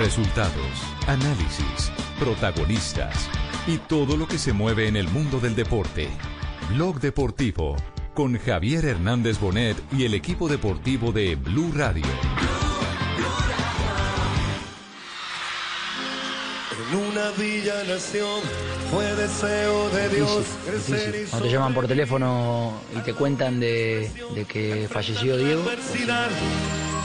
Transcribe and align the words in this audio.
Resultados, 0.00 0.82
análisis, 1.08 1.92
protagonistas 2.18 3.28
y 3.66 3.76
todo 3.76 4.16
lo 4.16 4.26
que 4.26 4.38
se 4.38 4.54
mueve 4.54 4.88
en 4.88 4.96
el 4.96 5.06
mundo 5.08 5.40
del 5.40 5.54
deporte. 5.54 6.08
Blog 6.70 7.00
Deportivo 7.00 7.76
con 8.14 8.38
Javier 8.38 8.86
Hernández 8.86 9.38
Bonet 9.38 9.76
y 9.92 10.06
el 10.06 10.14
equipo 10.14 10.48
deportivo 10.48 11.12
de 11.12 11.36
Blue 11.36 11.70
Radio. 11.76 12.06
En 16.72 16.96
una 16.96 17.30
villa 17.32 17.84
nación 17.84 18.40
fue 18.90 19.04
deseo 19.16 19.90
de 19.90 20.08
Dios 20.08 20.46
y 20.88 21.28
Cuando 21.28 21.46
te 21.46 21.52
llaman 21.52 21.74
por 21.74 21.86
teléfono 21.86 22.72
y 22.96 23.00
te 23.00 23.12
cuentan 23.12 23.60
de, 23.60 24.10
de 24.34 24.44
que 24.46 24.88
falleció 24.90 25.36
Diego, 25.36 25.62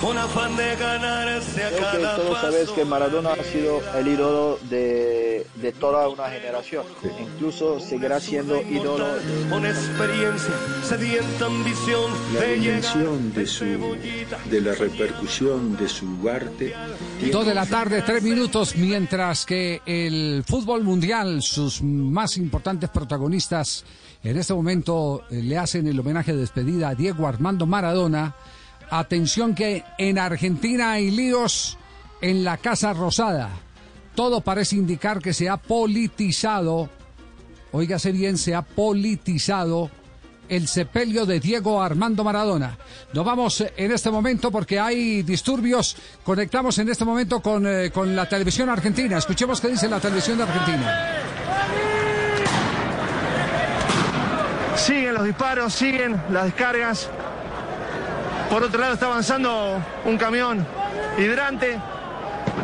con 0.01 0.17
afán 0.17 0.55
de 0.55 0.75
ganarse 0.75 1.63
a 1.63 1.69
Creo 1.69 1.79
que 1.91 2.01
cada 2.01 2.15
todos 2.17 2.41
sabéis 2.41 2.69
que. 2.69 2.85
Maradona 2.85 3.31
ha 3.33 3.43
sido 3.43 3.81
el 3.97 4.07
ídolo 4.07 4.59
de, 4.69 5.47
de 5.55 5.71
toda 5.71 6.07
una 6.09 6.29
generación. 6.29 6.83
Incluso 7.19 7.79
seguirá 7.79 8.19
siendo 8.19 8.61
ídolo. 8.61 9.05
Con 9.49 9.65
experiencia, 9.65 10.53
sedienta 10.83 11.45
ambición 11.47 12.11
La 12.35 12.41
de 12.41 12.55
dimensión 12.55 13.33
de, 13.33 13.47
su, 13.47 13.65
de 13.65 14.61
la 14.61 14.73
repercusión 14.75 15.75
de 15.77 15.89
su 15.89 16.29
arte. 16.29 16.73
tiene- 17.19 17.33
Dos 17.33 17.45
de 17.47 17.53
la 17.55 17.65
tarde, 17.65 18.03
tres 18.03 18.21
minutos, 18.21 18.75
mientras 18.75 19.45
que 19.45 19.81
el 19.85 20.43
fútbol 20.47 20.83
mundial, 20.83 21.41
sus 21.41 21.81
más 21.81 22.37
importantes 22.37 22.89
protagonistas 22.89 23.83
en 24.23 24.37
este 24.37 24.53
momento 24.53 25.23
eh, 25.31 25.41
le 25.41 25.57
hacen 25.57 25.87
el 25.87 25.99
homenaje 25.99 26.33
de 26.33 26.39
despedida 26.39 26.89
a 26.89 26.95
Diego 26.95 27.27
Armando 27.27 27.65
Maradona. 27.65 28.35
Atención 28.89 29.55
que 29.55 29.83
en 29.97 30.19
Argentina 30.19 30.93
hay 30.93 31.11
líos 31.11 31.77
en 32.21 32.43
la 32.43 32.57
Casa 32.57 32.93
Rosada. 32.93 33.49
Todo 34.15 34.41
parece 34.41 34.75
indicar 34.75 35.19
que 35.19 35.33
se 35.33 35.49
ha 35.49 35.57
politizado, 35.57 36.89
óigase 37.71 38.11
bien, 38.11 38.37
se 38.37 38.55
ha 38.55 38.61
politizado 38.61 39.91
el 40.47 40.67
sepelio 40.67 41.25
de 41.25 41.39
Diego 41.39 41.81
Armando 41.81 42.23
Maradona. 42.23 42.77
Nos 43.13 43.25
vamos 43.25 43.61
eh, 43.61 43.73
en 43.77 43.91
este 43.91 44.11
momento 44.11 44.51
porque 44.51 44.79
hay 44.79 45.23
disturbios. 45.23 45.97
Conectamos 46.23 46.77
en 46.77 46.89
este 46.89 47.05
momento 47.05 47.41
con, 47.41 47.65
eh, 47.67 47.91
con 47.91 48.15
la 48.15 48.27
televisión 48.27 48.69
argentina. 48.69 49.17
Escuchemos 49.17 49.59
qué 49.59 49.69
dice 49.69 49.89
la 49.89 49.99
televisión 49.99 50.37
de 50.37 50.43
Argentina. 50.43 51.21
Siguen 54.75 55.13
los 55.13 55.23
disparos, 55.23 55.73
siguen 55.73 56.21
las 56.29 56.45
descargas. 56.45 57.09
Por 58.49 58.63
otro 58.63 58.79
lado 58.79 58.93
está 58.93 59.07
avanzando 59.07 59.81
un 60.05 60.17
camión 60.17 60.65
hidrante 61.17 61.79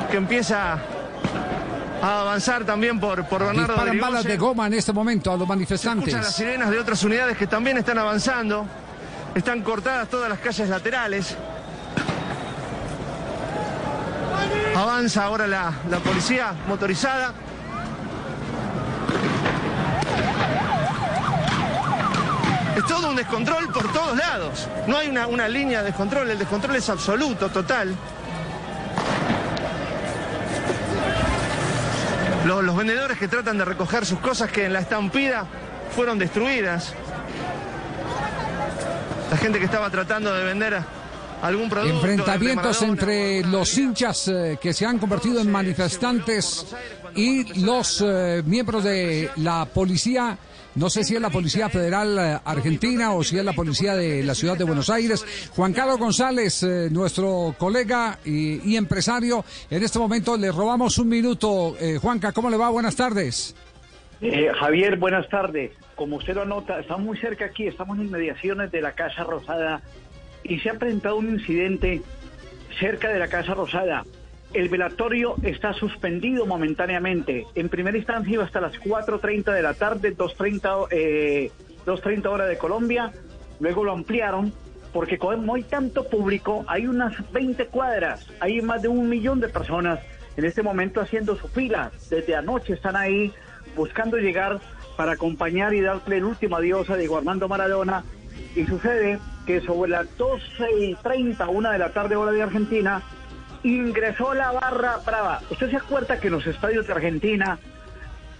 que 0.09 0.17
empieza 0.17 0.77
a 2.01 2.21
avanzar 2.21 2.63
también 2.63 2.99
por, 2.99 3.25
por 3.25 3.43
Bernardo 3.45 3.73
Disparan 3.73 3.99
balas 3.99 4.23
de 4.23 4.37
goma 4.37 4.67
en 4.67 4.73
este 4.73 4.93
momento 4.93 5.31
a 5.31 5.37
los 5.37 5.47
manifestantes. 5.47 6.07
Escuchan 6.07 6.23
las 6.23 6.35
sirenas 6.35 6.69
de 6.69 6.79
otras 6.79 7.03
unidades 7.03 7.37
que 7.37 7.47
también 7.47 7.77
están 7.77 7.97
avanzando. 7.97 8.65
Están 9.35 9.61
cortadas 9.61 10.07
todas 10.09 10.29
las 10.29 10.39
calles 10.39 10.69
laterales. 10.69 11.35
Avanza 14.75 15.25
ahora 15.25 15.47
la, 15.47 15.73
la 15.89 15.99
policía 15.99 16.53
motorizada. 16.67 17.33
Es 22.75 22.85
todo 22.87 23.09
un 23.09 23.15
descontrol 23.15 23.67
por 23.71 23.91
todos 23.91 24.17
lados. 24.17 24.67
No 24.87 24.97
hay 24.97 25.09
una, 25.09 25.27
una 25.27 25.47
línea 25.47 25.79
de 25.79 25.85
descontrol, 25.85 26.29
el 26.29 26.39
descontrol 26.39 26.75
es 26.75 26.89
absoluto, 26.89 27.49
total. 27.49 27.95
Los, 32.45 32.63
los 32.63 32.75
vendedores 32.75 33.17
que 33.17 33.27
tratan 33.27 33.57
de 33.57 33.65
recoger 33.65 34.05
sus 34.05 34.19
cosas 34.19 34.51
que 34.51 34.65
en 34.65 34.73
la 34.73 34.79
estampida 34.79 35.45
fueron 35.95 36.17
destruidas. 36.17 36.93
La 39.29 39.37
gente 39.37 39.59
que 39.59 39.65
estaba 39.65 39.89
tratando 39.89 40.33
de 40.33 40.43
vender 40.43 40.81
algún 41.41 41.69
producto. 41.69 41.95
Enfrentamientos 41.95 42.81
Maradona, 42.81 42.91
entre 42.91 43.43
los 43.43 43.77
hinchas 43.77 44.27
eh, 44.27 44.57
que 44.61 44.73
se 44.73 44.85
han 44.85 44.99
convertido 44.99 45.41
en 45.41 45.51
manifestantes 45.51 46.65
y 47.15 47.61
los 47.61 48.03
eh, 48.05 48.43
miembros 48.45 48.83
de 48.83 49.29
la 49.37 49.65
policía. 49.65 50.37
No 50.73 50.89
sé 50.89 51.03
si 51.03 51.15
es 51.15 51.21
la 51.21 51.29
Policía 51.29 51.67
Federal 51.69 52.17
eh, 52.17 52.39
Argentina 52.45 53.13
o 53.13 53.23
si 53.23 53.37
es 53.37 53.43
la 53.43 53.51
Policía 53.51 53.93
de 53.95 54.23
la 54.23 54.33
Ciudad 54.33 54.57
de 54.57 54.63
Buenos 54.63 54.89
Aires. 54.89 55.25
Juan 55.53 55.73
Carlos 55.73 55.97
González, 55.97 56.63
eh, 56.63 56.87
nuestro 56.89 57.53
colega 57.57 58.19
y, 58.23 58.75
empresario, 58.77 59.43
en 59.69 59.83
este 59.83 59.99
momento 59.99 60.37
le 60.37 60.51
robamos 60.51 60.97
un 60.97 61.09
minuto. 61.09 61.75
Eh, 61.79 61.97
Juanca, 62.01 62.31
¿cómo 62.31 62.49
le 62.49 62.55
va? 62.55 62.69
Buenas 62.69 62.95
tardes. 62.95 63.53
Eh, 64.21 64.49
Javier, 64.57 64.97
buenas 64.97 65.27
tardes. 65.27 65.71
Como 65.95 66.17
usted 66.17 66.35
lo 66.35 66.43
anota, 66.43 66.79
estamos 66.79 67.05
muy 67.05 67.17
cerca 67.17 67.45
aquí, 67.45 67.67
estamos 67.67 67.97
en 67.97 68.05
inmediaciones 68.05 68.71
de 68.71 68.81
la 68.81 68.93
Casa 68.93 69.23
Rosada 69.23 69.81
y 70.43 70.59
se 70.59 70.69
ha 70.69 70.75
presentado 70.75 71.17
un 71.17 71.31
incidente 71.31 72.01
cerca 72.79 73.09
de 73.09 73.19
la 73.19 73.27
Casa 73.27 73.53
Rosada. 73.55 74.05
El 74.53 74.67
velatorio 74.67 75.35
está 75.43 75.73
suspendido 75.73 76.45
momentáneamente. 76.45 77.45
En 77.55 77.69
primera 77.69 77.97
instancia 77.97 78.33
iba 78.33 78.43
hasta 78.43 78.59
las 78.59 78.73
4.30 78.73 79.53
de 79.53 79.61
la 79.61 79.73
tarde, 79.73 80.15
2.30 80.15 80.87
eh, 80.91 81.51
2.30 81.85 82.25
hora 82.27 82.45
de 82.45 82.57
Colombia. 82.57 83.11
Luego 83.59 83.83
lo 83.83 83.93
ampliaron 83.93 84.53
porque 84.93 85.17
como 85.17 85.55
hay 85.55 85.63
tanto 85.63 86.07
público, 86.09 86.65
hay 86.67 86.85
unas 86.85 87.13
20 87.31 87.67
cuadras, 87.67 88.27
hay 88.39 88.61
más 88.61 88.81
de 88.81 88.89
un 88.89 89.07
millón 89.07 89.39
de 89.39 89.47
personas 89.47 89.99
en 90.35 90.45
este 90.45 90.63
momento 90.63 90.99
haciendo 90.99 91.35
su 91.37 91.47
fila. 91.47 91.91
Desde 92.09 92.35
anoche 92.35 92.73
están 92.73 92.95
ahí 92.95 93.31
buscando 93.75 94.17
llegar 94.17 94.59
para 94.97 95.13
acompañar 95.13 95.73
y 95.73 95.81
darle 95.81 96.17
el 96.17 96.25
último 96.25 96.57
adiós 96.57 96.89
a 96.89 96.97
Diego 96.97 97.17
Armando 97.17 97.47
Maradona. 97.47 98.03
Y 98.55 98.65
sucede 98.65 99.19
que 99.45 99.61
sobre 99.61 99.91
las 99.91 100.07
12.30, 100.17 101.47
una 101.49 101.71
de 101.71 101.77
la 101.77 101.93
tarde 101.93 102.15
hora 102.15 102.31
de 102.31 102.41
Argentina, 102.41 103.01
ingresó 103.63 104.33
la 104.33 104.51
barra 104.51 104.97
brava. 105.05 105.41
¿Usted 105.49 105.69
se 105.69 105.77
acuerda 105.77 106.19
que 106.19 106.27
en 106.27 106.33
los 106.33 106.47
estadios 106.47 106.87
de 106.87 106.93
Argentina, 106.93 107.59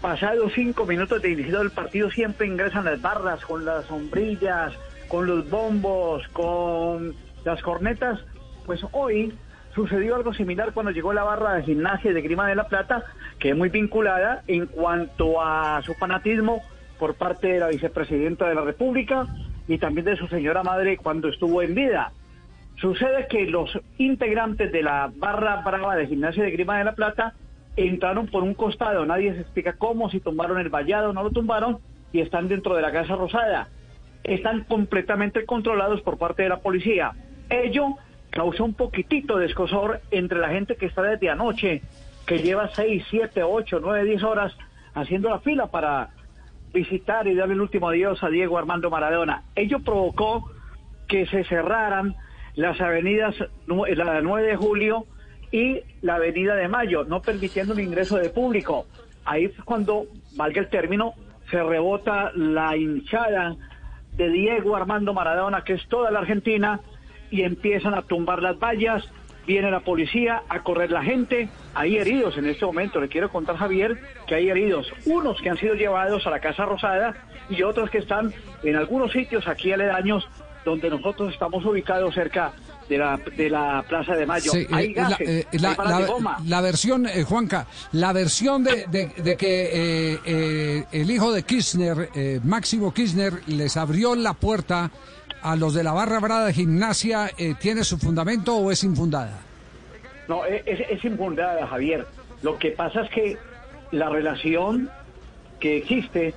pasados 0.01 0.51
cinco 0.55 0.85
minutos 0.85 1.21
de 1.21 1.31
iniciado 1.31 1.61
el 1.61 1.71
partido, 1.71 2.09
siempre 2.09 2.47
ingresan 2.47 2.85
las 2.85 3.01
barras 3.01 3.43
con 3.45 3.65
las 3.65 3.85
sombrillas, 3.85 4.73
con 5.07 5.27
los 5.27 5.49
bombos, 5.49 6.27
con 6.29 7.15
las 7.43 7.61
cornetas? 7.61 8.19
Pues 8.65 8.81
hoy 8.91 9.33
sucedió 9.75 10.15
algo 10.15 10.33
similar 10.33 10.73
cuando 10.73 10.91
llegó 10.91 11.13
la 11.13 11.23
barra 11.23 11.53
de 11.53 11.63
gimnasia 11.63 12.13
de 12.13 12.21
Grima 12.21 12.47
de 12.47 12.55
la 12.55 12.67
Plata, 12.67 13.03
que 13.39 13.49
es 13.49 13.57
muy 13.57 13.69
vinculada 13.69 14.43
en 14.47 14.65
cuanto 14.67 15.41
a 15.41 15.81
su 15.83 15.93
fanatismo 15.93 16.61
por 16.99 17.15
parte 17.15 17.47
de 17.47 17.59
la 17.59 17.67
vicepresidenta 17.67 18.47
de 18.47 18.55
la 18.55 18.61
República 18.61 19.25
y 19.67 19.77
también 19.77 20.05
de 20.05 20.17
su 20.17 20.27
señora 20.27 20.63
madre 20.63 20.97
cuando 20.97 21.29
estuvo 21.29 21.61
en 21.61 21.73
vida. 21.73 22.11
Sucede 22.81 23.27
que 23.27 23.45
los 23.45 23.69
integrantes 23.99 24.71
de 24.71 24.81
la 24.81 25.11
barra 25.15 25.61
brava 25.61 25.95
de 25.95 26.07
gimnasia 26.07 26.43
de 26.43 26.49
Grima 26.49 26.79
de 26.79 26.85
la 26.85 26.95
Plata 26.95 27.35
entraron 27.75 28.25
por 28.25 28.41
un 28.41 28.55
costado, 28.55 29.05
nadie 29.05 29.35
se 29.35 29.41
explica 29.41 29.73
cómo, 29.73 30.09
si 30.09 30.19
tumbaron 30.19 30.59
el 30.59 30.69
vallado, 30.69 31.13
no 31.13 31.21
lo 31.21 31.29
tumbaron, 31.29 31.77
y 32.11 32.21
están 32.21 32.47
dentro 32.47 32.75
de 32.75 32.81
la 32.81 32.91
Casa 32.91 33.15
Rosada. 33.15 33.67
Están 34.23 34.63
completamente 34.63 35.45
controlados 35.45 36.01
por 36.01 36.17
parte 36.17 36.41
de 36.41 36.49
la 36.49 36.59
policía. 36.59 37.11
Ello 37.51 37.97
causó 38.31 38.65
un 38.65 38.73
poquitito 38.73 39.37
de 39.37 39.45
escosor 39.45 40.01
entre 40.09 40.39
la 40.39 40.49
gente 40.49 40.75
que 40.75 40.87
está 40.87 41.03
desde 41.03 41.29
anoche, 41.29 41.83
que 42.25 42.39
lleva 42.39 42.69
6, 42.73 43.05
7, 43.11 43.43
8, 43.43 43.79
9, 43.79 44.05
10 44.05 44.23
horas 44.23 44.57
haciendo 44.95 45.29
la 45.29 45.39
fila 45.39 45.67
para 45.67 46.09
visitar 46.73 47.27
y 47.27 47.35
darle 47.35 47.53
el 47.53 47.61
último 47.61 47.89
adiós 47.89 48.23
a 48.23 48.29
Diego 48.29 48.57
Armando 48.57 48.89
Maradona. 48.89 49.43
Ello 49.55 49.79
provocó 49.79 50.49
que 51.07 51.27
se 51.27 51.43
cerraran 51.43 52.15
las 52.55 52.79
avenidas, 52.81 53.35
la 53.67 54.21
9 54.21 54.47
de 54.47 54.55
julio 54.55 55.05
y 55.51 55.81
la 56.01 56.15
avenida 56.15 56.55
de 56.55 56.67
Mayo, 56.67 57.03
no 57.03 57.21
permitiendo 57.21 57.73
el 57.73 57.81
ingreso 57.81 58.17
de 58.17 58.29
público. 58.29 58.85
Ahí 59.25 59.49
fue 59.49 59.63
cuando, 59.65 60.05
valga 60.35 60.61
el 60.61 60.69
término, 60.69 61.13
se 61.49 61.61
rebota 61.61 62.31
la 62.35 62.75
hinchada 62.77 63.55
de 64.13 64.29
Diego 64.29 64.75
Armando 64.75 65.13
Maradona, 65.13 65.63
que 65.63 65.73
es 65.73 65.87
toda 65.87 66.11
la 66.11 66.19
Argentina, 66.19 66.79
y 67.29 67.43
empiezan 67.43 67.93
a 67.93 68.01
tumbar 68.01 68.41
las 68.41 68.59
vallas, 68.59 69.09
viene 69.47 69.71
la 69.71 69.79
policía 69.81 70.43
a 70.49 70.63
correr 70.63 70.91
la 70.91 71.03
gente, 71.03 71.49
hay 71.73 71.97
heridos 71.97 72.37
en 72.37 72.45
este 72.45 72.65
momento, 72.65 72.99
le 72.99 73.07
quiero 73.07 73.29
contar 73.29 73.55
Javier 73.55 73.97
que 74.27 74.35
hay 74.35 74.49
heridos, 74.49 74.91
unos 75.05 75.41
que 75.41 75.49
han 75.49 75.57
sido 75.57 75.75
llevados 75.75 76.27
a 76.27 76.29
la 76.29 76.39
Casa 76.39 76.65
Rosada 76.65 77.15
y 77.49 77.63
otros 77.63 77.89
que 77.89 77.99
están 77.99 78.33
en 78.63 78.75
algunos 78.75 79.11
sitios 79.11 79.47
aquí 79.47 79.71
aledaños 79.71 80.27
donde 80.65 80.89
nosotros 80.89 81.33
estamos 81.33 81.65
ubicados 81.65 82.13
cerca 82.13 82.51
de 82.87 82.97
la, 82.97 83.17
de 83.37 83.49
la 83.49 83.83
Plaza 83.87 84.15
de 84.15 84.25
Mayo. 84.25 84.51
Sí, 84.51 84.67
hay 84.71 84.87
eh, 84.87 84.93
la, 84.95 85.09
gases, 85.09 85.29
eh, 85.29 85.47
hay 85.51 85.59
la- 85.59 85.73
balas 85.75 85.93
la- 85.93 85.99
de 85.99 86.05
goma. 86.11 86.37
la 86.45 86.61
versión, 86.61 87.05
eh, 87.07 87.23
Juanca, 87.23 87.65
la 87.93 88.13
versión 88.13 88.63
de, 88.63 88.85
de- 88.87 89.07
de 89.17 89.37
que 89.37 90.17
eh, 90.25 90.85
el 90.91 91.09
hijo 91.09 91.31
de 91.31 91.43
Kirchner, 91.43 92.09
eh, 92.13 92.39
Máximo 92.43 92.93
Kirchner, 92.93 93.41
les 93.47 93.77
abrió 93.77 94.13
la 94.15 94.33
puerta 94.33 94.91
a 95.41 95.55
los 95.55 95.73
de 95.73 95.83
la 95.83 95.93
barra 95.93 96.19
brava 96.19 96.45
de 96.45 96.53
gimnasia, 96.53 97.31
¿tiene 97.59 97.83
su 97.83 97.97
fundamento 97.97 98.55
o 98.57 98.69
es 98.71 98.83
infundada? 98.83 99.39
No, 100.27 100.45
e, 100.45 100.61
es, 100.67 100.79
es 100.87 101.03
infundada, 101.03 101.65
Javier. 101.65 102.05
Lo 102.43 102.59
que 102.59 102.71
pasa 102.71 103.01
es 103.01 103.09
que 103.09 103.37
la 103.91 104.09
relación 104.09 104.89
que 105.59 105.77
existe 105.77 106.35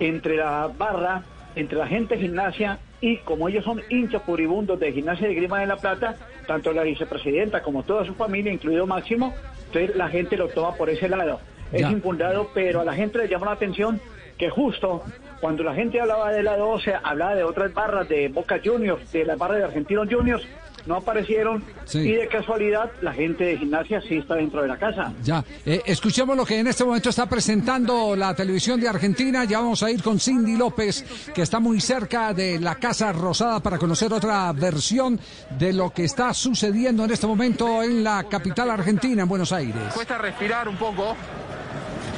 entre 0.00 0.36
la 0.36 0.68
barra, 0.76 1.22
entre 1.54 1.78
la 1.78 1.86
gente 1.86 2.16
de 2.16 2.20
gimnasia 2.22 2.78
y 3.02 3.18
como 3.18 3.48
ellos 3.48 3.64
son 3.64 3.82
hinchas 3.90 4.22
puribundos 4.22 4.78
de 4.78 4.92
gimnasia 4.92 5.28
de 5.28 5.34
Grima 5.34 5.60
de 5.60 5.66
la 5.66 5.76
Plata, 5.76 6.16
tanto 6.46 6.72
la 6.72 6.84
vicepresidenta 6.84 7.60
como 7.60 7.82
toda 7.82 8.06
su 8.06 8.14
familia, 8.14 8.52
incluido 8.52 8.86
Máximo, 8.86 9.34
entonces 9.66 9.96
la 9.96 10.08
gente 10.08 10.36
lo 10.36 10.48
toma 10.48 10.74
por 10.76 10.88
ese 10.88 11.08
lado. 11.08 11.40
Es 11.72 11.90
infundado, 11.90 12.50
pero 12.54 12.80
a 12.80 12.84
la 12.84 12.94
gente 12.94 13.18
le 13.18 13.28
llama 13.28 13.46
la 13.46 13.52
atención 13.52 14.00
que 14.38 14.50
justo 14.50 15.02
cuando 15.40 15.64
la 15.64 15.74
gente 15.74 16.00
hablaba 16.00 16.30
de 16.30 16.44
la 16.44 16.56
12, 16.56 16.94
hablaba 17.02 17.34
de 17.34 17.42
otras 17.42 17.74
barras 17.74 18.08
de 18.08 18.28
Boca 18.28 18.60
Juniors, 18.64 19.10
de 19.10 19.24
la 19.24 19.34
barra 19.34 19.56
de 19.56 19.64
Argentinos 19.64 20.06
Juniors, 20.08 20.46
no 20.86 20.96
aparecieron 20.96 21.62
Sí. 21.84 21.98
y 22.00 22.12
de 22.12 22.28
casualidad 22.28 22.90
la 23.02 23.12
gente 23.12 23.44
de 23.44 23.58
gimnasia 23.58 24.00
sí 24.08 24.16
está 24.18 24.34
dentro 24.34 24.62
de 24.62 24.68
la 24.68 24.76
casa. 24.78 25.12
Ya, 25.22 25.44
eh, 25.66 25.82
escuchemos 25.86 26.36
lo 26.36 26.44
que 26.44 26.58
en 26.58 26.66
este 26.66 26.84
momento 26.84 27.10
está 27.10 27.26
presentando 27.28 28.14
la 28.16 28.34
televisión 28.34 28.80
de 28.80 28.88
Argentina. 28.88 29.44
Ya 29.44 29.58
vamos 29.58 29.82
a 29.82 29.90
ir 29.90 30.02
con 30.02 30.18
Cindy 30.18 30.56
López, 30.56 31.04
que 31.34 31.42
está 31.42 31.60
muy 31.60 31.80
cerca 31.80 32.32
de 32.32 32.58
la 32.58 32.76
Casa 32.76 33.12
Rosada 33.12 33.60
para 33.60 33.78
conocer 33.78 34.12
otra 34.12 34.52
versión 34.52 35.18
de 35.58 35.72
lo 35.72 35.90
que 35.90 36.04
está 36.04 36.32
sucediendo 36.34 37.04
en 37.04 37.10
este 37.10 37.26
momento 37.26 37.82
en 37.82 38.02
la 38.04 38.24
capital 38.24 38.70
argentina, 38.70 39.22
en 39.22 39.28
Buenos 39.28 39.52
Aires. 39.52 39.82
Cuesta 39.94 40.18
respirar 40.18 40.68
un 40.68 40.76
poco 40.76 41.16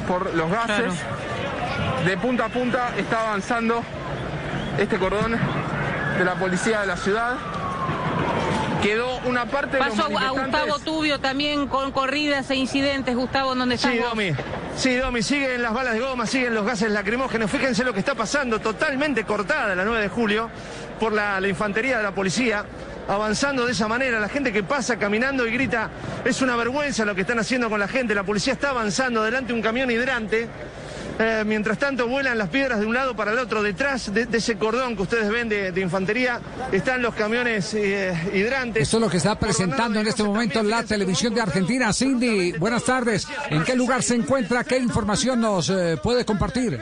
por 0.07 0.35
los 0.35 0.51
gases. 0.51 0.93
De 2.07 2.17
punta 2.19 2.47
a 2.47 2.49
punta 2.49 2.93
está 2.99 3.29
avanzando 3.29 3.83
este 4.79 4.99
cordón 4.99 5.33
de 6.19 6.25
la 6.25 6.35
policía 6.35 6.81
de 6.83 6.87
la 6.87 6.97
ciudad. 6.97 7.37
Quedó 8.85 9.17
una 9.25 9.47
parte 9.47 9.79
de 9.79 9.83
los 9.83 9.95
Pasó 9.95 10.05
a 10.05 10.09
manifestantes... 10.11 10.61
Gustavo 10.61 10.79
Tubio 10.79 11.19
también 11.19 11.67
con 11.69 11.91
corridas 11.91 12.51
e 12.51 12.57
incidentes. 12.57 13.17
Gustavo, 13.17 13.55
¿dónde 13.55 13.77
estás 13.77 13.93
Sí, 13.93 13.99
vos? 13.99 14.11
Domi. 14.11 14.33
Sí, 14.77 14.97
Domi, 14.97 15.23
siguen 15.23 15.63
las 15.63 15.73
balas 15.73 15.95
de 15.95 16.01
goma, 16.01 16.27
siguen 16.27 16.55
los 16.55 16.67
gases 16.67 16.91
lacrimógenos. 16.91 17.51
Fíjense 17.51 17.83
lo 17.83 17.95
que 17.95 18.01
está 18.01 18.15
pasando, 18.15 18.61
totalmente 18.61 19.25
cortada 19.25 19.75
la 19.75 19.87
9 19.87 20.03
de 20.03 20.09
julio 20.09 20.51
por 21.01 21.15
la, 21.15 21.41
la 21.41 21.49
infantería 21.49 21.97
de 21.97 22.03
la 22.03 22.13
policía, 22.13 22.67
avanzando 23.09 23.65
de 23.65 23.73
esa 23.73 23.89
manera. 23.89 24.21
La 24.21 24.29
gente 24.29 24.53
que 24.53 24.63
pasa 24.63 24.99
caminando 24.99 25.47
y 25.47 25.51
grita, 25.51 25.89
es 26.23 26.43
una 26.43 26.55
vergüenza 26.55 27.07
lo 27.07 27.15
que 27.15 27.23
están 27.23 27.39
haciendo 27.39 27.71
con 27.71 27.81
la 27.81 27.89
gente. 27.89 28.15
La 28.15 28.25
policía 28.25 28.53
está 28.53 28.69
avanzando 28.69 29.23
delante 29.23 29.49
de 29.49 29.55
un 29.55 29.63
camión 29.63 29.91
hidrante. 29.91 30.47
Eh, 31.17 31.45
mientras 31.47 31.79
tanto 31.79 32.09
vuelan 32.09 32.37
las 32.37 32.49
piedras 32.49 32.81
de 32.81 32.87
un 32.87 32.95
lado 32.95 33.15
para 33.15 33.31
el 33.31 33.39
otro. 33.39 33.63
Detrás 33.63 34.13
de, 34.13 34.27
de 34.27 34.39
ese 34.39 34.59
cordón 34.59 34.97
que 34.97 35.03
ustedes 35.03 35.31
ven 35.31 35.49
de, 35.49 35.71
de 35.71 35.81
infantería 35.81 36.41
están 36.73 37.03
los 37.03 37.15
camiones 37.15 37.73
eh, 37.75 38.13
hidrantes. 38.35 38.83
Esto 38.83 38.97
es 38.97 39.01
lo 39.03 39.09
que 39.09 39.19
está 39.19 39.39
presentando 39.39 40.01
en 40.01 40.09
este 40.09 40.25
momento 40.25 40.61
la 40.65 40.83
televisión 40.83 41.33
de 41.33 41.41
Argentina. 41.41 41.93
Cindy, 41.93 42.53
buenas 42.59 42.85
tardes. 42.85 43.29
¿En 43.49 43.63
qué 43.63 43.77
lugar 43.77 44.03
se 44.03 44.17
encuentra? 44.17 44.65
¿Qué 44.65 44.77
información 44.77 45.41
nos 45.41 45.71
eh, 45.71 45.97
puede 46.03 46.25
compartir? 46.25 46.81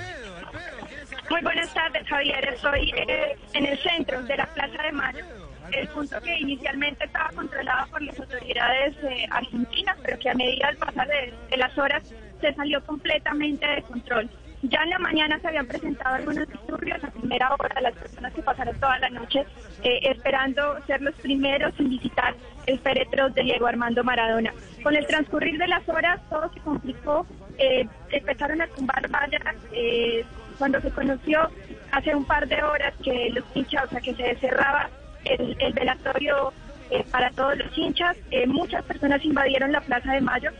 Muy 1.28 1.40
buenas 1.42 1.72
tardes, 1.74 2.06
Javier. 2.08 2.48
Estoy 2.54 2.90
eh, 2.96 3.36
en 3.52 3.66
el 3.66 3.78
centro 3.80 4.22
de 4.22 4.36
la 4.36 4.46
Plaza 4.46 4.82
de 4.82 4.92
Mayo, 4.92 5.24
el 5.72 5.88
punto 5.88 6.20
que 6.22 6.38
inicialmente 6.38 7.04
estaba 7.04 7.28
controlado 7.34 7.86
por 7.90 8.00
las 8.00 8.18
autoridades 8.18 8.94
eh, 9.02 9.26
argentinas, 9.30 9.96
pero 10.02 10.18
que 10.18 10.30
a 10.30 10.34
medida 10.34 10.68
del 10.68 10.76
pasar 10.78 11.06
de, 11.06 11.34
de 11.50 11.56
las 11.58 11.76
horas 11.76 12.02
se 12.42 12.52
salió 12.54 12.84
completamente 12.84 13.66
de 13.66 13.82
control. 13.82 14.28
Ya 14.62 14.82
en 14.82 14.90
la 14.90 14.98
mañana 14.98 15.40
se 15.40 15.48
habían 15.48 15.66
presentado 15.66 16.14
algunos 16.14 16.46
disturbios 16.46 17.02
a 17.02 17.10
primera 17.10 17.52
hora, 17.58 17.80
las 17.80 17.94
personas 17.94 18.32
que 18.32 18.42
pasaron 18.42 18.78
toda 18.78 18.98
la 19.00 19.10
noche 19.10 19.44
eh, 19.82 19.98
esperando 20.02 20.78
ser 20.86 21.02
los 21.02 21.14
primeros 21.16 21.72
en 21.80 21.88
visitar 21.88 22.34
el 22.66 22.78
féretro 22.78 23.28
de 23.30 23.42
Diego 23.42 23.66
Armando 23.66 24.04
Maradona. 24.04 24.52
Con 24.82 24.94
el 24.94 25.06
transcurrir 25.06 25.58
de 25.58 25.66
las 25.66 25.88
horas 25.88 26.20
todo 26.30 26.52
se 26.52 26.60
complicó, 26.60 27.26
eh, 27.58 27.88
empezaron 28.10 28.62
a 28.62 28.68
tumbar 28.68 29.08
vallas, 29.08 29.56
eh, 29.72 30.24
cuando 30.58 30.80
se 30.80 30.90
conoció 30.90 31.48
hace 31.90 32.14
un 32.14 32.24
par 32.24 32.46
de 32.46 32.62
horas 32.62 32.94
que 33.02 33.30
los 33.30 33.44
hinchas, 33.54 33.86
o 33.86 33.88
sea, 33.88 34.00
que 34.00 34.14
se 34.14 34.36
cerraba 34.36 34.88
el, 35.24 35.56
el 35.58 35.72
velatorio 35.72 36.52
eh, 36.90 37.04
para 37.10 37.30
todos 37.30 37.56
los 37.58 37.76
hinchas, 37.76 38.16
muchas 38.46 38.84
personas 38.84 39.24
invadieron 39.24 39.72
la 39.72 39.80
Plaza 39.80 40.12
de 40.12 40.20
Mayo, 40.20 40.50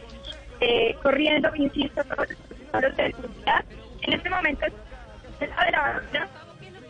eh, 0.62 0.97
corriendo, 1.03 1.50
insisto, 1.56 2.03
todos 2.05 2.29
los 2.31 2.38
protocolos 2.38 2.97
de 2.97 3.12
seguridad. 3.12 3.64
En 4.03 4.12
este 4.14 4.31
momento, 4.31 4.67
el 5.41 5.50
lado 5.50 5.64
de 5.64 5.73
la 5.73 5.81
bandera 5.81 6.29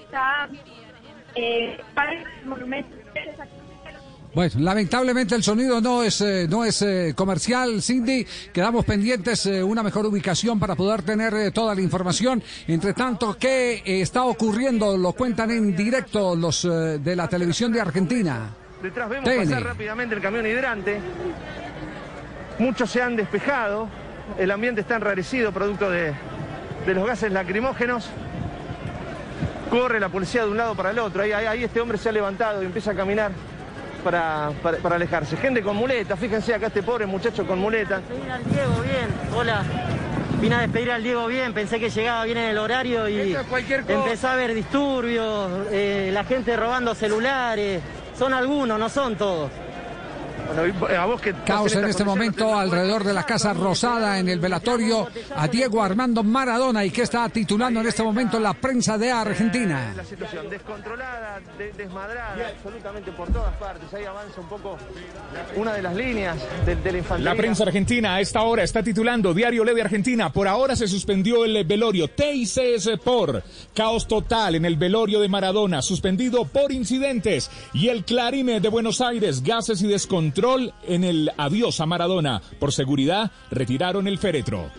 está 0.05 0.49
eh, 1.35 1.81
para 1.95 2.13
el 2.13 2.25
monumento. 2.45 2.97
Bueno, 4.35 4.55
lamentablemente 4.61 5.35
el 5.35 5.43
sonido 5.43 5.83
no 5.83 6.03
es 6.03 6.23
eh, 6.23 6.47
no 6.49 6.65
es 6.65 6.81
eh, 6.81 7.13
comercial, 7.15 7.83
Cindy. 7.83 8.27
Quedamos 8.51 8.85
pendientes 8.87 9.45
eh, 9.45 9.63
una 9.63 9.83
mejor 9.83 10.07
ubicación 10.07 10.59
para 10.59 10.75
poder 10.75 11.03
tener 11.03 11.35
eh, 11.35 11.51
toda 11.51 11.75
la 11.75 11.83
información. 11.83 12.43
Entre 12.67 12.95
tanto, 12.95 13.37
¿qué 13.39 13.83
eh, 13.85 14.01
está 14.01 14.25
ocurriendo? 14.25 14.97
Lo 14.97 15.13
cuentan 15.13 15.51
en 15.51 15.77
directo 15.77 16.35
los 16.35 16.65
eh, 16.65 16.99
de 16.99 17.15
la 17.15 17.29
televisión 17.29 17.73
de 17.73 17.83
Argentina. 17.83 18.49
Detrás 18.83 19.11
vemos 19.11 19.29
TN. 19.29 19.37
pasar 19.37 19.65
rápidamente 19.65 20.15
el 20.15 20.23
camión 20.23 20.47
hidrante. 20.47 20.99
Muchos 22.63 22.91
se 22.93 23.03
han 23.03 23.17
despejado. 23.17 23.89
El 24.39 24.53
ambiente 24.53 24.83
está 24.83 24.95
enrarecido 24.95 25.51
producto 25.51 25.91
de, 25.91 26.13
de 26.87 26.95
los 26.95 27.05
gases 27.05 27.33
lacrimógenos. 27.33 28.09
Corre 29.69 29.99
la 29.99 30.09
policía 30.09 30.45
de 30.45 30.51
un 30.51 30.57
lado 30.57 30.77
para 30.77 30.91
el 30.91 30.99
otro. 31.01 31.23
Ahí, 31.23 31.33
ahí- 31.33 31.47
ahí 31.47 31.65
este 31.65 31.81
hombre 31.81 31.99
se 31.99 32.09
ha 32.09 32.13
levantado 32.13 32.63
y 32.63 32.67
empieza 32.67 32.93
a 32.93 32.95
caminar 32.95 33.33
para, 34.05 34.51
para- 34.63 34.79
para 34.79 34.95
alejarse. 34.95 35.37
Gente 35.39 35.61
con 35.61 35.75
muleta. 35.75 36.17
Fíjense 36.17 36.55
acá 36.55 36.69
este 36.69 36.85
pobre 36.85 37.05
muchacho 37.05 37.45
con 37.45 37.59
muleta. 37.59 37.97
al 37.97 38.45
Diego 38.45 38.81
bien, 38.85 39.09
hola. 39.37 39.63
Vine 40.41 40.55
a 40.55 40.61
despedir 40.61 40.93
al 40.93 41.03
Diego 41.03 41.27
bien, 41.27 41.53
pensé 41.55 41.81
que 41.81 41.91
llegaba 41.91 42.25
bien 42.25 42.39
en 42.39 42.51
el 42.51 42.59
horario 42.59 43.09
y 43.09 43.35
empecé 43.89 44.27
a 44.29 44.35
ver 44.37 44.55
disturbios, 44.55 45.51
eh, 45.73 46.11
la 46.13 46.23
gente 46.25 46.57
robando 46.57 46.95
celulares. 46.95 47.81
Son 48.17 48.33
algunos, 48.33 48.79
no 48.79 48.89
son 48.89 49.17
todos. 49.17 49.51
Bueno, 50.55 50.89
y 50.93 50.95
a 50.95 51.05
vos 51.07 51.21
que 51.21 51.33
Caos 51.47 51.75
en 51.75 51.85
este 51.87 52.05
momento 52.05 52.55
alrededor 52.57 53.05
de 53.05 53.13
la 53.13 53.25
Casa 53.25 53.53
Rosada 53.55 54.19
en 54.19 54.29
el 54.29 54.39
velatorio 54.39 55.09
a 55.35 55.49
Diego 55.49 55.83
Armando 55.83 56.23
Maradona 56.23 56.85
y 56.85 56.91
que 56.91 57.03
está 57.03 57.29
titulando 57.29 57.81
en 57.81 57.87
este 57.87 58.03
momento 58.03 58.39
la 58.39 58.53
prensa 58.55 58.99
de 58.99 59.11
Argentina. 59.11 59.93
La 59.97 60.05
situación 60.05 60.49
descontrolada, 60.51 61.41
de- 61.59 61.73
desmadrada, 61.73 62.35
absolutamente 62.57 63.13
por 63.13 63.29
todas 63.33 63.55
partes. 63.57 63.93
Ahí 63.95 64.05
avanza 64.05 64.41
un 64.41 64.49
poco 64.49 64.77
una 65.57 65.73
de 65.73 65.83
las 65.83 65.95
líneas 65.95 66.37
de, 66.67 66.77
de 66.77 66.93
la 66.93 66.99
infantería. 66.99 67.33
La 67.33 67.37
prensa 67.37 67.65
argentina 67.65 68.15
a 68.17 68.21
esta 68.21 68.43
hora 68.43 68.63
está 68.63 68.83
titulando 68.83 69.33
Diario 69.35 69.65
Leve 69.65 69.83
Argentina. 69.83 70.33
Por 70.33 70.49
ahora 70.49 70.77
se 70.77 70.87
suspendió 70.89 71.45
el 71.45 71.65
velorio 71.65 72.09
TICS 72.09 72.91
por 73.05 73.43
caos 73.75 74.07
total 74.07 74.57
en 74.57 74.65
el 74.65 74.77
velorio 74.77 75.21
de 75.21 75.29
Maradona, 75.29 75.81
suspendido 75.83 76.45
por 76.45 76.73
incidentes. 76.73 77.51
Y 77.73 77.89
el 77.89 78.05
Clarín 78.05 78.43
de 78.47 78.69
Buenos 78.69 79.01
Aires, 79.01 79.43
gases 79.43 79.81
y 79.83 79.87
descontrol 79.87 80.42
en 80.85 81.05
el 81.05 81.31
adiós 81.37 81.81
a 81.81 81.87
Maradona. 81.87 82.43
Por 82.59 82.73
seguridad, 82.73 83.31
retiraron 83.51 84.09
el 84.09 84.19
féretro. 84.19 84.71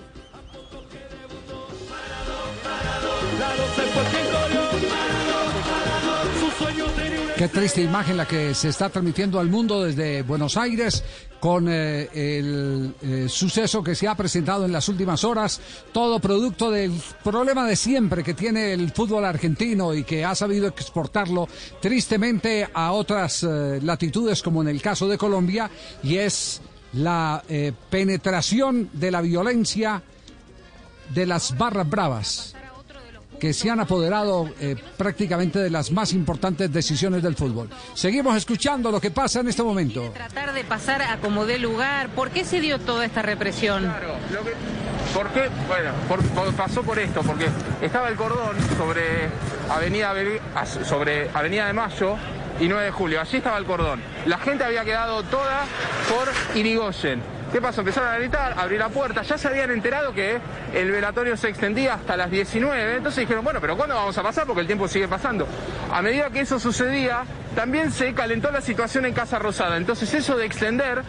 Qué 7.44 7.50
triste 7.50 7.82
imagen 7.82 8.16
la 8.16 8.26
que 8.26 8.54
se 8.54 8.70
está 8.70 8.88
transmitiendo 8.88 9.38
al 9.38 9.50
mundo 9.50 9.84
desde 9.84 10.22
Buenos 10.22 10.56
Aires 10.56 11.04
con 11.42 11.68
eh, 11.68 12.08
el 12.14 12.96
eh, 13.02 13.26
suceso 13.28 13.84
que 13.84 13.96
se 13.96 14.08
ha 14.08 14.16
presentado 14.16 14.64
en 14.64 14.72
las 14.72 14.88
últimas 14.88 15.26
horas, 15.26 15.60
todo 15.92 16.22
producto 16.22 16.72
del 16.72 16.94
problema 17.22 17.68
de 17.68 17.76
siempre 17.76 18.24
que 18.24 18.34
tiene 18.34 18.72
el 18.72 18.94
fútbol 18.94 19.26
argentino 19.26 19.94
y 19.94 20.06
que 20.06 20.24
ha 20.24 20.36
sabido 20.36 20.68
exportarlo 20.68 21.50
tristemente 21.82 22.66
a 22.74 22.94
otras 22.94 23.44
eh, 23.44 23.82
latitudes 23.84 24.42
como 24.42 24.62
en 24.62 24.70
el 24.70 24.82
caso 24.82 25.10
de 25.10 25.18
Colombia 25.18 25.70
y 26.02 26.16
es 26.16 26.62
la 26.94 27.44
penetración 27.90 28.90
de 28.94 29.12
la 29.12 29.20
violencia 29.20 30.02
de 31.14 31.26
las 31.26 31.58
barras 31.58 31.90
bravas 31.90 32.53
que 33.44 33.52
se 33.52 33.70
han 33.70 33.82
apoderado 33.82 34.50
eh, 34.62 34.74
prácticamente 34.96 35.60
de 35.60 35.70
las 35.70 35.92
más 35.92 36.14
importantes 36.14 36.72
decisiones 36.72 37.22
del 37.22 37.36
fútbol. 37.36 37.68
Seguimos 37.94 38.38
escuchando 38.38 38.90
lo 38.90 39.02
que 39.02 39.12
pasa 39.12 39.42
en 39.42 39.50
este 39.50 39.62
momento. 39.62 40.12
Tratar 40.14 40.54
de 40.54 40.64
pasar 40.64 41.02
a 41.02 41.18
como 41.18 41.46
dé 41.46 41.60
lugar. 41.60 42.08
¿Por 42.16 42.30
qué 42.30 42.46
se 42.46 42.62
dio 42.62 42.80
toda 42.80 43.04
esta 43.04 43.22
represión? 43.22 43.84
Lo 44.32 44.46
que- 44.46 44.54
¿Por 45.14 45.28
qué? 45.32 45.50
Bueno, 45.68 45.92
por- 46.08 46.24
por- 46.30 46.54
pasó 46.54 46.84
por 46.84 46.98
esto, 46.98 47.20
porque 47.22 47.48
estaba 47.82 48.08
el 48.08 48.16
cordón 48.16 48.56
sobre 48.78 49.04
Avenida, 49.70 50.14
sobre 50.88 51.30
Avenida 51.34 51.68
de 51.68 51.74
Mayo 51.74 52.16
y 52.62 52.70
9 52.70 52.86
de 52.86 52.92
Julio. 52.92 53.20
Allí 53.20 53.36
estaba 53.40 53.58
el 53.58 53.66
cordón. 53.66 54.02
La 54.26 54.38
gente 54.38 54.64
había 54.64 54.86
quedado 54.86 55.22
toda 55.24 55.66
por 56.08 56.30
Irigoyen. 56.58 57.22
¿Qué 57.54 57.62
pasó? 57.62 57.82
Empezaron 57.82 58.10
a 58.10 58.18
gritar, 58.18 58.56
abrir 58.58 58.80
la 58.80 58.90
puerta. 58.90 59.22
Ya 59.22 59.38
se 59.38 59.48
habían 59.48 59.70
enterado 59.70 60.12
que 60.12 60.40
el 60.74 60.90
velatorio 60.90 61.38
se 61.38 61.50
extendía 61.50 61.94
hasta 61.94 62.18
las 62.18 62.32
19. 62.32 62.96
Entonces 62.96 63.22
dijeron, 63.22 63.44
bueno, 63.44 63.62
pero 63.62 63.78
¿cuándo 63.78 63.94
vamos 63.94 64.18
a 64.18 64.24
pasar? 64.24 64.48
Porque 64.48 64.62
el 64.62 64.66
tiempo 64.66 64.88
sigue 64.88 65.08
pasando. 65.08 65.48
A 65.92 66.02
medida 66.02 66.32
que 66.32 66.40
eso 66.40 66.60
sucedía, 66.60 67.26
también 67.56 67.92
se 67.92 68.16
calentó 68.16 68.50
la 68.50 68.60
situación 68.60 69.06
en 69.06 69.14
Casa 69.14 69.38
Rosada. 69.38 69.78
Entonces 69.78 70.12
eso 70.16 70.36
de 70.36 70.48
extender 70.48 71.04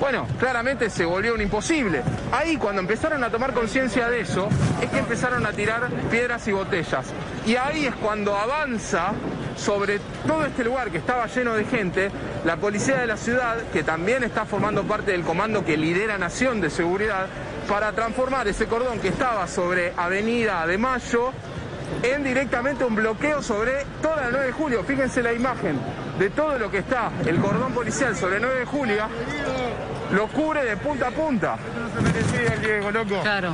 Bueno, 0.00 0.26
claramente 0.38 0.88
se 0.88 1.04
volvió 1.04 1.34
un 1.34 1.42
imposible. 1.42 2.02
Ahí 2.32 2.56
cuando 2.56 2.80
empezaron 2.80 3.22
a 3.22 3.28
tomar 3.28 3.52
conciencia 3.52 4.08
de 4.08 4.20
eso, 4.20 4.48
es 4.80 4.88
que 4.88 4.98
empezaron 4.98 5.44
a 5.44 5.52
tirar 5.52 5.90
piedras 6.10 6.48
y 6.48 6.52
botellas. 6.52 7.04
Y 7.46 7.56
ahí 7.56 7.84
es 7.84 7.94
cuando 7.96 8.34
avanza 8.34 9.12
sobre 9.56 10.00
todo 10.26 10.46
este 10.46 10.64
lugar 10.64 10.90
que 10.90 10.96
estaba 10.96 11.26
lleno 11.26 11.54
de 11.54 11.64
gente, 11.66 12.10
la 12.46 12.56
policía 12.56 12.96
de 12.96 13.06
la 13.06 13.18
ciudad, 13.18 13.58
que 13.74 13.82
también 13.82 14.24
está 14.24 14.46
formando 14.46 14.84
parte 14.84 15.12
del 15.12 15.22
comando 15.22 15.66
que 15.66 15.76
lidera 15.76 16.16
Nación 16.16 16.62
de 16.62 16.70
Seguridad, 16.70 17.26
para 17.68 17.92
transformar 17.92 18.48
ese 18.48 18.64
cordón 18.64 19.00
que 19.00 19.08
estaba 19.08 19.46
sobre 19.46 19.92
Avenida 19.98 20.66
de 20.66 20.78
Mayo 20.78 21.32
en 22.02 22.24
directamente 22.24 22.84
un 22.84 22.94
bloqueo 22.94 23.42
sobre 23.42 23.84
toda 24.02 24.22
la 24.22 24.30
9 24.30 24.46
de 24.46 24.52
julio. 24.52 24.84
Fíjense 24.84 25.22
la 25.22 25.32
imagen 25.32 25.78
de 26.18 26.30
todo 26.30 26.58
lo 26.58 26.70
que 26.70 26.78
está 26.78 27.10
el 27.26 27.38
cordón 27.40 27.72
policial 27.72 28.14
sobre 28.14 28.40
9 28.40 28.60
de 28.60 28.64
julio, 28.66 29.04
lo 30.12 30.28
cubre 30.28 30.64
de 30.64 30.76
punta 30.76 31.08
a 31.08 31.10
punta. 31.10 31.56
Diego, 32.60 32.90
loco. 32.90 33.20
Claro. 33.22 33.52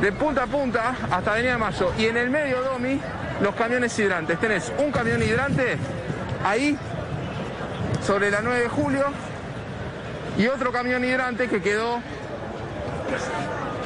De 0.00 0.12
punta 0.12 0.44
a 0.44 0.46
punta 0.46 0.94
hasta 1.10 1.32
Avenida 1.32 1.52
de 1.52 1.58
Mayo. 1.58 1.92
Y 1.98 2.06
en 2.06 2.16
el 2.16 2.30
medio, 2.30 2.62
Domi, 2.62 3.00
los 3.42 3.54
camiones 3.54 3.98
hidrantes. 3.98 4.38
Tenés 4.38 4.72
un 4.78 4.90
camión 4.92 5.22
hidrante 5.22 5.76
ahí, 6.44 6.78
sobre 8.06 8.30
la 8.30 8.40
9 8.40 8.60
de 8.60 8.68
julio, 8.68 9.04
y 10.38 10.46
otro 10.46 10.72
camión 10.72 11.04
hidrante 11.04 11.48
que 11.48 11.60
quedó 11.60 12.00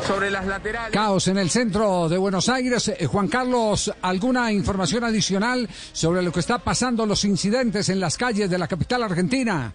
sobre 0.03 0.31
las 0.31 0.47
laterales. 0.47 0.93
Caos 0.93 1.29
en 1.29 1.39
el 1.39 1.51
centro 1.51 2.09
de 2.09 2.19
Buenos 2.19 2.49
Aires. 2.49 2.89
Eh, 2.89 3.07
Juan 3.07 3.29
Carlos, 3.29 3.93
¿alguna 4.03 4.53
información 4.53 5.05
adicional 5.05 5.69
sobre 5.93 6.23
lo 6.23 6.33
que 6.33 6.41
está 6.41 6.59
pasando, 6.59 7.07
los 7.07 7.25
incidentes 7.25 7.89
en 7.89 8.01
las 8.01 8.17
calles 8.17 8.51
de 8.51 8.59
la 8.59 8.69
capital 8.69 9.03
argentina? 9.03 9.73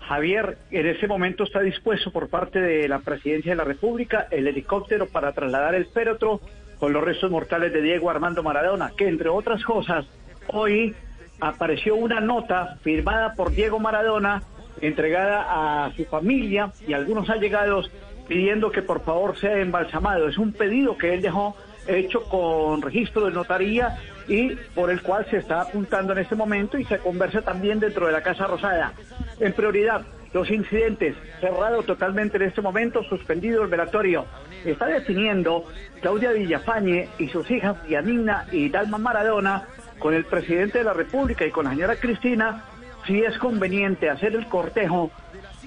Javier, 0.00 0.56
en 0.70 0.86
ese 0.86 1.06
momento 1.06 1.44
está 1.44 1.60
dispuesto 1.60 2.10
por 2.10 2.28
parte 2.28 2.60
de 2.60 2.88
la 2.88 3.00
Presidencia 3.00 3.52
de 3.52 3.56
la 3.56 3.64
República 3.64 4.26
el 4.30 4.48
helicóptero 4.48 5.06
para 5.06 5.32
trasladar 5.32 5.74
el 5.74 5.86
féretro 5.86 6.40
con 6.78 6.92
los 6.92 7.04
restos 7.04 7.30
mortales 7.30 7.72
de 7.72 7.82
Diego 7.82 8.08
Armando 8.08 8.42
Maradona, 8.42 8.92
que 8.96 9.08
entre 9.08 9.28
otras 9.28 9.62
cosas, 9.64 10.06
hoy 10.48 10.94
apareció 11.40 11.96
una 11.96 12.20
nota 12.20 12.78
firmada 12.82 13.34
por 13.34 13.50
Diego 13.50 13.78
Maradona, 13.78 14.42
entregada 14.80 15.86
a 15.86 15.92
su 15.94 16.04
familia 16.04 16.72
y 16.86 16.92
algunos 16.92 17.28
allegados 17.28 17.90
pidiendo 18.28 18.70
que 18.70 18.82
por 18.82 19.02
favor 19.02 19.36
sea 19.38 19.58
embalsamado. 19.58 20.28
Es 20.28 20.38
un 20.38 20.52
pedido 20.52 20.96
que 20.96 21.14
él 21.14 21.22
dejó 21.22 21.56
hecho 21.86 22.22
con 22.24 22.82
registro 22.82 23.24
de 23.24 23.32
notaría 23.32 23.96
y 24.28 24.54
por 24.74 24.90
el 24.90 25.00
cual 25.02 25.26
se 25.30 25.38
está 25.38 25.62
apuntando 25.62 26.12
en 26.12 26.18
este 26.18 26.34
momento 26.34 26.78
y 26.78 26.84
se 26.84 26.98
conversa 26.98 27.40
también 27.40 27.80
dentro 27.80 28.06
de 28.06 28.12
la 28.12 28.22
Casa 28.22 28.46
Rosada. 28.46 28.92
En 29.40 29.54
prioridad, 29.54 30.02
los 30.34 30.50
incidentes, 30.50 31.16
cerrado 31.40 31.82
totalmente 31.82 32.36
en 32.36 32.42
este 32.42 32.60
momento, 32.60 33.02
suspendido 33.04 33.62
el 33.62 33.70
velatorio. 33.70 34.26
Está 34.64 34.86
definiendo 34.86 35.64
Claudia 36.02 36.32
Villafañe 36.32 37.08
y 37.18 37.28
sus 37.28 37.50
hijas 37.50 37.76
Yanina 37.88 38.46
y 38.52 38.68
Dalma 38.68 38.98
Maradona 38.98 39.66
con 39.98 40.12
el 40.12 40.26
presidente 40.26 40.78
de 40.78 40.84
la 40.84 40.92
República 40.92 41.46
y 41.46 41.50
con 41.50 41.64
la 41.64 41.70
señora 41.70 41.96
Cristina 41.96 42.64
si 43.06 43.22
es 43.22 43.38
conveniente 43.38 44.10
hacer 44.10 44.34
el 44.34 44.46
cortejo 44.46 45.10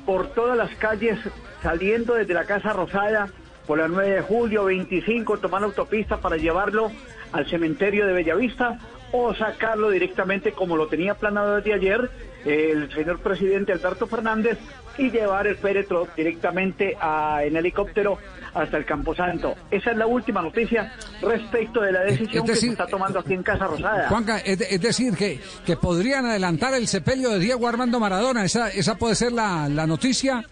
por 0.06 0.28
todas 0.28 0.58
las 0.58 0.70
calles 0.76 1.18
saliendo 1.62 2.16
desde 2.16 2.34
la 2.34 2.46
Casa 2.46 2.74
Rosada 2.74 3.30
por 3.68 3.78
la 3.78 3.88
9 3.88 4.10
de 4.10 4.22
julio, 4.22 4.66
25, 4.66 5.38
tomar 5.38 5.64
autopista 5.64 6.18
para 6.18 6.38
llevarlo 6.38 6.92
al 7.32 7.48
cementerio 7.50 8.06
de 8.08 8.14
Bellavista 8.14 8.80
o 9.14 9.34
sacarlo 9.36 9.90
directamente 9.90 10.52
como 10.54 10.76
lo 10.78 10.88
tenía 10.88 11.16
planeado 11.16 11.58
desde 11.58 11.74
ayer 11.74 12.10
el 12.46 12.92
señor 12.94 13.20
presidente 13.20 13.72
Alberto 13.74 14.08
Fernández 14.08 14.58
y 14.98 15.10
llevar 15.12 15.48
el 15.48 15.56
féretro 15.58 16.08
directamente 16.18 16.98
a, 17.00 17.44
en 17.44 17.56
helicóptero 17.56 18.18
hasta 18.54 18.78
el 18.78 18.86
Camposanto. 18.86 19.56
Esa 19.70 19.92
es 19.92 19.98
la 19.98 20.08
última 20.08 20.42
noticia 20.42 20.94
respecto 21.22 21.82
de 21.82 21.92
la 21.92 22.02
decisión 22.02 22.46
que 22.46 22.56
se 22.56 22.68
está 22.68 22.88
tomando 22.88 23.20
aquí 23.20 23.34
en 23.34 23.44
Casa 23.44 23.68
Rosada. 23.68 24.10
Juanca, 24.10 24.40
es, 24.40 24.60
de- 24.60 24.68
es 24.70 24.82
decir, 24.82 25.16
que, 25.16 25.40
que 25.66 25.78
podrían 25.78 26.26
adelantar 26.26 26.74
el 26.74 26.88
sepelio 26.88 27.30
de 27.30 27.40
Diego 27.40 27.68
Armando 27.68 28.00
Maradona. 28.00 28.44
¿Esa, 28.44 28.70
esa 28.70 28.96
puede 28.98 29.16
ser 29.16 29.32
la, 29.32 29.70
la 29.70 29.86
noticia? 29.88 30.44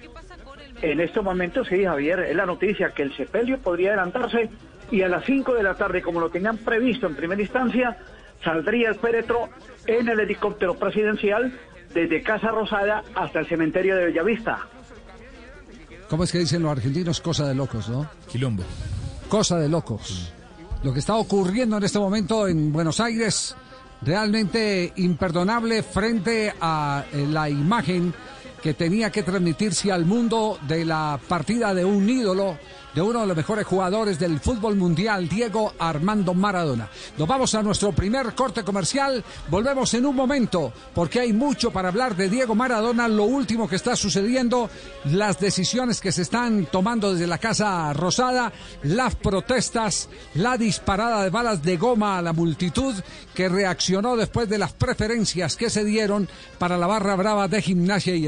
En 0.82 1.00
este 1.00 1.22
momento, 1.22 1.66
sí, 1.66 1.84
Javier, 1.84 2.20
es 2.22 2.36
la 2.36 2.46
noticia 2.46 2.92
que 2.92 3.04
el 3.04 3.16
sepelio 3.16 3.60
podría 3.60 3.90
adelantarse 3.90 4.50
y 4.92 5.02
a 5.02 5.10
las 5.10 5.26
5 5.26 5.54
de 5.54 5.64
la 5.64 5.76
tarde, 5.76 6.02
como 6.02 6.20
lo 6.20 6.30
tenían 6.30 6.58
previsto 6.58 7.08
en 7.08 7.16
primera 7.16 7.42
instancia, 7.42 7.98
saldría 8.44 8.90
el 8.90 8.96
féretro 8.96 9.50
en 9.86 10.08
el 10.08 10.20
helicóptero 10.20 10.76
presidencial 10.76 11.52
desde 11.94 12.22
Casa 12.24 12.50
Rosada 12.50 13.04
hasta 13.16 13.40
el 13.40 13.48
cementerio 13.48 13.96
de 13.96 14.06
Bellavista. 14.06 14.68
¿Cómo 16.10 16.24
es 16.24 16.32
que 16.32 16.40
dicen 16.40 16.64
los 16.64 16.72
argentinos? 16.72 17.22
Cosa 17.22 17.48
de 17.48 17.54
locos, 17.54 17.90
¿no? 17.90 18.10
Quilombo. 18.28 18.64
Cosa 19.28 19.58
de 19.60 19.70
locos. 19.70 20.34
Lo 20.82 20.94
que 20.94 21.00
está 21.00 21.16
ocurriendo 21.16 21.78
en 21.78 21.84
este 21.84 22.00
momento 22.00 22.48
en 22.48 22.72
Buenos 22.72 23.00
Aires, 23.00 23.56
realmente 24.02 24.94
imperdonable 24.96 25.84
frente 25.84 26.54
a 26.60 27.04
eh, 27.12 27.28
la 27.30 27.50
imagen 27.50 28.14
que 28.62 28.74
tenía 28.74 29.12
que 29.12 29.24
transmitirse 29.24 29.92
al 29.92 30.06
mundo 30.06 30.60
de 30.68 30.86
la 30.86 31.20
partida 31.28 31.74
de 31.74 31.86
un 31.86 32.10
ídolo, 32.10 32.58
de 32.94 33.02
uno 33.02 33.22
de 33.22 33.28
los 33.28 33.38
mejores 33.38 33.66
jugadores 33.66 34.20
del 34.20 34.40
fútbol 34.40 34.76
mundial, 34.76 35.30
Diego 35.30 35.74
Armando 35.78 36.34
Maradona. 36.34 36.90
Nos 37.18 37.28
vamos 37.28 37.54
a 37.56 37.62
nuestro 37.62 37.92
primer 37.92 38.34
corte 38.34 38.64
comercial, 38.64 39.24
volvemos 39.50 39.94
en 39.94 40.06
un 40.06 40.16
momento, 40.16 40.74
porque 40.94 41.20
hay 41.20 41.34
mucho 41.34 41.72
para 41.72 41.90
hablar 41.90 42.16
de 42.16 42.30
Diego 42.30 42.56
Maradona, 42.56 43.08
lo 43.08 43.26
último 43.26 43.68
que 43.68 43.76
está 43.76 43.96
sucediendo, 43.96 44.70
las 45.06 45.40
decisiones 45.40 46.02
que 46.02 46.12
se 46.12 46.24
están 46.24 46.66
tomando 46.66 47.14
desde 47.14 47.28
la 47.28 47.38
Casa 47.38 47.94
Rosada, 47.94 48.52
las 48.84 49.16
protestas, 49.16 50.10
la 50.34 50.58
disparada 50.58 51.24
de 51.24 51.30
balas 51.30 51.64
de 51.64 51.78
goma 51.78 52.18
a 52.18 52.22
la 52.22 52.34
multitud 52.34 52.96
que 53.34 53.50
reaccionó 53.50 54.18
después 54.18 54.50
de 54.50 54.58
las 54.58 54.74
preferencias 54.74 55.56
que 55.56 55.70
se 55.70 55.86
dieron 55.86 56.28
para 56.58 56.78
la 56.78 56.88
barra 56.88 57.16
brava 57.16 57.48
de 57.48 57.62
gimnasia 57.62 58.16
y 58.16 58.28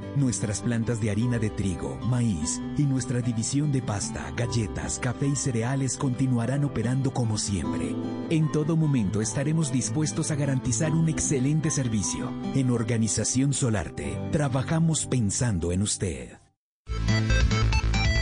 Nuestras 0.15 0.61
plantas 0.61 0.99
de 0.99 1.09
harina 1.09 1.39
de 1.39 1.49
trigo, 1.49 1.95
maíz 2.03 2.61
y 2.77 2.83
nuestra 2.83 3.21
división 3.21 3.71
de 3.71 3.81
pasta, 3.81 4.31
galletas, 4.35 4.99
café 4.99 5.27
y 5.27 5.35
cereales 5.35 5.95
continuarán 5.97 6.65
operando 6.65 7.11
como 7.11 7.37
siempre. 7.37 7.95
En 8.29 8.51
todo 8.51 8.75
momento 8.75 9.21
estaremos 9.21 9.71
dispuestos 9.71 10.29
a 10.31 10.35
garantizar 10.35 10.91
un 10.91 11.07
excelente 11.07 11.69
servicio. 11.69 12.29
En 12.55 12.71
Organización 12.71 13.53
Solarte, 13.53 14.19
trabajamos 14.31 15.05
pensando 15.05 15.71
en 15.71 15.81
usted. 15.81 16.39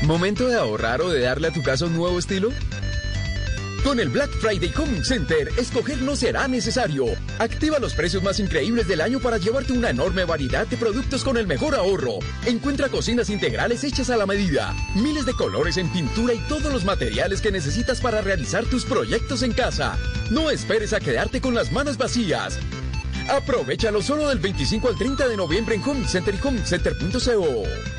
¿Momento 0.06 0.48
de 0.48 0.56
ahorrar 0.56 1.02
o 1.02 1.10
de 1.10 1.22
darle 1.22 1.50
a 1.50 1.52
tu 1.52 1.62
casa 1.62 1.86
un 1.86 1.96
nuevo 1.96 2.20
estilo? 2.20 2.50
Con 3.84 4.00
el 4.00 4.10
Black 4.10 4.30
Friday 4.40 4.72
Home 4.78 5.04
Center, 5.04 5.50
escoger 5.58 6.02
no 6.02 6.16
será 6.16 6.48
necesario. 6.48 7.06
Activa 7.40 7.80
los 7.80 7.94
precios 7.94 8.22
más 8.22 8.40
increíbles 8.40 8.88
del 8.88 9.02
año 9.02 9.20
para 9.20 9.38
llevarte 9.38 9.74
una 9.74 9.90
enorme 9.90 10.26
variedad 10.26 10.68
de 10.68 10.78
productos 10.78 11.24
con 11.24 11.38
el 11.38 11.48
mejor 11.48 11.76
ahorro. 11.76 12.20
Encuentra 12.46 12.90
cocinas 12.90 13.30
integrales 13.30 13.84
hechas 13.84 14.10
a 14.10 14.18
la 14.18 14.26
medida, 14.26 14.76
miles 14.96 15.26
de 15.26 15.34
colores 15.34 15.78
en 15.78 15.90
pintura 15.90 16.34
y 16.34 16.40
todos 16.50 16.72
los 16.72 16.84
materiales 16.84 17.42
que 17.42 17.52
necesitas 17.52 18.02
para 18.02 18.22
realizar 18.22 18.66
tus 18.66 18.86
proyectos 18.86 19.44
en 19.44 19.54
casa. 19.54 19.98
No 20.30 20.50
esperes 20.50 20.94
a 20.94 21.00
quedarte 21.00 21.40
con 21.40 21.56
las 21.56 21.72
manos 21.72 21.98
vacías. 21.98 22.60
Aprovechalo 23.30 24.02
solo 24.02 24.28
del 24.28 24.40
25 24.40 24.90
al 24.90 24.98
30 24.98 25.28
de 25.28 25.38
noviembre 25.38 25.76
en 25.76 25.84
Home 25.84 26.08
Center 26.08 26.36
y 26.36 26.48
homecenter.co. 26.48 27.99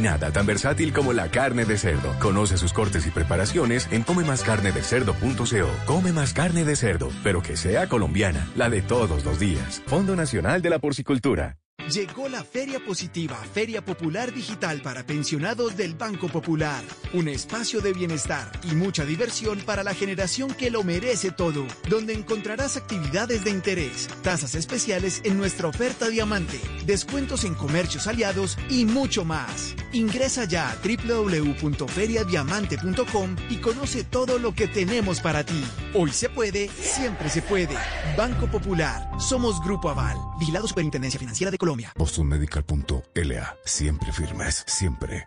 Nada 0.00 0.30
tan 0.30 0.46
versátil 0.46 0.92
como 0.92 1.12
la 1.12 1.30
carne 1.30 1.64
de 1.64 1.76
cerdo. 1.76 2.14
Conoce 2.20 2.56
sus 2.56 2.72
cortes 2.72 3.06
y 3.06 3.10
preparaciones 3.10 3.88
en 3.90 4.02
comemascarnedecerdo.co. 4.02 5.68
Come 5.86 6.12
más 6.12 6.32
carne 6.32 6.64
de 6.64 6.76
cerdo, 6.76 7.10
pero 7.22 7.42
que 7.42 7.56
sea 7.56 7.88
colombiana, 7.88 8.48
la 8.56 8.70
de 8.70 8.82
todos 8.82 9.24
los 9.24 9.38
días. 9.38 9.82
Fondo 9.86 10.16
Nacional 10.16 10.62
de 10.62 10.70
la 10.70 10.78
Porcicultura. 10.78 11.58
Llegó 11.88 12.28
la 12.28 12.44
Feria 12.44 12.78
Positiva, 12.84 13.36
Feria 13.52 13.84
Popular 13.84 14.32
Digital 14.32 14.80
para 14.80 15.04
pensionados 15.04 15.76
del 15.76 15.94
Banco 15.94 16.28
Popular. 16.28 16.84
Un 17.14 17.26
espacio 17.26 17.80
de 17.80 17.92
bienestar 17.92 18.48
y 18.70 18.76
mucha 18.76 19.04
diversión 19.04 19.58
para 19.60 19.82
la 19.82 19.92
generación 19.94 20.54
que 20.54 20.70
lo 20.70 20.84
merece 20.84 21.32
todo, 21.32 21.66
donde 21.88 22.12
encontrarás 22.12 22.76
actividades 22.76 23.42
de 23.42 23.50
interés, 23.50 24.08
tasas 24.22 24.54
especiales 24.54 25.20
en 25.24 25.36
nuestra 25.36 25.66
oferta 25.66 26.08
diamante, 26.08 26.60
descuentos 26.86 27.42
en 27.44 27.54
comercios 27.54 28.06
aliados 28.06 28.56
y 28.68 28.84
mucho 28.84 29.24
más. 29.24 29.74
Ingresa 29.92 30.44
ya 30.44 30.70
a 30.70 30.76
www.feriadiamante.com 30.76 33.36
y 33.48 33.56
conoce 33.56 34.04
todo 34.04 34.38
lo 34.38 34.54
que 34.54 34.68
tenemos 34.68 35.18
para 35.20 35.42
ti. 35.44 35.64
Hoy 35.94 36.12
se 36.12 36.28
puede, 36.28 36.68
siempre 36.68 37.28
se 37.28 37.42
puede. 37.42 37.74
Banco 38.16 38.46
Popular. 38.46 39.10
Somos 39.18 39.60
Grupo 39.60 39.90
Aval. 39.90 40.16
Vigilado 40.38 40.68
Superintendencia 40.68 41.18
Financiera 41.18 41.50
de 41.50 41.58
Colombia. 41.58 41.79
Bostonmedical.la. 41.96 43.56
Siempre 43.64 44.12
firmes, 44.12 44.64
siempre. 44.66 45.26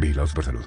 Vigilados 0.00 0.32
por 0.32 0.44
salud. 0.44 0.64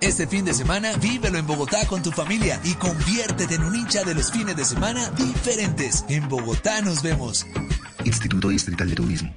Este 0.00 0.26
fin 0.26 0.44
de 0.44 0.52
semana, 0.52 0.92
vívelo 0.96 1.38
en 1.38 1.46
Bogotá 1.46 1.86
con 1.86 2.02
tu 2.02 2.10
familia 2.10 2.60
y 2.64 2.74
conviértete 2.74 3.54
en 3.54 3.64
un 3.64 3.74
hincha 3.74 4.02
de 4.04 4.14
los 4.14 4.30
fines 4.30 4.56
de 4.56 4.64
semana 4.64 5.08
diferentes. 5.10 6.04
En 6.08 6.28
Bogotá 6.28 6.80
nos 6.82 7.02
vemos. 7.02 7.46
Instituto 8.04 8.48
Distrital 8.48 8.90
de 8.90 8.96
Turismo. 8.96 9.34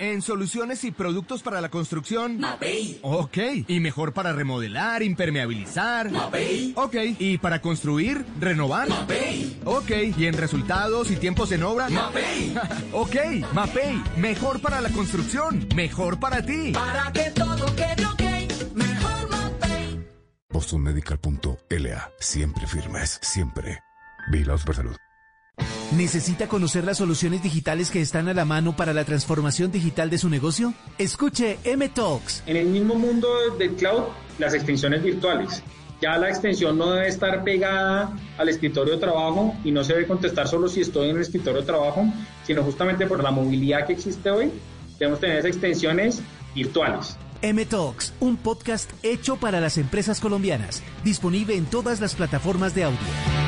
En 0.00 0.22
soluciones 0.22 0.84
y 0.84 0.92
productos 0.92 1.42
para 1.42 1.60
la 1.60 1.70
construcción. 1.70 2.38
Mapei. 2.38 3.00
Ok. 3.02 3.36
¿Y 3.66 3.80
mejor 3.80 4.12
para 4.12 4.32
remodelar, 4.32 5.02
impermeabilizar? 5.02 6.12
Mapei. 6.12 6.72
Ok. 6.76 6.94
¿Y 7.18 7.38
para 7.38 7.60
construir, 7.60 8.24
renovar? 8.38 8.88
Mapei. 8.88 9.58
Ok. 9.64 9.90
¿Y 10.16 10.26
en 10.26 10.34
resultados 10.34 11.10
y 11.10 11.16
tiempos 11.16 11.50
en 11.50 11.64
obra? 11.64 11.88
Mapei. 11.88 12.54
ok. 12.92 13.16
Mapei. 13.52 14.00
Mejor 14.16 14.60
para 14.60 14.80
la 14.80 14.90
construcción. 14.90 15.66
Mejor 15.74 16.20
para 16.20 16.46
ti. 16.46 16.70
Para 16.72 17.12
que 17.12 17.30
todo 17.32 17.66
quede 17.74 18.06
ok. 18.06 18.74
Mejor 18.76 19.30
Mapei. 19.30 20.06
Bostonmedical.la. 20.50 22.12
Siempre 22.20 22.68
firmes, 22.68 23.18
siempre. 23.20 23.80
Vigilados 24.30 24.62
por 24.62 24.76
salud. 24.76 24.96
¿Necesita 25.96 26.48
conocer 26.48 26.84
las 26.84 26.98
soluciones 26.98 27.42
digitales 27.42 27.90
que 27.90 28.00
están 28.00 28.28
a 28.28 28.34
la 28.34 28.44
mano 28.44 28.76
para 28.76 28.92
la 28.92 29.04
transformación 29.04 29.72
digital 29.72 30.10
de 30.10 30.18
su 30.18 30.28
negocio? 30.28 30.74
Escuche 30.98 31.58
M-Talks. 31.64 32.42
En 32.46 32.56
el 32.56 32.66
mismo 32.66 32.94
mundo 32.94 33.28
del 33.58 33.74
cloud, 33.74 34.04
las 34.38 34.54
extensiones 34.54 35.02
virtuales. 35.02 35.62
Ya 36.00 36.16
la 36.16 36.28
extensión 36.28 36.78
no 36.78 36.92
debe 36.92 37.08
estar 37.08 37.42
pegada 37.42 38.16
al 38.36 38.48
escritorio 38.48 38.94
de 38.94 39.00
trabajo 39.00 39.56
y 39.64 39.72
no 39.72 39.82
se 39.82 39.94
debe 39.94 40.06
contestar 40.06 40.46
solo 40.46 40.68
si 40.68 40.82
estoy 40.82 41.10
en 41.10 41.16
el 41.16 41.22
escritorio 41.22 41.60
de 41.60 41.66
trabajo, 41.66 42.06
sino 42.46 42.62
justamente 42.62 43.06
por 43.06 43.22
la 43.22 43.30
movilidad 43.30 43.86
que 43.86 43.94
existe 43.94 44.30
hoy, 44.30 44.52
debemos 44.98 45.20
tener 45.20 45.38
esas 45.38 45.52
extensiones 45.52 46.20
virtuales. 46.54 47.16
M-Talks, 47.42 48.14
un 48.20 48.36
podcast 48.36 48.90
hecho 49.02 49.36
para 49.36 49.60
las 49.60 49.78
empresas 49.78 50.20
colombianas, 50.20 50.82
disponible 51.02 51.56
en 51.56 51.66
todas 51.66 52.00
las 52.00 52.14
plataformas 52.14 52.74
de 52.74 52.84
audio. 52.84 53.47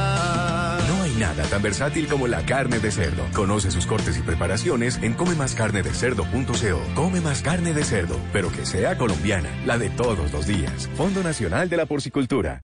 Tan 1.49 1.61
versátil 1.61 2.07
como 2.07 2.27
la 2.27 2.45
carne 2.45 2.79
de 2.79 2.91
cerdo. 2.91 3.23
Conoce 3.33 3.71
sus 3.71 3.85
cortes 3.85 4.17
y 4.17 4.21
preparaciones 4.21 4.99
en 5.01 5.13
comemascarnedecerdo.co. 5.13 6.81
Come 6.95 7.21
más 7.21 7.41
carne 7.41 7.73
de 7.73 7.83
cerdo, 7.83 8.17
pero 8.33 8.51
que 8.51 8.65
sea 8.65 8.97
colombiana, 8.97 9.49
la 9.65 9.77
de 9.77 9.89
todos 9.89 10.31
los 10.31 10.47
días. 10.47 10.89
Fondo 10.95 11.23
Nacional 11.23 11.69
de 11.69 11.77
la 11.77 11.85
Porcicultura. 11.85 12.61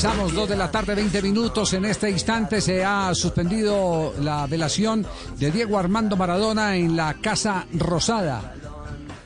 Actualizamos 0.00 0.34
2 0.34 0.48
de 0.48 0.56
la 0.56 0.70
tarde, 0.70 0.94
20 0.94 1.20
minutos. 1.20 1.74
En 1.74 1.84
este 1.84 2.10
instante 2.10 2.62
se 2.62 2.82
ha 2.82 3.14
suspendido 3.14 4.14
la 4.18 4.46
velación 4.46 5.06
de 5.38 5.50
Diego 5.50 5.78
Armando 5.78 6.16
Maradona 6.16 6.74
en 6.74 6.96
la 6.96 7.12
Casa 7.20 7.66
Rosada. 7.74 8.54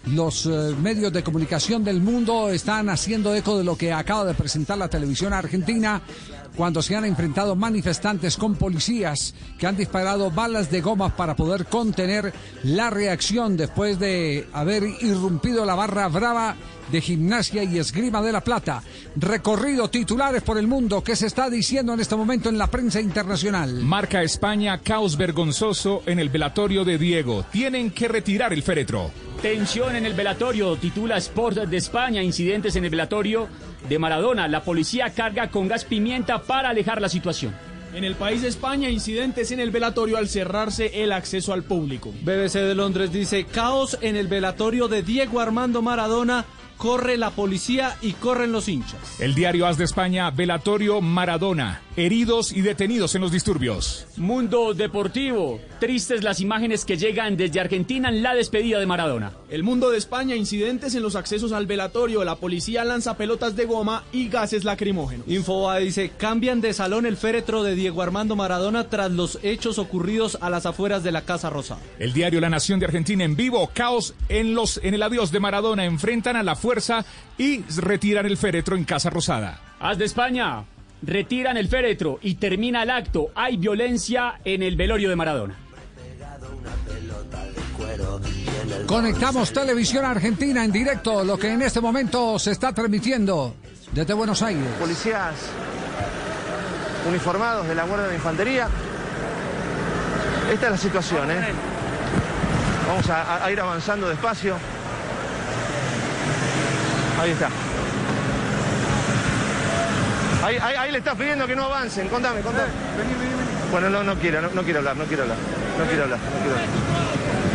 Los 0.06 0.46
eh, 0.46 0.74
medios 0.82 1.12
de 1.12 1.22
comunicación 1.22 1.84
del 1.84 2.00
mundo 2.00 2.50
están 2.50 2.88
haciendo 2.88 3.32
eco 3.36 3.56
de 3.56 3.62
lo 3.62 3.76
que 3.76 3.92
acaba 3.92 4.24
de 4.24 4.34
presentar 4.34 4.76
la 4.76 4.88
televisión 4.88 5.32
argentina 5.32 6.02
cuando 6.56 6.82
se 6.82 6.96
han 6.96 7.04
enfrentado 7.04 7.54
manifestantes 7.54 8.36
con 8.36 8.56
policías 8.56 9.34
que 9.58 9.68
han 9.68 9.76
disparado 9.76 10.32
balas 10.32 10.72
de 10.72 10.80
goma 10.80 11.16
para 11.16 11.36
poder 11.36 11.66
contener 11.66 12.32
la 12.64 12.90
reacción 12.90 13.56
después 13.56 14.00
de 14.00 14.48
haber 14.52 14.82
irrumpido 14.82 15.64
la 15.64 15.76
barra 15.76 16.08
brava 16.08 16.56
de 16.90 17.00
gimnasia 17.00 17.64
y 17.64 17.78
esgrima 17.78 18.22
de 18.22 18.32
la 18.32 18.42
plata. 18.42 18.82
Recorrido 19.16 19.88
titulares 19.88 20.42
por 20.42 20.58
el 20.58 20.66
mundo 20.66 21.02
que 21.02 21.16
se 21.16 21.26
está 21.26 21.50
diciendo 21.50 21.92
en 21.92 22.00
este 22.00 22.16
momento 22.16 22.48
en 22.48 22.58
la 22.58 22.66
prensa 22.66 23.00
internacional. 23.00 23.82
Marca 23.82 24.22
España, 24.22 24.78
caos 24.78 25.16
vergonzoso 25.16 26.02
en 26.06 26.18
el 26.18 26.28
velatorio 26.28 26.84
de 26.84 26.98
Diego. 26.98 27.44
Tienen 27.50 27.90
que 27.90 28.08
retirar 28.08 28.52
el 28.52 28.62
féretro. 28.62 29.10
Tensión 29.42 29.96
en 29.96 30.06
el 30.06 30.14
velatorio, 30.14 30.76
titula 30.76 31.16
Sport 31.18 31.56
de 31.56 31.76
España, 31.76 32.22
incidentes 32.22 32.76
en 32.76 32.84
el 32.84 32.90
velatorio 32.90 33.48
de 33.88 33.98
Maradona. 33.98 34.48
La 34.48 34.62
policía 34.62 35.10
carga 35.10 35.50
con 35.50 35.68
gas 35.68 35.84
pimienta 35.84 36.42
para 36.42 36.70
alejar 36.70 37.00
la 37.00 37.08
situación. 37.08 37.54
En 37.94 38.02
el 38.02 38.16
país 38.16 38.42
de 38.42 38.48
España, 38.48 38.90
incidentes 38.90 39.52
en 39.52 39.60
el 39.60 39.70
velatorio 39.70 40.16
al 40.16 40.28
cerrarse 40.28 41.02
el 41.04 41.12
acceso 41.12 41.52
al 41.52 41.62
público. 41.62 42.12
BBC 42.22 42.54
de 42.54 42.74
Londres 42.74 43.12
dice, 43.12 43.44
caos 43.44 43.98
en 44.00 44.16
el 44.16 44.26
velatorio 44.26 44.88
de 44.88 45.04
Diego 45.04 45.38
Armando 45.38 45.80
Maradona, 45.80 46.44
corre 46.76 47.16
la 47.16 47.30
policía 47.30 47.96
y 48.00 48.12
corren 48.12 48.52
los 48.52 48.68
hinchas. 48.68 49.20
El 49.20 49.34
diario 49.34 49.66
As 49.66 49.78
de 49.78 49.84
España, 49.84 50.30
velatorio 50.30 51.00
Maradona. 51.00 51.82
Heridos 51.96 52.52
y 52.52 52.60
detenidos 52.60 53.14
en 53.14 53.20
los 53.20 53.30
disturbios. 53.30 54.06
Mundo 54.16 54.74
Deportivo, 54.74 55.60
tristes 55.78 56.24
las 56.24 56.40
imágenes 56.40 56.84
que 56.84 56.96
llegan 56.96 57.36
desde 57.36 57.60
Argentina 57.60 58.08
en 58.08 58.22
la 58.22 58.34
despedida 58.34 58.80
de 58.80 58.86
Maradona. 58.86 59.32
El 59.48 59.62
mundo 59.62 59.90
de 59.90 59.98
España, 59.98 60.34
incidentes 60.34 60.94
en 60.94 61.02
los 61.02 61.14
accesos 61.14 61.52
al 61.52 61.66
velatorio. 61.66 62.24
La 62.24 62.36
policía 62.36 62.84
lanza 62.84 63.16
pelotas 63.16 63.54
de 63.54 63.66
goma 63.66 64.02
y 64.12 64.28
gases 64.28 64.64
lacrimógenos. 64.64 65.28
Infobae 65.28 65.84
dice, 65.84 66.10
cambian 66.16 66.60
de 66.60 66.72
salón 66.72 67.06
el 67.06 67.16
féretro 67.16 67.62
de 67.62 67.74
Diego 67.74 68.02
Armando 68.02 68.34
Maradona 68.34 68.88
tras 68.88 69.10
los 69.12 69.38
hechos 69.42 69.78
ocurridos 69.78 70.38
a 70.40 70.50
las 70.50 70.66
afueras 70.66 71.04
de 71.04 71.12
la 71.12 71.22
Casa 71.22 71.50
Rosada. 71.50 71.80
El 71.98 72.12
diario 72.12 72.40
La 72.40 72.50
Nación 72.50 72.80
de 72.80 72.86
Argentina 72.86 73.24
en 73.24 73.36
vivo, 73.36 73.70
caos 73.72 74.14
en 74.28 74.54
los 74.54 74.80
en 74.82 74.94
el 74.94 75.02
adiós 75.02 75.30
de 75.30 75.40
Maradona, 75.40 75.84
enfrentan 75.84 76.36
a 76.36 76.42
la 76.42 76.56
fuerza 76.64 77.04
y 77.36 77.62
retiran 77.76 78.24
el 78.24 78.38
féretro 78.38 78.74
en 78.74 78.84
Casa 78.84 79.10
Rosada. 79.10 79.60
Haz 79.80 79.98
de 79.98 80.06
España, 80.06 80.64
retiran 81.02 81.58
el 81.58 81.68
féretro 81.68 82.18
y 82.22 82.36
termina 82.36 82.84
el 82.84 82.88
acto. 82.90 83.28
Hay 83.34 83.58
violencia 83.58 84.40
en 84.42 84.62
el 84.62 84.74
velorio 84.74 85.10
de 85.10 85.16
Maradona. 85.16 85.56
Conectamos 88.86 89.52
Televisión 89.52 90.06
Argentina 90.06 90.64
en 90.64 90.72
directo, 90.72 91.22
lo 91.22 91.36
que 91.36 91.50
en 91.50 91.60
este 91.60 91.82
momento 91.82 92.38
se 92.38 92.52
está 92.52 92.72
transmitiendo 92.72 93.56
desde 93.92 94.14
Buenos 94.14 94.40
Aires. 94.40 94.64
Policías 94.80 95.34
uniformados 97.06 97.68
de 97.68 97.74
la 97.74 97.84
Guardia 97.84 98.08
de 98.08 98.14
Infantería. 98.14 98.68
Esta 100.50 100.66
es 100.66 100.72
la 100.72 100.78
situación, 100.78 101.30
¿eh? 101.30 101.44
Vamos 102.88 103.10
a, 103.10 103.44
a 103.44 103.52
ir 103.52 103.60
avanzando 103.60 104.08
despacio. 104.08 104.56
Ahí 107.20 107.30
está. 107.30 107.48
Ahí, 110.44 110.58
ahí- 110.60 110.76
ahí 110.76 110.92
le 110.92 110.98
estás 110.98 111.14
pidiendo 111.14 111.46
que 111.46 111.56
no 111.56 111.64
avancen. 111.64 112.08
Contame, 112.08 112.40
contame. 112.40 112.68
Bueno, 113.70 113.88
no, 113.90 114.02
no 114.04 114.14
quiero, 114.16 114.42
no, 114.42 114.48
no 114.52 114.62
quiero 114.62 114.80
hablar, 114.80 114.96
no 114.96 115.04
quiero 115.04 115.22
hablar. 115.22 115.38
No 115.78 115.84
quiero 115.86 116.04
hablar, 116.04 116.18
no 116.18 116.38
quiero 116.40 116.54
hablar. 116.56 116.68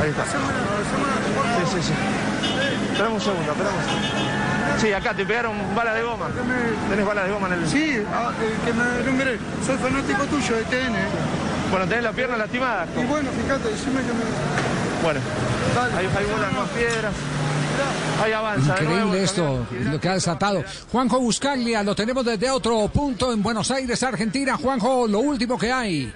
Ahí 0.01 0.09
está. 0.09 0.23
Sí, 0.25 1.77
sí, 1.81 1.87
sí. 1.87 1.93
Esperamos 2.91 3.25
un 3.25 3.31
segundo, 3.31 3.51
esperamos. 3.51 3.83
Sí, 4.81 4.93
acá 4.93 5.13
te 5.13 5.25
pegaron 5.25 5.53
bala 5.75 5.93
de 5.93 6.01
goma. 6.01 6.27
¿Tenés 6.89 7.05
balas 7.05 7.25
de 7.25 7.31
goma 7.31 7.47
en 7.47 7.53
el...? 7.53 7.67
Sí, 7.67 8.01
ah, 8.13 8.31
eh, 8.41 8.55
que 8.65 8.73
me 8.73 9.03
nombré. 9.05 9.37
Soy 9.65 9.77
fanático 9.77 10.23
tuyo 10.25 10.55
de 10.55 10.63
TN. 10.63 10.95
Bueno, 11.69 11.85
tenés 11.85 12.03
la 12.03 12.11
pierna 12.13 12.37
lastimada. 12.37 12.87
Y 12.99 13.05
bueno, 13.05 13.29
fíjate, 13.31 13.69
decime 13.69 14.01
que 14.01 14.13
me... 14.13 14.78
Bueno, 15.03 15.19
ahí, 15.95 16.09
ahí 16.17 16.25
vuelan 16.25 16.55
más 16.55 16.69
piedras. 16.69 17.13
Ahí 18.21 18.31
avanza. 18.33 18.75
nuevo 18.81 18.91
Increíble 18.91 19.23
esto, 19.23 19.65
lo 19.91 19.99
que 19.99 20.09
ha 20.09 20.13
desatado. 20.15 20.63
Juanjo 20.91 21.19
Buscaglia, 21.19 21.83
lo 21.83 21.95
tenemos 21.95 22.25
desde 22.25 22.49
otro 22.49 22.87
punto 22.89 23.31
en 23.31 23.41
Buenos 23.41 23.71
Aires, 23.71 24.03
Argentina. 24.03 24.57
Juanjo, 24.57 25.07
lo 25.07 25.19
último 25.19 25.57
que 25.57 25.71
hay. 25.71 26.13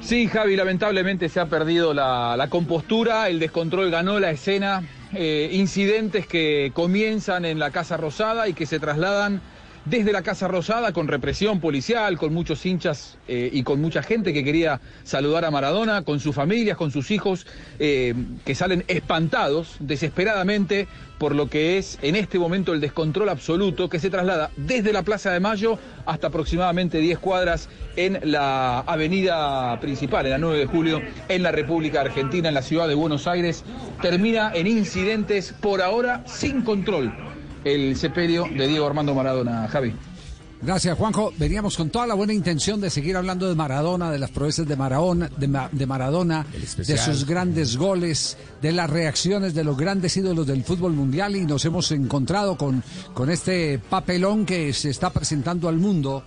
Sí, 0.00 0.26
Javi, 0.28 0.56
lamentablemente 0.56 1.28
se 1.28 1.40
ha 1.40 1.46
perdido 1.46 1.94
la, 1.94 2.36
la 2.36 2.50
compostura, 2.50 3.28
el 3.28 3.38
descontrol 3.38 3.90
ganó 3.90 4.18
la 4.18 4.32
escena, 4.32 4.82
eh, 5.14 5.48
incidentes 5.52 6.26
que 6.26 6.72
comienzan 6.74 7.44
en 7.44 7.58
la 7.58 7.70
Casa 7.70 7.96
Rosada 7.96 8.48
y 8.48 8.54
que 8.54 8.66
se 8.66 8.80
trasladan 8.80 9.40
desde 9.84 10.12
la 10.12 10.22
Casa 10.22 10.48
Rosada 10.48 10.92
con 10.92 11.08
represión 11.08 11.60
policial, 11.60 12.16
con 12.16 12.32
muchos 12.32 12.64
hinchas 12.64 13.18
eh, 13.28 13.50
y 13.52 13.62
con 13.62 13.80
mucha 13.80 14.02
gente 14.02 14.32
que 14.32 14.44
quería 14.44 14.80
saludar 15.04 15.44
a 15.44 15.50
Maradona, 15.50 16.02
con 16.02 16.20
sus 16.20 16.34
familias, 16.34 16.76
con 16.76 16.90
sus 16.90 17.10
hijos, 17.10 17.46
eh, 17.78 18.14
que 18.44 18.54
salen 18.54 18.84
espantados 18.88 19.76
desesperadamente 19.80 20.88
por 21.18 21.34
lo 21.34 21.48
que 21.48 21.78
es 21.78 21.98
en 22.02 22.16
este 22.16 22.38
momento 22.38 22.72
el 22.72 22.80
descontrol 22.80 23.28
absoluto 23.28 23.88
que 23.88 24.00
se 24.00 24.10
traslada 24.10 24.50
desde 24.56 24.92
la 24.92 25.02
Plaza 25.02 25.30
de 25.30 25.40
Mayo 25.40 25.78
hasta 26.06 26.26
aproximadamente 26.26 26.98
10 26.98 27.18
cuadras 27.18 27.68
en 27.96 28.18
la 28.24 28.80
avenida 28.80 29.78
principal, 29.80 30.26
en 30.26 30.32
la 30.32 30.38
9 30.38 30.58
de 30.58 30.66
julio, 30.66 31.02
en 31.28 31.42
la 31.42 31.52
República 31.52 32.00
Argentina, 32.00 32.48
en 32.48 32.54
la 32.54 32.62
ciudad 32.62 32.88
de 32.88 32.94
Buenos 32.94 33.26
Aires. 33.26 33.64
Termina 34.02 34.52
en 34.54 34.66
incidentes 34.66 35.54
por 35.60 35.82
ahora 35.82 36.24
sin 36.26 36.62
control 36.62 37.33
el 37.64 37.96
sepelio 37.96 38.46
de 38.56 38.68
Diego 38.68 38.86
Armando 38.86 39.14
Maradona, 39.14 39.66
Javi. 39.68 39.92
Gracias, 40.62 40.96
Juanjo. 40.96 41.30
Veníamos 41.36 41.76
con 41.76 41.90
toda 41.90 42.06
la 42.06 42.14
buena 42.14 42.32
intención 42.32 42.80
de 42.80 42.88
seguir 42.88 43.16
hablando 43.18 43.46
de 43.48 43.54
Maradona, 43.54 44.10
de 44.10 44.18
las 44.18 44.30
proezas 44.30 44.66
de 44.66 44.76
Maradona, 44.76 45.28
de, 45.36 45.46
Ma- 45.46 45.68
de 45.70 45.84
Maradona, 45.86 46.46
de 46.86 46.96
sus 46.96 47.26
grandes 47.26 47.76
goles, 47.76 48.38
de 48.62 48.72
las 48.72 48.88
reacciones 48.88 49.52
de 49.52 49.62
los 49.62 49.76
grandes 49.76 50.16
ídolos 50.16 50.46
del 50.46 50.64
fútbol 50.64 50.92
mundial 50.94 51.36
y 51.36 51.44
nos 51.44 51.64
hemos 51.66 51.90
encontrado 51.92 52.56
con, 52.56 52.82
con 53.12 53.28
este 53.28 53.78
papelón 53.78 54.46
que 54.46 54.72
se 54.72 54.88
está 54.88 55.10
presentando 55.10 55.68
al 55.68 55.76
mundo 55.76 56.22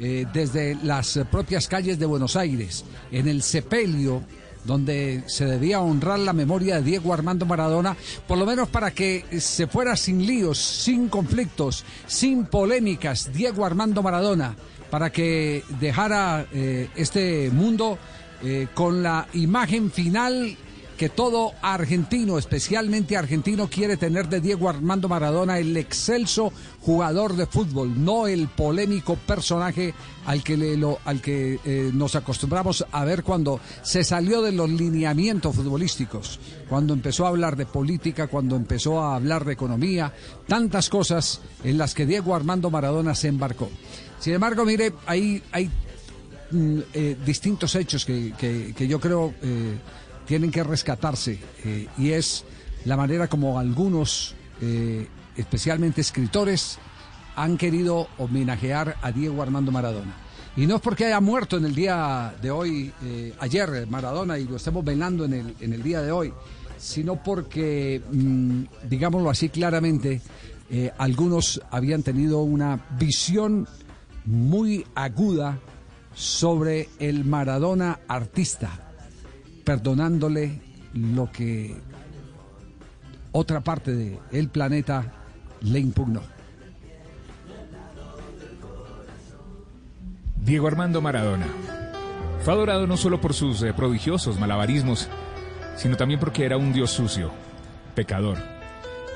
eh, 0.00 0.24
desde 0.32 0.74
las 0.82 1.20
propias 1.30 1.68
calles 1.68 1.98
de 1.98 2.06
Buenos 2.06 2.34
Aires, 2.36 2.84
en 3.10 3.28
el 3.28 3.42
sepelio 3.42 4.22
donde 4.64 5.22
se 5.26 5.44
debía 5.44 5.80
honrar 5.80 6.18
la 6.18 6.32
memoria 6.32 6.76
de 6.76 6.82
Diego 6.82 7.12
Armando 7.12 7.46
Maradona, 7.46 7.96
por 8.26 8.38
lo 8.38 8.46
menos 8.46 8.68
para 8.68 8.90
que 8.92 9.24
se 9.40 9.66
fuera 9.66 9.96
sin 9.96 10.24
líos, 10.26 10.58
sin 10.58 11.08
conflictos, 11.08 11.84
sin 12.06 12.46
polémicas, 12.46 13.32
Diego 13.32 13.64
Armando 13.64 14.02
Maradona, 14.02 14.54
para 14.90 15.10
que 15.10 15.64
dejara 15.80 16.46
eh, 16.52 16.88
este 16.94 17.50
mundo 17.50 17.98
eh, 18.42 18.68
con 18.74 19.02
la 19.02 19.26
imagen 19.34 19.90
final 19.90 20.56
que 20.96 21.08
todo 21.08 21.52
argentino, 21.62 22.38
especialmente 22.38 23.16
argentino, 23.16 23.68
quiere 23.68 23.96
tener 23.96 24.28
de 24.28 24.40
Diego 24.40 24.68
Armando 24.68 25.08
Maradona, 25.08 25.58
el 25.58 25.76
excelso 25.76 26.52
jugador 26.80 27.34
de 27.36 27.46
fútbol, 27.46 28.04
no 28.04 28.26
el 28.26 28.48
polémico 28.48 29.16
personaje 29.16 29.94
al 30.26 30.42
que, 30.44 30.78
al 31.04 31.20
que 31.20 31.58
eh, 31.64 31.90
nos 31.92 32.14
acostumbramos 32.14 32.84
a 32.92 33.04
ver 33.04 33.22
cuando 33.24 33.60
se 33.82 34.04
salió 34.04 34.42
de 34.42 34.52
los 34.52 34.70
lineamientos 34.70 35.56
futbolísticos, 35.56 36.38
cuando 36.68 36.94
empezó 36.94 37.26
a 37.26 37.30
hablar 37.30 37.56
de 37.56 37.66
política, 37.66 38.28
cuando 38.28 38.54
empezó 38.56 39.00
a 39.02 39.16
hablar 39.16 39.44
de 39.44 39.52
economía, 39.54 40.12
tantas 40.46 40.88
cosas 40.88 41.40
en 41.64 41.78
las 41.78 41.94
que 41.94 42.06
Diego 42.06 42.34
Armando 42.34 42.70
Maradona 42.70 43.14
se 43.14 43.28
embarcó. 43.28 43.68
Sin 44.20 44.34
embargo, 44.34 44.64
mire, 44.64 44.92
hay, 45.06 45.42
mm, 46.50 46.78
eh, 46.94 47.16
distintos 47.24 47.74
hechos 47.74 48.04
que, 48.04 48.32
que- 48.38 48.72
que 48.76 48.86
yo 48.86 49.00
creo 49.00 49.34
eh, 49.42 49.76
tienen 50.32 50.50
que 50.50 50.64
rescatarse 50.64 51.38
eh, 51.62 51.88
y 51.98 52.12
es 52.12 52.46
la 52.86 52.96
manera 52.96 53.28
como 53.28 53.58
algunos, 53.58 54.34
eh, 54.62 55.06
especialmente 55.36 56.00
escritores, 56.00 56.78
han 57.36 57.58
querido 57.58 58.08
homenajear 58.16 58.96
a 59.02 59.12
Diego 59.12 59.42
Armando 59.42 59.70
Maradona. 59.70 60.14
Y 60.56 60.66
no 60.66 60.76
es 60.76 60.80
porque 60.80 61.04
haya 61.04 61.20
muerto 61.20 61.58
en 61.58 61.66
el 61.66 61.74
día 61.74 62.34
de 62.40 62.50
hoy, 62.50 62.90
eh, 63.04 63.34
ayer 63.40 63.86
Maradona, 63.90 64.38
y 64.38 64.44
lo 64.44 64.56
estemos 64.56 64.82
velando 64.82 65.26
en 65.26 65.34
el, 65.34 65.54
en 65.60 65.74
el 65.74 65.82
día 65.82 66.00
de 66.00 66.12
hoy, 66.12 66.32
sino 66.78 67.22
porque, 67.22 68.00
mm, 68.10 68.88
digámoslo 68.88 69.28
así 69.28 69.50
claramente, 69.50 70.22
algunos 70.96 71.60
habían 71.70 72.02
tenido 72.02 72.40
una 72.40 72.86
visión 72.98 73.68
muy 74.24 74.86
aguda 74.94 75.58
sobre 76.14 76.88
el 76.98 77.26
Maradona 77.26 78.00
artista, 78.08 78.91
perdonándole 79.64 80.60
lo 80.94 81.30
que 81.30 81.76
otra 83.32 83.60
parte 83.60 84.20
del 84.30 84.48
planeta 84.48 85.12
le 85.62 85.80
impugnó. 85.80 86.20
Diego 90.36 90.66
Armando 90.66 91.00
Maradona. 91.00 91.46
Fue 92.42 92.52
adorado 92.52 92.88
no 92.88 92.96
solo 92.96 93.20
por 93.20 93.32
sus 93.32 93.62
eh, 93.62 93.72
prodigiosos 93.72 94.40
malabarismos, 94.40 95.08
sino 95.76 95.96
también 95.96 96.18
porque 96.18 96.44
era 96.44 96.56
un 96.56 96.72
dios 96.72 96.90
sucio, 96.90 97.30
pecador, 97.94 98.38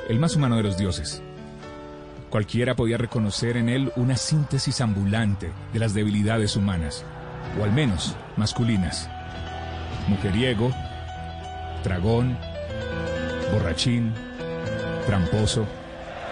el 0.08 0.20
más 0.20 0.36
humano 0.36 0.56
de 0.56 0.62
los 0.62 0.78
dioses. 0.78 1.20
Cualquiera 2.30 2.76
podía 2.76 2.96
reconocer 2.96 3.56
en 3.56 3.68
él 3.68 3.92
una 3.96 4.16
síntesis 4.16 4.80
ambulante 4.80 5.50
de 5.72 5.78
las 5.80 5.94
debilidades 5.94 6.54
humanas, 6.54 7.04
o 7.60 7.64
al 7.64 7.72
menos 7.72 8.14
masculinas. 8.36 9.10
Mujeriego, 10.08 10.70
dragón, 11.82 12.36
borrachín, 13.52 14.12
tramposo, 15.06 15.66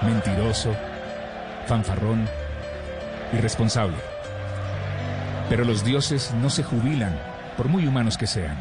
mentiroso, 0.02 0.74
fanfarrón, 1.66 2.28
irresponsable. 3.32 3.96
Pero 5.48 5.64
los 5.64 5.84
dioses 5.84 6.32
no 6.40 6.50
se 6.50 6.62
jubilan, 6.62 7.18
por 7.56 7.68
muy 7.68 7.86
humanos 7.86 8.16
que 8.16 8.26
sean. 8.26 8.56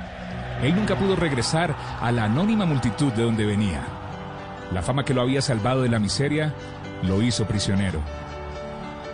Él 0.62 0.76
nunca 0.76 0.96
pudo 0.96 1.16
regresar 1.16 1.76
a 2.02 2.12
la 2.12 2.26
anónima 2.26 2.66
multitud 2.66 3.12
de 3.14 3.24
donde 3.24 3.46
venía. 3.46 3.82
La 4.72 4.82
fama 4.82 5.04
que 5.04 5.14
lo 5.14 5.22
había 5.22 5.42
salvado 5.42 5.82
de 5.82 5.90
la 5.90 6.00
miseria 6.00 6.54
lo 7.04 7.22
hizo 7.22 7.46
prisionero. 7.46 8.00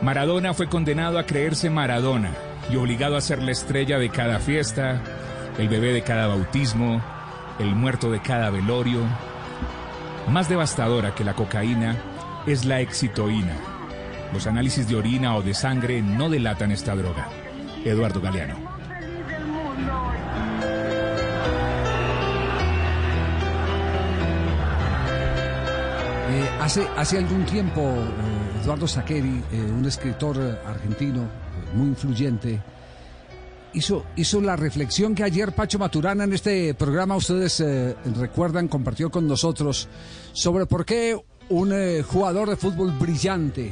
Maradona 0.02 0.54
fue 0.54 0.68
condenado 0.68 1.20
a 1.20 1.26
creerse 1.26 1.70
Maradona 1.70 2.32
y 2.72 2.76
obligado 2.76 3.18
a 3.18 3.22
ser 3.22 3.42
la 3.42 3.52
estrella 3.52 3.98
de 3.98 4.10
cada 4.10 4.40
fiesta, 4.40 5.02
el 5.60 5.68
bebé 5.68 5.92
de 5.92 6.04
cada 6.04 6.28
bautismo, 6.28 7.02
el 7.60 7.76
muerto 7.76 8.10
de 8.10 8.22
cada 8.22 8.50
velorio. 8.50 9.02
Más 10.30 10.48
devastadora 10.48 11.14
que 11.14 11.26
la 11.26 11.34
cocaína 11.34 11.98
es 12.48 12.64
la 12.64 12.80
excitoína. 12.80 13.58
Los 14.32 14.48
análisis 14.48 14.88
de 14.88 14.96
orina 14.96 15.36
o 15.36 15.42
de 15.42 15.54
sangre 15.54 16.02
no 16.02 16.30
delatan 16.30 16.72
esta 16.72 16.96
droga. 16.96 17.28
Eduardo 17.84 18.22
Galeano. 18.22 18.56
Eh, 26.30 26.50
hace, 26.62 26.88
hace 26.96 27.18
algún 27.18 27.44
tiempo, 27.46 27.82
eh, 27.82 28.62
Eduardo 28.64 28.88
Saqueri, 28.88 29.44
eh, 29.52 29.62
un 29.78 29.86
escritor 29.86 30.62
argentino 30.66 31.28
muy 31.74 31.88
influyente, 31.88 32.62
hizo, 33.74 34.06
hizo 34.16 34.42
la 34.42 34.56
reflexión 34.56 35.16
que 35.16 35.24
ayer 35.24 35.54
Pacho 35.54 35.80
Maturana 35.80 36.24
en 36.24 36.34
este 36.34 36.74
programa, 36.74 37.16
ustedes 37.16 37.60
eh, 37.60 37.96
recuerdan, 38.16 38.68
compartió 38.68 39.10
con 39.10 39.28
nosotros 39.28 39.88
sobre 40.34 40.66
por 40.66 40.86
qué 40.86 41.20
un 41.50 41.74
eh, 41.74 42.04
jugador 42.04 42.50
de 42.50 42.56
fútbol 42.56 42.92
brillante, 42.92 43.72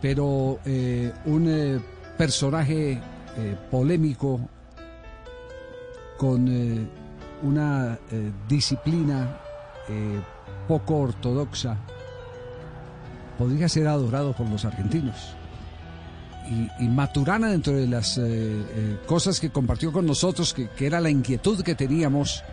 pero 0.00 0.58
eh, 0.64 1.12
un 1.26 1.82
personaje 2.16 3.00
polémico 3.70 4.40
con 6.16 6.88
una 7.42 7.98
disciplina 8.48 9.38
poco 10.66 10.96
ortodoxa 10.96 11.76
podría 13.36 13.68
ser 13.68 13.88
adorado 13.88 14.32
por 14.32 14.48
los 14.48 14.64
argentinos. 14.64 15.36
Y, 16.48 16.84
y 16.84 16.88
Maturana, 16.88 17.48
dentro 17.48 17.72
de 17.72 17.86
las 17.86 18.18
eh, 18.18 18.22
eh, 18.24 18.98
cosas 19.06 19.40
que 19.40 19.50
compartió 19.50 19.92
con 19.92 20.06
nosotros, 20.06 20.54
que, 20.54 20.68
que 20.68 20.86
era 20.86 21.00
la 21.00 21.10
inquietud 21.10 21.62
que 21.62 21.74
teníamos, 21.74 22.44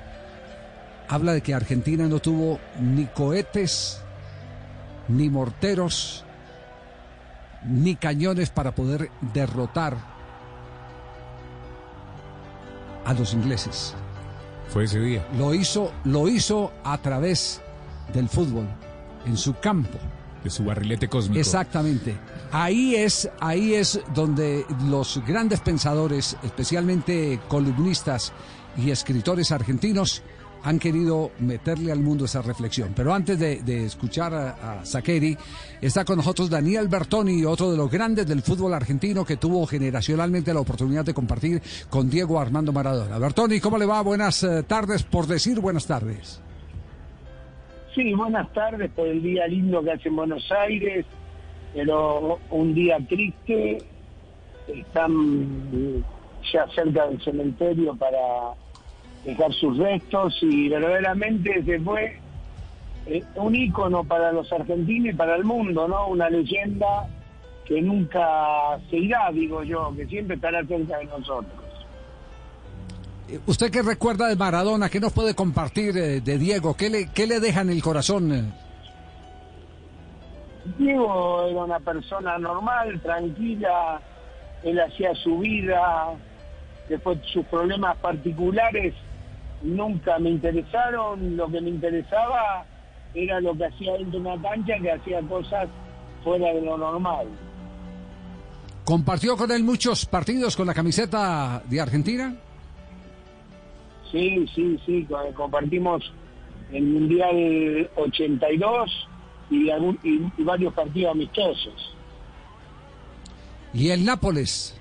habla 1.08 1.34
de 1.34 1.42
que 1.42 1.54
Argentina 1.54 2.08
no 2.08 2.20
tuvo 2.20 2.60
ni 2.80 3.06
cohetes, 3.06 4.02
ni 5.08 5.30
morteros, 5.30 6.26
ni 7.66 7.96
cañones 7.96 8.50
para 8.50 8.74
poder 8.74 9.10
derrotar 9.34 9.96
a 13.06 13.14
los 13.14 13.34
ingleses. 13.34 13.96
Fue 14.70 14.86
ese 14.86 15.00
día. 15.00 15.26
Lo 15.38 15.54
hizo, 15.54 15.92
lo 16.04 16.28
hizo 16.28 16.72
a 16.84 16.98
través 16.98 17.62
del 18.14 18.30
fútbol, 18.30 18.68
en 19.26 19.38
su 19.38 19.54
campo. 19.60 20.00
De 20.44 20.50
su 20.50 20.64
barrilete 20.64 21.08
cósmico. 21.08 21.40
Exactamente. 21.40 22.18
Ahí 22.56 22.94
es, 22.94 23.28
ahí 23.40 23.74
es 23.74 24.00
donde 24.14 24.64
los 24.88 25.20
grandes 25.26 25.60
pensadores, 25.62 26.38
especialmente 26.44 27.40
columnistas 27.48 28.32
y 28.78 28.92
escritores 28.92 29.52
argentinos, 29.52 30.22
han 30.62 30.78
querido 30.78 31.32
meterle 31.40 31.92
al 31.92 32.00
mundo 32.00 32.26
esa 32.26 32.44
reflexión. 32.44 32.94
Pero 32.96 33.12
antes 33.12 33.40
de, 33.40 33.86
escuchar 33.86 34.36
a, 34.36 34.82
a 34.82 34.86
Sakeri, 34.86 35.36
está 35.82 36.06
con 36.06 36.18
nosotros 36.18 36.48
Daniel 36.48 36.88
Bertoni, 36.90 37.44
otro 37.44 37.72
de 37.72 37.78
los 37.78 37.90
grandes 37.90 38.28
del 38.28 38.44
fútbol 38.44 38.76
argentino 38.76 39.26
que 39.26 39.38
tuvo 39.38 39.66
generacionalmente 39.66 40.54
la 40.54 40.60
oportunidad 40.60 41.04
de 41.04 41.16
compartir 41.16 41.60
con 41.90 42.08
Diego 42.08 42.40
Armando 42.40 42.72
Maradona. 42.72 43.18
Bertoni, 43.18 43.60
¿cómo 43.60 43.80
le 43.80 43.88
va? 43.88 44.00
Buenas 44.04 44.44
eh, 44.44 44.62
tardes, 44.62 45.02
por 45.02 45.26
decir 45.26 45.60
buenas 45.60 45.88
tardes. 45.88 46.40
Sí, 47.96 48.14
buenas 48.14 48.54
tardes 48.54 48.92
por 48.92 49.08
el 49.08 49.24
día 49.24 49.48
lindo 49.48 49.84
que 49.84 49.92
hace 49.92 50.10
en 50.10 50.18
Buenos 50.18 50.52
Aires, 50.52 51.06
pero 51.74 52.40
un 52.50 52.74
día 52.74 52.98
triste. 53.08 53.80
Están 54.68 56.04
ya 56.52 56.66
cerca 56.74 57.08
del 57.08 57.22
cementerio 57.22 57.96
para 57.96 58.54
dejar 59.26 59.52
sus 59.54 59.78
restos 59.78 60.38
y 60.42 60.70
verdaderamente 60.70 61.64
se 61.64 61.80
fue 61.80 62.18
eh, 63.06 63.24
un 63.36 63.56
ícono 63.56 64.04
para 64.04 64.32
los 64.32 64.52
argentinos 64.52 65.14
y 65.14 65.18
para 65.18 65.36
el 65.36 65.44
mundo, 65.44 65.88
¿no? 65.88 66.08
Una 66.08 66.30
leyenda 66.30 67.10
que 67.66 67.82
nunca 67.82 68.80
se 68.90 68.98
irá, 68.98 69.32
digo 69.32 69.64
yo, 69.64 69.94
que 69.96 70.06
siempre 70.08 70.36
estará 70.36 70.66
cerca 70.66 70.98
de 70.98 71.06
nosotros. 71.06 71.64
Eh, 73.30 73.40
¿Usted 73.46 73.72
qué 73.72 73.82
recuerda 73.82 74.28
de 74.28 74.36
Maradona? 74.36 74.90
¿Qué 74.90 75.00
nos 75.00 75.14
puede 75.14 75.34
compartir 75.34 75.98
eh, 75.98 76.22
de 76.22 76.38
Diego? 76.38 76.76
¿Qué 76.76 76.90
le, 76.90 77.10
qué 77.12 77.28
le 77.28 77.40
deja 77.40 77.62
en 77.62 77.70
el 77.70 77.82
corazón? 77.82 78.54
Diego 80.78 81.48
era 81.48 81.64
una 81.64 81.80
persona 81.80 82.38
normal, 82.38 83.00
tranquila, 83.02 84.00
él 84.64 84.80
hacía 84.80 85.14
su 85.16 85.40
vida, 85.40 86.14
después 86.90 87.20
sus 87.32 87.46
problemas 87.48 87.98
particulares 87.98 88.94
nunca 89.62 90.20
me 90.20 90.30
interesaron, 90.30 91.36
lo 91.38 91.48
que 91.50 91.62
me 91.62 91.70
interesaba 91.70 92.66
era 93.14 93.40
lo 93.42 93.56
que 93.56 93.66
hacía 93.66 93.94
dentro 93.94 94.20
de 94.20 94.28
una 94.30 94.42
cancha, 94.42 94.74
que 94.82 94.92
hacía 94.92 95.22
cosas 95.22 95.68
fuera 96.24 96.48
de 96.54 96.62
lo 96.62 96.78
normal. 96.78 97.28
¿Compartió 98.86 99.38
con 99.38 99.52
él 99.52 99.64
muchos 99.64 100.06
partidos 100.06 100.56
con 100.58 100.68
la 100.68 100.74
camiseta 100.74 101.62
de 101.66 101.80
Argentina? 101.80 102.36
Sí, 104.12 104.46
sí, 104.54 104.80
sí, 104.86 105.06
co- 105.10 105.34
compartimos 105.36 106.04
el 106.72 106.84
Mundial 106.84 107.90
82 107.96 109.08
y, 109.50 109.70
algún- 109.70 110.00
y- 110.04 110.42
y 110.42 110.44
varios 110.44 110.74
partidos 110.74 111.12
amistosos. 111.12 111.96
¿Y 113.74 113.90
el 113.90 114.06
Nápoles? 114.06 114.80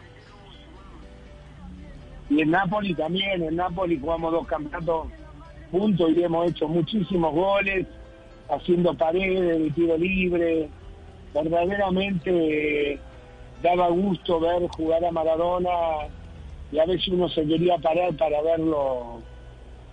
Y 2.30 2.40
en 2.40 2.50
Napoli 2.50 2.94
también, 2.94 3.42
en 3.42 3.56
Napoli 3.56 3.98
jugamos 3.98 4.32
dos 4.32 4.46
campeonatos 4.46 5.08
juntos 5.70 6.10
y 6.16 6.22
hemos 6.22 6.50
hecho 6.50 6.66
muchísimos 6.68 7.32
goles, 7.34 7.86
haciendo 8.48 8.94
paredes 8.94 9.58
de 9.62 9.70
tiro 9.70 9.96
libre. 9.98 10.68
Verdaderamente 11.34 12.92
eh, 12.92 12.98
daba 13.62 13.88
gusto 13.88 14.40
ver 14.40 14.66
jugar 14.68 15.04
a 15.04 15.10
Maradona 15.10 15.70
y 16.70 16.78
a 16.78 16.86
veces 16.86 17.08
uno 17.08 17.28
se 17.28 17.46
quería 17.46 17.76
parar 17.78 18.14
para 18.16 18.40
verlo 18.42 19.20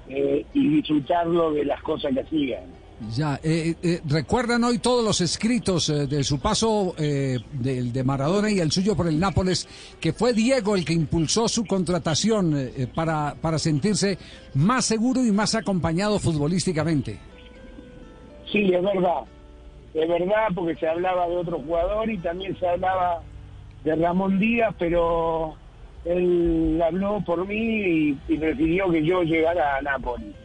eh, 0.08 0.46
y 0.54 0.68
disfrutarlo 0.70 1.52
de 1.52 1.66
las 1.66 1.82
cosas 1.82 2.14
que 2.14 2.22
hacían. 2.22 2.79
Ya, 3.16 3.40
eh, 3.42 3.76
eh, 3.82 4.02
¿recuerdan 4.10 4.64
hoy 4.66 4.80
todos 4.80 5.06
los 5.06 5.22
escritos 5.22 5.90
eh, 5.90 6.06
de 6.06 6.22
su 6.24 6.40
paso 6.40 6.96
eh, 6.98 7.38
del 7.54 7.94
de 7.94 8.04
Maradona 8.04 8.52
y 8.52 8.60
el 8.60 8.72
suyo 8.72 8.96
por 8.96 9.08
el 9.08 9.18
Nápoles, 9.18 9.68
que 10.02 10.12
fue 10.12 10.34
Diego 10.34 10.76
el 10.76 10.84
que 10.84 10.94
impulsó 10.94 11.48
su 11.48 11.66
contratación 11.66 12.54
eh, 12.58 12.88
para, 12.94 13.36
para 13.42 13.58
sentirse 13.58 14.18
más 14.54 14.84
seguro 14.84 15.24
y 15.24 15.32
más 15.32 15.56
acompañado 15.56 16.20
futbolísticamente? 16.20 17.18
Sí, 18.52 18.64
es 18.74 18.84
verdad. 18.84 19.24
Es 19.94 20.08
verdad 20.08 20.48
porque 20.54 20.76
se 20.76 20.88
hablaba 20.88 21.28
de 21.30 21.38
otro 21.38 21.60
jugador 21.60 22.10
y 22.10 22.18
también 22.18 22.58
se 22.60 22.68
hablaba 22.68 23.22
de 23.86 23.96
Ramón 23.96 24.40
Díaz, 24.40 24.76
pero 24.78 25.56
él 26.04 26.82
habló 26.86 27.24
por 27.26 27.48
mí 27.48 27.56
y, 27.56 28.18
y 28.28 28.38
prefirió 28.38 28.92
que 28.92 29.06
yo 29.06 29.24
llegara 29.24 29.78
a 29.78 29.82
Nápoles. 29.82 30.36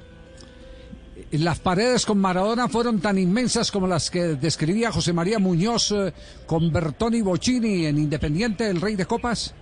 Las 1.38 1.58
paredes 1.60 2.06
con 2.06 2.18
Maradona 2.18 2.68
fueron 2.68 3.00
tan 3.00 3.18
inmensas 3.18 3.70
como 3.72 3.86
las 3.86 4.10
que 4.10 4.20
describía 4.36 4.92
José 4.92 5.12
María 5.12 5.38
Muñoz 5.38 5.90
eh, 5.92 6.12
con 6.46 6.72
Bertoni 6.72 7.22
Bocini 7.22 7.86
en 7.86 7.98
Independiente, 7.98 8.68
el 8.68 8.80
Rey 8.80 8.94
de 8.94 9.06
Copas. 9.06 9.54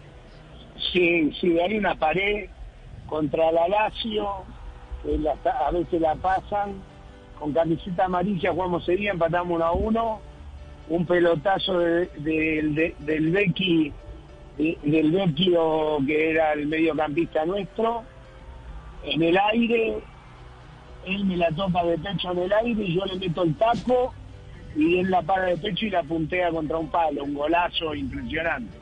Sí, 0.92 1.32
sí, 1.40 1.58
hay 1.58 1.78
una 1.78 1.94
pared 1.94 2.48
contra 3.06 3.50
la 3.52 3.68
Lazio, 3.68 4.26
a 5.44 5.70
veces 5.70 6.00
la 6.00 6.14
pasan, 6.16 6.74
con 7.38 7.52
camiseta 7.52 8.04
amarilla 8.04 8.52
jugamos 8.52 8.82
ese 8.82 8.96
día, 8.96 9.12
empatamos 9.12 9.56
uno 9.56 9.64
a 9.64 9.72
uno, 9.72 10.20
un 10.88 11.06
pelotazo 11.06 11.78
de- 11.78 12.06
de- 12.18 12.62
de- 12.74 12.94
del 13.00 13.30
Becky, 13.30 13.92
de- 14.58 14.78
del 14.82 15.10
Vecchio 15.12 15.98
que 16.06 16.30
era 16.30 16.52
el 16.52 16.66
mediocampista 16.66 17.44
nuestro, 17.46 18.02
en 19.04 19.22
el 19.22 19.38
aire, 19.52 19.98
él 21.06 21.24
me 21.24 21.36
la 21.36 21.50
topa 21.50 21.84
de 21.84 21.98
pecho 21.98 22.32
en 22.32 22.38
el 22.38 22.52
aire 22.52 22.84
y 22.84 22.94
yo 22.94 23.04
le 23.04 23.16
meto 23.16 23.42
el 23.42 23.54
taco 23.56 24.14
y 24.76 24.98
él 24.98 25.10
la 25.10 25.22
para 25.22 25.46
de 25.46 25.56
pecho 25.56 25.86
y 25.86 25.90
la 25.90 26.02
puntea 26.02 26.50
contra 26.50 26.78
un 26.78 26.88
palo, 26.88 27.24
un 27.24 27.34
golazo 27.34 27.94
impresionante. 27.94 28.78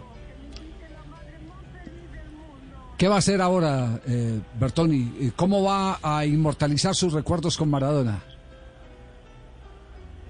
¿Qué 2.96 3.08
va 3.08 3.14
a 3.14 3.18
hacer 3.18 3.40
ahora, 3.40 3.98
eh, 4.06 4.40
Bertoni? 4.58 5.32
¿Cómo 5.34 5.62
va 5.62 5.98
a 6.02 6.26
inmortalizar 6.26 6.94
sus 6.94 7.14
recuerdos 7.14 7.56
con 7.56 7.70
Maradona? 7.70 8.22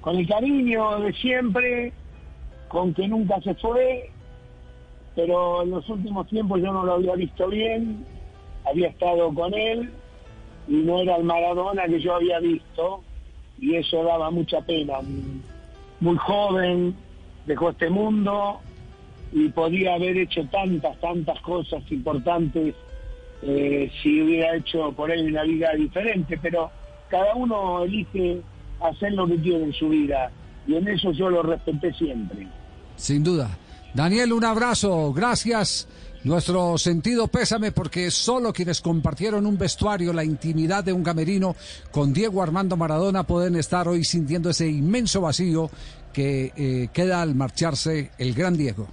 con 0.01 0.17
el 0.17 0.27
cariño 0.27 1.01
de 1.01 1.13
siempre, 1.15 1.93
con 2.69 2.95
que 2.95 3.07
nunca 3.07 3.41
se 3.43 3.55
fue, 3.55 4.11
pero 5.15 5.63
en 5.63 5.71
los 5.71 5.89
últimos 5.89 6.27
tiempos 6.29 6.61
yo 6.61 6.73
no 6.73 6.85
lo 6.85 6.95
había 6.95 7.15
visto 7.15 7.49
bien, 7.49 8.05
había 8.65 8.89
estado 8.89 9.33
con 9.35 9.53
él 9.55 9.91
y 10.69 10.75
no 10.75 11.01
era 11.01 11.17
el 11.17 11.25
Maradona 11.25 11.87
que 11.87 12.01
yo 12.01 12.15
había 12.15 12.39
visto 12.41 13.03
y 13.59 13.77
eso 13.77 14.03
daba 14.05 14.31
mucha 14.31 14.61
pena. 14.63 14.95
Muy 16.01 16.17
joven, 16.17 16.95
dejó 17.47 17.71
este 17.71 17.91
mundo 17.91 18.61
y 19.33 19.49
podía 19.49 19.95
haber 19.95 20.17
hecho 20.17 20.45
tantas, 20.47 20.99
tantas 21.01 21.41
cosas 21.41 21.83
importantes 21.91 22.75
eh, 23.43 23.91
si 24.03 24.23
hubiera 24.23 24.57
hecho 24.57 24.93
por 24.93 25.11
él 25.11 25.27
una 25.27 25.45
vida 25.45 25.73
diferente, 25.75 26.39
pero 26.41 26.71
cada 27.09 27.35
uno 27.35 27.85
elige 27.85 28.41
hacer 28.81 29.13
lo 29.13 29.27
que 29.27 29.37
quiere 29.37 29.65
en 29.65 29.73
su 29.73 29.89
vida 29.89 30.31
y 30.67 30.75
en 30.77 30.89
eso 30.89 31.13
yo 31.13 31.31
lo 31.31 31.43
respeté 31.43 31.93
siempre. 31.95 32.47
Sin 32.97 33.25
duda. 33.25 33.51
Daniel, 33.95 34.33
un 34.33 34.45
abrazo, 34.45 35.13
gracias. 35.13 35.89
Nuestro 36.23 36.77
sentido 36.77 37.29
pésame 37.29 37.73
porque 37.73 38.11
solo 38.11 38.53
quienes 38.53 38.83
compartieron 38.83 39.47
un 39.47 39.57
vestuario, 39.57 40.13
la 40.13 40.23
intimidad 40.23 40.85
de 40.85 40.93
un 40.93 41.03
camerino 41.03 41.57
con 41.91 42.13
Diego 42.13 42.43
Armando 42.43 42.77
Maradona 42.77 43.23
pueden 43.23 43.57
estar 43.57 43.89
hoy 43.89 44.05
sintiendo 44.05 44.51
ese 44.51 44.69
inmenso 44.69 45.23
vacío 45.23 45.71
que 46.13 46.53
eh, 46.57 46.89
queda 46.93 47.23
al 47.23 47.35
marcharse 47.35 48.11
el 48.19 48.35
gran 48.35 48.55
Diego. 48.55 48.87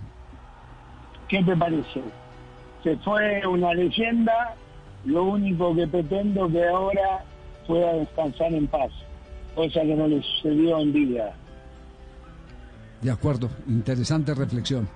¿Qué 1.27 1.43
te 1.43 1.53
parece? 1.57 2.01
Se 2.81 2.95
fue 2.97 3.45
una 3.45 3.73
leyenda, 3.73 4.55
lo 5.03 5.25
único 5.25 5.75
que 5.75 5.85
pretendo 5.85 6.49
que 6.49 6.65
ahora 6.65 7.25
pueda 7.67 7.91
descansar 7.93 8.53
en 8.53 8.67
paz, 8.67 8.91
cosa 9.53 9.81
que 9.81 9.95
no 9.95 10.07
le 10.07 10.21
sucedió 10.23 10.79
en 10.79 10.93
vida. 10.93 11.35
De 13.01 13.11
acuerdo, 13.11 13.49
interesante 13.67 14.33
reflexión. 14.33 14.87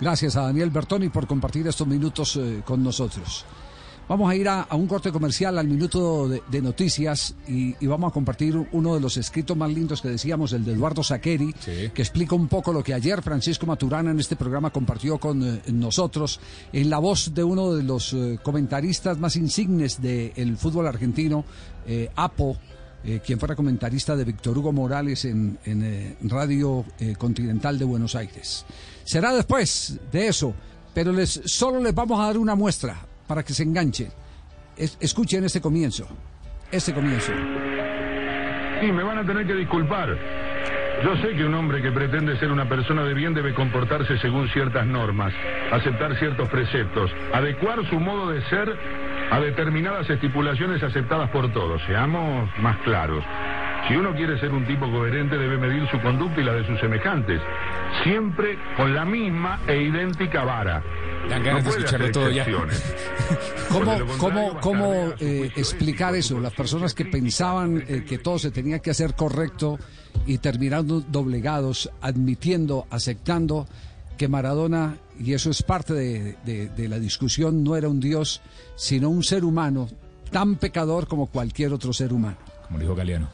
Gracias 0.00 0.36
a 0.36 0.42
Daniel 0.42 0.70
Bertoni 0.70 1.08
por 1.08 1.26
compartir 1.26 1.66
estos 1.66 1.86
minutos 1.86 2.36
eh, 2.36 2.62
con 2.64 2.82
nosotros. 2.82 3.44
Vamos 4.08 4.30
a 4.30 4.36
ir 4.36 4.48
a, 4.48 4.62
a 4.62 4.76
un 4.76 4.86
corte 4.86 5.10
comercial 5.10 5.58
al 5.58 5.66
minuto 5.66 6.28
de, 6.28 6.40
de 6.48 6.62
noticias 6.62 7.34
y, 7.48 7.74
y 7.80 7.86
vamos 7.88 8.10
a 8.10 8.14
compartir 8.14 8.56
uno 8.70 8.94
de 8.94 9.00
los 9.00 9.16
escritos 9.16 9.56
más 9.56 9.68
lindos 9.68 10.00
que 10.00 10.08
decíamos, 10.08 10.52
el 10.52 10.64
de 10.64 10.74
Eduardo 10.74 11.02
Saqueri, 11.02 11.52
que 11.52 12.02
explica 12.02 12.36
un 12.36 12.46
poco 12.46 12.72
lo 12.72 12.84
que 12.84 12.94
ayer 12.94 13.20
Francisco 13.20 13.66
Maturana 13.66 14.12
en 14.12 14.20
este 14.20 14.36
programa 14.36 14.70
compartió 14.70 15.18
con 15.18 15.42
eh, 15.42 15.60
nosotros 15.72 16.38
en 16.72 16.88
la 16.88 16.98
voz 16.98 17.34
de 17.34 17.42
uno 17.42 17.74
de 17.74 17.82
los 17.82 18.12
eh, 18.12 18.38
comentaristas 18.44 19.18
más 19.18 19.34
insignes 19.34 20.00
del 20.00 20.56
fútbol 20.56 20.86
argentino, 20.86 21.44
eh, 21.84 22.08
Apo, 22.14 22.56
quien 23.24 23.38
fuera 23.38 23.54
comentarista 23.54 24.16
de 24.16 24.24
Víctor 24.24 24.58
Hugo 24.58 24.72
Morales 24.72 25.26
en, 25.26 25.56
en, 25.64 26.16
Radio 26.22 26.84
Continental 27.18 27.78
de 27.78 27.84
Buenos 27.84 28.16
Aires. 28.16 28.66
Será 29.06 29.32
después 29.32 29.98
de 30.12 30.26
eso, 30.28 30.54
pero 30.94 31.12
les, 31.12 31.40
solo 31.46 31.80
les 31.80 31.94
vamos 31.94 32.20
a 32.20 32.26
dar 32.26 32.38
una 32.38 32.54
muestra 32.54 32.96
para 33.26 33.42
que 33.42 33.52
se 33.54 33.62
enganchen. 33.62 34.08
Es- 34.76 34.98
escuchen 35.00 35.44
este 35.44 35.60
comienzo, 35.60 36.06
este 36.70 36.92
comienzo. 36.92 37.32
Sí, 38.80 38.92
me 38.92 39.02
van 39.04 39.18
a 39.18 39.24
tener 39.26 39.46
que 39.46 39.54
disculpar. 39.54 40.08
Yo 41.04 41.14
sé 41.22 41.36
que 41.36 41.44
un 41.44 41.54
hombre 41.54 41.80
que 41.82 41.92
pretende 41.92 42.38
ser 42.38 42.50
una 42.50 42.68
persona 42.68 43.04
de 43.04 43.14
bien 43.14 43.32
debe 43.34 43.54
comportarse 43.54 44.18
según 44.18 44.48
ciertas 44.48 44.86
normas, 44.86 45.32
aceptar 45.70 46.18
ciertos 46.18 46.48
preceptos, 46.48 47.10
adecuar 47.32 47.88
su 47.88 48.00
modo 48.00 48.30
de 48.30 48.42
ser 48.48 48.76
a 49.30 49.40
determinadas 49.40 50.08
estipulaciones 50.10 50.82
aceptadas 50.82 51.30
por 51.30 51.52
todos. 51.52 51.80
Seamos 51.86 52.48
más 52.60 52.78
claros. 52.78 53.22
Si 53.88 53.94
uno 53.94 54.12
quiere 54.14 54.38
ser 54.40 54.50
un 54.52 54.66
tipo 54.66 54.90
coherente 54.90 55.36
debe 55.38 55.56
medir 55.58 55.88
su 55.90 56.00
conducta 56.00 56.40
y 56.40 56.44
la 56.44 56.54
de 56.54 56.66
sus 56.66 56.80
semejantes, 56.80 57.40
siempre 58.02 58.58
con 58.76 58.92
la 58.94 59.04
misma 59.04 59.60
e 59.68 59.80
idéntica 59.82 60.42
vara. 60.44 60.82
Dan 61.30 61.42
ganas 61.44 61.64
de 61.64 61.70
puede 61.70 61.84
escucharlo 61.84 62.10
todo 62.12 62.30
ya. 62.30 62.44
¿Cómo, 63.70 63.96
cómo, 64.18 64.60
cómo 64.60 64.92
eh, 65.20 65.50
explicar 65.56 66.14
eso? 66.14 66.40
Las 66.40 66.52
personas 66.52 66.94
que 66.94 67.04
pensaban 67.04 67.84
eh, 67.86 68.04
que 68.08 68.18
todo 68.18 68.38
se 68.38 68.50
tenía 68.50 68.80
que 68.80 68.90
hacer 68.90 69.14
correcto 69.14 69.78
y 70.26 70.38
terminaron 70.38 71.04
doblegados, 71.10 71.90
admitiendo, 72.00 72.86
aceptando 72.90 73.66
que 74.16 74.28
Maradona, 74.28 74.96
y 75.20 75.32
eso 75.34 75.50
es 75.50 75.62
parte 75.62 75.92
de, 75.94 76.36
de- 76.44 76.68
de 76.70 76.88
la 76.88 76.98
discusión, 76.98 77.62
no 77.62 77.76
era 77.76 77.88
un 77.88 78.00
dios, 78.00 78.40
sino 78.76 79.10
un 79.10 79.22
ser 79.22 79.44
humano 79.44 79.88
tan 80.30 80.56
pecador 80.56 81.06
como 81.06 81.26
cualquier 81.26 81.72
otro 81.72 81.92
ser 81.92 82.12
humano. 82.12 82.36
Como 82.66 82.78
dijo 82.78 82.94
Galeano. 82.94 83.28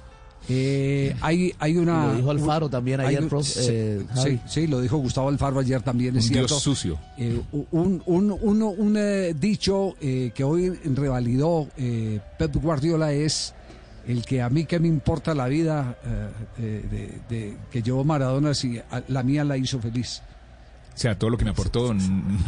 Eh, 0.49 1.15
hay, 1.21 1.55
hay 1.59 1.77
una. 1.77 2.09
Lo 2.09 2.15
dijo 2.17 2.31
Alfaro 2.33 2.69
también 2.69 3.01
ayer, 3.01 3.23
un- 3.23 3.29
prof, 3.29 3.47
sí, 3.47 3.61
eh, 3.69 4.03
sí, 4.23 4.41
sí, 4.47 4.67
lo 4.67 4.81
dijo 4.81 4.97
Gustavo 4.99 5.29
Alfaro 5.29 5.61
ayer 5.61 5.81
también, 5.83 6.17
es 6.17 6.25
Un 6.27 6.33
dios 6.33 6.47
cierto. 6.49 6.61
sucio. 6.61 6.99
Eh, 7.17 7.41
un 7.71 8.03
un, 8.07 8.33
un, 8.41 8.63
un, 8.63 8.97
eh, 8.99 9.35
dicho 9.39 9.95
eh, 10.01 10.33
que 10.35 10.43
hoy 10.43 10.71
revalidó 10.71 11.69
eh, 11.77 12.19
Pep 12.39 12.57
Guardiola 12.57 13.13
es 13.13 13.55
el 14.09 14.25
que 14.25 14.43
a 14.43 14.51
mí 14.51 14.65
que 14.65 14.81
me 14.81 14.89
importa 14.89 15.33
la 15.33 15.47
vida 15.47 15.97
de, 16.59 17.21
de- 17.29 17.57
que 17.71 17.83
llevó 17.83 18.03
Maradona 18.03 18.53
si 18.53 18.79
a- 18.79 19.03
la 19.09 19.23
mía 19.23 19.45
la 19.45 19.57
hizo 19.57 19.79
feliz. 19.81 20.23
O 20.95 20.99
sea, 20.99 21.17
todo 21.19 21.31
lo 21.31 21.39
que 21.39 21.45
me 21.45 21.51
aportó. 21.53 21.91
a 21.91 21.95
mí. 21.95 22.03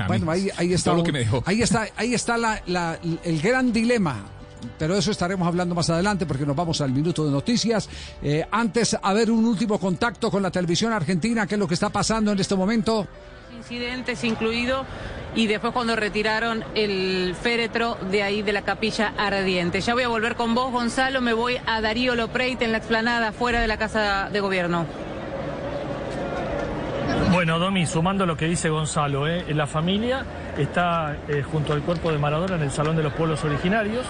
Bueno, 0.06 0.30
ahí, 0.30 0.50
ahí 0.58 0.72
está, 0.74 0.90
Todo 0.90 0.98
lo 0.98 1.04
que 1.04 1.12
me 1.12 1.20
dejó. 1.20 1.42
ahí 1.46 1.62
está, 1.62 1.86
ahí 1.96 2.12
está 2.12 2.36
la- 2.36 2.60
la- 2.66 2.98
el 3.24 3.40
gran 3.40 3.72
dilema. 3.72 4.26
Pero 4.78 4.94
de 4.94 5.00
eso 5.00 5.10
estaremos 5.10 5.46
hablando 5.46 5.74
más 5.74 5.88
adelante 5.90 6.26
porque 6.26 6.46
nos 6.46 6.56
vamos 6.56 6.80
al 6.80 6.92
minuto 6.92 7.24
de 7.24 7.30
noticias. 7.30 7.88
Eh, 8.22 8.44
antes, 8.50 8.96
a 9.00 9.12
ver 9.12 9.30
un 9.30 9.44
último 9.44 9.78
contacto 9.78 10.30
con 10.30 10.42
la 10.42 10.50
televisión 10.50 10.92
argentina, 10.92 11.46
qué 11.46 11.54
es 11.54 11.58
lo 11.58 11.68
que 11.68 11.74
está 11.74 11.90
pasando 11.90 12.32
en 12.32 12.38
este 12.38 12.54
momento. 12.54 13.06
incidentes 13.56 14.24
incluido 14.24 14.84
y 15.34 15.46
después 15.46 15.72
cuando 15.72 15.96
retiraron 15.96 16.64
el 16.74 17.34
féretro 17.40 17.96
de 18.10 18.22
ahí 18.22 18.42
de 18.42 18.52
la 18.52 18.62
capilla 18.62 19.14
ardiente. 19.16 19.80
Ya 19.80 19.94
voy 19.94 20.04
a 20.04 20.08
volver 20.08 20.36
con 20.36 20.54
vos, 20.54 20.70
Gonzalo, 20.70 21.20
me 21.20 21.32
voy 21.32 21.56
a 21.66 21.80
Darío 21.80 22.14
Lopreite 22.14 22.64
en 22.64 22.72
la 22.72 22.78
explanada 22.78 23.32
fuera 23.32 23.60
de 23.60 23.66
la 23.66 23.76
Casa 23.76 24.28
de 24.32 24.40
Gobierno. 24.40 24.86
Bueno, 27.32 27.58
Domi, 27.58 27.84
sumando 27.86 28.26
lo 28.26 28.36
que 28.36 28.46
dice 28.46 28.68
Gonzalo, 28.68 29.26
¿eh? 29.26 29.44
la 29.54 29.66
familia 29.66 30.24
está 30.58 31.16
eh, 31.28 31.42
junto 31.42 31.72
al 31.72 31.82
cuerpo 31.82 32.12
de 32.12 32.18
Maradona 32.18 32.56
en 32.56 32.62
el 32.62 32.70
Salón 32.70 32.96
de 32.96 33.02
los 33.02 33.12
Pueblos 33.12 33.44
Originarios. 33.44 34.06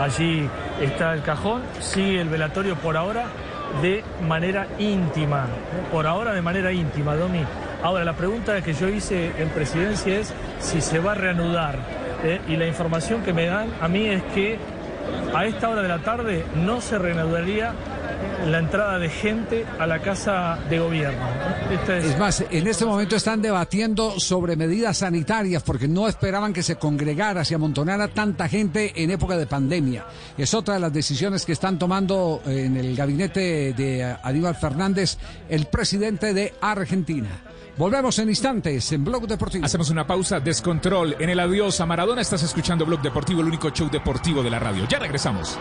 Allí 0.00 0.48
está 0.80 1.14
el 1.14 1.22
cajón. 1.22 1.62
Sigue 1.80 2.20
el 2.20 2.28
velatorio 2.28 2.76
por 2.76 2.96
ahora 2.96 3.26
de 3.82 4.02
manera 4.26 4.66
íntima. 4.78 5.44
¿eh? 5.44 5.86
Por 5.90 6.06
ahora 6.06 6.32
de 6.32 6.42
manera 6.42 6.72
íntima, 6.72 7.16
Domi. 7.16 7.44
Ahora, 7.82 8.04
la 8.04 8.14
pregunta 8.14 8.60
que 8.62 8.72
yo 8.72 8.88
hice 8.88 9.32
en 9.38 9.48
presidencia 9.50 10.18
es 10.18 10.32
si 10.58 10.80
se 10.80 10.98
va 10.98 11.12
a 11.12 11.14
reanudar. 11.14 11.78
¿eh? 12.24 12.40
Y 12.48 12.56
la 12.56 12.66
información 12.66 13.22
que 13.22 13.32
me 13.32 13.46
dan 13.46 13.68
a 13.80 13.88
mí 13.88 14.06
es 14.06 14.22
que 14.34 14.58
a 15.34 15.44
esta 15.44 15.68
hora 15.68 15.82
de 15.82 15.88
la 15.88 15.98
tarde 15.98 16.44
no 16.54 16.80
se 16.80 16.98
reanudaría 16.98 17.72
la 18.46 18.58
entrada 18.58 18.98
de 18.98 19.08
gente 19.08 19.64
a 19.78 19.86
la 19.86 20.00
casa 20.00 20.58
de 20.68 20.78
gobierno. 20.78 21.18
Esta 21.72 21.96
es- 21.98 22.04
Es 22.04 22.18
más, 22.18 22.44
en 22.50 22.66
este 22.66 22.84
momento 22.84 23.16
están 23.16 23.40
debatiendo 23.40 24.18
sobre 24.20 24.54
medidas 24.56 24.98
sanitarias 24.98 25.62
porque 25.62 25.88
no 25.88 26.08
esperaban 26.08 26.52
que 26.52 26.62
se 26.62 26.76
congregara, 26.76 27.44
se 27.44 27.54
amontonara 27.54 28.08
tanta 28.08 28.48
gente 28.48 28.92
en 29.02 29.10
época 29.10 29.36
de 29.38 29.46
pandemia. 29.46 30.04
Es 30.36 30.52
otra 30.52 30.74
de 30.74 30.80
las 30.80 30.92
decisiones 30.92 31.46
que 31.46 31.52
están 31.52 31.78
tomando 31.78 32.42
en 32.44 32.76
el 32.76 32.94
gabinete 32.94 33.72
de 33.72 34.16
Aníbal 34.22 34.56
Fernández, 34.56 35.16
el 35.48 35.66
presidente 35.66 36.34
de 36.34 36.52
Argentina. 36.60 37.28
Volvemos 37.76 38.16
en 38.20 38.28
instantes 38.28 38.92
en 38.92 39.04
Blog 39.04 39.26
Deportivo. 39.26 39.64
Hacemos 39.64 39.90
una 39.90 40.06
pausa, 40.06 40.38
descontrol. 40.38 41.16
En 41.18 41.28
el 41.30 41.40
adiós 41.40 41.80
a 41.80 41.86
Maradona 41.86 42.20
estás 42.20 42.42
escuchando 42.44 42.86
Blog 42.86 43.02
Deportivo, 43.02 43.40
el 43.40 43.48
único 43.48 43.70
show 43.70 43.88
deportivo 43.90 44.42
de 44.44 44.50
la 44.50 44.58
radio. 44.60 44.86
Ya 44.88 44.98
regresamos. 45.00 45.58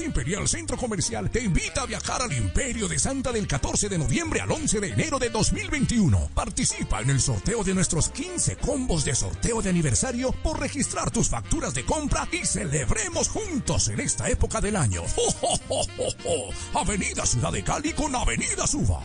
Imperial 0.00 0.48
Centro 0.48 0.76
Comercial 0.76 1.30
te 1.30 1.42
invita 1.42 1.82
a 1.82 1.86
viajar 1.86 2.22
al 2.22 2.32
Imperio 2.32 2.88
de 2.88 2.98
Santa 2.98 3.32
del 3.32 3.46
14 3.46 3.88
de 3.88 3.98
noviembre 3.98 4.40
al 4.40 4.50
11 4.50 4.80
de 4.80 4.88
enero 4.88 5.18
de 5.18 5.30
2021. 5.30 6.30
Participa 6.34 7.00
en 7.00 7.10
el 7.10 7.20
sorteo 7.20 7.62
de 7.62 7.74
nuestros 7.74 8.08
15 8.10 8.56
combos 8.56 9.04
de 9.04 9.14
sorteo 9.14 9.62
de 9.62 9.70
aniversario 9.70 10.32
por 10.32 10.58
registrar 10.60 11.10
tus 11.10 11.28
facturas 11.28 11.74
de 11.74 11.84
compra 11.84 12.28
y 12.32 12.44
celebremos 12.46 13.28
juntos 13.28 13.88
en 13.88 14.00
esta 14.00 14.28
época 14.28 14.60
del 14.60 14.76
año. 14.76 15.02
¡Jo, 15.16 15.30
jo, 15.40 15.58
jo, 15.68 15.82
jo, 15.96 16.10
jo! 16.22 16.80
Avenida 16.80 17.26
Ciudad 17.26 17.52
de 17.52 17.62
Cali 17.62 17.92
con 17.92 18.14
Avenida 18.14 18.66
Suba. 18.66 19.02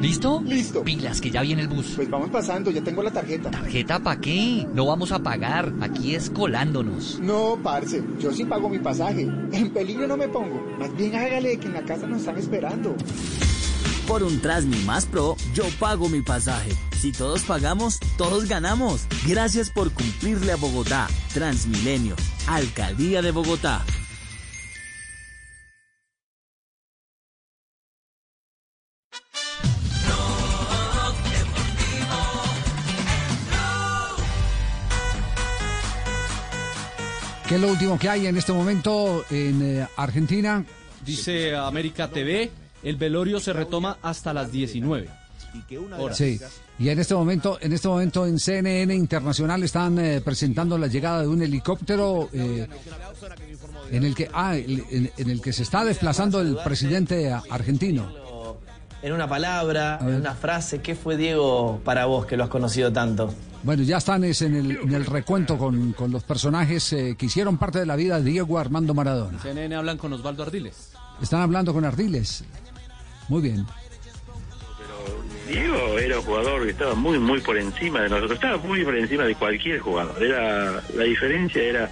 ¿Listo? 0.00 0.42
Listo. 0.44 0.82
Pilas, 0.82 1.20
que 1.20 1.30
ya 1.30 1.42
viene 1.42 1.62
el 1.62 1.68
bus. 1.68 1.92
Pues 1.96 2.10
vamos 2.10 2.30
pasando, 2.30 2.70
ya 2.70 2.82
tengo 2.82 3.02
la 3.02 3.10
tarjeta. 3.10 3.50
¿Tarjeta 3.50 3.98
para 3.98 4.20
qué? 4.20 4.66
No 4.74 4.86
vamos 4.86 5.12
a 5.12 5.22
pagar. 5.22 5.72
Aquí 5.80 6.14
es 6.14 6.30
colándonos. 6.30 7.18
No, 7.20 7.58
parce, 7.62 8.02
yo 8.20 8.32
sí 8.32 8.44
pago 8.44 8.68
mi 8.68 8.78
pasaje. 8.78 9.22
En 9.52 9.70
peligro 9.70 10.06
no 10.06 10.16
me 10.16 10.28
pongo. 10.28 10.62
Más 10.78 10.94
bien 10.96 11.14
hágale 11.14 11.58
que 11.58 11.66
en 11.66 11.74
la 11.74 11.82
casa 11.82 12.06
nos 12.06 12.20
están 12.20 12.38
esperando. 12.38 12.94
Por 14.06 14.22
un 14.22 14.40
Trasmi 14.40 14.76
más 14.84 15.06
Pro, 15.06 15.36
yo 15.52 15.64
pago 15.80 16.08
mi 16.08 16.22
pasaje. 16.22 16.72
Si 17.00 17.10
todos 17.12 17.42
pagamos, 17.42 17.98
todos 18.16 18.46
ganamos. 18.46 19.06
Gracias 19.26 19.70
por 19.70 19.90
cumplirle 19.92 20.52
a 20.52 20.56
Bogotá. 20.56 21.08
Transmilenio, 21.34 22.14
Alcaldía 22.46 23.20
de 23.20 23.32
Bogotá. 23.32 23.84
¿Qué 37.48 37.54
es 37.54 37.60
lo 37.60 37.68
último 37.68 37.96
que 37.96 38.08
hay 38.08 38.26
en 38.26 38.36
este 38.36 38.52
momento 38.52 39.24
en 39.30 39.62
eh, 39.62 39.86
Argentina? 39.96 40.64
Dice 41.04 41.54
América 41.54 42.08
TV, 42.08 42.50
el 42.82 42.96
velorio 42.96 43.38
se 43.38 43.52
retoma 43.52 43.98
hasta 44.02 44.34
las 44.34 44.50
19. 44.50 45.08
horas. 45.96 46.16
Sí. 46.18 46.40
Y 46.80 46.88
en 46.88 46.98
este 46.98 47.14
momento, 47.14 47.56
en 47.60 47.72
este 47.72 47.86
momento 47.86 48.26
en 48.26 48.40
CNN 48.40 48.92
Internacional 48.92 49.62
están 49.62 49.96
eh, 50.00 50.20
presentando 50.20 50.76
la 50.76 50.88
llegada 50.88 51.22
de 51.22 51.28
un 51.28 51.40
helicóptero 51.40 52.28
eh, 52.32 52.66
en 53.92 54.02
el 54.02 54.16
que 54.16 54.28
ah, 54.32 54.56
en 54.56 55.30
el 55.30 55.40
que 55.40 55.52
se 55.52 55.62
está 55.62 55.84
desplazando 55.84 56.40
el 56.40 56.56
presidente 56.64 57.32
argentino. 57.32 58.25
En 59.02 59.12
una 59.12 59.28
palabra, 59.28 59.98
en 60.00 60.14
una 60.14 60.34
frase, 60.34 60.80
¿qué 60.80 60.94
fue 60.94 61.16
Diego 61.16 61.80
para 61.84 62.06
vos 62.06 62.26
que 62.26 62.36
lo 62.36 62.44
has 62.44 62.50
conocido 62.50 62.92
tanto? 62.92 63.32
Bueno, 63.62 63.82
ya 63.82 63.98
están 63.98 64.24
es, 64.24 64.42
en, 64.42 64.54
el, 64.54 64.70
en 64.72 64.94
el 64.94 65.04
recuento 65.06 65.58
con, 65.58 65.92
con 65.92 66.10
los 66.10 66.22
personajes 66.24 66.92
eh, 66.92 67.16
que 67.18 67.26
hicieron 67.26 67.58
parte 67.58 67.78
de 67.78 67.86
la 67.86 67.96
vida 67.96 68.18
de 68.20 68.30
Diego 68.30 68.58
Armando 68.58 68.94
Maradona. 68.94 69.38
CNN 69.40 69.74
hablan 69.74 69.98
con 69.98 70.12
Osvaldo 70.12 70.42
Ardiles. 70.42 70.92
Están 71.20 71.40
hablando 71.40 71.72
con 71.72 71.84
Ardiles. 71.84 72.44
Muy 73.28 73.42
bien. 73.42 73.66
Diego 75.48 75.98
era 75.98 76.18
un 76.18 76.24
jugador 76.24 76.64
que 76.64 76.70
estaba 76.70 76.94
muy, 76.94 77.18
muy 77.18 77.40
por 77.40 77.56
encima 77.56 78.00
de 78.02 78.08
nosotros. 78.08 78.32
Estaba 78.32 78.56
muy 78.58 78.84
por 78.84 78.96
encima 78.96 79.24
de 79.24 79.34
cualquier 79.34 79.78
jugador. 79.78 80.22
Era 80.22 80.82
La 80.94 81.04
diferencia 81.04 81.62
era, 81.62 81.90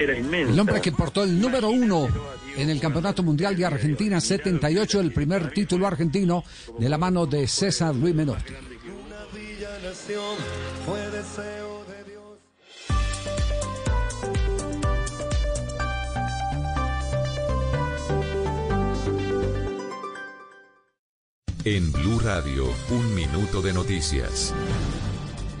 era 0.00 0.18
inmensa. 0.18 0.52
El 0.52 0.60
hombre 0.60 0.80
que 0.80 0.92
portó 0.92 1.22
el 1.22 1.40
número 1.40 1.70
uno 1.70 2.08
en 2.56 2.70
el 2.70 2.80
Campeonato 2.80 3.22
Mundial 3.22 3.56
de 3.56 3.66
Argentina 3.66 4.20
78, 4.20 5.00
el 5.00 5.12
primer 5.12 5.52
título 5.52 5.86
argentino 5.86 6.44
de 6.78 6.88
la 6.88 6.98
mano 6.98 7.26
de 7.26 7.46
César 7.46 7.94
Luis 7.94 8.14
Menotti. 8.14 8.52
nación 9.82 10.36
fue 10.86 11.00
deseo 11.10 11.84
de 11.84 12.04
Dios. 12.10 12.38
En 21.64 21.92
Blue 21.92 22.18
Radio, 22.20 22.64
un 22.90 23.14
minuto 23.14 23.60
de 23.60 23.72
noticias. 23.72 24.54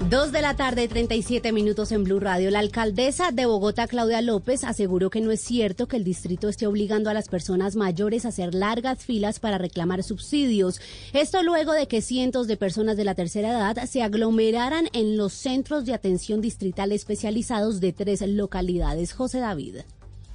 Dos 0.08 0.32
de 0.32 0.40
la 0.40 0.56
tarde, 0.56 0.88
37 0.88 1.52
minutos 1.52 1.92
en 1.92 2.04
Blue 2.04 2.20
Radio. 2.20 2.50
La 2.50 2.60
alcaldesa 2.60 3.32
de 3.32 3.44
Bogotá, 3.44 3.86
Claudia 3.86 4.22
López, 4.22 4.64
aseguró 4.64 5.10
que 5.10 5.20
no 5.20 5.30
es 5.30 5.42
cierto 5.42 5.88
que 5.88 5.98
el 5.98 6.04
distrito 6.04 6.48
esté 6.48 6.66
obligando 6.66 7.10
a 7.10 7.14
las 7.14 7.28
personas 7.28 7.76
mayores 7.76 8.24
a 8.24 8.28
hacer 8.28 8.54
largas 8.54 9.04
filas 9.04 9.40
para 9.40 9.58
reclamar 9.58 10.02
subsidios. 10.02 10.80
Esto 11.12 11.42
luego 11.42 11.74
de 11.74 11.86
que 11.86 12.00
cientos 12.00 12.46
de 12.48 12.56
personas 12.56 12.96
de 12.96 13.04
la 13.04 13.14
tercera 13.14 13.50
edad 13.50 13.84
se 13.84 14.02
aglomeraran 14.02 14.88
en 14.94 15.18
los 15.18 15.34
centros 15.34 15.84
de 15.84 15.92
atención 15.92 16.40
distrital 16.40 16.92
especializados 16.92 17.78
de 17.78 17.92
tres 17.92 18.22
localidades. 18.22 19.12
José 19.12 19.38
David. 19.38 19.80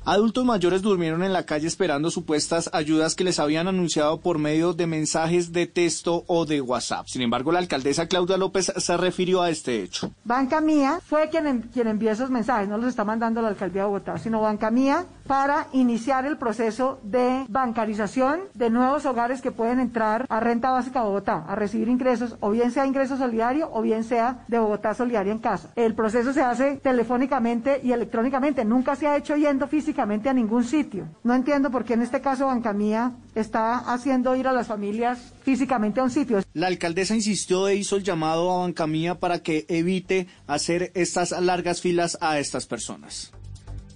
Adultos 0.08 0.45
mayores 0.45 0.84
durmieron 0.84 1.24
en 1.24 1.34
la 1.34 1.47
calle 1.47 1.66
esperando 1.66 2.12
supuestas 2.12 2.70
ayudas 2.74 3.16
que 3.16 3.24
les 3.24 3.39
habían 3.39 3.68
anunciado 3.68 4.20
por 4.20 4.38
medio 4.38 4.74
de 4.74 4.86
mensajes 4.86 5.51
de 5.51 5.66
texto 5.66 6.24
o 6.28 6.45
de 6.45 6.62
WhatsApp. 6.62 7.08
Sin 7.08 7.24
embargo, 7.24 7.51
la 7.51 7.58
alcaldesa 7.58 8.06
Claudia 8.06 8.38
López 8.38 8.72
se 8.78 8.97
refirió 8.97 9.41
a 9.41 9.49
este 9.49 9.82
hecho. 9.82 10.12
Banca 10.24 10.62
Mía 10.62 10.99
fue 11.03 11.30
quien, 11.30 11.64
quien 11.74 11.88
envió 11.88 12.12
esos 12.12 12.30
mensajes, 12.30 12.70
no 12.70 12.78
los 12.78 12.89
está 12.89 13.03
mandando 13.03 13.41
la 13.41 13.47
alcaldía 13.47 13.82
de 13.82 13.88
Bogotá, 13.88 14.20
sino 14.20 14.41
Banca 14.41 14.70
Mía 14.70 15.08
para 15.26 15.70
iniciar 15.74 16.28
el 16.28 16.38
proceso 16.38 16.99
de 17.01 17.43
bancarización 17.49 18.41
de 18.53 18.70
nuevos 18.70 19.08
hogares 19.08 19.41
que 19.41 19.49
pueden 19.49 19.80
entrar 19.80 20.28
a 20.30 20.39
renta 20.39 20.70
básica 20.70 21.01
Bogotá, 21.01 21.45
a 21.47 21.56
recibir 21.56 21.88
ingresos, 21.88 22.36
o 22.41 22.51
bien 22.51 22.70
sea 22.70 22.86
ingreso 22.86 23.18
solidario 23.18 23.72
o 23.74 23.82
bien 23.82 24.03
sea 24.03 24.45
de 24.47 24.60
Bogotá 24.60 24.93
Solidaria 24.93 25.32
en 25.32 25.39
casa. 25.39 25.72
El 25.76 25.95
proceso 25.95 26.32
se 26.32 26.43
hace 26.43 26.76
telefónicamente 26.76 27.82
y 27.84 27.91
electrónicamente, 27.91 28.64
nunca 28.64 28.95
se 28.95 29.08
ha 29.08 29.18
hecho 29.18 29.36
yendo 29.36 29.66
físicamente 29.66 29.95
a 30.02 30.34
ningún 30.34 30.64
sitio. 30.64 31.08
No 31.24 31.34
entiendo 31.34 31.72
por 31.72 31.86
qué 31.86 31.93
en 31.93 32.02
este 32.02 32.22
caso 32.22 32.48
Banca 32.48 32.74
Mía 32.74 33.16
está 33.34 33.78
haciendo 33.78 34.36
ir 34.36 34.48
a 34.48 34.54
las 34.54 34.68
familias 34.68 35.34
físicamente 35.43 36.00
a 36.00 36.04
un 36.04 36.12
sitio. 36.12 36.41
La 36.54 36.68
alcaldesa 36.68 37.16
insistió 37.16 37.68
e 37.68 37.76
hizo 37.76 37.96
el 37.96 38.04
llamado 38.04 38.52
a 38.52 38.60
Banca 38.60 38.88
Mía 38.88 39.20
para 39.20 39.39
que 39.39 39.66
evite 39.70 40.28
hacer 40.48 40.91
estas 40.96 41.32
largas 41.41 41.82
filas 41.82 42.18
a 42.22 42.39
estas 42.39 42.66
personas. 42.66 43.32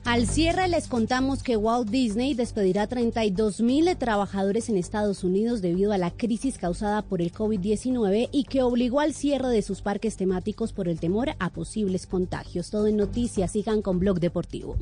Al 0.06 0.28
cierre 0.28 0.68
les 0.70 0.88
contamos 0.88 1.44
que 1.44 1.58
Walt 1.58 1.90
Disney 1.90 2.34
despedirá 2.34 2.88
32 2.88 3.62
mil 3.62 3.96
trabajadores 3.98 4.70
en 4.70 4.78
Estados 4.78 5.24
Unidos 5.24 5.62
debido 5.62 5.92
a 5.92 5.98
la 5.98 6.10
crisis 6.10 6.58
causada 6.58 7.04
por 7.04 7.22
el 7.22 7.32
COVID-19 7.32 8.30
y 8.32 8.46
que 8.46 8.64
obligó 8.64 9.02
al 9.02 9.14
cierre 9.14 9.50
de 9.50 9.62
sus 9.62 9.82
parques 9.82 10.16
temáticos 10.18 10.74
por 10.74 10.88
el 10.88 11.00
temor 11.00 11.36
a 11.38 11.52
posibles 11.52 12.08
contagios. 12.08 12.72
Todo 12.72 12.88
en 12.88 12.98
noticias, 12.98 13.52
sigan 13.52 13.82
con 13.82 14.00
Blog 14.00 14.20
Deportivo. 14.20 14.78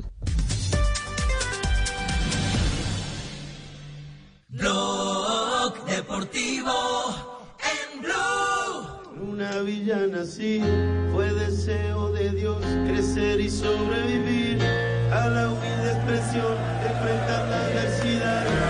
Blog 4.50 5.84
Deportivo 5.84 6.72
en 7.60 8.00
Blue. 8.00 9.30
Una 9.30 9.60
villana 9.60 10.22
así 10.22 10.62
fue 11.12 11.30
deseo 11.34 12.10
de 12.12 12.30
Dios 12.30 12.64
crecer 12.86 13.40
y 13.40 13.50
sobrevivir 13.50 14.58
a 15.12 15.28
la 15.28 15.50
humilde 15.50 15.92
expresión 15.92 16.56
enfrentar 16.82 17.48
la 17.48 17.60
adversidad. 17.66 18.67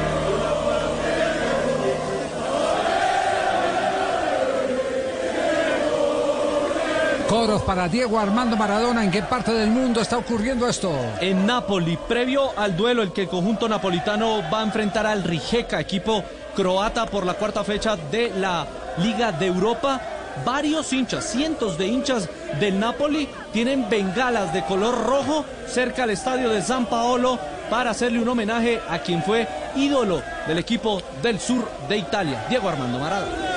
Coros 7.28 7.60
para 7.60 7.88
Diego 7.88 8.18
Armando 8.18 8.56
Maradona. 8.56 9.04
¿En 9.04 9.10
qué 9.10 9.22
parte 9.22 9.52
del 9.52 9.68
mundo 9.68 10.00
está 10.00 10.16
ocurriendo 10.16 10.66
esto? 10.66 10.90
En 11.20 11.44
Nápoli, 11.44 11.98
previo 12.08 12.58
al 12.58 12.74
duelo, 12.74 13.02
el 13.02 13.12
que 13.12 13.22
el 13.22 13.28
conjunto 13.28 13.68
napolitano 13.68 14.42
va 14.50 14.60
a 14.60 14.62
enfrentar 14.62 15.06
al 15.06 15.22
Rijeka, 15.22 15.78
equipo 15.78 16.24
croata 16.56 17.04
por 17.04 17.26
la 17.26 17.34
cuarta 17.34 17.62
fecha 17.64 17.96
de 17.96 18.30
la 18.30 18.66
Liga 18.96 19.30
de 19.30 19.44
Europa. 19.44 20.00
Varios 20.42 20.90
hinchas, 20.92 21.24
cientos 21.24 21.76
de 21.76 21.86
hinchas 21.86 22.30
del 22.60 22.80
Napoli 22.80 23.28
tienen 23.52 23.90
bengalas 23.90 24.54
de 24.54 24.64
color 24.64 25.04
rojo 25.04 25.44
cerca 25.66 26.04
al 26.04 26.10
estadio 26.10 26.48
de 26.48 26.62
San 26.62 26.86
Paolo 26.86 27.38
para 27.68 27.90
hacerle 27.90 28.20
un 28.20 28.28
homenaje 28.28 28.80
a 28.88 29.00
quien 29.00 29.22
fue 29.22 29.46
ídolo 29.76 30.22
del 30.46 30.58
equipo 30.58 31.02
del 31.22 31.38
sur 31.38 31.68
de 31.90 31.98
Italia, 31.98 32.46
Diego 32.48 32.70
Armando 32.70 32.98
Maradona. 32.98 33.48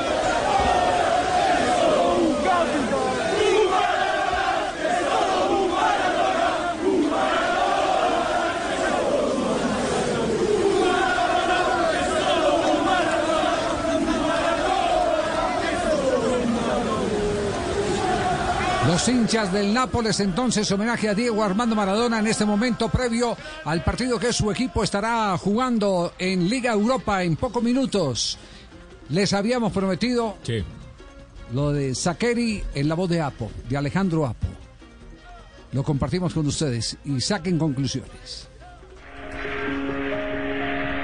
Los 18.87 19.07
hinchas 19.07 19.53
del 19.53 19.73
Nápoles 19.73 20.19
entonces 20.19 20.71
homenaje 20.71 21.07
a 21.07 21.13
Diego 21.13 21.43
Armando 21.43 21.75
Maradona 21.75 22.17
en 22.19 22.25
este 22.25 22.45
momento 22.45 22.89
previo 22.89 23.37
al 23.63 23.83
partido 23.83 24.19
que 24.19 24.33
su 24.33 24.49
equipo 24.49 24.83
estará 24.83 25.37
jugando 25.37 26.13
en 26.17 26.49
Liga 26.49 26.73
Europa 26.73 27.23
en 27.23 27.35
pocos 27.35 27.61
minutos. 27.61 28.39
Les 29.09 29.33
habíamos 29.33 29.71
prometido 29.71 30.37
lo 31.53 31.71
de 31.71 31.93
Sakeri 31.93 32.63
en 32.73 32.89
la 32.89 32.95
voz 32.95 33.09
de 33.09 33.21
Apo, 33.21 33.51
de 33.69 33.77
Alejandro 33.77 34.25
Apo. 34.25 34.47
Lo 35.73 35.83
compartimos 35.83 36.33
con 36.33 36.47
ustedes 36.47 36.97
y 37.05 37.21
saquen 37.21 37.59
conclusiones. 37.59 38.49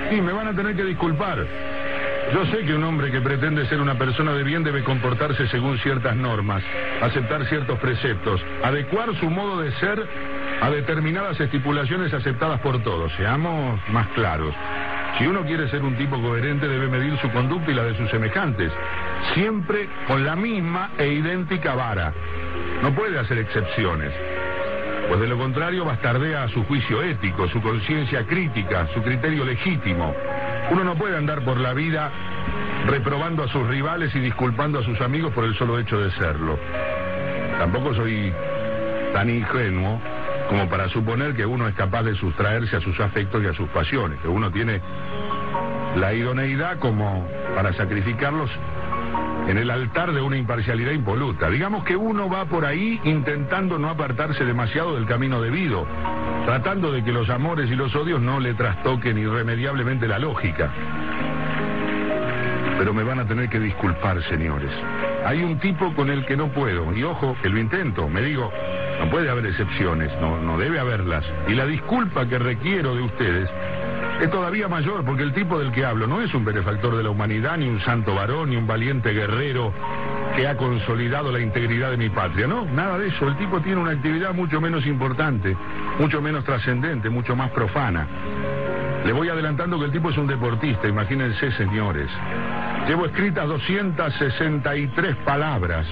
Sí, 0.10 0.22
me 0.22 0.34
van 0.34 0.48
a 0.48 0.56
tener 0.56 0.76
que 0.76 0.84
disculpar. 0.84 1.77
Yo 2.34 2.46
sé 2.48 2.66
que 2.66 2.76
un 2.76 2.84
hombre 2.84 3.10
que 3.10 3.22
pretende 3.22 3.66
ser 3.68 3.80
una 3.80 3.98
persona 3.98 4.34
de 4.34 4.44
bien 4.44 4.64
debe 4.64 4.84
comportarse 4.84 5.48
según 5.48 5.78
ciertas 5.80 6.16
normas, 6.16 6.62
aceptar 7.02 7.46
ciertos 7.46 7.80
preceptos, 7.80 8.42
adecuar 8.64 9.16
su 9.16 9.30
modo 9.30 9.62
de 9.62 9.72
ser 9.74 10.06
a 10.62 10.70
determinadas 10.70 11.40
estipulaciones 11.40 12.14
aceptadas 12.14 12.60
por 12.60 12.84
todos. 12.84 13.14
Seamos 13.14 13.80
más 13.90 14.08
claros. 14.10 14.54
Si 15.18 15.26
uno 15.26 15.46
quiere 15.46 15.70
ser 15.70 15.84
un 15.84 15.96
tipo 15.96 16.22
coherente 16.22 16.68
debe 16.68 16.88
medir 16.88 17.18
su 17.20 17.32
conducta 17.32 17.72
y 17.72 17.74
la 17.74 17.84
de 17.84 17.96
sus 17.96 18.10
semejantes, 18.10 18.74
siempre 19.34 19.88
con 20.06 20.26
la 20.26 20.36
misma 20.36 20.92
e 20.98 21.08
idéntica 21.08 21.76
vara. 21.76 22.14
No 22.84 22.94
puede 22.94 23.18
hacer 23.18 23.38
excepciones, 23.38 24.12
pues 25.08 25.20
de 25.20 25.28
lo 25.28 25.38
contrario 25.38 25.86
bastardea 25.86 26.50
su 26.50 26.64
juicio 26.66 27.02
ético, 27.02 27.48
su 27.48 27.62
conciencia 27.62 28.26
crítica, 28.28 28.88
su 28.94 29.02
criterio 29.02 29.46
legítimo. 29.46 30.14
Uno 30.70 30.84
no 30.84 30.96
puede 30.96 31.18
andar 31.18 31.44
por 31.44 31.60
la 31.60 31.74
vida 31.74 32.12
reprobando 32.88 33.44
a 33.44 33.48
sus 33.48 33.68
rivales 33.68 34.14
y 34.16 34.20
disculpando 34.20 34.80
a 34.80 34.84
sus 34.84 35.00
amigos 35.02 35.34
por 35.34 35.46
el 35.46 35.56
solo 35.56 35.80
hecho 35.80 36.00
de 36.00 36.12
serlo. 36.12 36.60
Tampoco 37.58 37.94
soy 37.94 38.34
tan 39.14 39.30
ingenuo 39.30 40.00
como 40.50 40.70
para 40.70 40.90
suponer 40.90 41.36
que 41.36 41.46
uno 41.46 41.68
es 41.68 41.76
capaz 41.76 42.04
de 42.04 42.16
sustraerse 42.16 42.78
a 42.78 42.82
sus 42.82 43.00
afectos 43.00 43.44
y 43.44 43.48
a 43.48 43.54
sus 43.54 43.70
pasiones, 43.70 44.20
que 44.20 44.28
uno 44.28 44.52
tiene 44.52 44.82
la 45.96 46.14
idoneidad 46.14 46.80
como 46.80 47.28
para 47.56 47.74
sacrificarlos 47.74 48.50
en 49.48 49.58
el 49.58 49.72
altar 49.72 50.12
de 50.14 50.22
una 50.22 50.38
imparcialidad 50.38 50.92
impoluta. 50.92 51.50
Digamos 51.50 51.84
que 51.86 51.96
uno 51.96 52.30
va 52.30 52.46
por 52.46 52.66
ahí 52.66 53.00
intentando 53.04 53.80
no 53.80 53.90
apartarse 53.90 54.44
demasiado 54.44 54.96
del 54.96 55.06
camino 55.06 55.42
debido, 55.42 55.88
tratando 56.46 56.92
de 56.92 57.04
que 57.04 57.12
los 57.12 57.30
amores 57.30 57.72
y 57.72 57.76
los 57.76 57.96
odios 57.96 58.22
no 58.22 58.40
le 58.40 58.54
trastoquen 58.54 59.18
irremediablemente 59.18 60.08
la 60.08 60.20
lógica. 60.20 60.70
Pero 62.78 62.94
me 62.94 63.04
van 63.04 63.20
a 63.20 63.28
tener 63.28 63.50
que 63.50 63.60
disculpar, 63.60 64.22
señores. 64.24 64.72
Hay 65.26 65.42
un 65.42 65.60
tipo 65.60 65.94
con 65.96 66.10
el 66.10 66.26
que 66.26 66.38
no 66.38 66.50
puedo, 66.50 66.94
y 66.94 67.04
ojo, 67.04 67.36
que 67.42 67.50
lo 67.50 67.58
intento, 67.58 68.08
me 68.08 68.22
digo, 68.22 68.52
no 69.00 69.10
puede 69.10 69.30
haber 69.30 69.48
excepciones, 69.48 70.12
no, 70.22 70.40
no 70.40 70.58
debe 70.58 70.80
haberlas. 70.80 71.26
Y 71.48 71.54
la 71.54 71.66
disculpa 71.66 72.28
que 72.28 72.38
requiero 72.38 72.96
de 72.96 73.02
ustedes 73.02 73.50
es 74.22 74.32
todavía 74.32 74.68
mayor 74.68 75.06
porque 75.06 75.24
el 75.24 75.34
tipo 75.34 75.60
del 75.60 75.72
que 75.72 75.86
hablo 75.86 76.08
no 76.08 76.22
es 76.22 76.34
un 76.34 76.44
benefactor 76.44 76.98
de 76.98 77.04
la 77.04 77.10
humanidad, 77.10 77.58
ni 77.58 77.68
un 77.68 77.80
santo 77.82 78.16
varón, 78.16 78.50
ni 78.50 78.56
un 78.56 78.66
valiente 78.66 79.12
guerrero 79.12 79.74
que 80.36 80.48
ha 80.48 80.58
consolidado 80.58 81.32
la 81.32 81.40
integridad 81.40 81.92
de 81.92 81.98
mi 81.98 82.10
patria. 82.10 82.48
No, 82.48 82.66
nada 82.66 82.98
de 82.98 83.08
eso. 83.08 83.28
El 83.28 83.38
tipo 83.38 83.62
tiene 83.62 83.80
una 83.80 83.92
actividad 83.92 84.34
mucho 84.34 84.60
menos 84.60 84.86
importante, 84.86 85.56
mucho 86.00 86.22
menos 86.22 86.44
trascendente, 86.44 87.10
mucho 87.10 87.36
más 87.36 87.52
profana. 87.52 88.08
Le 89.08 89.14
voy 89.14 89.30
adelantando 89.30 89.80
que 89.80 89.86
el 89.86 89.92
tipo 89.94 90.10
es 90.10 90.18
un 90.18 90.28
deportista, 90.28 90.86
imagínense, 90.86 91.50
señores. 91.54 92.12
Llevo 92.90 93.06
escritas 93.06 93.48
263 93.48 95.16
palabras 95.24 95.88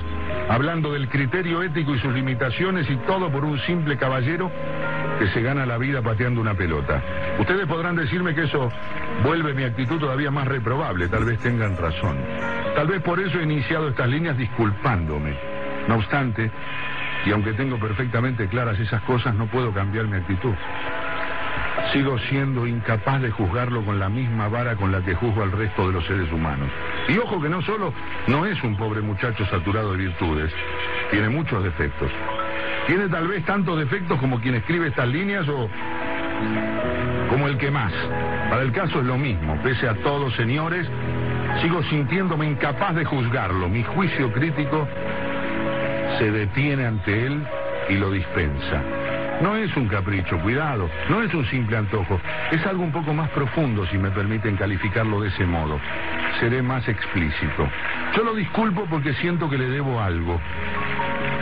hablando 0.49 0.91
del 0.91 1.07
criterio 1.07 1.63
ético 1.63 1.95
y 1.95 1.99
sus 1.99 2.13
limitaciones 2.13 2.89
y 2.89 2.97
todo 3.07 3.31
por 3.31 3.45
un 3.45 3.57
simple 3.59 3.95
caballero 3.95 4.51
que 5.17 5.29
se 5.29 5.41
gana 5.41 5.65
la 5.65 5.77
vida 5.77 6.01
pateando 6.01 6.41
una 6.41 6.55
pelota. 6.55 7.01
Ustedes 7.39 7.65
podrán 7.67 7.95
decirme 7.95 8.35
que 8.35 8.43
eso 8.43 8.69
vuelve 9.23 9.53
mi 9.53 9.63
actitud 9.63 9.97
todavía 9.97 10.29
más 10.29 10.49
reprobable, 10.49 11.07
tal 11.07 11.23
vez 11.23 11.39
tengan 11.39 11.77
razón. 11.77 12.17
Tal 12.75 12.87
vez 12.87 13.01
por 13.01 13.21
eso 13.21 13.39
he 13.39 13.43
iniciado 13.43 13.87
estas 13.87 14.09
líneas 14.09 14.37
disculpándome. 14.37 15.37
No 15.87 15.95
obstante, 15.95 16.51
y 17.25 17.31
aunque 17.31 17.53
tengo 17.53 17.79
perfectamente 17.79 18.49
claras 18.49 18.77
esas 18.77 19.01
cosas, 19.03 19.33
no 19.35 19.47
puedo 19.47 19.71
cambiar 19.71 20.05
mi 20.05 20.17
actitud. 20.17 20.53
Sigo 21.91 22.17
siendo 22.29 22.67
incapaz 22.67 23.21
de 23.21 23.31
juzgarlo 23.31 23.83
con 23.83 23.99
la 23.99 24.09
misma 24.09 24.47
vara 24.47 24.75
con 24.75 24.91
la 24.91 25.01
que 25.01 25.15
juzgo 25.15 25.43
al 25.43 25.51
resto 25.51 25.87
de 25.87 25.93
los 25.93 26.05
seres 26.05 26.31
humanos. 26.31 26.69
Y 27.07 27.17
ojo 27.17 27.41
que 27.41 27.49
no 27.49 27.61
solo 27.61 27.93
no 28.27 28.45
es 28.45 28.61
un 28.63 28.75
pobre 28.75 29.01
muchacho 29.01 29.45
saturado 29.45 29.91
de 29.91 29.97
virtudes, 29.97 30.53
tiene 31.11 31.29
muchos 31.29 31.63
defectos. 31.63 32.11
Tiene 32.87 33.07
tal 33.07 33.27
vez 33.27 33.43
tantos 33.45 33.79
defectos 33.79 34.19
como 34.19 34.39
quien 34.39 34.55
escribe 34.55 34.87
estas 34.87 35.07
líneas 35.07 35.47
o 35.47 35.69
como 37.29 37.47
el 37.47 37.57
que 37.57 37.71
más. 37.71 37.93
Para 38.49 38.61
el 38.61 38.71
caso 38.71 38.99
es 38.99 39.05
lo 39.05 39.17
mismo. 39.17 39.59
Pese 39.63 39.87
a 39.87 39.95
todo, 39.95 40.29
señores, 40.31 40.87
sigo 41.61 41.81
sintiéndome 41.83 42.45
incapaz 42.45 42.95
de 42.95 43.05
juzgarlo. 43.05 43.69
Mi 43.69 43.83
juicio 43.83 44.31
crítico 44.31 44.87
se 46.19 46.31
detiene 46.31 46.85
ante 46.85 47.25
él 47.25 47.43
y 47.89 47.95
lo 47.95 48.11
dispensa. 48.11 49.04
No 49.41 49.55
es 49.57 49.75
un 49.75 49.87
capricho, 49.87 50.39
cuidado, 50.39 50.89
no 51.09 51.21
es 51.21 51.33
un 51.33 51.45
simple 51.47 51.77
antojo, 51.77 52.19
es 52.51 52.65
algo 52.65 52.83
un 52.83 52.91
poco 52.91 53.13
más 53.13 53.29
profundo 53.31 53.85
si 53.87 53.97
me 53.97 54.09
permiten 54.11 54.55
calificarlo 54.55 55.19
de 55.21 55.27
ese 55.27 55.45
modo. 55.45 55.79
Seré 56.39 56.61
más 56.61 56.87
explícito. 56.87 57.69
Yo 58.15 58.23
lo 58.23 58.33
disculpo 58.33 58.85
porque 58.89 59.13
siento 59.15 59.49
que 59.49 59.57
le 59.57 59.69
debo 59.69 60.01
algo. 60.01 60.39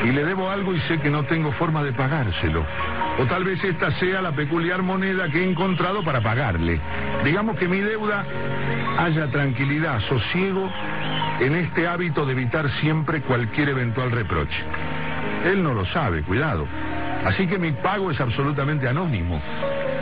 Y 0.03 0.11
le 0.11 0.25
debo 0.25 0.49
algo 0.49 0.73
y 0.73 0.79
sé 0.81 0.99
que 0.99 1.09
no 1.09 1.23
tengo 1.25 1.51
forma 1.53 1.83
de 1.83 1.93
pagárselo. 1.93 2.65
O 3.19 3.25
tal 3.25 3.43
vez 3.43 3.63
esta 3.63 3.91
sea 3.99 4.21
la 4.21 4.31
peculiar 4.31 4.81
moneda 4.81 5.29
que 5.29 5.43
he 5.43 5.49
encontrado 5.49 6.03
para 6.03 6.21
pagarle. 6.21 6.79
Digamos 7.23 7.57
que 7.57 7.67
mi 7.67 7.79
deuda 7.79 8.25
haya 8.97 9.27
tranquilidad, 9.27 9.99
sosiego 10.01 10.69
en 11.39 11.55
este 11.55 11.87
hábito 11.87 12.25
de 12.25 12.33
evitar 12.33 12.69
siempre 12.81 13.21
cualquier 13.21 13.69
eventual 13.69 14.11
reproche. 14.11 14.63
Él 15.45 15.63
no 15.63 15.73
lo 15.73 15.85
sabe, 15.85 16.23
cuidado. 16.23 16.67
Así 17.25 17.47
que 17.47 17.57
mi 17.57 17.71
pago 17.71 18.11
es 18.11 18.19
absolutamente 18.19 18.87
anónimo. 18.87 19.41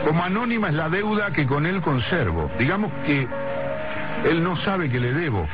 Como 0.04 0.22
anónima 0.24 0.68
es 0.68 0.74
la 0.74 0.88
deuda 0.88 1.30
que 1.32 1.46
con 1.46 1.66
él 1.66 1.80
conservo. 1.80 2.50
Digamos 2.58 2.92
que 3.06 3.28
él 4.24 4.42
no 4.42 4.56
sabe 4.58 4.88
que 4.88 5.00
le 5.00 5.12
debo 5.12 5.48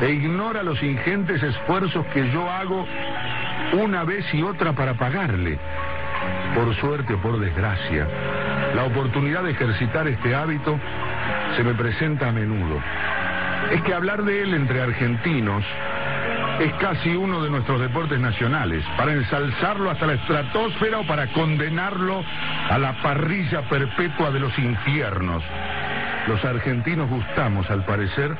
e 0.00 0.10
ignora 0.10 0.62
los 0.62 0.82
ingentes 0.82 1.42
esfuerzos 1.42 2.06
que 2.06 2.30
yo 2.30 2.50
hago 2.50 2.86
una 3.72 4.04
vez 4.04 4.24
y 4.34 4.42
otra 4.42 4.72
para 4.72 4.94
pagarle. 4.94 5.58
Por 6.54 6.74
suerte 6.76 7.14
o 7.14 7.18
por 7.18 7.38
desgracia, 7.38 8.06
la 8.74 8.84
oportunidad 8.84 9.44
de 9.44 9.52
ejercitar 9.52 10.06
este 10.08 10.34
hábito 10.34 10.78
se 11.56 11.64
me 11.64 11.74
presenta 11.74 12.28
a 12.28 12.32
menudo. 12.32 12.80
Es 13.70 13.82
que 13.82 13.94
hablar 13.94 14.24
de 14.24 14.42
él 14.42 14.54
entre 14.54 14.82
argentinos 14.82 15.64
es 16.60 16.74
casi 16.74 17.16
uno 17.16 17.42
de 17.42 17.48
nuestros 17.48 17.80
deportes 17.80 18.20
nacionales, 18.20 18.84
para 18.98 19.12
ensalzarlo 19.12 19.90
hasta 19.90 20.06
la 20.06 20.12
estratosfera 20.12 20.98
o 20.98 21.06
para 21.06 21.26
condenarlo 21.28 22.22
a 22.68 22.78
la 22.78 23.00
parrilla 23.02 23.62
perpetua 23.62 24.30
de 24.30 24.40
los 24.40 24.56
infiernos. 24.58 25.42
Los 26.28 26.44
argentinos 26.44 27.08
gustamos, 27.08 27.68
al 27.70 27.86
parecer, 27.86 28.36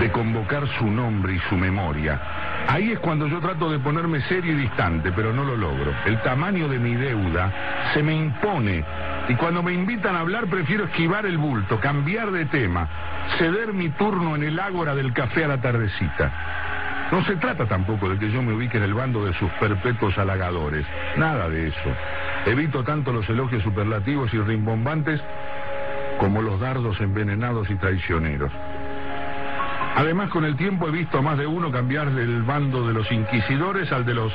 de 0.00 0.10
convocar 0.10 0.66
su 0.78 0.90
nombre 0.90 1.34
y 1.34 1.38
su 1.48 1.56
memoria. 1.56 2.20
Ahí 2.66 2.90
es 2.90 2.98
cuando 2.98 3.28
yo 3.28 3.38
trato 3.38 3.70
de 3.70 3.78
ponerme 3.78 4.20
serio 4.22 4.52
y 4.54 4.56
distante, 4.56 5.12
pero 5.12 5.32
no 5.32 5.44
lo 5.44 5.56
logro. 5.56 5.94
El 6.04 6.20
tamaño 6.22 6.68
de 6.68 6.80
mi 6.80 6.96
deuda 6.96 7.52
se 7.94 8.02
me 8.02 8.14
impone 8.14 8.84
y 9.28 9.34
cuando 9.36 9.62
me 9.62 9.72
invitan 9.72 10.16
a 10.16 10.20
hablar 10.20 10.46
prefiero 10.46 10.84
esquivar 10.84 11.24
el 11.26 11.38
bulto, 11.38 11.78
cambiar 11.78 12.32
de 12.32 12.46
tema, 12.46 12.88
ceder 13.38 13.72
mi 13.72 13.90
turno 13.90 14.34
en 14.34 14.42
el 14.42 14.58
ágora 14.58 14.96
del 14.96 15.12
café 15.12 15.44
a 15.44 15.48
la 15.48 15.60
tardecita. 15.60 16.61
No 17.12 17.22
se 17.24 17.36
trata 17.36 17.66
tampoco 17.66 18.08
de 18.08 18.18
que 18.18 18.30
yo 18.30 18.42
me 18.42 18.54
ubique 18.54 18.78
en 18.78 18.84
el 18.84 18.94
bando 18.94 19.22
de 19.26 19.34
sus 19.34 19.50
perpetuos 19.60 20.16
halagadores. 20.16 20.86
Nada 21.18 21.46
de 21.50 21.68
eso. 21.68 21.94
Evito 22.46 22.82
tanto 22.84 23.12
los 23.12 23.28
elogios 23.28 23.62
superlativos 23.62 24.32
y 24.32 24.38
rimbombantes 24.38 25.20
como 26.18 26.40
los 26.40 26.58
dardos 26.58 26.98
envenenados 27.02 27.68
y 27.68 27.74
traicioneros. 27.74 28.50
Además, 29.94 30.30
con 30.30 30.46
el 30.46 30.56
tiempo 30.56 30.88
he 30.88 30.90
visto 30.90 31.18
a 31.18 31.22
más 31.22 31.36
de 31.36 31.46
uno 31.46 31.70
cambiar 31.70 32.10
del 32.12 32.44
bando 32.44 32.86
de 32.88 32.94
los 32.94 33.12
inquisidores 33.12 33.92
al 33.92 34.06
de 34.06 34.14
los 34.14 34.32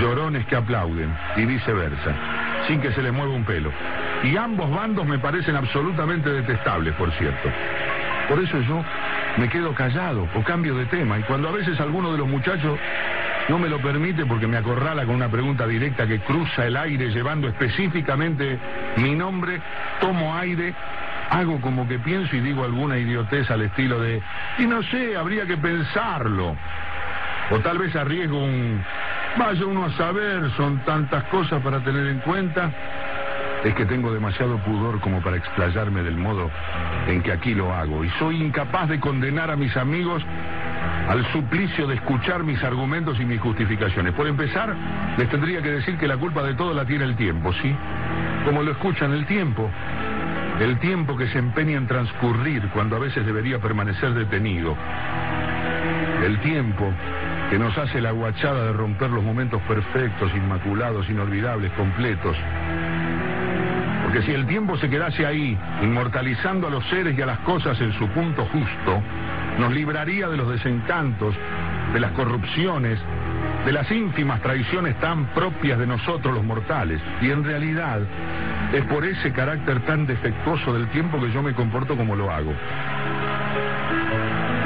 llorones 0.00 0.44
que 0.46 0.56
aplauden, 0.56 1.14
y 1.36 1.44
viceversa, 1.44 2.14
sin 2.66 2.80
que 2.80 2.92
se 2.92 3.02
le 3.02 3.12
mueva 3.12 3.32
un 3.32 3.44
pelo. 3.44 3.70
Y 4.24 4.36
ambos 4.36 4.68
bandos 4.70 5.06
me 5.06 5.20
parecen 5.20 5.54
absolutamente 5.54 6.30
detestables, 6.30 6.94
por 6.94 7.12
cierto. 7.12 7.48
Por 8.30 8.38
eso 8.38 8.60
yo 8.60 8.84
me 9.38 9.48
quedo 9.48 9.74
callado 9.74 10.28
o 10.36 10.44
cambio 10.44 10.76
de 10.76 10.86
tema. 10.86 11.18
Y 11.18 11.22
cuando 11.24 11.48
a 11.48 11.52
veces 11.52 11.80
alguno 11.80 12.12
de 12.12 12.18
los 12.18 12.28
muchachos 12.28 12.78
no 13.48 13.58
me 13.58 13.68
lo 13.68 13.80
permite 13.80 14.24
porque 14.24 14.46
me 14.46 14.56
acorrala 14.56 15.04
con 15.04 15.16
una 15.16 15.28
pregunta 15.28 15.66
directa 15.66 16.06
que 16.06 16.20
cruza 16.20 16.64
el 16.64 16.76
aire 16.76 17.10
llevando 17.10 17.48
específicamente 17.48 18.56
mi 18.98 19.16
nombre, 19.16 19.60
tomo 20.00 20.36
aire, 20.36 20.72
hago 21.28 21.60
como 21.60 21.88
que 21.88 21.98
pienso 21.98 22.36
y 22.36 22.40
digo 22.40 22.62
alguna 22.62 22.98
idiotez 22.98 23.50
al 23.50 23.62
estilo 23.62 23.98
de, 23.98 24.22
y 24.58 24.66
no 24.68 24.80
sé, 24.84 25.16
habría 25.16 25.44
que 25.44 25.56
pensarlo. 25.56 26.56
O 27.50 27.58
tal 27.58 27.78
vez 27.78 27.96
arriesgo 27.96 28.38
un, 28.38 28.80
vaya 29.36 29.66
uno 29.66 29.86
a 29.86 29.90
saber, 29.96 30.48
son 30.56 30.78
tantas 30.84 31.24
cosas 31.24 31.60
para 31.64 31.80
tener 31.80 32.06
en 32.06 32.20
cuenta 32.20 32.70
es 33.64 33.74
que 33.74 33.84
tengo 33.84 34.12
demasiado 34.12 34.58
pudor 34.58 35.00
como 35.00 35.20
para 35.20 35.36
explayarme 35.36 36.02
del 36.02 36.16
modo 36.16 36.50
en 37.06 37.22
que 37.22 37.32
aquí 37.32 37.54
lo 37.54 37.72
hago. 37.72 38.04
Y 38.04 38.10
soy 38.18 38.42
incapaz 38.42 38.88
de 38.88 38.98
condenar 39.00 39.50
a 39.50 39.56
mis 39.56 39.76
amigos 39.76 40.22
al 41.08 41.26
suplicio 41.32 41.86
de 41.86 41.96
escuchar 41.96 42.42
mis 42.42 42.62
argumentos 42.62 43.18
y 43.20 43.24
mis 43.24 43.40
justificaciones. 43.40 44.14
Por 44.14 44.26
empezar, 44.26 44.74
les 45.18 45.28
tendría 45.28 45.60
que 45.60 45.70
decir 45.70 45.98
que 45.98 46.06
la 46.06 46.16
culpa 46.16 46.42
de 46.42 46.54
todo 46.54 46.72
la 46.72 46.84
tiene 46.84 47.04
el 47.04 47.16
tiempo, 47.16 47.52
¿sí? 47.54 47.74
Como 48.44 48.62
lo 48.62 48.72
escuchan 48.72 49.12
el 49.12 49.26
tiempo. 49.26 49.68
El 50.60 50.78
tiempo 50.78 51.16
que 51.16 51.26
se 51.28 51.38
empeña 51.38 51.78
en 51.78 51.86
transcurrir 51.86 52.68
cuando 52.72 52.96
a 52.96 52.98
veces 52.98 53.24
debería 53.24 53.58
permanecer 53.58 54.12
detenido. 54.14 54.76
El 56.24 56.38
tiempo 56.40 56.92
que 57.50 57.58
nos 57.58 57.76
hace 57.76 58.00
la 58.00 58.12
guachada 58.12 58.66
de 58.66 58.72
romper 58.72 59.10
los 59.10 59.24
momentos 59.24 59.60
perfectos, 59.62 60.30
inmaculados, 60.34 61.08
inolvidables, 61.08 61.72
completos. 61.72 62.36
Porque 64.10 64.26
si 64.26 64.32
el 64.32 64.44
tiempo 64.48 64.76
se 64.76 64.90
quedase 64.90 65.24
ahí, 65.24 65.56
inmortalizando 65.82 66.66
a 66.66 66.70
los 66.70 66.84
seres 66.88 67.16
y 67.16 67.22
a 67.22 67.26
las 67.26 67.38
cosas 67.40 67.80
en 67.80 67.92
su 67.92 68.08
punto 68.08 68.44
justo, 68.46 69.00
nos 69.56 69.72
libraría 69.72 70.28
de 70.28 70.36
los 70.36 70.50
desencantos, 70.50 71.32
de 71.92 72.00
las 72.00 72.10
corrupciones, 72.10 72.98
de 73.64 73.70
las 73.70 73.88
ínfimas 73.92 74.42
traiciones 74.42 74.98
tan 74.98 75.26
propias 75.26 75.78
de 75.78 75.86
nosotros 75.86 76.34
los 76.34 76.42
mortales. 76.42 77.00
Y 77.20 77.30
en 77.30 77.44
realidad 77.44 78.00
es 78.72 78.84
por 78.86 79.04
ese 79.04 79.32
carácter 79.32 79.78
tan 79.86 80.08
defectuoso 80.08 80.72
del 80.72 80.88
tiempo 80.88 81.20
que 81.20 81.30
yo 81.30 81.40
me 81.40 81.54
comporto 81.54 81.96
como 81.96 82.16
lo 82.16 82.32
hago. 82.32 82.52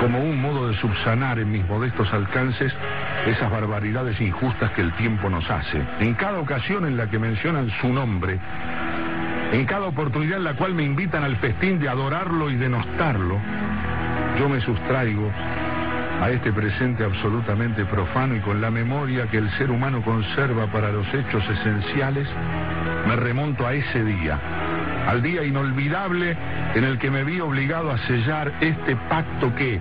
Como 0.00 0.20
un 0.20 0.40
modo 0.40 0.68
de 0.68 0.76
subsanar 0.78 1.38
en 1.38 1.52
mis 1.52 1.68
modestos 1.68 2.10
alcances 2.14 2.72
esas 3.26 3.50
barbaridades 3.50 4.18
injustas 4.22 4.70
que 4.70 4.80
el 4.80 4.92
tiempo 4.94 5.28
nos 5.28 5.50
hace. 5.50 5.82
En 6.00 6.14
cada 6.14 6.38
ocasión 6.38 6.86
en 6.86 6.96
la 6.96 7.10
que 7.10 7.18
mencionan 7.18 7.70
su 7.82 7.92
nombre, 7.92 8.38
en 9.52 9.66
cada 9.66 9.86
oportunidad 9.86 10.38
en 10.38 10.44
la 10.44 10.54
cual 10.54 10.74
me 10.74 10.82
invitan 10.82 11.22
al 11.24 11.36
festín 11.36 11.78
de 11.78 11.88
adorarlo 11.88 12.50
y 12.50 12.56
denostarlo, 12.56 13.38
yo 14.38 14.48
me 14.48 14.60
sustraigo 14.60 15.30
a 16.20 16.30
este 16.30 16.52
presente 16.52 17.04
absolutamente 17.04 17.84
profano 17.84 18.36
y 18.36 18.40
con 18.40 18.60
la 18.60 18.70
memoria 18.70 19.26
que 19.30 19.38
el 19.38 19.50
ser 19.58 19.70
humano 19.70 20.02
conserva 20.02 20.66
para 20.68 20.90
los 20.90 21.06
hechos 21.12 21.44
esenciales, 21.48 22.28
me 23.06 23.16
remonto 23.16 23.66
a 23.66 23.74
ese 23.74 24.04
día, 24.04 24.38
al 25.06 25.22
día 25.22 25.44
inolvidable 25.44 26.36
en 26.74 26.84
el 26.84 26.98
que 26.98 27.10
me 27.10 27.24
vi 27.24 27.40
obligado 27.40 27.90
a 27.90 27.98
sellar 27.98 28.52
este 28.60 28.96
pacto 29.08 29.54
que, 29.54 29.80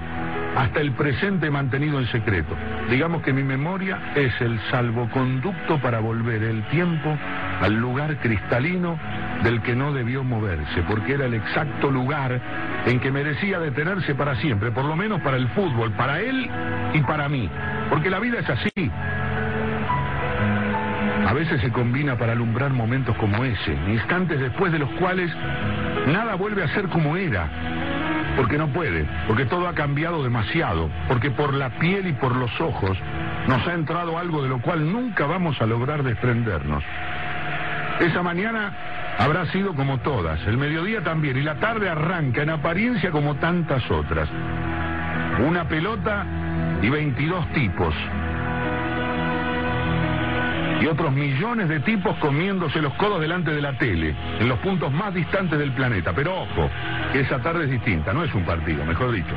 hasta 0.55 0.82
el 0.82 0.91
presente 0.91 1.49
mantenido 1.49 1.99
en 1.99 2.07
secreto. 2.07 2.55
Digamos 2.89 3.24
que 3.24 3.34
mi 3.34 3.43
memoria 3.43 4.11
es 4.16 4.39
el 4.41 4.59
salvoconducto 4.70 5.80
para 5.82 5.99
volver 5.99 6.43
el 6.43 6.64
tiempo 6.68 7.18
al 7.62 7.74
lugar 7.76 8.18
cristalino 8.18 8.97
del 9.43 9.62
que 9.62 9.76
no 9.76 9.93
debió 9.93 10.24
moverse, 10.24 10.84
porque 10.88 11.14
era 11.14 11.26
el 11.26 11.34
exacto 11.34 11.91
lugar 11.91 12.39
en 12.86 12.99
que 12.99 13.12
merecía 13.12 13.60
detenerse 13.60 14.16
para 14.16 14.36
siempre, 14.38 14.72
por 14.72 14.86
lo 14.86 14.95
menos 14.95 15.22
para 15.22 15.38
el 15.38 15.47
fútbol, 15.49 15.91
para 15.91 16.20
él 16.22 16.49
y 16.93 17.01
para 17.01 17.30
mí, 17.30 17.49
porque 17.89 18.10
la 18.10 18.20
vida 18.20 18.39
es 18.39 18.49
así. 18.49 18.91
A 21.28 21.34
veces 21.34 21.62
se 21.62 21.72
combina 21.72 22.18
para 22.18 22.34
alumbrar 22.34 22.72
momentos 22.72 23.16
como 23.18 23.43
ese, 23.43 23.74
instantes 23.88 24.39
después 24.39 24.72
de 24.72 24.80
los 24.80 24.89
cuales 24.91 25.32
nada 26.08 26.36
vuelve 26.36 26.64
a 26.64 26.68
ser 26.70 26.88
como 26.89 27.18
era, 27.18 27.47
porque 28.36 28.58
no 28.58 28.68
puede, 28.68 29.06
porque 29.28 29.45
todo 29.45 29.68
ha 29.68 29.74
cambiado 29.74 30.24
demasiado, 30.24 30.89
porque 31.08 31.32
por 31.32 31.54
la 31.54 31.70
piel 31.80 32.08
y 32.08 32.14
por 32.14 32.36
los 32.36 32.60
ojos 32.62 32.97
nos 33.47 33.66
ha 33.68 33.74
entrado 33.74 34.18
algo 34.18 34.41
de 34.41 34.49
lo 34.49 34.62
cual 34.62 34.91
nunca 34.91 35.26
vamos 35.26 35.62
a 35.62 35.66
lograr 35.66 36.04
desprendernos. 36.04 36.84
Esa 38.00 38.24
mañana 38.24 38.74
habrá 39.18 39.46
sido 39.48 39.74
como 39.76 40.00
todas, 40.00 40.39
el 40.48 40.58
mediodía 40.58 41.02
también, 41.02 41.38
y 41.38 41.41
la 41.41 41.56
tarde 41.56 41.89
arranca 41.89 42.41
en 42.41 42.50
apariencia 42.50 43.12
como 43.12 43.36
tantas 43.36 43.89
otras. 43.89 44.30
Una 45.46 45.68
pelota 45.68 46.26
y 46.82 46.89
22 46.89 47.54
tipos. 47.54 47.94
y 50.84 50.86
otros 50.86 51.14
millones 51.14 51.70
de 51.70 51.80
tipos 51.80 52.14
comiéndose 52.18 52.82
los 52.82 52.94
codos 52.96 53.22
delante 53.22 53.52
de 53.52 53.62
la 53.62 53.78
tele, 53.78 54.14
en 54.38 54.50
los 54.50 54.60
puntos 54.60 54.91
más 54.91 55.14
distantes 55.14 55.58
del 55.58 55.72
planeta. 55.72 56.12
Pero 56.14 56.41
ojo, 56.41 56.70
esa 57.14 57.39
tarde 57.39 57.66
es 57.66 57.72
distinta, 57.72 58.12
no 58.12 58.26
es 58.26 58.34
un 58.34 58.44
partido, 58.44 58.84
mejor 58.84 59.14
dicho. 59.14 59.34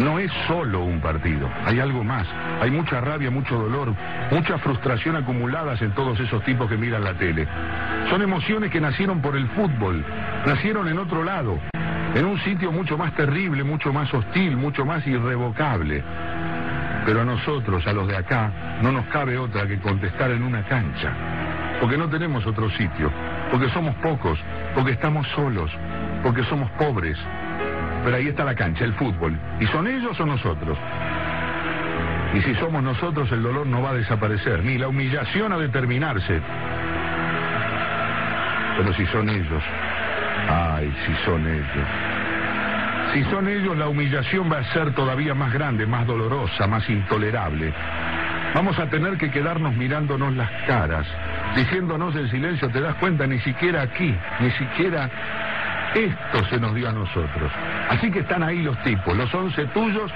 No 0.00 0.18
es 0.18 0.30
solo 0.46 0.84
un 0.84 1.00
partido, 1.00 1.48
hay 1.64 1.80
algo 1.80 2.04
más. 2.04 2.26
Hay 2.60 2.70
mucha 2.70 3.00
rabia, 3.00 3.30
mucho 3.30 3.56
dolor, 3.56 3.94
mucha 4.30 4.58
frustración 4.58 5.16
acumuladas 5.16 5.80
en 5.80 5.92
todos 5.92 6.20
esos 6.20 6.44
tipos 6.44 6.68
que 6.68 6.76
miran 6.76 7.04
la 7.04 7.14
tele. 7.14 7.46
Son 8.10 8.20
emociones 8.20 8.70
que 8.70 8.80
nacieron 8.80 9.22
por 9.22 9.36
el 9.36 9.48
fútbol, 9.48 10.04
nacieron 10.46 10.88
en 10.88 10.98
otro 10.98 11.24
lado, 11.24 11.58
en 12.14 12.24
un 12.24 12.38
sitio 12.40 12.72
mucho 12.72 12.98
más 12.98 13.14
terrible, 13.14 13.64
mucho 13.64 13.92
más 13.92 14.12
hostil, 14.12 14.56
mucho 14.56 14.84
más 14.84 15.06
irrevocable. 15.06 16.02
Pero 17.06 17.22
a 17.22 17.24
nosotros, 17.24 17.86
a 17.86 17.92
los 17.92 18.06
de 18.08 18.16
acá, 18.16 18.78
no 18.82 18.92
nos 18.92 19.06
cabe 19.06 19.38
otra 19.38 19.66
que 19.66 19.78
contestar 19.78 20.30
en 20.30 20.42
una 20.42 20.62
cancha, 20.64 21.12
porque 21.80 21.96
no 21.96 22.08
tenemos 22.08 22.46
otro 22.46 22.68
sitio, 22.70 23.10
porque 23.50 23.70
somos 23.70 23.94
pocos, 23.96 24.38
porque 24.74 24.92
estamos 24.92 25.26
solos, 25.28 25.70
porque 26.22 26.42
somos 26.44 26.70
pobres. 26.72 27.16
Pero 28.06 28.18
ahí 28.18 28.28
está 28.28 28.44
la 28.44 28.54
cancha, 28.54 28.84
el 28.84 28.92
fútbol. 28.92 29.36
¿Y 29.58 29.66
son 29.66 29.88
ellos 29.88 30.20
o 30.20 30.24
nosotros? 30.24 30.78
Y 32.34 32.40
si 32.40 32.54
somos 32.54 32.80
nosotros, 32.80 33.32
el 33.32 33.42
dolor 33.42 33.66
no 33.66 33.82
va 33.82 33.90
a 33.90 33.94
desaparecer, 33.94 34.62
ni 34.62 34.78
la 34.78 34.86
humillación 34.86 35.52
a 35.52 35.58
determinarse. 35.58 36.40
Pero 38.76 38.94
si 38.94 39.06
son 39.06 39.28
ellos, 39.28 39.60
ay, 40.48 40.94
si 41.04 41.24
son 41.24 41.48
ellos. 41.48 41.88
Si 43.12 43.24
son 43.24 43.48
ellos, 43.48 43.76
la 43.76 43.88
humillación 43.88 44.52
va 44.52 44.58
a 44.58 44.64
ser 44.72 44.94
todavía 44.94 45.34
más 45.34 45.52
grande, 45.52 45.84
más 45.84 46.06
dolorosa, 46.06 46.68
más 46.68 46.88
intolerable. 46.88 47.74
Vamos 48.54 48.78
a 48.78 48.88
tener 48.88 49.18
que 49.18 49.32
quedarnos 49.32 49.74
mirándonos 49.74 50.32
las 50.36 50.50
caras, 50.68 51.08
diciéndonos 51.56 52.14
en 52.14 52.30
silencio, 52.30 52.68
te 52.68 52.80
das 52.80 52.94
cuenta, 52.98 53.26
ni 53.26 53.40
siquiera 53.40 53.82
aquí, 53.82 54.16
ni 54.38 54.50
siquiera 54.52 55.10
esto 55.96 56.44
se 56.50 56.60
nos 56.60 56.74
dio 56.74 56.88
a 56.88 56.92
nosotros. 56.92 57.50
Así 57.88 58.10
que 58.10 58.20
están 58.20 58.42
ahí 58.42 58.62
los 58.62 58.78
tipos, 58.82 59.16
los 59.16 59.32
once 59.34 59.64
tuyos 59.66 60.12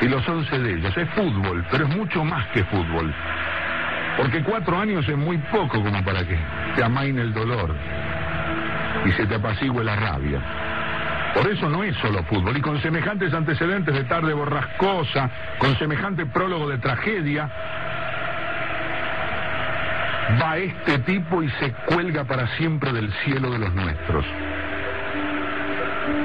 y 0.00 0.08
los 0.08 0.26
once 0.28 0.58
de 0.58 0.74
ellos. 0.74 0.96
Es 0.96 1.08
fútbol, 1.10 1.64
pero 1.70 1.86
es 1.86 1.96
mucho 1.96 2.24
más 2.24 2.46
que 2.48 2.62
fútbol. 2.64 3.12
Porque 4.18 4.42
cuatro 4.42 4.78
años 4.78 5.08
es 5.08 5.16
muy 5.16 5.38
poco 5.38 5.82
como 5.82 6.04
para 6.04 6.24
que 6.24 6.36
te 6.74 6.84
amaine 6.84 7.22
el 7.22 7.32
dolor 7.32 7.74
y 9.04 9.12
se 9.12 9.26
te 9.26 9.36
apacigüe 9.36 9.82
la 9.84 9.96
rabia. 9.96 10.40
Por 11.34 11.46
eso 11.50 11.68
no 11.68 11.84
es 11.84 11.96
solo 11.98 12.22
fútbol. 12.24 12.56
Y 12.56 12.60
con 12.60 12.80
semejantes 12.82 13.32
antecedentes 13.32 13.94
de 13.94 14.04
tarde 14.04 14.34
borrascosa, 14.34 15.30
con 15.58 15.76
semejante 15.78 16.26
prólogo 16.26 16.68
de 16.68 16.78
tragedia, 16.78 17.48
va 20.42 20.58
este 20.58 20.98
tipo 21.00 21.42
y 21.42 21.50
se 21.52 21.72
cuelga 21.86 22.24
para 22.24 22.46
siempre 22.56 22.92
del 22.92 23.12
cielo 23.24 23.50
de 23.50 23.58
los 23.58 23.74
nuestros. 23.74 24.24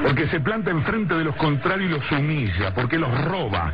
Porque 0.03 0.27
se 0.27 0.39
planta 0.39 0.71
enfrente 0.71 1.13
de 1.15 1.23
los 1.23 1.35
contrarios 1.35 1.89
y 1.89 1.93
los 1.93 2.11
humilla, 2.11 2.73
porque 2.73 2.99
los 2.99 3.09
roba, 3.25 3.71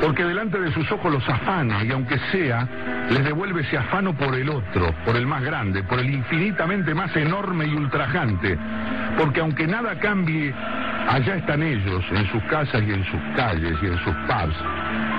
porque 0.00 0.24
delante 0.24 0.60
de 0.60 0.72
sus 0.72 0.90
ojos 0.92 1.12
los 1.12 1.28
afana 1.28 1.82
y 1.84 1.90
aunque 1.90 2.18
sea, 2.30 2.68
les 3.10 3.24
devuelve 3.24 3.62
ese 3.62 3.78
afano 3.78 4.14
por 4.14 4.34
el 4.34 4.48
otro, 4.48 4.94
por 5.04 5.16
el 5.16 5.26
más 5.26 5.42
grande, 5.42 5.82
por 5.82 5.98
el 5.98 6.10
infinitamente 6.10 6.94
más 6.94 7.14
enorme 7.16 7.66
y 7.66 7.74
ultrajante, 7.74 8.58
porque 9.16 9.40
aunque 9.40 9.66
nada 9.66 9.98
cambie, 9.98 10.54
allá 11.08 11.36
están 11.36 11.62
ellos, 11.62 12.04
en 12.10 12.26
sus 12.30 12.42
casas 12.44 12.82
y 12.86 12.92
en 12.92 13.04
sus 13.04 13.20
calles 13.34 13.76
y 13.82 13.86
en 13.86 13.98
sus 13.98 14.14
pubs, 14.26 14.56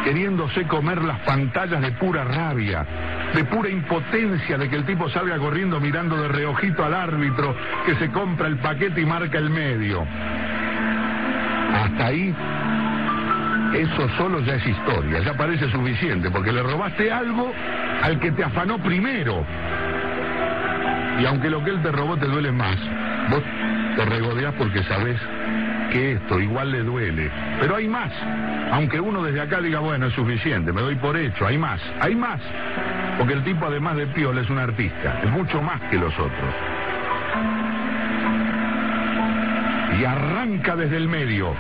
queriéndose 0.03 0.63
comer 0.67 1.03
las 1.03 1.19
pantallas 1.19 1.81
de 1.81 1.91
pura 1.93 2.23
rabia, 2.23 2.85
de 3.33 3.43
pura 3.45 3.69
impotencia 3.69 4.57
de 4.57 4.69
que 4.69 4.75
el 4.75 4.85
tipo 4.85 5.09
salga 5.09 5.37
corriendo 5.37 5.79
mirando 5.79 6.21
de 6.21 6.27
reojito 6.29 6.83
al 6.83 6.93
árbitro 6.93 7.55
que 7.85 7.95
se 7.95 8.09
compra 8.11 8.47
el 8.47 8.57
paquete 8.57 9.01
y 9.01 9.05
marca 9.05 9.37
el 9.37 9.49
medio. 9.49 10.05
Hasta 11.73 12.07
ahí, 12.07 12.35
eso 13.73 14.09
solo 14.17 14.39
ya 14.41 14.55
es 14.55 14.65
historia, 14.65 15.19
ya 15.19 15.33
parece 15.33 15.69
suficiente, 15.69 16.29
porque 16.31 16.51
le 16.51 16.63
robaste 16.63 17.11
algo 17.11 17.51
al 18.01 18.19
que 18.19 18.31
te 18.31 18.43
afanó 18.43 18.77
primero. 18.79 19.45
Y 21.19 21.25
aunque 21.25 21.49
lo 21.49 21.63
que 21.63 21.71
él 21.71 21.81
te 21.81 21.91
robó 21.91 22.17
te 22.17 22.25
duele 22.25 22.51
más, 22.51 22.77
vos 23.29 23.43
te 23.95 24.05
regodeás 24.05 24.53
porque 24.55 24.83
sabés 24.83 25.19
que 25.91 26.13
esto 26.13 26.39
igual 26.39 26.71
le 26.71 26.83
duele. 26.83 27.29
Pero 27.59 27.75
hay 27.75 27.87
más. 27.87 28.11
Aunque 28.71 28.99
uno 28.99 29.23
desde 29.23 29.41
acá 29.41 29.59
diga, 29.59 29.79
bueno, 29.79 30.07
es 30.07 30.13
suficiente, 30.13 30.71
me 30.71 30.81
doy 30.81 30.95
por 30.95 31.17
hecho, 31.17 31.45
hay 31.45 31.57
más, 31.57 31.81
hay 31.99 32.15
más. 32.15 32.39
Porque 33.17 33.33
el 33.33 33.43
tipo 33.43 33.65
además 33.65 33.97
de 33.97 34.07
piola 34.07 34.41
es 34.41 34.49
un 34.49 34.59
artista, 34.59 35.19
es 35.23 35.29
mucho 35.29 35.61
más 35.61 35.81
que 35.89 35.97
los 35.97 36.13
otros. 36.13 36.53
Y 39.99 40.05
arranca 40.05 40.75
desde 40.75 40.97
el 40.97 41.07
medio. 41.07 41.53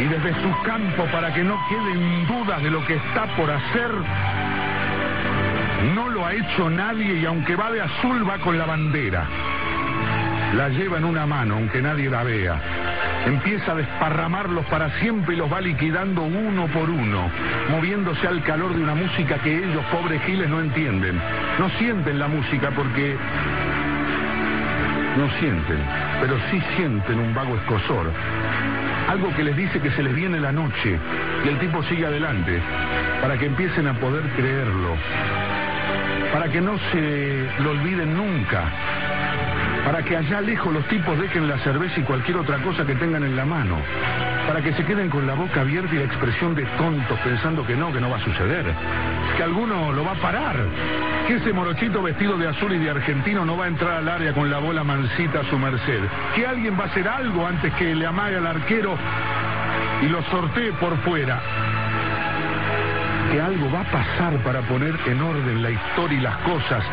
Y 0.00 0.04
desde 0.04 0.34
su 0.42 0.62
campo 0.62 1.04
para 1.12 1.32
que 1.32 1.44
no 1.44 1.58
queden 1.68 2.26
dudas 2.26 2.62
de 2.62 2.70
lo 2.70 2.84
que 2.84 2.94
está 2.94 3.26
por 3.36 3.50
hacer. 3.50 3.90
No 5.94 6.08
lo 6.08 6.26
ha 6.26 6.32
hecho 6.32 6.70
nadie 6.70 7.14
y 7.16 7.24
aunque 7.26 7.56
va 7.56 7.70
de 7.70 7.82
azul 7.82 8.28
va 8.28 8.38
con 8.38 8.58
la 8.58 8.66
bandera. 8.66 9.26
La 10.56 10.68
lleva 10.68 10.98
en 10.98 11.04
una 11.04 11.26
mano, 11.26 11.54
aunque 11.54 11.82
nadie 11.82 12.08
la 12.08 12.22
vea. 12.22 12.60
Empieza 13.26 13.72
a 13.72 13.74
desparramarlos 13.74 14.64
para 14.66 14.90
siempre 15.00 15.34
y 15.34 15.38
los 15.38 15.52
va 15.52 15.60
liquidando 15.60 16.22
uno 16.22 16.66
por 16.68 16.88
uno, 16.88 17.30
moviéndose 17.70 18.26
al 18.28 18.42
calor 18.44 18.74
de 18.74 18.82
una 18.82 18.94
música 18.94 19.38
que 19.38 19.56
ellos, 19.56 19.84
pobres 19.90 20.22
giles, 20.22 20.48
no 20.48 20.60
entienden. 20.60 21.20
No 21.58 21.68
sienten 21.70 22.18
la 22.18 22.28
música 22.28 22.70
porque... 22.70 23.16
No 25.16 25.30
sienten, 25.38 25.78
pero 26.20 26.36
sí 26.50 26.60
sienten 26.76 27.18
un 27.18 27.34
vago 27.34 27.56
escosor. 27.56 28.12
Algo 29.08 29.34
que 29.34 29.44
les 29.44 29.56
dice 29.56 29.80
que 29.80 29.90
se 29.92 30.02
les 30.02 30.14
viene 30.14 30.40
la 30.40 30.52
noche 30.52 30.98
y 31.44 31.48
el 31.48 31.58
tipo 31.58 31.82
sigue 31.84 32.06
adelante, 32.06 32.60
para 33.20 33.36
que 33.36 33.46
empiecen 33.46 33.86
a 33.86 33.94
poder 33.94 34.24
creerlo, 34.36 34.96
para 36.32 36.48
que 36.48 36.60
no 36.60 36.78
se 36.90 37.46
lo 37.60 37.70
olviden 37.70 38.16
nunca, 38.16 38.64
para 39.84 40.02
que 40.02 40.16
allá 40.16 40.40
lejos 40.40 40.72
los 40.72 40.86
tipos 40.88 41.18
dejen 41.18 41.46
la 41.46 41.58
cerveza 41.58 42.00
y 42.00 42.02
cualquier 42.04 42.38
otra 42.38 42.58
cosa 42.58 42.86
que 42.86 42.94
tengan 42.94 43.22
en 43.22 43.36
la 43.36 43.44
mano, 43.44 43.78
para 44.46 44.62
que 44.62 44.72
se 44.72 44.84
queden 44.84 45.10
con 45.10 45.26
la 45.26 45.34
boca 45.34 45.60
abierta 45.60 45.94
y 45.94 45.98
la 45.98 46.04
expresión 46.04 46.54
de 46.54 46.64
tontos 46.78 47.18
pensando 47.20 47.66
que 47.66 47.76
no, 47.76 47.92
que 47.92 48.00
no 48.00 48.08
va 48.08 48.16
a 48.16 48.24
suceder, 48.24 48.64
que 49.36 49.42
alguno 49.42 49.92
lo 49.92 50.04
va 50.04 50.12
a 50.12 50.20
parar, 50.20 50.56
que 51.26 51.36
ese 51.36 51.52
morochito 51.52 52.02
vestido 52.02 52.38
de 52.38 52.48
azul 52.48 52.72
y 52.72 52.78
de 52.78 52.90
argentino 52.90 53.44
no 53.44 53.56
va 53.56 53.66
a 53.66 53.68
entrar 53.68 53.92
al 53.98 54.08
área 54.08 54.32
con 54.32 54.50
la 54.50 54.58
bola 54.58 54.84
mansita 54.84 55.40
a 55.40 55.50
su 55.50 55.58
merced, 55.58 56.00
que 56.34 56.46
alguien 56.46 56.78
va 56.78 56.84
a 56.84 56.86
hacer 56.86 57.06
algo 57.06 57.46
antes 57.46 57.72
que 57.74 57.94
le 57.94 58.06
amague 58.06 58.36
al 58.36 58.46
arquero 58.46 58.96
y 60.02 60.08
lo 60.08 60.22
sortee 60.24 60.72
por 60.72 60.96
fuera. 60.98 61.40
Que 63.30 63.40
algo 63.40 63.70
va 63.70 63.80
a 63.80 63.84
pasar 63.84 64.36
para 64.44 64.60
poner 64.62 64.94
en 65.06 65.20
orden 65.20 65.62
la 65.62 65.70
historia 65.70 66.18
y 66.18 66.20
las 66.20 66.36
cosas 66.38 66.84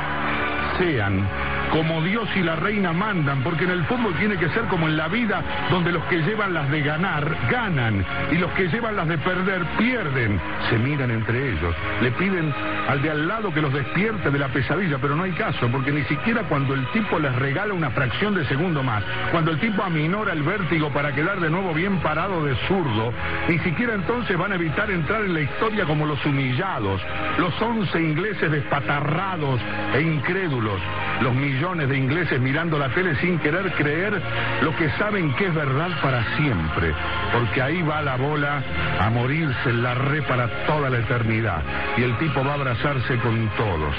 sean 0.80 1.28
como 1.72 2.02
Dios 2.02 2.28
y 2.36 2.42
la 2.42 2.56
reina 2.56 2.92
mandan, 2.92 3.44
porque 3.44 3.64
en 3.64 3.72
el 3.72 3.86
fútbol 3.86 4.14
tiene 4.16 4.38
que 4.38 4.50
ser 4.50 4.64
como 4.64 4.88
en 4.88 4.98
la 4.98 5.08
vida, 5.08 5.42
donde 5.70 5.92
los 5.92 6.04
que 6.06 6.18
llevan 6.18 6.54
las 6.54 6.70
de 6.70 6.82
ganar, 6.82 7.38
ganan, 7.50 8.06
y 8.32 8.36
los 8.36 8.52
que 8.52 8.68
llevan 8.68 8.98
las 8.98 9.08
de 9.08 9.18
perder, 9.18 9.64
pierden. 9.78 10.40
Se 10.70 10.78
miran 10.78 11.12
entre 11.12 11.52
ellos, 11.52 11.74
le 12.02 12.12
piden 12.12 12.54
al 12.90 13.02
de 13.02 13.10
al 13.10 13.28
lado 13.28 13.54
que 13.54 13.62
los 13.62 13.74
despierte 13.74 14.30
de 14.30 14.40
la 14.40 14.50
pesadilla, 14.50 14.98
pero 15.00 15.16
no 15.16 15.24
hay 15.24 15.32
caso, 15.32 15.70
porque 15.72 15.92
ni 15.92 16.04
siquiera 16.04 16.44
cuando 16.44 16.74
el 16.74 16.86
tipo 16.92 17.18
les 17.20 17.34
regala 17.36 17.74
una 17.74 17.92
fracción 17.92 18.36
de 18.36 18.46
segundo 18.46 18.84
más, 18.84 19.04
cuando 19.32 19.52
el 19.52 19.60
tipo 19.60 19.82
aminora 19.82 20.34
el 20.34 20.44
vértigo 20.44 20.90
para 20.90 21.14
quedar 21.14 21.40
de 21.40 21.50
nuevo 21.50 21.74
bien 21.74 22.00
parado 22.00 22.44
de 22.44 22.56
zurdo, 22.68 23.14
ni 23.48 23.60
siquiera 23.60 23.94
entonces 23.94 24.38
van 24.38 24.52
a 24.52 24.56
evitar 24.56 24.92
entrar 24.92 25.22
en 25.22 25.34
la 25.34 25.42
historia 25.42 25.86
como 25.86 26.06
los 26.06 26.24
humillados, 26.26 27.02
los 27.38 27.62
once 27.62 28.02
ingleses 28.02 28.52
despatarrados 28.52 29.62
e 29.94 30.02
incrédulos, 30.02 30.82
los 31.22 31.34
millones 31.34 31.61
de 31.62 31.96
ingleses 31.96 32.42
mirando 32.42 32.80
la 32.80 32.90
tele 32.90 33.16
sin 33.18 33.38
querer 33.38 33.72
creer 33.74 34.20
lo 34.64 34.76
que 34.78 34.90
saben 34.98 35.32
que 35.36 35.46
es 35.46 35.54
verdad 35.54 35.92
para 36.02 36.24
siempre, 36.36 36.92
porque 37.32 37.62
ahí 37.62 37.84
va 37.84 38.02
la 38.02 38.16
bola 38.16 38.64
a 39.00 39.10
morirse 39.12 39.70
en 39.70 39.84
la 39.84 39.94
re 39.94 40.24
para 40.24 40.48
toda 40.66 40.90
la 40.90 40.98
eternidad, 40.98 41.62
y 41.98 42.02
el 42.02 42.18
tipo 42.18 42.44
va 42.44 42.54
a 42.54 42.56
abrazarse 42.56 43.16
con 43.20 43.48
todos, 43.50 43.96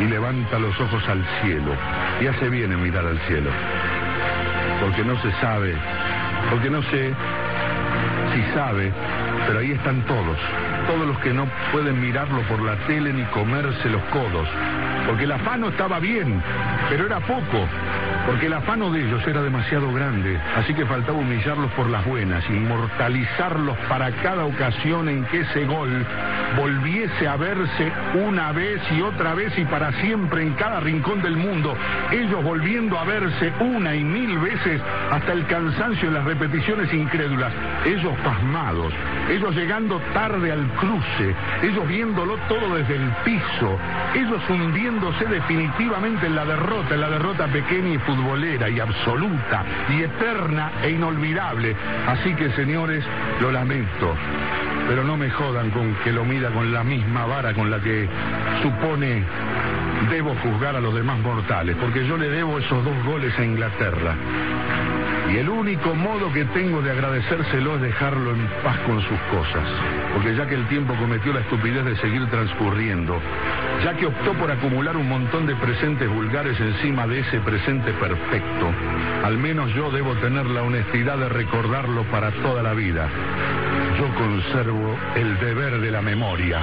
y 0.00 0.04
levanta 0.04 0.58
los 0.58 0.80
ojos 0.80 1.06
al 1.06 1.22
cielo, 1.42 1.74
y 2.18 2.28
hace 2.28 2.48
bien 2.48 2.72
en 2.72 2.82
mirar 2.82 3.04
al 3.04 3.18
cielo, 3.26 3.50
porque 4.80 5.04
no 5.04 5.20
se 5.20 5.32
sabe, 5.32 5.74
porque 6.48 6.70
no 6.70 6.82
sé 6.84 7.14
si 8.32 8.42
sabe, 8.54 8.92
pero 9.46 9.58
ahí 9.58 9.72
están 9.72 10.02
todos, 10.06 10.38
todos 10.86 11.06
los 11.06 11.18
que 11.18 11.32
no 11.32 11.46
pueden 11.72 12.00
mirarlo 12.00 12.42
por 12.42 12.60
la 12.62 12.76
tele 12.86 13.12
ni 13.12 13.24
comerse 13.26 13.88
los 13.88 14.02
codos, 14.04 14.48
porque 15.06 15.24
el 15.24 15.32
afano 15.32 15.68
estaba 15.68 15.98
bien, 15.98 16.42
pero 16.88 17.06
era 17.06 17.20
poco, 17.20 17.66
porque 18.30 18.46
el 18.46 18.52
afano 18.52 18.92
de 18.92 19.04
ellos 19.04 19.26
era 19.26 19.42
demasiado 19.42 19.92
grande, 19.92 20.38
así 20.56 20.72
que 20.72 20.86
faltaba 20.86 21.18
humillarlos 21.18 21.68
por 21.72 21.90
las 21.90 22.04
buenas, 22.04 22.48
inmortalizarlos 22.48 23.76
para 23.88 24.12
cada 24.22 24.44
ocasión 24.44 25.08
en 25.08 25.24
que 25.24 25.40
ese 25.40 25.64
gol 25.64 26.06
volviese 26.56 27.26
a 27.26 27.34
verse 27.34 27.92
una 28.14 28.52
vez 28.52 28.80
y 28.96 29.02
otra 29.02 29.34
vez 29.34 29.52
y 29.58 29.64
para 29.64 29.90
siempre 30.00 30.42
en 30.42 30.52
cada 30.54 30.78
rincón 30.78 31.20
del 31.22 31.36
mundo, 31.36 31.76
ellos 32.12 32.44
volviendo 32.44 32.96
a 33.00 33.04
verse 33.04 33.52
una 33.58 33.96
y 33.96 34.04
mil 34.04 34.38
veces 34.38 34.80
hasta 35.10 35.32
el 35.32 35.44
cansancio 35.46 36.06
en 36.06 36.14
las 36.14 36.24
repeticiones 36.24 36.94
incrédulas, 36.94 37.52
ellos 37.84 38.16
pasmados, 38.22 38.92
ellos 39.28 39.56
llegando 39.56 40.00
tarde 40.14 40.52
al 40.52 40.68
cruce, 40.74 41.34
ellos 41.64 41.88
viéndolo 41.88 42.36
todo 42.46 42.76
desde 42.76 42.94
el 42.94 43.10
piso, 43.24 43.76
ellos 44.14 44.40
hundiéndose 44.48 45.24
definitivamente 45.24 46.26
en 46.26 46.36
la 46.36 46.44
derrota, 46.44 46.94
en 46.94 47.00
la 47.00 47.10
derrota 47.10 47.48
pequeña 47.48 47.94
y 47.94 47.98
futbolera 48.20 48.68
y 48.68 48.80
absoluta 48.80 49.64
y 49.88 50.02
eterna 50.02 50.72
e 50.82 50.90
inolvidable. 50.90 51.74
Así 52.06 52.34
que 52.34 52.50
señores, 52.52 53.04
lo 53.40 53.50
lamento, 53.50 54.14
pero 54.88 55.04
no 55.04 55.16
me 55.16 55.30
jodan 55.30 55.70
con 55.70 55.94
que 55.96 56.12
lo 56.12 56.24
mida 56.24 56.50
con 56.50 56.72
la 56.72 56.84
misma 56.84 57.26
vara 57.26 57.54
con 57.54 57.70
la 57.70 57.80
que 57.80 58.08
supone 58.62 59.24
debo 60.10 60.34
juzgar 60.36 60.76
a 60.76 60.80
los 60.80 60.94
demás 60.94 61.18
mortales, 61.18 61.76
porque 61.80 62.06
yo 62.06 62.16
le 62.16 62.28
debo 62.28 62.58
esos 62.58 62.84
dos 62.84 63.04
goles 63.04 63.36
a 63.38 63.44
Inglaterra. 63.44 64.14
Y 65.32 65.36
el 65.36 65.48
único 65.48 65.94
modo 65.94 66.32
que 66.32 66.44
tengo 66.46 66.82
de 66.82 66.90
agradecérselo 66.90 67.76
es 67.76 67.82
dejarlo 67.82 68.32
en 68.32 68.48
paz 68.64 68.76
con 68.80 69.00
sus 69.00 69.18
cosas. 69.30 69.62
Porque 70.12 70.34
ya 70.34 70.44
que 70.46 70.56
el 70.56 70.66
tiempo 70.66 70.92
cometió 70.96 71.32
la 71.32 71.40
estupidez 71.40 71.84
de 71.84 71.96
seguir 71.98 72.26
transcurriendo, 72.26 73.20
ya 73.84 73.94
que 73.94 74.06
optó 74.06 74.32
por 74.34 74.50
acumular 74.50 74.96
un 74.96 75.08
montón 75.08 75.46
de 75.46 75.54
presentes 75.54 76.08
vulgares 76.08 76.58
encima 76.58 77.06
de 77.06 77.20
ese 77.20 77.38
presente 77.40 77.92
perfecto, 78.00 78.72
al 79.24 79.36
menos 79.36 79.72
yo 79.74 79.90
debo 79.90 80.16
tener 80.16 80.46
la 80.46 80.62
honestidad 80.62 81.18
de 81.18 81.28
recordarlo 81.28 82.02
para 82.04 82.32
toda 82.42 82.62
la 82.62 82.72
vida. 82.72 83.08
Yo 83.98 84.14
conservo 84.14 84.98
el 85.14 85.38
deber 85.38 85.80
de 85.80 85.90
la 85.90 86.00
memoria. 86.00 86.60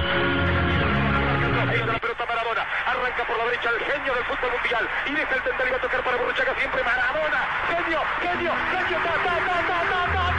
Arranca 2.86 3.24
por 3.26 3.38
la 3.38 3.44
derecha 3.44 3.70
el 3.70 3.84
genio 3.84 4.14
del 4.14 4.24
fútbol 4.24 4.50
mundial. 4.50 4.88
Y 5.06 5.12
deja 5.12 5.34
el 5.34 5.42
tender 5.42 5.68
y 5.68 5.70
va 5.70 5.76
a 5.76 5.80
tocar 5.80 6.02
para 6.02 6.16
Borruchaga 6.16 6.54
siempre 6.58 6.82
Maradona. 6.82 7.40
Genio, 7.68 8.00
genio, 8.20 8.52
genio. 8.72 8.98
Ta, 9.04 9.12
ta, 9.24 9.36
ta, 9.46 9.58
ta, 9.68 10.04
ta, 10.12 10.36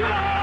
ta, 0.00 0.37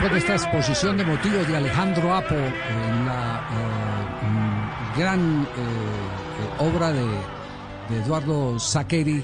Después 0.00 0.24
de 0.24 0.32
esta 0.32 0.46
exposición 0.46 0.96
de 0.96 1.04
motivos 1.04 1.46
de 1.46 1.56
Alejandro 1.58 2.14
Apo 2.14 2.34
en 2.34 3.04
la 3.04 3.42
eh, 3.52 4.98
gran 4.98 5.42
eh, 5.42 6.58
obra 6.58 6.90
de, 6.90 7.04
de 7.04 8.02
Eduardo 8.02 8.58
Saqueri, 8.58 9.22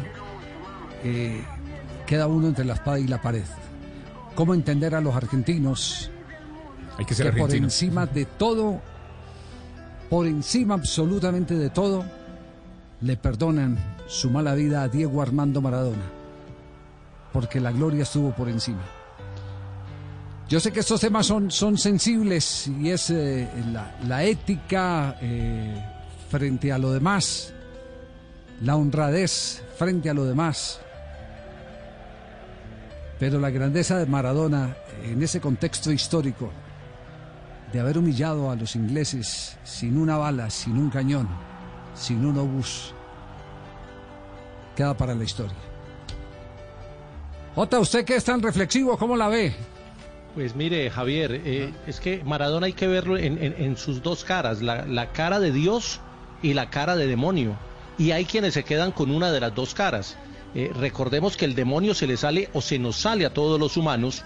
eh, 1.03 1.43
queda 2.07 2.27
uno 2.27 2.49
entre 2.49 2.67
la 2.67 2.75
espada 2.75 2.99
y 2.99 3.07
la 3.07 3.23
pared. 3.23 3.47
¿Cómo 4.35 4.53
entender 4.53 4.95
a 4.95 5.01
los 5.01 5.17
argentinos? 5.17 6.11
Hay 6.99 7.07
que 7.07 7.15
ser 7.15 7.31
por 7.31 7.45
argentino. 7.45 7.69
encima 7.69 8.05
de 8.05 8.27
todo, 8.27 8.83
por 10.11 10.27
encima 10.27 10.75
absolutamente 10.75 11.55
de 11.55 11.71
todo, 11.71 12.05
le 13.01 13.17
perdonan 13.17 13.79
su 14.09 14.29
mala 14.29 14.55
vida 14.55 14.83
a 14.83 14.89
Diego 14.89 15.23
Armando 15.23 15.63
Maradona, 15.63 16.05
porque 17.33 17.61
la 17.61 17.73
gloria 17.73 18.03
estuvo 18.03 18.33
por 18.33 18.51
encima. 18.51 18.83
Yo 20.49 20.61
sé 20.61 20.73
que 20.73 20.81
estos 20.81 21.01
temas 21.01 21.27
son, 21.27 21.51
son 21.51 21.77
sensibles 21.77 22.69
y 22.69 22.91
es 22.91 23.11
eh, 23.11 23.49
la, 23.73 23.97
la 24.07 24.23
ética 24.23 25.19
eh, 25.21 25.75
frente 26.31 26.71
a 26.71 26.79
lo 26.79 26.93
demás, 26.93 27.53
la 28.63 28.77
honradez 28.77 29.65
frente 29.77 30.09
a 30.09 30.15
lo 30.15 30.25
demás. 30.25 30.81
Pero 33.19 33.41
la 33.41 33.51
grandeza 33.51 33.99
de 33.99 34.07
Maradona 34.07 34.77
en 35.05 35.23
ese 35.23 35.41
contexto 35.41 35.91
histórico, 35.91 36.51
de 37.73 37.81
haber 37.81 37.99
humillado 37.99 38.51
a 38.51 38.57
los 38.57 38.77
ingleses 38.77 39.57
sin 39.65 39.99
una 39.99 40.17
bala, 40.17 40.49
sin 40.51 40.79
un 40.79 40.91
cañón, 40.91 41.29
sin 41.95 42.25
un 42.25 42.39
obús, 42.39 42.95
queda 44.77 44.97
para 44.97 45.15
la 45.15 45.25
historia. 45.25 45.57
Ota, 47.55 47.81
usted 47.81 48.05
que 48.05 48.17
es 48.17 48.25
tan 48.25 48.43
reflexivo, 48.43 48.97
¿cómo 48.97 49.17
la 49.17 49.29
ve? 49.29 49.55
Pues 50.37 50.55
mire, 50.55 50.91
Javier, 50.91 51.41
eh, 51.45 51.73
es 51.89 51.99
que 51.99 52.23
Maradona 52.23 52.67
hay 52.67 52.75
que 52.75 52.87
verlo 52.87 53.17
en, 53.17 53.43
en- 53.43 53.55
en 53.59 53.77
sus 53.79 54.03
dos 54.03 54.23
caras, 54.23 54.61
la, 54.61 54.85
la 54.87 55.11
cara 55.13 55.41
de 55.41 55.51
Dios 55.51 55.99
y 56.43 56.53
la 56.53 56.69
cara 56.69 56.95
de 56.95 57.07
demonio. 57.07 57.57
Y 57.99 58.11
hay 58.11 58.27
quienes 58.27 58.53
se 58.55 58.63
quedan 58.63 58.93
con 58.93 59.11
una 59.11 59.33
de 59.33 59.41
las 59.41 59.55
dos 59.55 59.73
caras. 59.73 60.19
Eh, 60.55 60.71
recordemos 60.79 61.39
que 61.39 61.47
el 61.47 61.55
demonio 61.55 61.95
se 61.95 62.07
le 62.07 62.19
sale 62.19 62.51
o 62.53 62.61
se 62.61 62.79
nos 62.79 62.97
sale 62.97 63.25
a 63.25 63.33
todos 63.33 63.59
los 63.59 63.79
humanos 63.79 64.23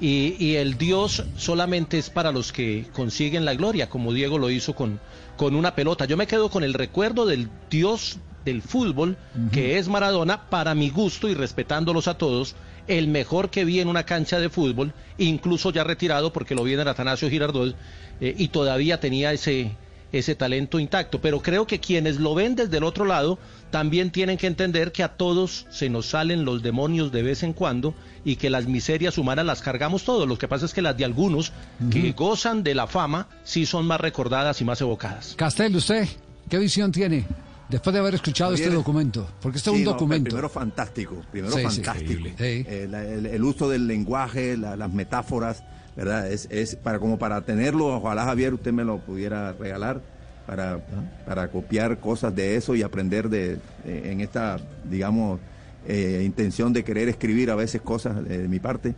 y, 0.00 0.34
y 0.44 0.56
el 0.56 0.76
Dios 0.78 1.22
solamente 1.36 1.96
es 1.96 2.10
para 2.10 2.32
los 2.32 2.50
que 2.52 2.86
consiguen 2.92 3.44
la 3.44 3.54
gloria, 3.54 3.88
como 3.88 4.12
Diego 4.12 4.38
lo 4.38 4.50
hizo 4.50 4.74
con, 4.74 4.98
con 5.36 5.54
una 5.54 5.76
pelota. 5.76 6.06
Yo 6.06 6.16
me 6.16 6.26
quedo 6.26 6.50
con 6.50 6.64
el 6.64 6.74
recuerdo 6.74 7.24
del 7.24 7.48
Dios 7.70 8.18
del 8.44 8.62
fútbol, 8.62 9.16
que 9.52 9.78
es 9.78 9.86
Maradona, 9.88 10.48
para 10.50 10.74
mi 10.74 10.90
gusto 10.90 11.28
y 11.28 11.34
respetándolos 11.34 12.08
a 12.08 12.18
todos, 12.18 12.56
el 12.86 13.08
mejor 13.08 13.50
que 13.50 13.64
vi 13.64 13.80
en 13.80 13.88
una 13.88 14.04
cancha 14.04 14.40
de 14.40 14.48
fútbol, 14.48 14.92
incluso 15.18 15.70
ya 15.70 15.84
retirado 15.84 16.32
porque 16.32 16.54
lo 16.54 16.64
vi 16.64 16.74
en 16.74 16.80
el 16.80 16.88
Atanasio 16.88 17.30
Girardot 17.30 17.74
eh, 18.20 18.34
y 18.36 18.48
todavía 18.48 19.00
tenía 19.00 19.32
ese, 19.32 19.72
ese 20.12 20.34
talento 20.34 20.78
intacto. 20.78 21.20
Pero 21.20 21.40
creo 21.40 21.66
que 21.66 21.80
quienes 21.80 22.16
lo 22.16 22.34
ven 22.34 22.54
desde 22.54 22.76
el 22.78 22.84
otro 22.84 23.04
lado 23.04 23.38
también 23.70 24.10
tienen 24.10 24.36
que 24.36 24.46
entender 24.46 24.92
que 24.92 25.02
a 25.02 25.08
todos 25.08 25.66
se 25.70 25.88
nos 25.88 26.06
salen 26.06 26.44
los 26.44 26.62
demonios 26.62 27.10
de 27.12 27.22
vez 27.22 27.42
en 27.42 27.52
cuando 27.52 27.94
y 28.24 28.36
que 28.36 28.50
las 28.50 28.66
miserias 28.66 29.18
humanas 29.18 29.46
las 29.46 29.62
cargamos 29.62 30.04
todos. 30.04 30.28
Lo 30.28 30.38
que 30.38 30.48
pasa 30.48 30.66
es 30.66 30.74
que 30.74 30.82
las 30.82 30.96
de 30.96 31.04
algunos 31.04 31.52
que 31.90 32.12
gozan 32.12 32.62
de 32.62 32.74
la 32.74 32.86
fama 32.86 33.28
sí 33.44 33.66
son 33.66 33.86
más 33.86 34.00
recordadas 34.00 34.60
y 34.60 34.64
más 34.64 34.80
evocadas. 34.80 35.34
Castel, 35.36 35.74
¿usted 35.76 36.06
qué 36.48 36.58
visión 36.58 36.92
tiene 36.92 37.24
después 37.72 37.92
de 37.92 37.98
haber 38.00 38.14
escuchado 38.14 38.50
Javier, 38.52 38.68
este 38.68 38.76
documento? 38.76 39.28
Porque 39.40 39.58
este 39.58 39.70
es 39.70 39.76
un 39.76 39.82
no, 39.84 39.90
documento. 39.92 40.24
primero 40.28 40.48
fantástico, 40.48 41.16
primero 41.32 41.52
Sí, 41.56 41.62
fantástico. 41.64 42.28
Eh, 42.38 42.88
el, 42.92 43.26
el 43.26 43.42
uso 43.42 43.68
del 43.68 43.88
lenguaje, 43.88 44.56
la- 44.56 44.76
las 44.76 44.92
metáforas, 44.92 45.64
¿verdad? 45.96 46.30
Es, 46.30 46.46
es 46.50 46.76
para 46.76 46.98
como 47.00 47.18
para 47.18 47.40
tenerlo, 47.40 47.86
ojalá 47.96 48.24
Javier 48.24 48.54
usted 48.54 48.72
me 48.72 48.84
lo 48.84 48.98
pudiera 48.98 49.52
regalar 49.54 50.00
para, 50.46 50.78
para 51.26 51.48
copiar 51.48 51.98
cosas 51.98 52.34
de 52.34 52.56
eso 52.56 52.74
y 52.76 52.82
aprender 52.82 53.28
de 53.28 53.58
en 53.84 54.20
esta, 54.20 54.58
digamos, 54.88 55.40
eh, 55.88 56.22
intención 56.24 56.72
de 56.72 56.84
querer 56.84 57.08
escribir 57.08 57.50
a 57.50 57.54
veces 57.56 57.80
cosas 57.82 58.16
eh, 58.28 58.38
de 58.38 58.48
mi 58.48 58.60
parte. 58.60 58.94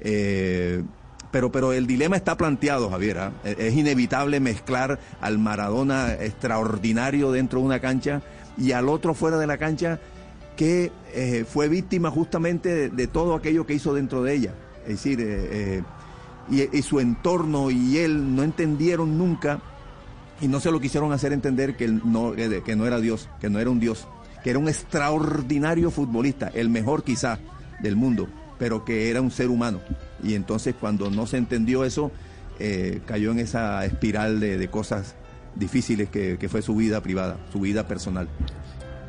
Eh, 0.00 0.82
pero, 1.30 1.52
pero 1.52 1.72
el 1.72 1.86
dilema 1.86 2.16
está 2.16 2.36
planteado, 2.36 2.90
Javier. 2.90 3.18
¿ah? 3.18 3.32
Es 3.44 3.58
es 3.58 3.74
inevitable 3.74 4.40
mezclar 4.40 4.98
al 5.20 5.38
Maradona 5.38 6.14
extraordinario 6.14 7.32
dentro 7.32 7.60
de 7.60 7.66
una 7.66 7.80
cancha 7.80 8.22
y 8.56 8.72
al 8.72 8.88
otro 8.88 9.14
fuera 9.14 9.38
de 9.38 9.46
la 9.46 9.58
cancha 9.58 10.00
que 10.56 10.90
eh, 11.14 11.44
fue 11.48 11.68
víctima 11.68 12.10
justamente 12.10 12.90
de, 12.90 13.06
todo 13.06 13.34
aquello 13.34 13.64
que 13.64 13.74
hizo 13.74 13.94
dentro 13.94 14.24
de 14.24 14.34
ella. 14.34 14.54
Es 14.82 14.88
decir, 14.88 15.20
eh, 15.20 15.82
eh, 16.50 16.68
y, 16.72 16.82
su 16.82 16.98
entorno 16.98 17.70
y 17.70 17.98
él 17.98 18.34
no 18.34 18.42
entendieron 18.42 19.16
nunca 19.16 19.60
y 20.40 20.48
no 20.48 20.58
se 20.58 20.72
lo 20.72 20.80
quisieron 20.80 21.12
hacer 21.12 21.32
entender 21.32 21.76
que, 21.76 21.86
no, 21.86 22.32
que 22.32 22.74
no 22.74 22.86
era 22.86 22.98
Dios, 22.98 23.28
que 23.40 23.50
no 23.50 23.60
era 23.60 23.70
un 23.70 23.78
Dios, 23.78 24.08
que 24.42 24.50
era 24.50 24.58
un 24.58 24.68
extraordinario 24.68 25.90
futbolista, 25.90 26.50
el 26.52 26.70
mejor 26.70 27.04
quizá 27.04 27.38
del 27.80 27.94
mundo, 27.94 28.28
pero 28.58 28.84
que 28.84 29.10
era 29.10 29.20
un 29.20 29.30
ser 29.30 29.50
humano. 29.50 29.80
Y 30.22 30.34
entonces 30.34 30.74
cuando 30.78 31.10
no 31.10 31.26
se 31.26 31.36
entendió 31.36 31.84
eso, 31.84 32.10
eh, 32.58 33.00
cayó 33.06 33.30
en 33.30 33.38
esa 33.38 33.84
espiral 33.84 34.40
de, 34.40 34.58
de 34.58 34.68
cosas 34.68 35.14
difíciles 35.54 36.08
que, 36.10 36.36
que 36.38 36.48
fue 36.48 36.62
su 36.62 36.74
vida 36.76 37.00
privada, 37.02 37.36
su 37.52 37.60
vida 37.60 37.86
personal. 37.88 38.28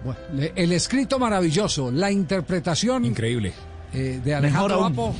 Bueno, 0.04 0.20
le- 0.34 0.54
el 0.56 0.72
escrito 0.72 1.20
maravilloso, 1.20 1.92
la 1.92 2.12
interpretación 2.12 3.06
increíble. 3.06 3.54
eh, 3.94 4.22
de 4.24 4.36
Alejandro. 4.36 4.86
Apo. 4.86 5.16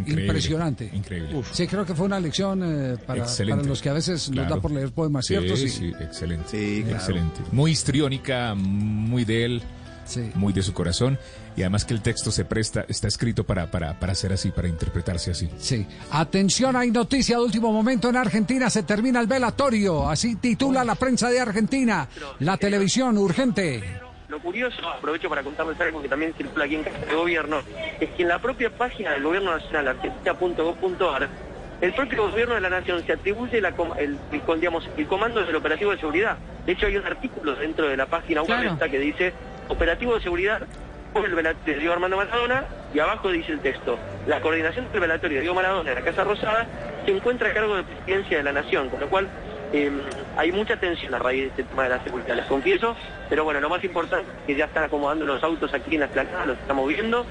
Increíble, 0.00 0.24
Impresionante. 0.24 0.90
increíble. 0.92 1.42
Sí, 1.52 1.66
creo 1.66 1.84
que 1.86 1.94
fue 1.94 2.06
una 2.06 2.18
lección 2.18 2.60
eh, 2.64 2.96
para, 3.06 3.24
para 3.26 3.62
los 3.62 3.80
que 3.82 3.88
a 3.88 3.92
veces 3.92 4.28
nos 4.30 4.34
Claro. 4.40 4.54
da 4.56 4.60
por 4.60 4.70
leer 4.72 4.90
poemas, 4.92 5.26
¿cierto? 5.26 5.56
Sí, 5.56 5.68
sí, 5.68 5.92
excelente. 6.00 6.44
Sí, 6.48 6.82
claro. 6.82 6.96
Excelente. 6.98 7.40
Muy 7.52 7.70
histriónica, 7.72 8.54
muy 8.56 9.24
de 9.24 9.44
él, 9.44 9.62
muy 10.34 10.52
de 10.52 10.62
su 10.62 10.72
corazón. 10.72 11.18
Y 11.56 11.62
además 11.62 11.84
que 11.84 11.94
el 11.94 12.00
texto 12.00 12.30
se 12.30 12.44
presta, 12.44 12.84
está 12.88 13.08
escrito 13.08 13.44
para, 13.44 13.70
para, 13.70 13.98
para 13.98 14.14
ser 14.14 14.32
así, 14.32 14.50
para 14.50 14.68
interpretarse 14.68 15.32
así. 15.32 15.50
Sí. 15.58 15.86
Atención, 16.12 16.76
hay 16.76 16.90
noticia 16.90 17.36
de 17.36 17.42
último 17.42 17.72
momento 17.72 18.08
en 18.08 18.16
Argentina. 18.16 18.70
Se 18.70 18.82
termina 18.84 19.20
el 19.20 19.26
velatorio. 19.26 20.08
Así 20.08 20.36
titula 20.36 20.84
la 20.84 20.94
prensa 20.94 21.28
de 21.28 21.40
Argentina. 21.40 22.08
La 22.38 22.56
televisión, 22.56 23.18
urgente. 23.18 23.82
Lo 24.28 24.38
curioso, 24.40 24.88
aprovecho 24.88 25.28
para 25.28 25.42
contarles 25.42 25.78
algo 25.80 26.00
que 26.00 26.08
también 26.08 26.32
circula 26.34 26.64
aquí 26.64 26.76
en 26.76 26.84
Casa 26.84 26.98
de 27.04 27.14
Gobierno, 27.14 27.62
es 27.98 28.10
que 28.10 28.22
en 28.22 28.28
la 28.28 28.38
propia 28.38 28.70
página 28.70 29.10
del 29.10 29.24
Gobierno 29.24 29.50
Nacional, 29.50 29.88
argentina.gov.ar, 29.88 31.28
el 31.80 31.92
propio 31.94 32.30
Gobierno 32.30 32.54
de 32.54 32.60
la 32.60 32.70
Nación 32.70 33.02
se 33.04 33.12
atribuye 33.12 33.60
la 33.60 33.74
el, 33.98 34.18
digamos, 34.60 34.88
el 34.96 35.06
comando 35.08 35.44
del 35.44 35.56
operativo 35.56 35.90
de 35.90 35.98
seguridad. 35.98 36.36
De 36.64 36.72
hecho, 36.72 36.86
hay 36.86 36.96
un 36.96 37.06
artículo 37.06 37.56
dentro 37.56 37.88
de 37.88 37.96
la 37.96 38.06
página 38.06 38.42
web 38.42 38.60
Claro. 38.76 38.90
que 38.90 38.98
dice 39.00 39.32
operativo 39.68 40.14
de 40.14 40.20
seguridad 40.22 40.62
el 41.14 41.34
velatorio 41.34 41.74
de 41.74 41.78
Diego 41.80 41.92
Armando 41.94 42.16
Maradona 42.16 42.64
y 42.94 42.98
abajo 42.98 43.30
dice 43.30 43.52
el 43.52 43.60
texto, 43.60 43.98
la 44.26 44.40
coordinación 44.40 44.86
del 44.92 45.00
velatorio 45.00 45.36
de 45.36 45.40
Diego 45.42 45.54
Maradona 45.54 45.90
en 45.90 45.96
la 45.96 46.04
Casa 46.04 46.24
Rosada 46.24 46.66
se 47.04 47.10
encuentra 47.12 47.48
a 47.50 47.52
cargo 47.54 47.76
de 47.76 47.82
Presidencia 47.84 48.36
de 48.38 48.42
la 48.44 48.52
Nación, 48.52 48.88
con 48.88 49.00
lo 49.00 49.08
cual 49.08 49.28
eh, 49.72 49.90
hay 50.36 50.52
mucha 50.52 50.76
tensión 50.78 51.14
a 51.14 51.18
raíz 51.18 51.42
de 51.42 51.48
este 51.48 51.62
tema 51.64 51.84
de 51.84 51.88
la 51.90 52.02
seguridad, 52.04 52.34
les 52.36 52.46
confieso, 52.46 52.96
pero 53.28 53.44
bueno, 53.44 53.60
lo 53.60 53.68
más 53.68 53.82
importante 53.84 54.30
es 54.30 54.46
que 54.46 54.54
ya 54.56 54.64
están 54.66 54.84
acomodando 54.84 55.24
los 55.26 55.42
autos 55.42 55.72
aquí 55.74 55.94
en 55.94 56.00
la 56.00 56.06
esplanada, 56.06 56.46
los 56.46 56.58
estamos 56.58 56.88
viendo, 56.88 57.24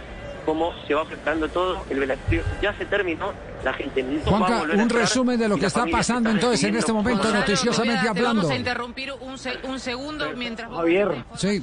cómo 0.45 0.73
se 0.87 0.93
va 0.95 1.03
preparando 1.05 1.47
todo, 1.49 1.83
el 1.89 1.99
velatorio 1.99 2.41
ya 2.61 2.73
se 2.73 2.85
terminó, 2.85 3.33
la 3.63 3.73
gente 3.73 4.01
no 4.03 4.19
va 4.31 4.37
a 4.37 4.39
Juanca, 4.39 4.59
a 4.59 4.61
un 4.63 4.79
entrar, 4.79 5.01
resumen 5.01 5.37
de 5.37 5.49
lo 5.49 5.55
que 5.55 5.61
la 5.63 5.67
está 5.67 5.85
pasando 5.85 6.29
entonces 6.29 6.63
en 6.63 6.75
este 6.77 6.93
momento 6.93 7.29
noticiosamente 7.31 8.03
Te 8.03 8.09
hablando. 8.09 8.35
vamos 8.41 8.51
a 8.51 8.55
interrumpir 8.55 9.11
un, 9.19 9.37
se- 9.37 9.57
un 9.63 9.79
segundo 9.79 10.31
mientras... 10.35 10.69
Javier, 10.71 11.09
Sí, 11.35 11.61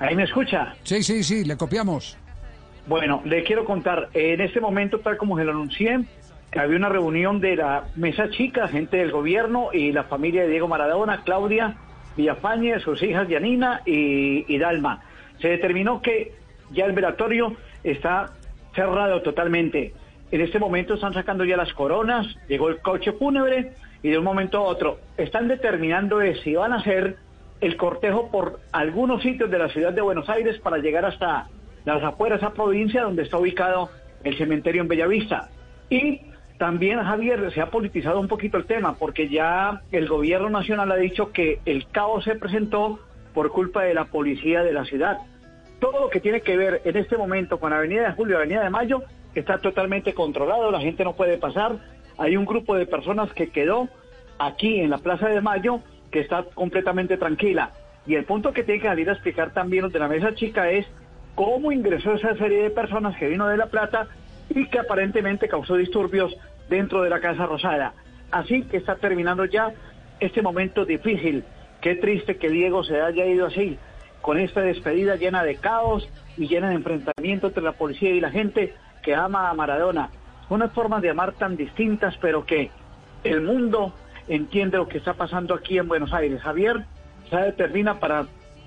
¿ahí 0.00 0.16
me 0.16 0.24
escucha? 0.24 0.74
sí, 0.82 1.02
sí, 1.02 1.22
sí, 1.22 1.44
le 1.44 1.56
copiamos. 1.56 2.18
Bueno, 2.86 3.22
le 3.24 3.44
quiero 3.44 3.64
contar, 3.64 4.08
en 4.14 4.40
este 4.40 4.60
momento, 4.60 4.98
tal 4.98 5.16
como 5.16 5.38
se 5.38 5.44
lo 5.44 5.52
anuncié, 5.52 6.00
que 6.50 6.58
había 6.58 6.76
una 6.76 6.88
reunión 6.88 7.40
de 7.40 7.54
la 7.56 7.84
mesa 7.94 8.28
chica, 8.30 8.66
gente 8.66 8.96
del 8.96 9.12
gobierno 9.12 9.68
y 9.72 9.92
la 9.92 10.04
familia 10.04 10.42
de 10.42 10.48
Diego 10.48 10.66
Maradona, 10.66 11.22
Claudia 11.22 11.76
Villafañe, 12.16 12.80
sus 12.80 13.00
hijas 13.02 13.28
Yanina 13.28 13.82
y, 13.86 14.52
y 14.52 14.58
Dalma. 14.58 15.02
Se 15.40 15.48
determinó 15.48 16.02
que 16.02 16.32
ya 16.72 16.86
el 16.86 16.92
velatorio 16.92 17.54
está 17.84 18.32
cerrado 18.74 19.22
totalmente. 19.22 19.94
En 20.32 20.40
este 20.40 20.58
momento 20.58 20.94
están 20.94 21.14
sacando 21.14 21.44
ya 21.44 21.56
las 21.56 21.72
coronas, 21.72 22.26
llegó 22.48 22.68
el 22.68 22.80
coche 22.80 23.12
fúnebre 23.12 23.72
y 24.02 24.10
de 24.10 24.18
un 24.18 24.24
momento 24.24 24.58
a 24.58 24.62
otro 24.62 24.98
están 25.16 25.48
determinando 25.48 26.18
de 26.18 26.36
si 26.42 26.54
van 26.54 26.72
a 26.72 26.76
hacer 26.76 27.16
el 27.60 27.76
cortejo 27.76 28.30
por 28.30 28.60
algunos 28.72 29.22
sitios 29.22 29.50
de 29.50 29.58
la 29.58 29.68
ciudad 29.68 29.92
de 29.92 30.00
Buenos 30.00 30.28
Aires 30.28 30.58
para 30.58 30.78
llegar 30.78 31.04
hasta 31.04 31.48
las 31.84 32.02
afueras, 32.02 32.38
esa 32.38 32.52
provincia 32.52 33.02
donde 33.02 33.22
está 33.22 33.38
ubicado 33.38 33.90
el 34.24 34.36
cementerio 34.36 34.82
en 34.82 34.88
Bellavista. 34.88 35.48
Y 35.88 36.20
también, 36.58 37.02
Javier, 37.02 37.52
se 37.52 37.60
ha 37.60 37.70
politizado 37.70 38.20
un 38.20 38.28
poquito 38.28 38.58
el 38.58 38.66
tema, 38.66 38.94
porque 38.98 39.28
ya 39.28 39.80
el 39.92 40.08
gobierno 40.08 40.50
nacional 40.50 40.92
ha 40.92 40.96
dicho 40.96 41.32
que 41.32 41.60
el 41.64 41.86
caos 41.88 42.24
se 42.24 42.34
presentó 42.34 43.00
por 43.32 43.50
culpa 43.50 43.82
de 43.82 43.94
la 43.94 44.04
policía 44.06 44.62
de 44.62 44.72
la 44.72 44.84
ciudad. 44.84 45.18
Todo 45.80 46.00
lo 46.00 46.10
que 46.10 46.20
tiene 46.20 46.42
que 46.42 46.56
ver 46.56 46.82
en 46.84 46.96
este 46.96 47.16
momento 47.16 47.58
con 47.58 47.72
Avenida 47.72 48.08
de 48.08 48.12
Julio 48.12 48.36
Avenida 48.36 48.62
de 48.62 48.70
Mayo 48.70 49.02
está 49.34 49.58
totalmente 49.58 50.12
controlado, 50.12 50.70
la 50.70 50.80
gente 50.80 51.04
no 51.04 51.14
puede 51.14 51.38
pasar. 51.38 51.76
Hay 52.18 52.36
un 52.36 52.44
grupo 52.44 52.74
de 52.74 52.86
personas 52.86 53.32
que 53.32 53.50
quedó 53.50 53.88
aquí 54.38 54.80
en 54.80 54.90
la 54.90 54.98
Plaza 54.98 55.28
de 55.28 55.40
Mayo 55.40 55.80
que 56.10 56.20
está 56.20 56.44
completamente 56.54 57.16
tranquila. 57.16 57.70
Y 58.06 58.14
el 58.14 58.24
punto 58.24 58.52
que 58.52 58.62
tiene 58.62 58.80
que 58.80 58.88
salir 58.88 59.08
a 59.08 59.12
explicar 59.12 59.52
también 59.52 59.84
los 59.84 59.92
de 59.92 59.98
la 59.98 60.08
mesa 60.08 60.34
chica 60.34 60.70
es 60.70 60.86
cómo 61.34 61.72
ingresó 61.72 62.14
esa 62.14 62.34
serie 62.36 62.62
de 62.62 62.70
personas 62.70 63.16
que 63.16 63.28
vino 63.28 63.46
de 63.46 63.56
La 63.56 63.66
Plata 63.66 64.08
y 64.48 64.66
que 64.66 64.78
aparentemente 64.80 65.48
causó 65.48 65.76
disturbios 65.76 66.36
dentro 66.68 67.02
de 67.02 67.10
la 67.10 67.20
Casa 67.20 67.46
Rosada. 67.46 67.94
Así 68.30 68.62
que 68.62 68.78
está 68.78 68.96
terminando 68.96 69.44
ya 69.44 69.72
este 70.18 70.42
momento 70.42 70.84
difícil. 70.84 71.44
Qué 71.80 71.96
triste 71.96 72.36
que 72.36 72.50
Diego 72.50 72.84
se 72.84 73.00
haya 73.00 73.26
ido 73.26 73.46
así, 73.46 73.78
con 74.20 74.38
esta 74.38 74.60
despedida 74.60 75.16
llena 75.16 75.42
de 75.42 75.56
caos 75.56 76.08
y 76.36 76.46
llena 76.46 76.68
de 76.68 76.76
enfrentamiento 76.76 77.48
entre 77.48 77.62
la 77.62 77.72
policía 77.72 78.10
y 78.10 78.20
la 78.20 78.30
gente 78.30 78.74
que 79.02 79.14
ama 79.14 79.48
a 79.48 79.54
Maradona. 79.54 80.10
Unas 80.48 80.72
formas 80.72 81.00
de 81.00 81.10
amar 81.10 81.32
tan 81.32 81.56
distintas, 81.56 82.16
pero 82.18 82.44
que 82.44 82.70
el 83.24 83.40
mundo 83.40 83.94
entiende 84.30 84.78
lo 84.78 84.88
que 84.88 84.98
está 84.98 85.14
pasando 85.14 85.54
aquí 85.54 85.76
en 85.76 85.88
Buenos 85.88 86.12
Aires. 86.12 86.40
Javier 86.40 86.84
se 87.28 87.36
determina 87.36 87.98
para 87.98 88.26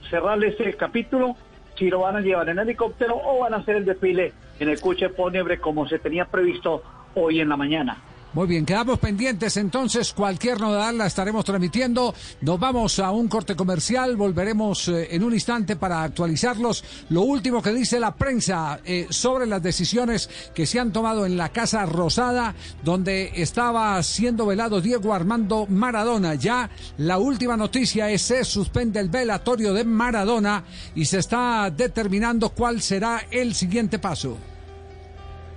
cerrarle 0.10 0.50
este 0.50 0.74
capítulo 0.74 1.36
si 1.78 1.90
lo 1.90 2.02
van 2.02 2.18
a 2.18 2.22
llevar 2.22 2.50
en 2.50 2.60
helicóptero 2.60 3.16
o 3.16 3.40
van 3.40 3.54
a 3.54 3.58
hacer 3.58 3.78
el 3.78 3.86
desfile 3.86 4.34
en 4.60 4.70
el 4.70 4.80
coche 4.80 5.10
fúnebre 5.10 5.60
como 5.60 5.88
se 5.88 6.00
tenía 6.00 6.26
previsto 6.26 6.84
hoy 7.16 7.40
en 7.40 7.50
la 7.50 7.58
mañana. 7.58 7.98
Muy 8.34 8.48
bien, 8.48 8.66
quedamos 8.66 8.98
pendientes 8.98 9.58
entonces. 9.58 10.12
Cualquier 10.12 10.60
novedad 10.60 10.92
la 10.92 11.06
estaremos 11.06 11.46
transmitiendo. 11.46 12.16
Nos 12.42 12.60
vamos 12.60 12.98
a 12.98 13.12
un 13.12 13.28
corte 13.28 13.56
comercial. 13.56 14.16
Volveremos 14.16 14.88
eh, 14.88 15.10
en 15.12 15.24
un 15.24 15.36
instante 15.36 15.76
para 15.76 16.02
actualizarlos. 16.02 16.84
Lo 17.10 17.22
último 17.22 17.62
que 17.62 17.72
dice 17.72 18.00
la 18.00 18.16
prensa 18.16 18.80
eh, 18.86 19.06
sobre 19.12 19.46
las 19.46 19.62
decisiones 19.62 20.32
que 20.56 20.66
se 20.66 20.80
han 20.80 20.92
tomado 20.92 21.28
en 21.28 21.38
la 21.38 21.50
Casa 21.50 21.86
Rosada, 21.86 22.56
donde 22.84 23.34
estaba 23.36 24.02
siendo 24.02 24.48
velado 24.48 24.82
Diego 24.82 25.14
Armando 25.14 25.68
Maradona. 25.68 26.34
Ya 26.34 26.72
la 26.98 27.20
última 27.20 27.56
noticia 27.56 28.10
es 28.10 28.24
se 28.24 28.44
suspende 28.46 29.00
el 29.00 29.10
velatorio 29.10 29.76
de 29.76 29.84
Maradona 29.84 30.64
y 30.96 31.06
se 31.06 31.20
está 31.20 31.70
determinando 31.70 32.50
cuál 32.50 32.82
será 32.82 33.28
el 33.30 33.54
siguiente 33.54 34.00
paso. 34.00 34.53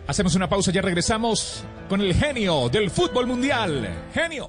Hacemos 0.07 0.37
una 0.37 0.49
pausa, 0.49 0.71
ya 0.71 0.83
regresamos 0.83 1.65
con 1.89 2.01
el 2.01 2.15
genio 2.15 2.69
del 2.69 2.91
fútbol 2.91 3.27
mundial. 3.27 3.89
Genio. 4.15 4.49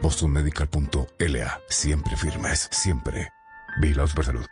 BostonMedical.la. 0.00 1.60
Siempre 1.68 2.16
firmes, 2.16 2.68
siempre. 2.70 3.28
Vigilados 3.80 4.14
por 4.14 4.24
salud. 4.24 4.46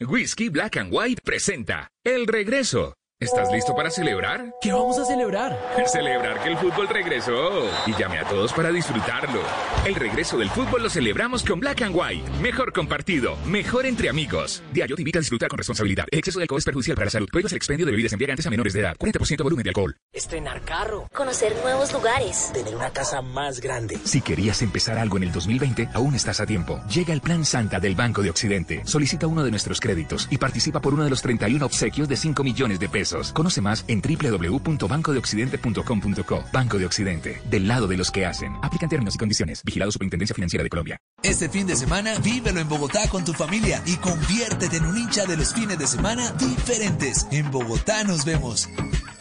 Whisky 0.00 0.48
Black 0.48 0.78
and 0.78 0.92
White 0.92 1.22
presenta 1.24 1.88
El 2.04 2.26
Regreso. 2.26 2.94
¿Estás 3.22 3.52
listo 3.52 3.74
para 3.74 3.90
celebrar? 3.90 4.54
¿Qué 4.62 4.72
vamos 4.72 4.98
a 4.98 5.04
celebrar? 5.04 5.54
Celebrar 5.86 6.42
que 6.42 6.48
el 6.48 6.56
fútbol 6.56 6.88
regresó. 6.88 7.68
Y 7.86 7.92
llame 7.92 8.16
a 8.16 8.24
todos 8.24 8.50
para 8.54 8.72
disfrutarlo. 8.72 9.42
El 9.84 9.94
regreso 9.94 10.38
del 10.38 10.48
fútbol 10.48 10.84
lo 10.84 10.88
celebramos 10.88 11.44
con 11.44 11.60
Black 11.60 11.82
and 11.82 11.94
White. 11.94 12.30
Mejor 12.40 12.72
compartido, 12.72 13.36
mejor 13.44 13.84
entre 13.84 14.08
amigos. 14.08 14.62
Diario 14.72 14.96
te 14.96 15.02
invita 15.02 15.18
a 15.18 15.20
disfrutar 15.20 15.50
con 15.50 15.58
responsabilidad. 15.58 16.06
El 16.10 16.20
exceso 16.20 16.38
de 16.38 16.44
alcohol 16.44 16.60
es 16.60 16.64
perjudicial 16.64 16.94
para 16.94 17.04
la 17.04 17.10
salud. 17.10 17.28
Prohíbes 17.30 17.52
el 17.52 17.56
expendio 17.56 17.84
de 17.84 17.92
bebidas 17.92 18.14
embriagantes 18.14 18.46
a 18.46 18.50
menores 18.50 18.72
de 18.72 18.80
edad. 18.80 18.96
40% 18.96 19.42
volumen 19.42 19.64
de 19.64 19.68
alcohol. 19.68 19.94
Estrenar 20.14 20.62
carro. 20.62 21.06
Conocer 21.14 21.54
nuevos 21.62 21.92
lugares. 21.92 22.50
Tener 22.54 22.74
una 22.74 22.88
casa 22.88 23.20
más 23.20 23.60
grande. 23.60 23.98
Si 24.02 24.22
querías 24.22 24.62
empezar 24.62 24.96
algo 24.96 25.18
en 25.18 25.24
el 25.24 25.32
2020, 25.32 25.90
aún 25.92 26.14
estás 26.14 26.40
a 26.40 26.46
tiempo. 26.46 26.80
Llega 26.88 27.12
el 27.12 27.20
Plan 27.20 27.44
Santa 27.44 27.80
del 27.80 27.96
Banco 27.96 28.22
de 28.22 28.30
Occidente. 28.30 28.80
Solicita 28.86 29.26
uno 29.26 29.44
de 29.44 29.50
nuestros 29.50 29.78
créditos 29.78 30.26
y 30.30 30.38
participa 30.38 30.80
por 30.80 30.94
uno 30.94 31.04
de 31.04 31.10
los 31.10 31.20
31 31.20 31.66
obsequios 31.66 32.08
de 32.08 32.16
5 32.16 32.42
millones 32.42 32.80
de 32.80 32.88
pesos. 32.88 33.09
Pesos. 33.10 33.32
Conoce 33.32 33.60
más 33.60 33.84
en 33.88 34.00
www.bancodeoccidente.com.co. 34.00 36.44
Banco 36.52 36.78
de 36.78 36.86
Occidente, 36.86 37.42
del 37.50 37.66
lado 37.68 37.86
de 37.86 37.96
los 37.96 38.10
que 38.10 38.26
hacen. 38.26 38.56
Aplican 38.62 38.88
términos 38.88 39.14
y 39.14 39.18
condiciones. 39.18 39.62
Vigilado 39.64 39.92
Superintendencia 39.92 40.34
Financiera 40.34 40.64
de 40.64 40.70
Colombia. 40.70 40.98
Este 41.22 41.50
fin 41.50 41.66
de 41.66 41.76
semana, 41.76 42.18
vívelo 42.18 42.60
en 42.60 42.68
Bogotá 42.68 43.08
con 43.08 43.24
tu 43.24 43.32
familia 43.32 43.82
y 43.86 43.96
conviértete 43.96 44.76
en 44.78 44.86
un 44.86 44.96
hincha 44.96 45.26
de 45.26 45.36
los 45.36 45.52
fines 45.52 45.78
de 45.78 45.86
semana 45.86 46.32
diferentes. 46.32 47.26
En 47.30 47.50
Bogotá 47.50 48.04
nos 48.04 48.24
vemos. 48.24 48.68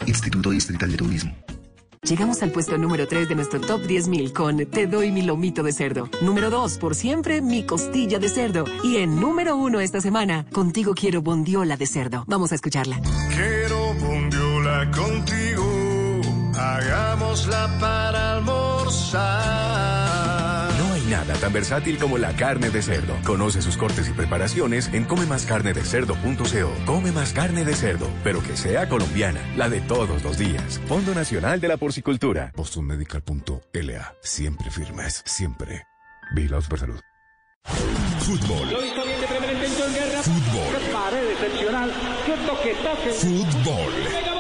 Instituto 0.05 0.51
Distrital 0.51 0.91
de 0.91 0.97
Turismo. 0.97 1.35
Llegamos 2.03 2.41
al 2.41 2.51
puesto 2.51 2.77
número 2.77 3.07
3 3.07 3.27
de 3.27 3.35
nuestro 3.35 3.59
top 3.59 3.81
10.000 3.81 4.31
con 4.31 4.65
Te 4.67 4.87
doy 4.87 5.11
mi 5.11 5.21
lomito 5.21 5.63
de 5.63 5.73
cerdo. 5.73 6.09
Número 6.21 6.49
2, 6.49 6.77
por 6.77 6.95
siempre, 6.95 7.41
mi 7.41 7.65
costilla 7.65 8.19
de 8.19 8.29
cerdo. 8.29 8.63
Y 8.85 8.97
en 8.97 9.19
número 9.19 9.57
1 9.57 9.81
esta 9.81 9.99
semana, 9.99 10.45
contigo 10.53 10.93
quiero 10.95 11.21
bondiola 11.21 11.75
de 11.75 11.85
cerdo. 11.85 12.23
Vamos 12.25 12.53
a 12.53 12.55
escucharla. 12.55 13.01
Quiero 13.35 13.59
contigo, 14.88 16.21
hagámosla 16.57 17.77
para 17.80 18.34
almorzar. 18.38 19.19
No 20.77 20.93
hay 20.93 21.01
nada 21.03 21.34
tan 21.36 21.51
versátil 21.53 21.97
como 21.97 22.17
la 22.17 22.36
carne 22.36 22.69
de 22.69 22.82
cerdo. 22.82 23.15
Conoce 23.25 23.61
sus 23.61 23.77
cortes 23.77 24.07
y 24.09 24.13
preparaciones 24.13 24.89
en 24.93 25.05
comemascarnedecerdo.co. 25.05 26.73
Come 26.86 27.11
más 27.11 27.34
carne 27.34 27.65
de 27.65 27.75
cerdo, 27.75 28.07
pero 28.23 28.41
que 28.41 28.55
sea 28.55 28.88
colombiana, 28.88 29.41
la 29.55 29.69
de 29.69 29.82
todos 29.82 30.23
los 30.23 30.38
días. 30.38 30.80
Fondo 30.88 31.13
Nacional 31.13 31.59
de 31.59 31.67
la 31.67 31.77
Porcicultura. 31.77 32.51
BostonMedical.la. 32.55 34.15
Siempre 34.21 34.71
firmes, 34.71 35.21
siempre. 35.25 35.84
Vigilados 36.34 36.67
por 36.67 36.80
salud. 36.80 36.99
Fútbol. 38.19 38.69
Lo 38.71 38.86
hizo 38.86 39.03
bien 39.05 39.21
de 39.21 39.27
primera 39.27 39.53
intención, 39.53 39.93
Guerra. 39.93 40.21
Fútbol. 40.21 40.67
Qué 40.71 40.93
pared 40.93 41.32
excepcional. 41.32 41.91
Qué 42.25 42.36
toque, 42.47 42.75
toque. 42.84 43.11
Fútbol. 43.13 44.38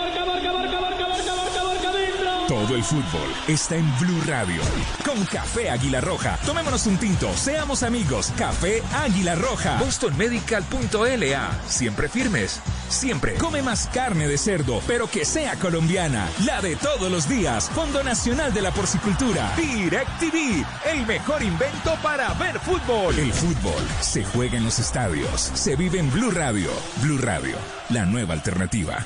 Todo 2.49 2.75
el 2.75 2.83
fútbol 2.83 3.29
está 3.47 3.75
en 3.75 3.85
Blue 3.99 4.23
Radio. 4.25 4.59
Con 5.05 5.23
Café 5.25 5.69
Águila 5.69 6.01
Roja. 6.01 6.35
Tomémonos 6.47 6.87
un 6.87 6.97
tinto. 6.97 7.31
Seamos 7.37 7.83
amigos. 7.83 8.33
Café 8.39 8.81
Águila 8.91 9.35
Roja. 9.35 9.77
BostonMedical.la. 9.77 11.51
Siempre 11.67 12.09
firmes. 12.09 12.59
Siempre. 12.89 13.35
Come 13.35 13.61
más 13.61 13.87
carne 13.93 14.27
de 14.27 14.39
cerdo, 14.39 14.81
pero 14.87 15.05
que 15.05 15.25
sea 15.25 15.57
colombiana. 15.57 16.27
La 16.43 16.59
de 16.59 16.75
todos 16.75 17.11
los 17.11 17.29
días. 17.29 17.69
Fondo 17.69 18.01
Nacional 18.01 18.51
de 18.51 18.63
la 18.63 18.71
Porcicultura. 18.71 19.53
DirecTV. 19.55 20.65
El 20.91 21.05
mejor 21.05 21.43
invento 21.43 21.93
para 22.01 22.33
ver 22.33 22.59
fútbol. 22.61 23.19
El 23.19 23.31
fútbol 23.31 23.83
se 24.01 24.25
juega 24.25 24.57
en 24.57 24.65
los 24.65 24.79
estadios. 24.79 25.51
Se 25.53 25.75
vive 25.75 25.99
en 25.99 26.11
Blue 26.11 26.31
Radio. 26.31 26.71
Blue 27.03 27.19
Radio. 27.19 27.57
La 27.89 28.05
nueva 28.05 28.33
alternativa. 28.33 29.05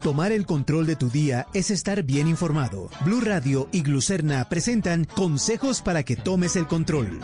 Tomar 0.00 0.32
el 0.32 0.46
control 0.46 0.86
de 0.86 0.96
tu 0.96 1.10
día 1.10 1.46
es 1.52 1.70
estar 1.70 2.02
bien 2.02 2.26
informado. 2.26 2.88
Blue 3.04 3.20
Radio 3.20 3.68
y 3.70 3.82
Glucerna 3.82 4.48
presentan 4.48 5.04
consejos 5.04 5.82
para 5.82 6.04
que 6.04 6.16
tomes 6.16 6.56
el 6.56 6.66
control. 6.66 7.20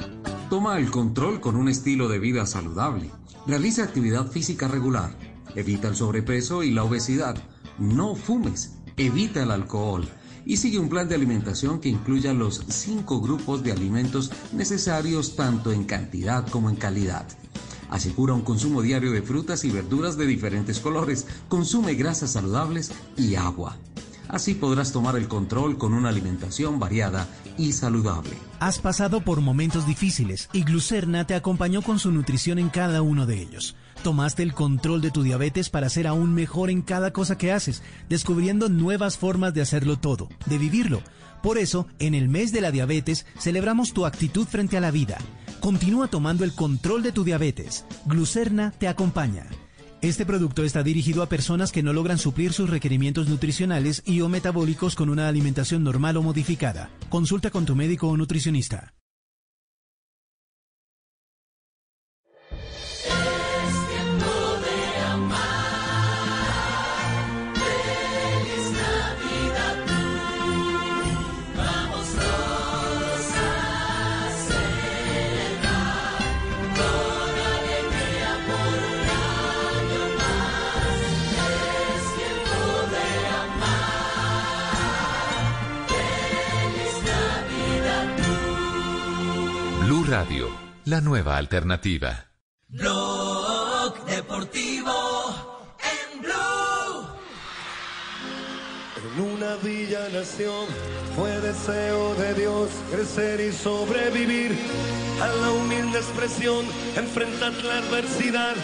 Toma 0.51 0.79
el 0.79 0.91
control 0.91 1.41
con 1.41 1.57
un 1.57 1.70
estilo 1.70 2.07
de 2.07 2.18
vida 2.18 2.45
saludable. 2.45 3.11
Realiza 3.47 3.83
actividad 3.83 4.27
física 4.27 4.68
regular. 4.68 5.11
Evita 5.55 5.89
el 5.89 5.97
sobrepeso 5.97 6.62
y 6.62 6.70
la 6.70 6.85
obesidad. 6.85 7.39
No 7.79 8.14
fumes. 8.14 8.74
Evita 8.99 9.43
el 9.43 9.53
alcohol. 9.53 10.07
Y 10.45 10.59
sigue 10.59 10.79
un 10.79 10.91
plan 10.91 11.09
de 11.09 11.14
alimentación 11.14 11.81
que 11.81 11.89
incluya 11.89 12.35
los 12.35 12.62
cinco 12.68 13.22
grupos 13.22 13.62
de 13.62 13.72
alimentos 13.72 14.31
necesarios 14.53 15.35
tanto 15.35 15.72
en 15.72 15.85
cantidad 15.85 16.47
como 16.47 16.68
en 16.68 16.77
calidad. 16.77 17.27
Asegura 17.91 18.34
un 18.34 18.43
consumo 18.43 18.82
diario 18.82 19.12
de 19.12 19.22
frutas 19.22 19.64
y 19.64 19.70
verduras 19.70 20.16
de 20.16 20.26
diferentes 20.26 20.80
colores. 20.80 21.26
Consume 21.49 21.95
grasas 21.95 22.32
saludables 22.32 22.93
y 23.16 23.34
agua. 23.34 23.76
Así 24.28 24.55
podrás 24.55 24.93
tomar 24.93 25.16
el 25.16 25.28
control 25.28 25.78
con 25.78 25.95
una 25.95 26.09
alimentación 26.09 26.80
variada 26.80 27.28
y 27.57 27.72
saludable. 27.72 28.32
Has 28.59 28.78
pasado 28.78 29.20
por 29.20 29.41
momentos 29.41 29.87
difíciles 29.87 30.49
y 30.53 30.64
Glucerna 30.64 31.26
te 31.26 31.34
acompañó 31.34 31.82
con 31.82 31.99
su 31.99 32.11
nutrición 32.11 32.59
en 32.59 32.68
cada 32.68 33.03
uno 33.03 33.26
de 33.26 33.41
ellos. 33.41 33.76
Tomaste 34.03 34.43
el 34.43 34.53
control 34.53 35.01
de 35.01 35.11
tu 35.11 35.22
diabetes 35.22 35.70
para 35.70 35.89
ser 35.89 36.07
aún 36.07 36.34
mejor 36.34 36.70
en 36.70 36.82
cada 36.82 37.12
cosa 37.12 37.39
que 37.39 37.53
haces, 37.53 37.82
descubriendo 38.09 38.68
nuevas 38.68 39.16
formas 39.16 39.55
de 39.55 39.62
hacerlo 39.62 39.99
todo, 39.99 40.28
de 40.47 40.59
vivirlo. 40.59 41.03
Por 41.43 41.59
eso, 41.59 41.87
en 41.99 42.14
el 42.14 42.28
mes 42.28 42.53
de 42.53 42.61
la 42.61 42.70
diabetes, 42.70 43.26
celebramos 43.39 43.93
tu 43.93 44.07
actitud 44.07 44.47
frente 44.47 44.76
a 44.76 44.80
la 44.80 44.91
vida. 44.91 45.18
Continúa 45.67 46.07
tomando 46.07 46.45
el 46.45 46.53
control 46.53 47.03
de 47.03 47.11
tu 47.11 47.25
diabetes. 47.25 47.85
Glucerna 48.05 48.71
te 48.71 48.87
acompaña. 48.87 49.49
Este 50.01 50.25
producto 50.25 50.62
está 50.62 50.85
dirigido 50.85 51.25
a 51.25 51.29
personas 51.29 51.73
que 51.73 51.83
no 51.83 51.93
logran 51.93 52.19
suplir 52.19 52.53
sus 52.53 52.71
requerimientos 52.71 53.27
nutricionales 53.27 54.01
y 54.07 54.21
o 54.21 54.29
metabólicos 54.29 54.95
con 54.95 55.11
una 55.11 55.27
alimentación 55.27 55.83
normal 55.83 56.19
o 56.19 56.23
modificada. 56.23 56.89
Consulta 57.09 57.51
con 57.51 57.67
tu 57.67 57.75
médico 57.75 58.07
o 58.07 58.17
nutricionista. 58.17 58.95
La 90.87 91.01
nueva 91.01 91.37
alternativa. 91.37 92.28
Blog 92.68 94.07
Deportivo 94.07 94.93
en 95.82 96.22
Blue. 96.22 97.07
En 99.03 99.20
una 99.20 99.57
villa 99.57 100.09
nación 100.11 100.66
fue 101.16 101.41
deseo 101.41 102.14
de 102.14 102.34
Dios 102.34 102.70
crecer 102.93 103.41
y 103.41 103.53
sobrevivir 103.53 104.57
a 105.20 105.26
la 105.26 105.51
humilde 105.51 105.99
expresión, 105.99 106.64
enfrentar 106.95 107.53
la 107.64 107.78
adversidad 107.78 108.55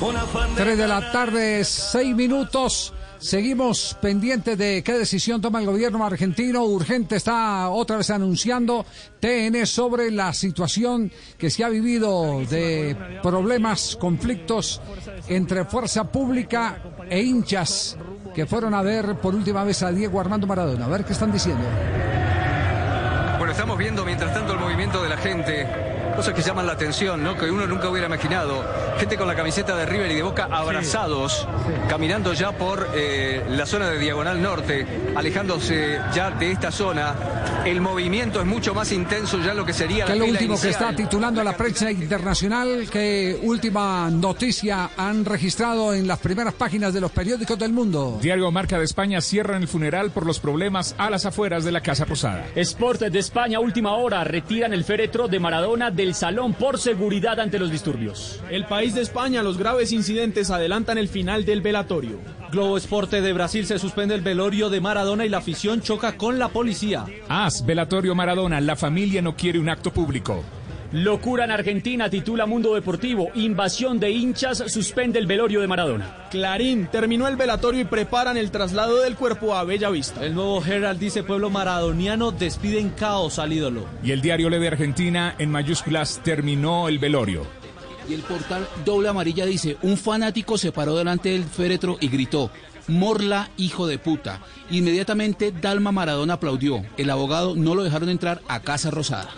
con 0.00 0.16
afán 0.16 0.56
3 0.56 0.76
de 0.76 0.88
la 0.88 1.12
tarde, 1.12 1.64
6 1.64 2.16
minutos. 2.16 2.92
Seguimos 3.24 3.96
pendientes 4.02 4.58
de 4.58 4.82
qué 4.84 4.98
decisión 4.98 5.40
toma 5.40 5.58
el 5.58 5.64
gobierno 5.64 6.04
argentino. 6.04 6.62
Urgente 6.64 7.16
está 7.16 7.70
otra 7.70 7.96
vez 7.96 8.10
anunciando 8.10 8.84
TN 9.18 9.64
sobre 9.64 10.10
la 10.10 10.34
situación 10.34 11.10
que 11.38 11.48
se 11.48 11.64
ha 11.64 11.70
vivido 11.70 12.42
de 12.44 12.94
problemas, 13.22 13.96
conflictos 13.98 14.82
entre 15.26 15.64
fuerza 15.64 16.04
pública 16.04 16.82
e 17.08 17.22
hinchas 17.22 17.96
que 18.34 18.44
fueron 18.44 18.74
a 18.74 18.82
ver 18.82 19.18
por 19.18 19.34
última 19.34 19.64
vez 19.64 19.82
a 19.82 19.90
Diego 19.90 20.20
Armando 20.20 20.46
Maradona. 20.46 20.84
A 20.84 20.88
ver 20.88 21.06
qué 21.06 21.14
están 21.14 21.32
diciendo. 21.32 21.64
Bueno, 23.38 23.52
estamos 23.52 23.78
viendo 23.78 24.04
mientras 24.04 24.34
tanto 24.34 24.52
el 24.52 24.58
movimiento 24.58 25.02
de 25.02 25.08
la 25.08 25.16
gente, 25.16 25.66
cosas 26.14 26.34
que 26.34 26.42
llaman 26.42 26.66
la 26.66 26.72
atención, 26.72 27.22
¿no? 27.22 27.36
Que 27.36 27.50
uno 27.50 27.66
nunca 27.66 27.88
hubiera 27.88 28.06
imaginado. 28.06 28.64
Gente 28.98 29.16
con 29.16 29.26
la 29.26 29.34
camiseta 29.34 29.76
de 29.76 29.86
River 29.86 30.10
y 30.10 30.14
de 30.16 30.22
Boca 30.22 30.48
abrazados, 30.50 31.46
caminando 31.88 32.32
ya 32.32 32.52
por 32.52 32.88
eh, 32.94 33.44
la 33.50 33.66
zona 33.66 33.88
de 33.90 33.98
Diagonal 33.98 34.40
Norte, 34.40 34.86
alejándose 35.16 36.00
ya 36.14 36.30
de 36.30 36.52
esta 36.52 36.70
zona. 36.70 37.14
El 37.64 37.80
movimiento 37.80 38.40
es 38.40 38.46
mucho 38.46 38.74
más 38.74 38.92
intenso 38.92 39.38
ya 39.40 39.54
lo 39.54 39.64
que 39.64 39.72
sería 39.72 40.04
¿Qué 40.04 40.12
es 40.12 40.18
la 40.18 40.26
lo 40.26 40.30
último 40.30 40.60
que 40.60 40.68
está 40.68 40.94
titulando 40.94 41.42
la 41.42 41.56
prensa 41.56 41.90
internacional? 41.90 42.86
¿Qué 42.90 43.38
última 43.42 44.10
noticia 44.10 44.90
han 44.96 45.24
registrado 45.24 45.94
en 45.94 46.06
las 46.06 46.18
primeras 46.18 46.54
páginas 46.54 46.92
de 46.92 47.00
los 47.00 47.10
periódicos 47.10 47.58
del 47.58 47.72
mundo? 47.72 48.18
Diario 48.20 48.50
Marca 48.50 48.78
de 48.78 48.84
España 48.84 49.20
cierran 49.20 49.62
el 49.62 49.68
funeral 49.68 50.10
por 50.10 50.26
los 50.26 50.40
problemas 50.40 50.94
a 50.98 51.10
las 51.10 51.26
afueras 51.26 51.64
de 51.64 51.72
la 51.72 51.80
Casa 51.80 52.04
Rosada. 52.04 52.44
Sport 52.54 53.00
de 53.00 53.18
España, 53.18 53.60
última 53.60 53.94
hora, 53.94 54.24
retiran 54.24 54.72
el 54.72 54.84
féretro 54.84 55.28
de 55.28 55.40
Maradona 55.40 55.90
del 56.04 56.14
salón 56.14 56.52
por 56.52 56.78
seguridad 56.78 57.40
ante 57.40 57.58
los 57.58 57.70
disturbios. 57.70 58.38
El 58.50 58.66
país 58.66 58.94
de 58.94 59.00
España, 59.00 59.42
los 59.42 59.56
graves 59.56 59.90
incidentes 59.90 60.50
adelantan 60.50 60.98
el 60.98 61.08
final 61.08 61.46
del 61.46 61.62
velatorio. 61.62 62.20
Globo 62.52 62.76
Esporte 62.76 63.22
de 63.22 63.32
Brasil 63.32 63.64
se 63.64 63.78
suspende 63.78 64.14
el 64.14 64.20
velorio 64.20 64.68
de 64.68 64.82
Maradona 64.82 65.24
y 65.24 65.30
la 65.30 65.38
afición 65.38 65.80
choca 65.80 66.18
con 66.18 66.38
la 66.38 66.48
policía. 66.48 67.06
AS, 67.26 67.64
velatorio 67.64 68.14
Maradona, 68.14 68.60
la 68.60 68.76
familia 68.76 69.22
no 69.22 69.34
quiere 69.34 69.58
un 69.58 69.70
acto 69.70 69.94
público. 69.94 70.44
Locura 70.94 71.44
en 71.44 71.50
Argentina, 71.50 72.08
titula 72.08 72.46
Mundo 72.46 72.72
Deportivo. 72.72 73.32
Invasión 73.34 73.98
de 73.98 74.12
hinchas 74.12 74.62
suspende 74.68 75.18
el 75.18 75.26
velorio 75.26 75.60
de 75.60 75.66
Maradona. 75.66 76.28
Clarín, 76.30 76.86
terminó 76.86 77.26
el 77.26 77.34
velatorio 77.34 77.80
y 77.80 77.84
preparan 77.84 78.36
el 78.36 78.52
traslado 78.52 79.00
del 79.00 79.16
cuerpo 79.16 79.56
a 79.56 79.64
Bella 79.64 79.90
Vista. 79.90 80.24
El 80.24 80.36
nuevo 80.36 80.64
Herald 80.64 81.00
dice 81.00 81.24
pueblo 81.24 81.50
maradoniano 81.50 82.30
despiden 82.30 82.90
caos 82.90 83.40
al 83.40 83.52
ídolo. 83.52 83.86
Y 84.04 84.12
el 84.12 84.20
diario 84.20 84.48
Le 84.48 84.60
de 84.60 84.68
Argentina, 84.68 85.34
en 85.36 85.50
mayúsculas, 85.50 86.20
terminó 86.22 86.86
el 86.86 87.00
velorio. 87.00 87.44
Y 88.08 88.14
el 88.14 88.20
portal 88.20 88.64
Doble 88.84 89.08
Amarilla 89.08 89.46
dice, 89.46 89.76
un 89.82 89.96
fanático 89.96 90.56
se 90.58 90.70
paró 90.70 90.94
delante 90.94 91.30
del 91.30 91.42
féretro 91.42 91.96
y 92.00 92.06
gritó, 92.06 92.52
Morla, 92.86 93.50
hijo 93.56 93.88
de 93.88 93.98
puta. 93.98 94.42
Inmediatamente 94.70 95.50
Dalma 95.50 95.90
Maradona 95.90 96.34
aplaudió. 96.34 96.84
El 96.96 97.10
abogado 97.10 97.56
no 97.56 97.74
lo 97.74 97.82
dejaron 97.82 98.10
entrar 98.10 98.42
a 98.46 98.60
Casa 98.60 98.92
Rosada. 98.92 99.30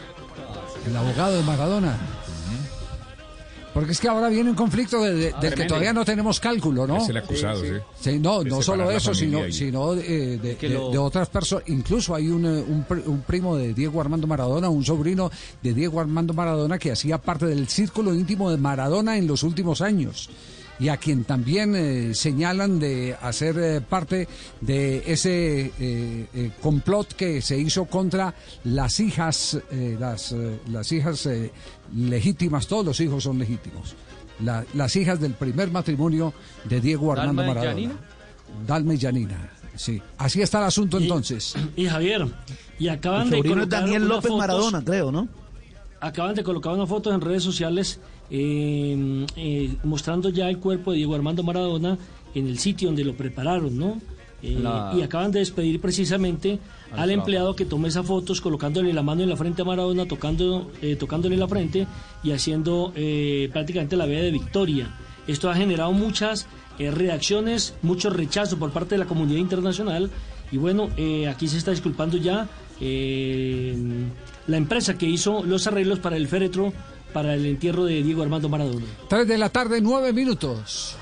El 0.87 0.97
abogado 0.97 1.37
de 1.37 1.43
Maradona. 1.43 1.97
Porque 3.74 3.93
es 3.93 4.01
que 4.01 4.09
ahora 4.09 4.30
viene 4.30 4.49
un 4.49 4.57
conflicto 4.57 5.03
de- 5.03 5.12
de- 5.12 5.18
del 5.18 5.32
que 5.34 5.39
tremendo. 5.49 5.66
todavía 5.66 5.93
no 5.93 6.03
tenemos 6.03 6.41
cálculo, 6.41 6.87
¿no? 6.87 6.97
Es 6.97 7.11
el 7.11 7.16
acusado, 7.18 7.61
sí. 7.61 7.72
Sí, 8.01 8.18
no, 8.18 8.43
De 8.43 8.49
no 8.49 8.62
separar 8.62 8.87
solo 8.87 8.91
eso, 8.91 9.14
sino, 9.14 9.53
sino 9.53 9.93
eh, 9.95 10.39
de, 10.43 10.57
Que 10.57 10.68
de- 10.70 10.74
lo- 10.76 10.91
de 10.91 10.97
otras 10.97 11.28
personas. 11.28 11.64
Incluso 11.68 12.14
hay 12.14 12.28
un, 12.28 12.47
eh, 12.47 12.64
un, 12.66 12.87
un 13.05 13.20
primo 13.20 13.55
de 13.55 13.74
Diego 13.74 14.01
Armando 14.01 14.26
Maradona, 14.26 14.70
un 14.70 14.82
sobrino 14.82 15.30
de 15.62 15.74
Diego 15.74 16.01
Armando 16.01 16.32
Maradona 16.32 16.78
que 16.78 16.91
hacía 16.91 17.18
parte 17.18 17.45
del 17.45 17.68
círculo 17.68 18.14
íntimo 18.14 18.51
de 18.51 18.57
Maradona 18.57 19.18
en 19.18 19.26
los 19.26 19.43
últimos 19.43 19.82
años. 19.82 20.30
Y 20.79 20.89
a 20.89 20.99
quien 20.99 21.24
también 21.24 21.74
eh, 21.74 22.14
señalan 22.14 22.79
de 22.79 23.16
hacer 23.22 23.57
eh, 23.59 23.81
parte 23.81 24.29
de 24.61 25.03
ese 25.07 25.72
eh, 25.79 26.27
eh, 26.35 26.51
complot 26.61 27.14
que 27.14 27.41
se 27.41 27.57
hizo 27.59 27.87
contra 27.87 28.35
las 28.64 29.01
hijas, 29.01 29.59
eh, 29.70 29.97
las, 29.99 30.33
eh, 30.33 30.59
las 30.70 30.93
hijas 30.93 31.24
eh, 31.27 31.51
legítimas, 31.95 32.66
todos 32.66 32.85
los 32.85 33.01
hijos 33.01 33.24
son 33.24 33.39
legítimos. 33.39 33.95
La- 34.45 34.64
las 34.74 34.95
hijas 34.97 35.18
del 35.18 35.33
primer 35.33 35.70
matrimonio 35.70 36.35
de 36.64 36.81
Diego 36.81 37.12
Armando 37.12 37.41
¿Dalma 37.43 37.45
y 37.45 37.55
Maradona. 37.55 37.72
Yanina? 37.74 37.95
Dalma 38.66 38.95
y 38.95 38.99
Yanina, 38.99 39.51
sí. 39.77 40.03
Así 40.18 40.43
está 40.43 40.59
el 40.59 40.64
asunto 40.64 40.99
entonces. 40.99 41.55
Y 41.74 41.87
Javier, 41.87 42.27
y 42.79 42.89
acaban 42.89 43.33
El 43.33 43.43
de 43.43 43.66
Daniel 43.66 44.07
López 44.09 44.31
fotos- 44.31 44.39
Maradona, 44.39 44.85
creo, 44.85 45.11
¿no? 45.11 45.27
Acaban 46.01 46.34
de 46.34 46.42
colocar 46.42 46.72
unas 46.74 46.88
fotos 46.88 47.14
en 47.14 47.20
redes 47.20 47.42
sociales 47.42 48.01
eh, 48.30 49.26
eh, 49.36 49.74
mostrando 49.84 50.28
ya 50.30 50.49
el 50.49 50.59
cuerpo 50.59 50.90
de 50.92 50.99
Diego 50.99 51.14
Armando 51.14 51.42
Maradona 51.42 51.97
en 52.34 52.47
el 52.49 52.59
sitio 52.59 52.88
donde 52.88 53.05
lo 53.05 53.14
prepararon, 53.14 53.76
¿no? 53.78 54.01
Eh, 54.42 54.59
La- 54.62 54.92
Y 54.97 55.03
acaban 55.03 55.32
de 55.32 55.38
despedir 55.38 55.80
precisamente 55.80 56.59
Al 56.92 57.11
empleado 57.11 57.57
que 57.57 57.64
tomó 57.64 57.86
esas 57.86 58.07
fotos 58.07 58.40
colocándole 58.40 58.92
la 58.92 59.03
mano 59.03 59.22
en 59.22 59.28
la 59.30 59.36
frente 59.36 59.62
a 59.62 59.64
Maradona, 59.64 60.07
tocando, 60.07 60.70
eh, 60.82 60.97
tocándole 60.97 61.36
la 61.36 61.49
frente 61.49 61.86
y 62.22 62.30
haciendo 62.32 62.92
prácticamente 63.53 63.97
la 63.97 64.07
vía 64.07 64.20
de 64.22 64.30
victoria. 64.30 64.94
Esto 65.26 65.51
ha 65.51 65.55
generado 65.57 65.92
muchas 65.92 66.47
reacciones, 66.78 67.74
mucho 67.82 68.11
rechazo 68.11 68.59
por 68.59 68.70
parte 68.70 68.94
de 68.94 68.99
la 68.99 69.07
comunidad 69.07 69.38
internacional 69.40 70.11
y 70.53 70.59
bueno, 70.59 70.88
aquí 71.28 71.49
se 71.49 71.57
está 71.59 71.70
disculpando 71.72 72.16
ya 72.18 72.49
eh, 72.80 73.74
la 74.47 74.57
empresa 74.57 74.97
que 74.97 75.07
hizo 75.07 75.44
los 75.44 75.66
arreglos 75.66 75.99
para 75.99 76.16
el 76.16 76.28
féretro 76.28 76.72
para 77.12 77.34
el 77.34 77.47
entierro 77.47 77.84
de 77.84 78.03
Diego 78.03 78.22
Armando 78.22 78.49
Maradona. 78.49 78.86
3 79.09 79.26
de 79.26 79.38
la 79.38 79.49
tarde, 79.49 79.80
9 79.80 80.12
minutos. 80.12 80.97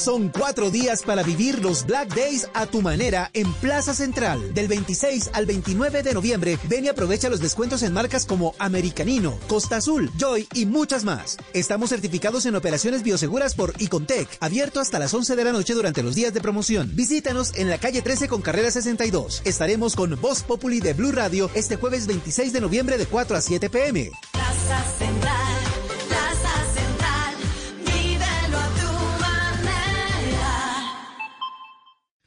Son 0.00 0.30
cuatro 0.30 0.70
días 0.70 1.02
para 1.02 1.22
vivir 1.22 1.62
los 1.62 1.84
Black 1.84 2.14
Days 2.14 2.48
a 2.54 2.64
tu 2.64 2.80
manera 2.80 3.30
en 3.34 3.52
Plaza 3.52 3.92
Central. 3.92 4.54
Del 4.54 4.66
26 4.66 5.28
al 5.34 5.44
29 5.44 6.02
de 6.02 6.14
noviembre, 6.14 6.58
ven 6.70 6.86
y 6.86 6.88
aprovecha 6.88 7.28
los 7.28 7.40
descuentos 7.40 7.82
en 7.82 7.92
marcas 7.92 8.24
como 8.24 8.54
Americanino, 8.58 9.38
Costa 9.46 9.76
Azul, 9.76 10.10
Joy 10.16 10.48
y 10.54 10.64
muchas 10.64 11.04
más. 11.04 11.36
Estamos 11.52 11.90
certificados 11.90 12.46
en 12.46 12.56
operaciones 12.56 13.02
bioseguras 13.02 13.54
por 13.54 13.74
Icontec, 13.78 14.38
abierto 14.40 14.80
hasta 14.80 14.98
las 14.98 15.12
11 15.12 15.36
de 15.36 15.44
la 15.44 15.52
noche 15.52 15.74
durante 15.74 16.02
los 16.02 16.14
días 16.14 16.32
de 16.32 16.40
promoción. 16.40 16.90
Visítanos 16.94 17.52
en 17.56 17.68
la 17.68 17.76
calle 17.76 18.00
13 18.00 18.26
con 18.26 18.40
carrera 18.40 18.70
62. 18.70 19.42
Estaremos 19.44 19.96
con 19.96 20.18
Voz 20.18 20.42
Populi 20.42 20.80
de 20.80 20.94
Blue 20.94 21.12
Radio 21.12 21.50
este 21.52 21.76
jueves 21.76 22.06
26 22.06 22.54
de 22.54 22.62
noviembre 22.62 22.96
de 22.96 23.04
4 23.04 23.36
a 23.36 23.40
7 23.42 23.68
pm. 23.68 24.10
Plaza 24.32 24.82
Central, 24.98 25.79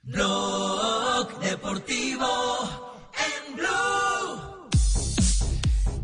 Blog 0.06 1.40
Deportivo 1.40 2.28
en 3.16 3.56
Blue. 3.56 4.70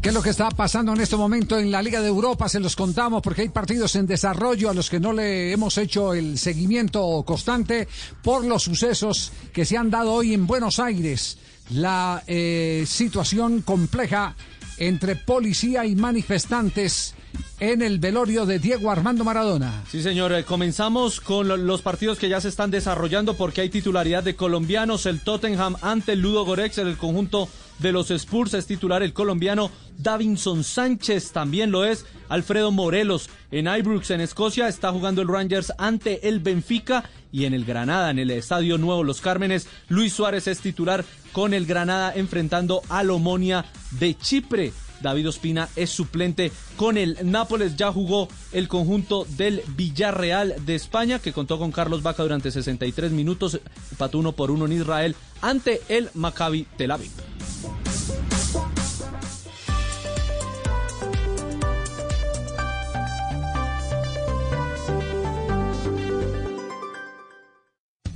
¿Qué 0.02 0.08
es 0.08 0.16
lo 0.16 0.22
que 0.22 0.30
está 0.30 0.50
pasando 0.52 0.93
en 0.93 1.02
este 1.02 1.18
momento 1.18 1.60
en 1.60 1.70
la 1.70 1.82
Liga 1.82 2.00
de 2.00 2.08
Europa? 2.08 2.47
Se 2.47 2.62
los 2.62 2.78
contamos 2.78 3.22
porque 3.22 3.41
hay 3.41 3.50
partidos 3.50 3.97
en 3.97 4.08
desarrollo 4.08 4.70
a 4.70 4.74
los 4.74 4.89
que 4.89 5.02
no 5.02 5.12
le 5.12 5.52
hemos 5.52 5.78
hecho 5.78 6.14
el 6.14 6.38
seguimiento 6.38 7.24
constante 7.28 7.89
por 8.24 8.45
los 8.45 8.64
sucesos 8.64 9.34
que 9.52 9.66
se 9.66 9.76
han 9.76 9.89
dado 9.91 10.14
hoy 10.14 10.34
en 10.34 10.47
Buenos 10.47 10.80
Aires. 10.80 11.38
La 11.72 12.24
eh, 12.26 12.86
situación 12.88 13.64
compleja 13.64 14.34
entre 14.78 15.18
policía 15.18 15.86
y 15.86 15.97
manifestantes 15.97 17.16
en 17.60 17.82
el 17.82 18.00
velorio 18.00 18.46
de 18.46 18.60
Diego 18.60 18.90
Armando 18.92 19.24
Maradona. 19.24 19.84
Sí, 19.90 20.02
señor. 20.02 20.32
eh, 20.34 20.44
Comenzamos 20.44 21.20
con 21.22 21.48
lo- 21.48 21.58
los 21.58 21.82
partidos 21.82 22.18
que 22.20 22.30
ya 22.30 22.40
se 22.42 22.48
están 22.50 22.72
desarrollando 22.72 23.34
porque 23.36 23.62
hay 23.62 23.70
titularidad 23.70 24.24
de 24.24 24.36
colombianos. 24.36 25.06
El 25.06 25.22
Tottenham 25.22 25.76
ante 25.82 26.14
el 26.14 26.22
Ludo 26.22 26.46
Gorex 26.46 26.78
en 26.78 26.88
el 26.88 26.98
conjunto 26.98 27.50
de 27.80 27.92
los 27.92 28.12
Spurs 28.12 28.54
es 28.54 28.66
titular 28.66 29.04
el 29.04 29.14
colombiano 29.14 29.72
Davinson 29.98 30.64
Sánchez. 30.64 31.32
También 31.32 31.72
lo 31.72 31.86
es 31.86 32.06
Alfredo 32.30 32.72
Morelos. 32.72 33.30
En 33.52 33.68
Ibrox, 33.68 34.12
en 34.12 34.22
Escocia, 34.22 34.68
está 34.68 34.92
jugando 34.92 35.22
el 35.22 35.28
Rangers 35.28 35.72
ante 35.78 36.28
el 36.28 36.40
Benfica. 36.40 37.04
Y 37.32 37.46
en 37.46 37.54
el 37.54 37.64
Granada, 37.64 38.10
en 38.10 38.20
el 38.20 38.32
Estadio 38.32 38.78
Nuevo 38.78 39.04
Los 39.04 39.22
Cármenes, 39.22 39.68
Luis 39.88 40.14
Suárez 40.14 40.48
es 40.48 40.60
titular 40.62 41.06
con 41.32 41.54
el 41.54 41.66
Granada 41.68 42.12
enfrentando 42.16 42.82
al 42.90 43.12
Omonia 43.12 43.66
de 43.92 44.16
Chipre. 44.18 44.74
David 45.02 45.30
Ospina 45.30 45.70
es 45.76 45.89
suplente 45.89 46.52
con 46.76 46.97
el 46.97 47.18
Nápoles. 47.24 47.76
Ya 47.76 47.91
jugó 47.91 48.28
el 48.52 48.68
conjunto 48.68 49.26
del 49.38 49.62
Villarreal 49.76 50.56
de 50.66 50.76
España, 50.76 51.20
que 51.20 51.34
contó 51.34 51.58
con 51.60 51.72
Carlos 51.72 52.04
Vaca 52.04 52.24
durante 52.24 52.52
63 52.52 53.12
minutos. 53.12 53.60
Empató 53.91 54.20
uno 54.20 54.34
por 54.34 54.52
uno 54.52 54.66
en 54.66 54.74
Israel 54.74 55.16
ante 55.41 55.82
el 55.89 56.10
Maccabi 56.14 56.68
Tel 56.78 56.91
Aviv. 56.91 57.12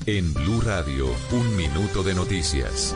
En 0.06 0.34
Blue 0.34 0.60
Radio, 0.60 1.08
un 1.32 1.56
minuto 1.56 2.04
de 2.04 2.14
noticias. 2.14 2.94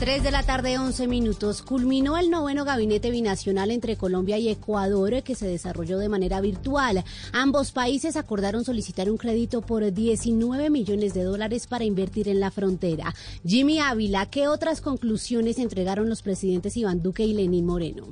3 0.00 0.22
de 0.22 0.30
la 0.30 0.42
tarde, 0.42 0.78
11 0.78 1.08
minutos. 1.08 1.60
Culminó 1.60 2.16
el 2.16 2.30
noveno 2.30 2.64
gabinete 2.64 3.10
binacional 3.10 3.70
entre 3.70 3.98
Colombia 3.98 4.38
y 4.38 4.48
Ecuador 4.48 5.22
que 5.22 5.34
se 5.34 5.46
desarrolló 5.46 5.98
de 5.98 6.08
manera 6.08 6.40
virtual. 6.40 7.04
Ambos 7.34 7.70
países 7.70 8.16
acordaron 8.16 8.64
solicitar 8.64 9.10
un 9.10 9.18
crédito 9.18 9.60
por 9.60 9.92
19 9.92 10.70
millones 10.70 11.12
de 11.12 11.24
dólares 11.24 11.66
para 11.66 11.84
invertir 11.84 12.28
en 12.28 12.40
la 12.40 12.50
frontera. 12.50 13.14
Jimmy 13.44 13.78
Ávila, 13.78 14.24
¿qué 14.24 14.48
otras 14.48 14.80
conclusiones 14.80 15.58
entregaron 15.58 16.08
los 16.08 16.22
presidentes 16.22 16.78
Iván 16.78 17.02
Duque 17.02 17.24
y 17.24 17.34
Lenín 17.34 17.66
Moreno? 17.66 18.06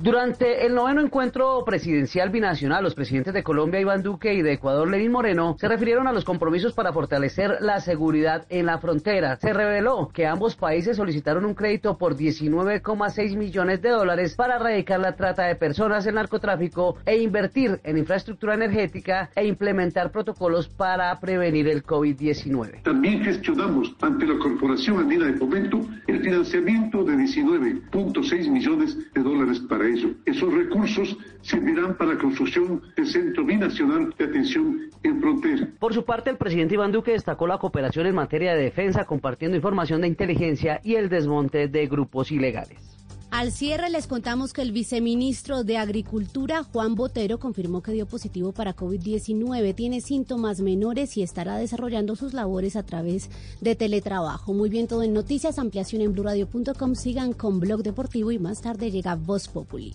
Durante 0.00 0.64
el 0.64 0.76
noveno 0.76 1.00
encuentro 1.00 1.64
presidencial 1.64 2.30
binacional, 2.30 2.84
los 2.84 2.94
presidentes 2.94 3.34
de 3.34 3.42
Colombia, 3.42 3.80
Iván 3.80 4.04
Duque, 4.04 4.32
y 4.32 4.42
de 4.42 4.52
Ecuador, 4.52 4.88
Lenín 4.88 5.10
Moreno, 5.10 5.56
se 5.58 5.66
refirieron 5.66 6.06
a 6.06 6.12
los 6.12 6.24
compromisos 6.24 6.72
para 6.72 6.92
fortalecer 6.92 7.56
la 7.62 7.80
seguridad 7.80 8.46
en 8.48 8.66
la 8.66 8.78
frontera. 8.78 9.38
Se 9.40 9.52
reveló 9.52 10.08
que 10.14 10.24
ambos 10.24 10.54
países 10.54 10.98
solicitaron 10.98 11.44
un 11.44 11.54
crédito 11.54 11.98
por 11.98 12.16
19,6 12.16 13.36
millones 13.36 13.82
de 13.82 13.88
dólares 13.88 14.36
para 14.36 14.54
erradicar 14.54 15.00
la 15.00 15.16
trata 15.16 15.46
de 15.46 15.56
personas, 15.56 16.06
el 16.06 16.14
narcotráfico 16.14 16.94
e 17.04 17.18
invertir 17.18 17.80
en 17.82 17.98
infraestructura 17.98 18.54
energética 18.54 19.30
e 19.34 19.48
implementar 19.48 20.12
protocolos 20.12 20.68
para 20.68 21.18
prevenir 21.18 21.66
el 21.66 21.82
COVID-19. 21.84 22.82
También 22.84 23.24
gestionamos 23.24 23.96
ante 24.00 24.26
la 24.26 24.38
Corporación 24.38 25.00
Andina 25.00 25.26
de 25.26 25.32
Fomento 25.32 25.80
el 26.06 26.20
financiamiento 26.20 27.02
de 27.02 27.14
19.6 27.14 28.48
millones 28.48 28.96
de 29.12 29.22
dólares 29.24 29.58
para 29.68 29.87
Esos 30.26 30.52
recursos 30.52 31.16
servirán 31.42 31.96
para 31.96 32.14
la 32.14 32.18
construcción 32.18 32.82
del 32.96 33.06
Centro 33.06 33.44
Binacional 33.44 34.14
de 34.18 34.24
Atención 34.24 34.90
en 35.02 35.20
Frontera. 35.20 35.68
Por 35.78 35.94
su 35.94 36.04
parte, 36.04 36.30
el 36.30 36.36
presidente 36.36 36.74
Iván 36.74 36.92
Duque 36.92 37.12
destacó 37.12 37.46
la 37.46 37.58
cooperación 37.58 38.06
en 38.06 38.14
materia 38.14 38.54
de 38.54 38.62
defensa, 38.62 39.04
compartiendo 39.04 39.56
información 39.56 40.00
de 40.00 40.08
inteligencia 40.08 40.80
y 40.84 40.96
el 40.96 41.08
desmonte 41.08 41.68
de 41.68 41.86
grupos 41.86 42.30
ilegales. 42.30 42.97
Al 43.30 43.52
cierre 43.52 43.90
les 43.90 44.06
contamos 44.06 44.54
que 44.54 44.62
el 44.62 44.72
viceministro 44.72 45.62
de 45.62 45.76
Agricultura, 45.76 46.64
Juan 46.64 46.94
Botero, 46.94 47.38
confirmó 47.38 47.82
que 47.82 47.92
dio 47.92 48.06
positivo 48.06 48.52
para 48.52 48.74
COVID-19, 48.74 49.74
tiene 49.74 50.00
síntomas 50.00 50.60
menores 50.60 51.14
y 51.18 51.22
estará 51.22 51.58
desarrollando 51.58 52.16
sus 52.16 52.32
labores 52.32 52.74
a 52.74 52.84
través 52.84 53.28
de 53.60 53.76
teletrabajo. 53.76 54.54
Muy 54.54 54.70
bien, 54.70 54.88
todo 54.88 55.02
en 55.02 55.12
noticias, 55.12 55.58
ampliación 55.58 56.00
en 56.00 56.14
blurradio.com, 56.14 56.94
sigan 56.94 57.34
con 57.34 57.60
Blog 57.60 57.82
Deportivo 57.82 58.32
y 58.32 58.38
más 58.38 58.62
tarde 58.62 58.90
llega 58.90 59.14
Voz 59.14 59.46
Populi. 59.46 59.92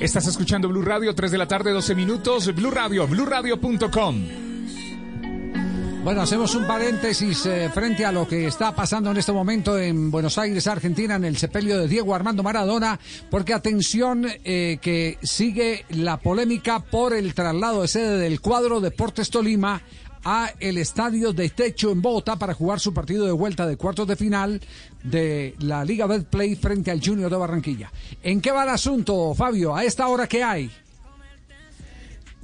Estás 0.00 0.26
escuchando 0.26 0.68
Blue 0.68 0.82
Radio, 0.82 1.14
3 1.14 1.30
de 1.30 1.38
la 1.38 1.48
tarde, 1.48 1.72
12 1.72 1.94
minutos. 1.94 2.54
Blue 2.54 2.70
Radio, 2.70 3.06
BlueRadio.com. 3.06 4.48
Bueno, 6.04 6.22
hacemos 6.22 6.54
un 6.54 6.66
paréntesis 6.66 7.44
eh, 7.46 7.68
frente 7.74 8.06
a 8.06 8.12
lo 8.12 8.26
que 8.26 8.46
está 8.46 8.74
pasando 8.74 9.10
en 9.10 9.16
este 9.16 9.32
momento 9.32 9.76
en 9.76 10.10
Buenos 10.10 10.38
Aires, 10.38 10.66
Argentina, 10.66 11.16
en 11.16 11.24
el 11.24 11.36
sepelio 11.36 11.78
de 11.78 11.88
Diego 11.88 12.14
Armando 12.14 12.42
Maradona, 12.42 12.98
porque 13.28 13.52
atención 13.52 14.24
eh, 14.44 14.78
que 14.80 15.18
sigue 15.22 15.84
la 15.90 16.16
polémica 16.16 16.78
por 16.78 17.12
el 17.12 17.34
traslado 17.34 17.82
de 17.82 17.88
sede 17.88 18.16
del 18.16 18.40
cuadro 18.40 18.80
Deportes 18.80 19.28
Tolima 19.28 19.82
a 20.24 20.50
el 20.60 20.78
estadio 20.78 21.32
de 21.32 21.48
techo 21.50 21.90
en 21.90 22.02
Bogotá 22.02 22.36
para 22.36 22.54
jugar 22.54 22.80
su 22.80 22.94
partido 22.94 23.26
de 23.26 23.32
vuelta 23.32 23.66
de 23.66 23.76
cuartos 23.76 24.06
de 24.06 24.16
final 24.16 24.60
de 25.02 25.54
la 25.60 25.84
Liga 25.84 26.06
Betplay 26.06 26.54
frente 26.56 26.90
al 26.90 27.00
Junior 27.04 27.30
de 27.30 27.36
Barranquilla. 27.36 27.92
¿En 28.22 28.40
qué 28.40 28.50
va 28.50 28.64
el 28.64 28.70
asunto, 28.70 29.34
Fabio? 29.34 29.74
¿A 29.74 29.84
esta 29.84 30.08
hora 30.08 30.26
qué 30.26 30.42
hay? 30.42 30.70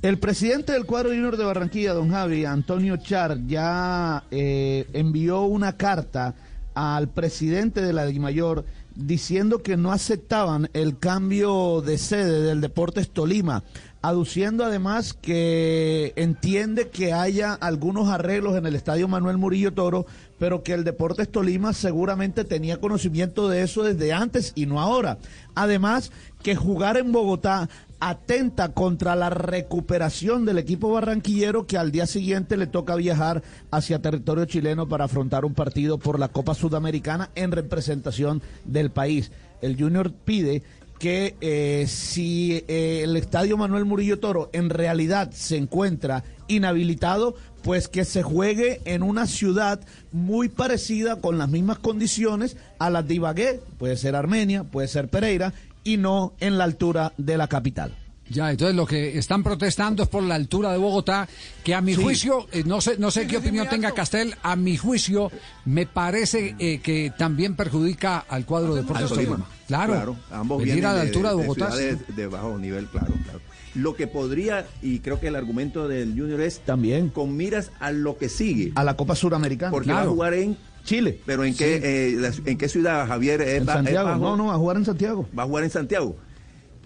El 0.03 0.19
presidente 0.19 0.73
del 0.73 0.85
cuadro 0.85 1.09
Junior 1.09 1.37
de 1.37 1.45
Barranquilla, 1.45 1.95
don 1.95 2.11
Javi, 2.11 2.45
Antonio 2.45 2.99
Char, 2.99 3.47
ya 3.47 4.25
eh, 4.31 4.87
envió 4.93 5.43
una 5.43 5.79
carta 5.79 6.35
al 6.75 7.09
presidente 7.09 7.81
de 7.81 7.93
la 7.95 8.05
DIMAYOR 8.05 8.67
diciendo 8.95 9.63
que 9.63 9.77
no 9.77 9.93
aceptaban 9.93 10.69
el 10.73 10.99
cambio 10.99 11.81
de 11.81 11.99
sede 11.99 12.43
del 12.43 12.61
Deportes 12.61 13.11
Tolima, 13.11 13.65
aduciendo 14.03 14.65
además 14.65 15.15
que 15.15 16.13
entiende 16.17 16.91
que 16.91 17.13
haya 17.13 17.55
algunos 17.55 18.09
arreglos 18.09 18.57
en 18.57 18.67
el 18.67 18.75
estadio 18.75 19.09
Manuel 19.09 19.39
Murillo 19.39 19.73
Toro, 19.73 20.07
pero 20.45 20.63
que 20.63 20.75
el 20.75 20.85
Deportes 20.85 21.33
Tolima 21.33 21.73
seguramente 21.73 22.45
tenía 22.45 22.79
conocimiento 22.79 23.49
de 23.49 23.63
eso 23.63 23.83
desde 23.83 24.13
antes 24.13 24.53
y 24.55 24.67
no 24.67 24.79
ahora. 24.79 25.17
Además, 25.55 26.13
que 26.43 26.55
jugar 26.55 26.99
en 26.99 27.13
Bogotá 27.13 27.71
atenta 27.99 28.75
contra 28.75 29.17
la 29.17 29.31
recuperación 29.31 30.45
del 30.45 30.59
equipo 30.59 30.93
barranquillero 30.93 31.67
que 31.67 31.79
al 31.79 31.93
día 31.93 32.07
siguiente 32.07 32.59
le 32.59 32.67
toca 32.67 32.95
viajar 32.95 33.43
hacia 33.71 34.03
territorio 34.03 34.45
chileno 34.45 34.87
para 34.87 35.07
afrontar 35.07 35.47
un 35.47 35.55
partido 35.55 35.97
por 35.97 36.19
la 36.19 36.29
Copa 36.29 36.53
Sudamericana 36.53 37.31
en 37.37 37.51
representación 37.51 38.43
del 38.67 38.91
país. 38.91 39.33
El 39.63 39.79
Junior 39.79 40.13
pide 40.13 40.63
que 40.99 41.37
eh, 41.41 41.87
si 41.89 42.65
eh, 42.69 43.01
el 43.03 43.17
estadio 43.17 43.57
Manuel 43.57 43.87
Murillo 43.87 44.19
Toro 44.19 44.51
en 44.53 44.69
realidad 44.69 45.31
se 45.33 45.57
encuentra 45.57 46.23
inhabilitado, 46.49 47.35
pues 47.65 47.89
que 47.89 48.05
se 48.05 48.23
juegue 48.23 48.81
en 48.85 49.03
una 49.03 49.27
ciudad 49.27 49.81
muy 50.13 50.49
parecida 50.51 51.17
con 51.17 51.39
las 51.39 51.49
mismas 51.49 51.79
condiciones 51.79 52.57
a 52.79 52.91
las 52.91 53.09
de 53.09 53.15
Ibagué, 53.15 53.61
puede 53.79 53.97
ser 53.97 54.15
Armenia, 54.15 54.63
puede 54.65 54.87
ser 54.87 55.09
Pereira, 55.09 55.53
y 55.83 55.97
no 55.97 56.35
en 56.41 56.59
la 56.59 56.65
altura 56.65 57.13
de 57.17 57.37
la 57.39 57.49
capital. 57.49 57.97
Ya, 58.31 58.51
entonces 58.51 58.75
lo 58.75 58.87
que 58.87 59.19
están 59.19 59.43
protestando 59.43 60.03
es 60.03 60.09
por 60.09 60.23
la 60.23 60.35
altura 60.35 60.73
de 60.73 60.79
Bogotá, 60.79 61.29
que 61.63 61.75
a 61.75 61.81
mi 61.83 61.95
Sí. 61.95 62.03
juicio, 62.03 62.47
eh, 62.53 62.65
no 62.65 62.81
sé, 62.81 62.97
no 62.99 63.11
sé 63.11 63.27
qué 63.27 63.37
opinión 63.39 63.69
tenga 63.69 63.93
Castel, 63.93 64.35
a 64.43 64.57
mi 64.57 64.77
juicio 64.79 65.31
me 65.67 65.85
parece 65.87 66.57
eh, 66.59 66.81
que 66.81 67.13
también 67.19 67.55
perjudica 67.55 68.19
al 68.29 68.47
cuadro 68.47 68.75
de 68.75 68.81
Deportes 68.83 69.09
Tolima. 69.11 69.31
Tolima. 69.37 69.49
Claro, 69.67 70.17
ambos 70.31 70.59
venir 70.59 70.75
vienen 70.75 70.91
a 70.91 70.95
la 70.95 71.01
altura 71.03 71.31
de, 71.31 71.37
de 71.37 71.43
Bogotá. 71.43 71.73
sí. 71.73 71.99
de 72.15 72.27
bajo 72.27 72.59
nivel, 72.59 72.87
claro, 72.89 73.13
claro. 73.25 73.41
Lo 73.75 73.97
que 73.97 74.07
podría, 74.07 74.67
y 74.83 75.01
creo 75.01 75.19
que 75.19 75.29
el 75.29 75.37
argumento 75.37 75.89
del 75.89 76.19
Junior 76.19 76.41
es 76.41 76.61
también 76.61 77.09
con 77.09 77.37
miras 77.37 77.71
a 77.81 77.91
lo 77.91 78.17
que 78.17 78.29
sigue. 78.29 78.73
A 78.77 78.85
la 78.85 78.97
Copa 78.97 79.15
Suramericana. 79.17 79.71
Porque 79.73 79.93
va 79.93 80.03
a 80.03 80.07
jugar 80.07 80.35
en 80.35 80.57
Chile. 80.85 81.19
Pero 81.27 81.45
en 81.45 81.57
qué, 81.57 81.81
eh, 81.83 82.31
en 82.45 82.59
qué 82.59 82.69
ciudad, 82.69 83.07
Javier? 83.09 83.41
¿Es 83.41 83.57
En 83.57 83.63
es 83.63 83.75
Santiago, 83.75 84.09
bajo? 84.11 84.21
no, 84.21 84.37
no, 84.37 84.53
a 84.53 84.57
jugar 84.57 84.77
en 84.77 84.85
Santiago. 84.85 85.29
Va 85.37 85.43
a 85.43 85.47
jugar 85.47 85.65
en 85.65 85.71
Santiago. 85.71 86.17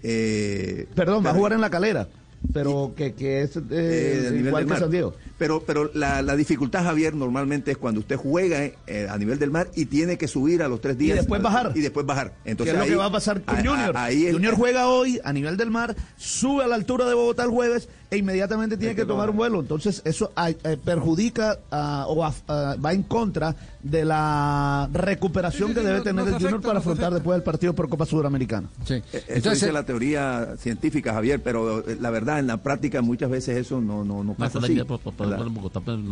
Eh, 0.01 0.87
Perdón, 0.95 1.25
va 1.25 1.31
a 1.31 1.33
jugar 1.33 1.53
en 1.53 1.61
la 1.61 1.69
calera, 1.69 2.07
pero 2.53 2.93
que, 2.95 3.13
que 3.13 3.41
es 3.41 3.55
eh, 3.57 3.61
eh, 3.71 4.41
igual 4.45 4.63
que 4.65 4.69
mar. 4.69 4.79
San 4.79 4.91
Diego. 4.91 5.13
Pero, 5.37 5.63
pero 5.65 5.89
la, 5.93 6.21
la 6.21 6.35
dificultad, 6.35 6.83
Javier, 6.83 7.13
normalmente 7.15 7.71
es 7.71 7.77
cuando 7.77 7.99
usted 8.01 8.17
juega 8.17 8.63
eh, 8.65 9.07
a 9.09 9.17
nivel 9.17 9.39
del 9.39 9.51
mar 9.51 9.69
y 9.75 9.85
tiene 9.85 10.17
que 10.17 10.27
subir 10.27 10.61
a 10.63 10.67
los 10.67 10.81
tres 10.81 10.97
días. 10.97 11.17
después 11.17 11.41
bajar. 11.41 11.71
Y 11.75 11.81
después 11.81 12.05
bajar. 12.05 12.33
Entonces, 12.45 12.73
¿Qué 12.75 12.81
es 12.81 12.85
lo 12.87 12.91
que 12.91 12.97
va 12.97 13.05
a 13.05 13.11
pasar 13.11 13.41
con 13.43 13.55
a- 13.55 13.59
a- 13.59 13.63
Junior? 13.63 13.97
ahí 13.97 14.25
el- 14.25 14.33
Junior 14.33 14.55
juega 14.55 14.87
hoy 14.89 15.19
a 15.23 15.31
nivel 15.31 15.55
del 15.57 15.69
mar, 15.69 15.95
sube 16.17 16.63
a 16.63 16.67
la 16.67 16.75
altura 16.75 17.07
de 17.07 17.13
Bogotá 17.13 17.43
el 17.43 17.49
jueves 17.51 17.87
e 18.11 18.17
inmediatamente 18.17 18.75
tiene 18.77 18.95
que 18.95 19.05
tomar 19.05 19.29
un 19.29 19.37
vuelo. 19.37 19.59
Entonces 19.59 20.01
eso 20.03 20.31
eh, 20.63 20.77
perjudica 20.83 21.59
ah, 21.71 22.05
o 22.07 22.23
ah, 22.25 22.75
va 22.83 22.93
en 22.93 23.03
contra 23.03 23.55
de 23.83 24.03
la 24.03 24.89
recuperación 24.91 25.73
que 25.73 25.81
debe 25.81 26.01
tener 26.01 26.27
el 26.27 26.33
Junior 26.33 26.61
para 26.61 26.79
afrontar 26.79 27.13
después 27.13 27.35
del 27.35 27.43
partido 27.43 27.73
por 27.75 27.87
Copa 27.87 28.05
Sudamericana. 28.05 28.67
Eh, 29.13 29.23
Eso 29.27 29.51
dice 29.51 29.71
la 29.71 29.85
teoría 29.85 30.55
científica, 30.57 31.13
Javier, 31.13 31.41
pero 31.43 31.87
eh, 31.87 31.97
la 32.01 32.09
verdad, 32.09 32.39
en 32.39 32.47
la 32.47 32.57
práctica 32.57 33.01
muchas 33.01 33.29
veces 33.29 33.57
eso 33.57 33.79
no, 33.79 34.03
no, 34.03 34.23
no 34.23 34.33
pasa 34.33 34.59
así. 34.65 34.73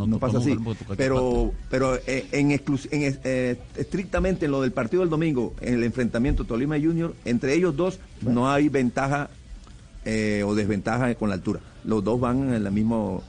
No 0.06 0.18
pasa 0.20 0.38
así. 0.38 0.50
Pero, 0.96 1.52
pero 1.68 1.98
en, 2.06 2.52
en 2.52 3.02
es- 3.02 3.18
eh, 3.24 3.58
estrictamente 3.76 4.46
en 4.46 4.52
lo 4.52 4.62
del 4.62 4.72
partido 4.72 5.00
del 5.02 5.10
domingo, 5.10 5.54
en 5.60 5.74
el 5.74 5.84
enfrentamiento 5.84 6.44
Tolima 6.44 6.76
Junior, 6.78 7.14
entre 7.24 7.54
ellos 7.54 7.76
dos 7.76 7.98
no 8.22 8.50
hay 8.50 8.68
ventaja 8.68 9.30
eh, 10.04 10.42
o 10.46 10.54
desventaja 10.54 11.14
con 11.16 11.28
la 11.28 11.34
altura. 11.34 11.60
Los 11.84 12.02
dos 12.04 12.18
van 12.20 12.54
en 12.54 12.64
la 12.64 12.70
mismo 12.70 13.22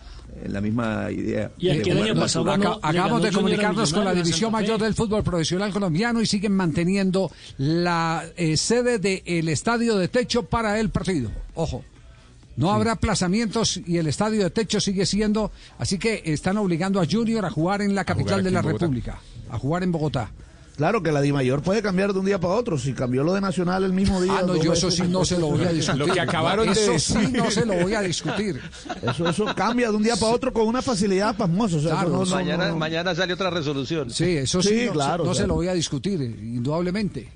en 0.44 0.54
la 0.54 0.62
misma 0.62 1.12
idea. 1.12 1.52
Y 1.58 1.70
año 1.70 2.16
pasado 2.16 2.46
no- 2.46 2.76
le 2.76 2.80
acabamos 2.82 3.24
de 3.24 3.32
comunicarnos 3.32 3.92
con 3.94 4.06
la 4.06 4.14
División. 4.14 4.52
Mayor 4.52 4.80
del 4.80 4.94
Fútbol 4.94 5.24
Profesional 5.24 5.72
Colombiano 5.74 6.22
y 6.22 6.26
siguen 6.26 6.54
manteniendo 6.56 7.32
la 7.58 8.24
eh, 8.38 8.56
sede 8.56 9.00
del 9.00 9.50
estadio 9.50 9.98
de 9.98 10.08
techo 10.08 10.44
para 10.44 10.80
el 10.80 10.90
partido. 10.90 11.32
Ojo. 11.56 11.84
No 12.58 12.72
habrá 12.72 12.94
aplazamientos 12.94 13.80
y 13.86 13.98
el 13.98 14.08
estadio 14.08 14.44
de 14.44 14.50
techo 14.50 14.80
sigue 14.82 15.06
siendo, 15.06 15.52
así 15.78 15.98
que 15.98 16.22
están 16.26 16.58
obligando 16.58 17.00
a 17.02 17.06
Junior 17.10 17.46
a 17.46 17.50
jugar 17.50 17.82
en 17.82 17.96
la 17.96 18.04
capital 18.04 18.44
de 18.44 18.52
la. 18.52 18.62
República, 18.62 19.20
a 19.50 19.58
jugar 19.58 19.84
en 19.84 19.92
Bogotá. 19.94 20.30
Claro 20.80 21.04
que 21.04 21.12
la 21.12 21.20
Dimayor 21.20 21.62
puede 21.62 21.82
cambiar 21.82 22.14
de 22.14 22.20
un 22.20 22.26
día 22.26 22.40
para 22.40 22.54
otro. 22.54 22.78
Si 22.78 22.94
cambió 22.94 23.22
lo 23.22 23.34
de 23.34 23.42
Nacional 23.42 23.84
el 23.84 23.92
mismo 23.92 24.22
día. 24.22 24.38
Ah, 24.40 24.44
no, 24.48 24.56
yo 24.56 24.72
eso 24.72 24.90
sí 24.90 25.04
no 25.10 25.26
se 25.26 25.38
lo 25.38 25.48
voy 25.48 25.66
a 25.66 25.74
discutir. 25.74 26.00
Lo 26.08 26.14
que 26.14 26.22
acabaron 26.22 26.68
de 26.68 26.72
eso 26.72 26.94
decir. 26.94 27.26
sí 27.28 27.32
no 27.34 27.52
se 27.52 27.66
lo 27.66 27.74
voy 27.84 27.96
a 27.96 28.02
discutir. 28.02 28.62
Eso, 29.02 29.28
eso 29.28 29.46
cambia 29.54 29.90
de 29.90 29.98
un 29.98 30.04
día 30.04 30.16
para 30.16 30.32
otro 30.34 30.54
con 30.54 30.66
una 30.68 30.82
facilidad 30.82 31.36
pasmosa. 31.36 31.76
O 31.76 31.80
sea, 31.82 31.92
Claro, 31.92 32.08
eso 32.08 32.18
no- 32.20 32.26
no- 32.26 32.36
mañana, 32.36 32.70
no- 32.70 32.78
mañana 32.78 33.14
sale 33.14 33.34
otra 33.34 33.50
resolución. 33.50 34.10
Sí, 34.10 34.38
eso 34.38 34.62
sí, 34.62 34.88
claro, 34.94 35.26
no 35.26 35.34
se 35.34 35.46
lo 35.46 35.56
voy 35.56 35.68
a 35.68 35.74
discutir, 35.74 36.22
indudablemente. 36.22 37.30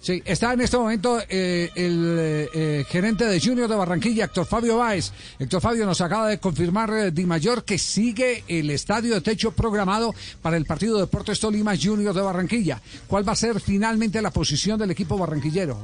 Sí, 0.00 0.22
está 0.24 0.54
en 0.54 0.62
este 0.62 0.78
momento 0.78 1.18
eh, 1.28 1.68
el 1.74 2.16
eh, 2.18 2.48
eh, 2.54 2.84
gerente 2.88 3.26
de 3.26 3.38
Junior 3.38 3.68
de 3.68 3.76
Barranquilla, 3.76 4.24
Héctor 4.24 4.46
Fabio 4.46 4.78
Báez. 4.78 5.12
Héctor 5.38 5.60
Fabio 5.60 5.84
nos 5.84 6.00
acaba 6.00 6.28
de 6.28 6.38
confirmar 6.38 6.88
eh, 6.88 7.10
Di 7.10 7.26
Mayor 7.26 7.64
que 7.64 7.76
sigue 7.76 8.42
el 8.48 8.70
estadio 8.70 9.12
de 9.12 9.20
techo 9.20 9.52
programado 9.52 10.14
para 10.40 10.56
el 10.56 10.64
partido 10.64 10.94
de 10.94 11.02
Deportes 11.02 11.38
Tolima 11.38 11.74
Junior 11.76 12.14
de 12.14 12.22
Barranquilla. 12.22 12.80
¿Cuál 13.08 13.28
va 13.28 13.32
a 13.32 13.36
ser 13.36 13.60
finalmente 13.60 14.22
la 14.22 14.30
posición 14.30 14.78
del 14.78 14.90
equipo 14.90 15.18
barranquillero? 15.18 15.76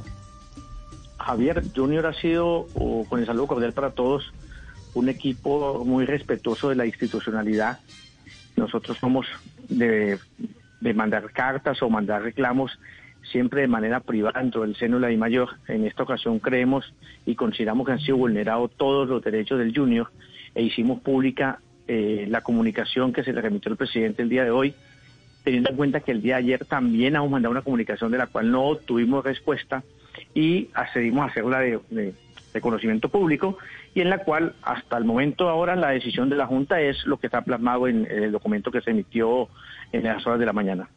Javier, 1.19 1.63
Junior 1.75 2.07
ha 2.07 2.19
sido, 2.19 2.65
con 3.09 3.19
el 3.19 3.27
saludo 3.27 3.45
cordial 3.45 3.73
para 3.73 3.91
todos, 3.91 4.33
un 4.95 5.09
equipo 5.09 5.85
muy 5.85 6.05
respetuoso 6.05 6.69
de 6.69 6.75
la 6.75 6.87
institucionalidad. 6.87 7.81
Nosotros 8.55 8.97
somos 8.97 9.27
de 9.69 10.17
mandar 10.95 11.31
cartas 11.31 11.83
o 11.83 11.89
mandar 11.89 12.23
reclamos 12.23 12.71
siempre 13.31 13.61
de 13.61 13.67
manera 13.67 13.99
privada 13.99 14.41
dentro 14.41 14.61
del 14.61 14.75
seno 14.75 14.97
de 14.97 15.01
la 15.01 15.07
DIMAYOR. 15.07 15.49
En 15.67 15.85
esta 15.85 16.03
ocasión 16.03 16.39
creemos 16.39 16.93
y 17.25 17.35
consideramos 17.35 17.85
que 17.85 17.93
han 17.93 17.99
sido 17.99 18.17
vulnerados 18.17 18.71
todos 18.77 19.07
los 19.07 19.23
derechos 19.23 19.59
del 19.59 19.75
Junior 19.75 20.09
e 20.55 20.63
hicimos 20.63 20.99
pública 21.01 21.59
eh, 21.87 22.25
la 22.29 22.41
comunicación 22.41 23.13
que 23.13 23.23
se 23.23 23.31
le 23.33 23.41
remitió 23.41 23.71
al 23.71 23.77
presidente 23.77 24.21
el 24.21 24.29
día 24.29 24.43
de 24.43 24.51
hoy, 24.51 24.73
teniendo 25.43 25.69
en 25.69 25.77
cuenta 25.77 25.99
que 26.01 26.11
el 26.11 26.21
día 26.21 26.35
de 26.35 26.43
ayer 26.43 26.65
también 26.65 27.15
hemos 27.15 27.29
mandado 27.29 27.51
una 27.51 27.61
comunicación 27.61 28.11
de 28.11 28.17
la 28.17 28.27
cual 28.27 28.51
no 28.51 28.63
obtuvimos 28.65 29.23
respuesta 29.23 29.83
y 30.33 30.69
accedimos 30.73 31.23
a 31.23 31.31
hacerla 31.31 31.59
de, 31.59 31.79
de- 31.89 32.13
de 32.53 32.61
conocimiento 32.61 33.09
público 33.09 33.57
y 33.93 33.99
en 34.01 34.09
la 34.09 34.19
cual 34.19 34.55
hasta 34.63 34.97
el 34.97 35.03
momento 35.03 35.49
ahora 35.49 35.75
la 35.75 35.89
decisión 35.89 36.29
de 36.29 36.37
la 36.37 36.47
Junta 36.47 36.81
es 36.81 37.05
lo 37.05 37.17
que 37.17 37.27
está 37.27 37.41
plasmado 37.41 37.87
en 37.89 38.07
el 38.09 38.31
documento 38.31 38.71
que 38.71 38.81
se 38.81 38.91
emitió 38.91 39.47
en 39.91 40.03
las 40.05 40.25
horas 40.25 40.39
de 40.39 40.45
la 40.45 40.53
mañana. 40.53 40.87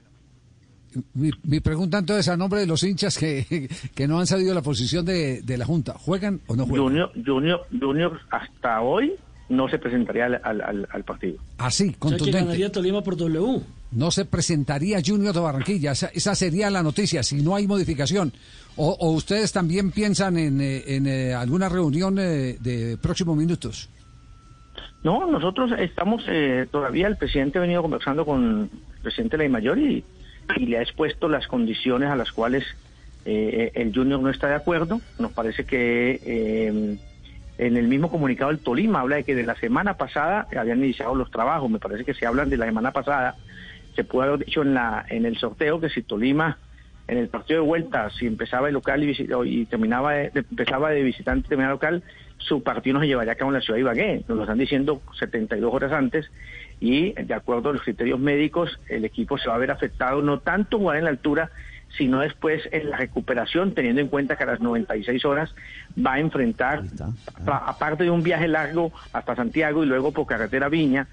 Mi, 1.14 1.30
mi, 1.44 1.60
pregunta 1.60 1.98
entonces 1.98 2.28
a 2.28 2.36
nombre 2.36 2.60
de 2.60 2.66
los 2.66 2.82
hinchas 2.82 3.16
que, 3.16 3.68
que 3.94 4.08
no 4.08 4.18
han 4.18 4.26
salido 4.26 4.50
de 4.50 4.54
la 4.56 4.62
posición 4.62 5.04
de, 5.04 5.42
de, 5.42 5.58
la 5.58 5.64
Junta, 5.64 5.94
¿juegan 5.94 6.40
o 6.46 6.56
no 6.56 6.66
juegan? 6.66 6.86
Junior, 6.86 7.12
Junior, 7.24 7.66
Junior 7.80 8.20
hasta 8.30 8.80
hoy 8.80 9.14
no 9.48 9.68
se 9.68 9.78
presentaría 9.78 10.26
al, 10.26 10.40
al, 10.42 10.88
al 10.90 11.04
partido. 11.04 11.38
Así, 11.58 11.92
contundente. 11.92 12.30
O 12.30 12.32
sea, 12.32 12.40
que 12.40 12.46
ganaría 12.46 12.72
Tolima 12.72 13.02
por 13.02 13.16
W. 13.16 13.60
No 13.92 14.10
se 14.10 14.24
presentaría 14.24 15.00
Junior 15.04 15.34
de 15.34 15.40
Barranquilla, 15.40 15.92
esa, 15.92 16.08
esa 16.08 16.34
sería 16.34 16.70
la 16.70 16.82
noticia, 16.82 17.22
si 17.22 17.42
no 17.42 17.56
hay 17.56 17.66
modificación. 17.66 18.32
¿O, 18.76 18.96
o 19.00 19.10
ustedes 19.10 19.52
también 19.52 19.90
piensan 19.90 20.38
en, 20.38 20.60
en, 20.60 21.06
en 21.06 21.34
alguna 21.34 21.68
reunión 21.68 22.18
eh, 22.18 22.56
de 22.60 22.96
próximos 22.96 23.36
minutos? 23.36 23.88
No, 25.02 25.26
nosotros 25.26 25.72
estamos 25.78 26.22
eh, 26.28 26.66
todavía, 26.70 27.06
el 27.06 27.16
presidente 27.16 27.58
ha 27.58 27.62
venido 27.62 27.82
conversando 27.82 28.24
con 28.24 28.70
el 28.72 29.02
presidente 29.02 29.36
de 29.36 29.44
la 29.44 29.50
Mayor 29.50 29.78
y, 29.78 30.04
y, 30.56 30.66
le 30.66 30.78
ha 30.78 30.82
expuesto 30.82 31.28
las 31.28 31.46
condiciones 31.46 32.10
a 32.10 32.16
las 32.16 32.32
cuales 32.32 32.64
eh, 33.24 33.72
el 33.74 33.94
Junior 33.94 34.20
no 34.20 34.30
está 34.30 34.48
de 34.48 34.54
acuerdo. 34.54 35.00
Nos 35.18 35.32
parece 35.32 35.64
que 35.64 36.20
eh, 36.24 36.98
en 37.58 37.76
el 37.76 37.88
mismo 37.88 38.10
comunicado 38.10 38.50
del 38.50 38.60
Tolima 38.60 39.00
habla 39.00 39.16
de 39.16 39.24
que 39.24 39.34
de 39.34 39.44
la 39.44 39.54
semana 39.56 39.94
pasada 39.94 40.46
habían 40.56 40.78
iniciado 40.78 41.14
los 41.14 41.30
trabajos, 41.30 41.70
me 41.70 41.78
parece 41.78 42.04
que 42.04 42.14
se 42.14 42.26
hablan 42.26 42.48
de 42.48 42.56
la 42.56 42.66
semana 42.66 42.92
pasada, 42.92 43.36
se 43.94 44.04
puede 44.04 44.28
haber 44.28 44.46
dicho 44.46 44.62
en, 44.62 44.74
la, 44.74 45.04
en 45.08 45.26
el 45.26 45.36
sorteo 45.36 45.80
que 45.80 45.90
si 45.90 46.02
Tolima 46.02 46.58
en 47.10 47.18
el 47.18 47.28
partido 47.28 47.62
de 47.62 47.66
vuelta, 47.66 48.08
si 48.10 48.26
empezaba 48.26 48.68
el 48.68 48.74
local 48.74 49.02
y, 49.02 49.66
terminaba 49.66 50.12
de, 50.12 50.30
empezaba 50.34 50.90
de 50.90 51.02
visitante 51.02 51.52
y 51.52 51.58
local, 51.58 52.04
su 52.38 52.62
partido 52.62 52.94
no 52.94 53.00
se 53.00 53.08
llevaría 53.08 53.32
a 53.32 53.36
cabo 53.36 53.50
en 53.50 53.56
la 53.56 53.60
ciudad 53.60 53.76
de 53.76 53.80
Ibagué. 53.80 54.24
Nos 54.28 54.36
lo 54.36 54.42
están 54.44 54.58
diciendo 54.58 55.02
72 55.18 55.74
horas 55.74 55.90
antes 55.92 56.30
y 56.80 57.12
de 57.12 57.34
acuerdo 57.34 57.70
a 57.70 57.72
los 57.74 57.82
criterios 57.82 58.18
médicos, 58.18 58.80
el 58.88 59.04
equipo 59.04 59.38
se 59.38 59.48
va 59.48 59.54
a 59.54 59.58
ver 59.58 59.70
afectado 59.70 60.22
no 60.22 60.40
tanto 60.40 60.78
jugar 60.78 60.96
en 60.96 61.04
la 61.04 61.10
altura, 61.10 61.50
sino 61.96 62.20
después 62.20 62.68
en 62.72 62.90
la 62.90 62.96
recuperación, 62.96 63.74
teniendo 63.74 64.00
en 64.00 64.08
cuenta 64.08 64.36
que 64.36 64.44
a 64.44 64.46
las 64.46 64.60
96 64.60 65.24
horas 65.24 65.54
va 65.94 66.14
a 66.14 66.20
enfrentar, 66.20 66.82
aparte 67.46 68.04
de 68.04 68.10
un 68.10 68.22
viaje 68.22 68.48
largo 68.48 68.92
hasta 69.12 69.36
Santiago 69.36 69.82
y 69.84 69.86
luego 69.86 70.12
por 70.12 70.26
carretera 70.26 70.68
Viña, 70.68 71.08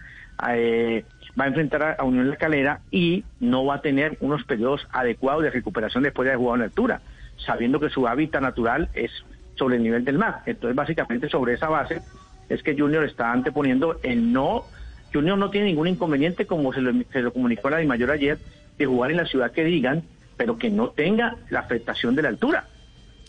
eh, 0.50 1.04
va 1.40 1.46
a 1.46 1.48
enfrentar 1.48 1.98
a 2.00 2.04
Unión 2.04 2.30
La 2.30 2.36
Calera 2.36 2.80
y 2.92 3.24
no 3.40 3.66
va 3.66 3.76
a 3.76 3.82
tener 3.82 4.18
unos 4.22 4.44
periodos 4.44 4.88
adecuados 4.92 5.44
de 5.44 5.52
recuperación 5.52 6.04
después 6.04 6.26
de 6.26 6.32
haber 6.32 6.40
jugado 6.40 6.58
en 6.58 6.62
altura, 6.64 7.02
sabiendo 7.38 7.80
que 7.80 7.90
su 7.90 8.08
hábitat 8.08 8.42
natural 8.42 8.90
es 8.94 9.12
sobre 9.56 9.78
el 9.78 9.84
nivel 9.84 10.06
del 10.06 10.18
mar. 10.18 10.42
Entonces, 10.46 10.76
básicamente 10.76 11.30
sobre 11.30 11.54
esa 11.54 11.70
base 11.70 12.02
es 12.50 12.64
que 12.64 12.78
Junior 12.78 13.04
está 13.04 13.32
anteponiendo 13.32 14.00
el 14.04 14.32
no. 14.32 14.66
Junior 15.14 15.38
no 15.38 15.50
tiene 15.50 15.68
ningún 15.68 15.88
inconveniente, 15.88 16.46
como 16.46 16.74
se 16.74 16.82
lo, 16.82 16.92
se 17.12 17.22
lo 17.22 17.34
comunicó 17.34 17.70
la 17.70 17.78
de 17.78 17.86
mayor 17.86 18.12
ayer, 18.12 18.38
de 18.78 18.86
jugar 18.86 19.12
en 19.12 19.18
la 19.18 19.26
ciudad 19.26 19.52
que 19.52 19.64
digan, 19.64 20.04
pero 20.36 20.58
que 20.58 20.70
no 20.70 20.90
tenga 20.90 21.38
la 21.50 21.60
afectación 21.60 22.16
de 22.16 22.22
la 22.24 22.30
altura. 22.30 22.68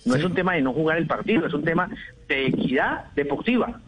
No 0.05 0.15
sí. 0.15 0.21
es 0.21 0.27
un 0.27 0.35
tema 0.35 0.55
de 0.55 0.63
no 0.63 0.73
jugar 0.73 0.99
el 0.99 1.07
partido, 1.07 1.47
es 1.47 1.55
un 1.55 1.65
tema 1.65 1.91
de 2.29 2.47
equidad 2.47 3.13
deportiva. 3.15 3.81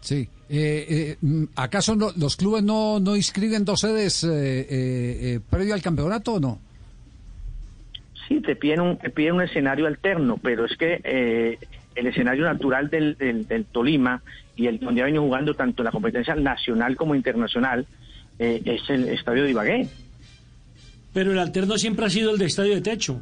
Sí. 0.00 0.28
Eh, 0.50 1.16
eh, 1.22 1.46
¿Acaso 1.56 1.96
no, 1.96 2.10
los 2.16 2.36
clubes 2.36 2.62
no, 2.62 3.00
no 3.00 3.16
inscriben 3.16 3.64
dos 3.64 3.80
sedes 3.80 4.26
eh, 4.28 5.40
previo 5.48 5.74
al 5.74 5.82
campeonato 5.82 6.34
o 6.34 6.40
no? 6.40 6.60
Sí, 8.28 8.40
te 8.40 8.56
piden 8.56 8.80
un, 8.80 8.98
te 8.98 9.10
piden 9.10 9.34
un 9.34 9.42
escenario 9.42 9.86
alterno, 9.86 10.38
pero 10.42 10.64
es 10.64 10.76
que 10.76 11.00
eh, 11.04 11.58
el 11.94 12.06
escenario 12.06 12.44
natural 12.44 12.88
del, 12.88 13.16
del, 13.16 13.46
del, 13.46 13.64
Tolima 13.66 14.22
y 14.56 14.66
el 14.66 14.78
donde 14.78 15.02
ha 15.02 15.04
venido 15.04 15.22
jugando 15.22 15.54
tanto 15.54 15.82
en 15.82 15.86
la 15.86 15.90
competencia 15.90 16.34
nacional 16.34 16.96
como 16.96 17.14
internacional 17.14 17.86
eh, 18.38 18.62
es 18.64 18.88
el 18.90 19.08
estadio 19.08 19.44
de 19.44 19.50
Ibagué. 19.50 19.88
Pero 21.12 21.32
el 21.32 21.38
alterno 21.38 21.78
siempre 21.78 22.06
ha 22.06 22.10
sido 22.10 22.30
el 22.32 22.38
de 22.38 22.46
estadio 22.46 22.74
de 22.74 22.80
techo. 22.80 23.20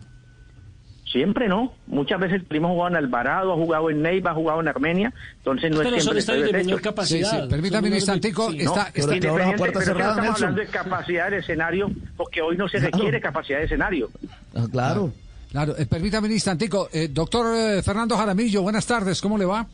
Siempre 1.06 1.46
no. 1.46 1.74
Muchas 1.88 2.18
veces 2.18 2.36
el 2.40 2.46
Tolima 2.46 2.68
ha 2.68 2.70
jugado 2.70 2.90
en 2.90 2.96
Alvarado, 2.96 3.52
ha 3.52 3.56
jugado 3.56 3.90
en 3.90 4.00
Neiva, 4.00 4.30
ha 4.30 4.34
jugado 4.34 4.62
en 4.62 4.68
Armenia. 4.68 5.12
Entonces 5.38 5.70
no 5.70 5.78
pero 5.82 5.96
es 5.96 6.04
son 6.04 6.14
siempre 6.14 6.20
estadios 6.20 6.46
de 6.46 6.52
menor 6.64 6.80
capacidad. 6.80 7.30
Sí, 7.30 7.36
sí. 7.42 7.48
Permítame 7.50 7.88
un 7.88 7.94
instantico. 7.94 8.50
Sí, 8.50 8.60
está, 8.60 8.74
no, 8.74 8.80
está, 8.94 9.56
pero 9.58 9.80
estamos 9.80 10.36
hablando 10.36 10.60
de 10.62 10.66
capacidad 10.68 11.30
de 11.30 11.38
escenario, 11.38 11.90
porque 12.16 12.40
hoy 12.40 12.56
no 12.56 12.66
se 12.66 12.78
Claro. 12.78 12.96
requiere 12.96 13.20
capacidad 13.20 13.58
de 13.58 13.64
escenario. 13.66 14.08
Ah, 14.54 14.66
claro. 14.70 15.12
Claro, 15.50 15.76
eh, 15.76 15.84
permítame 15.84 16.28
un 16.28 16.32
instantico. 16.32 16.88
Eh, 16.90 17.08
doctor 17.08 17.54
eh, 17.54 17.82
Fernando 17.82 18.16
Jaramillo, 18.16 18.62
buenas 18.62 18.86
tardes, 18.86 19.20
¿cómo 19.20 19.36
le 19.36 19.44
va? 19.44 19.66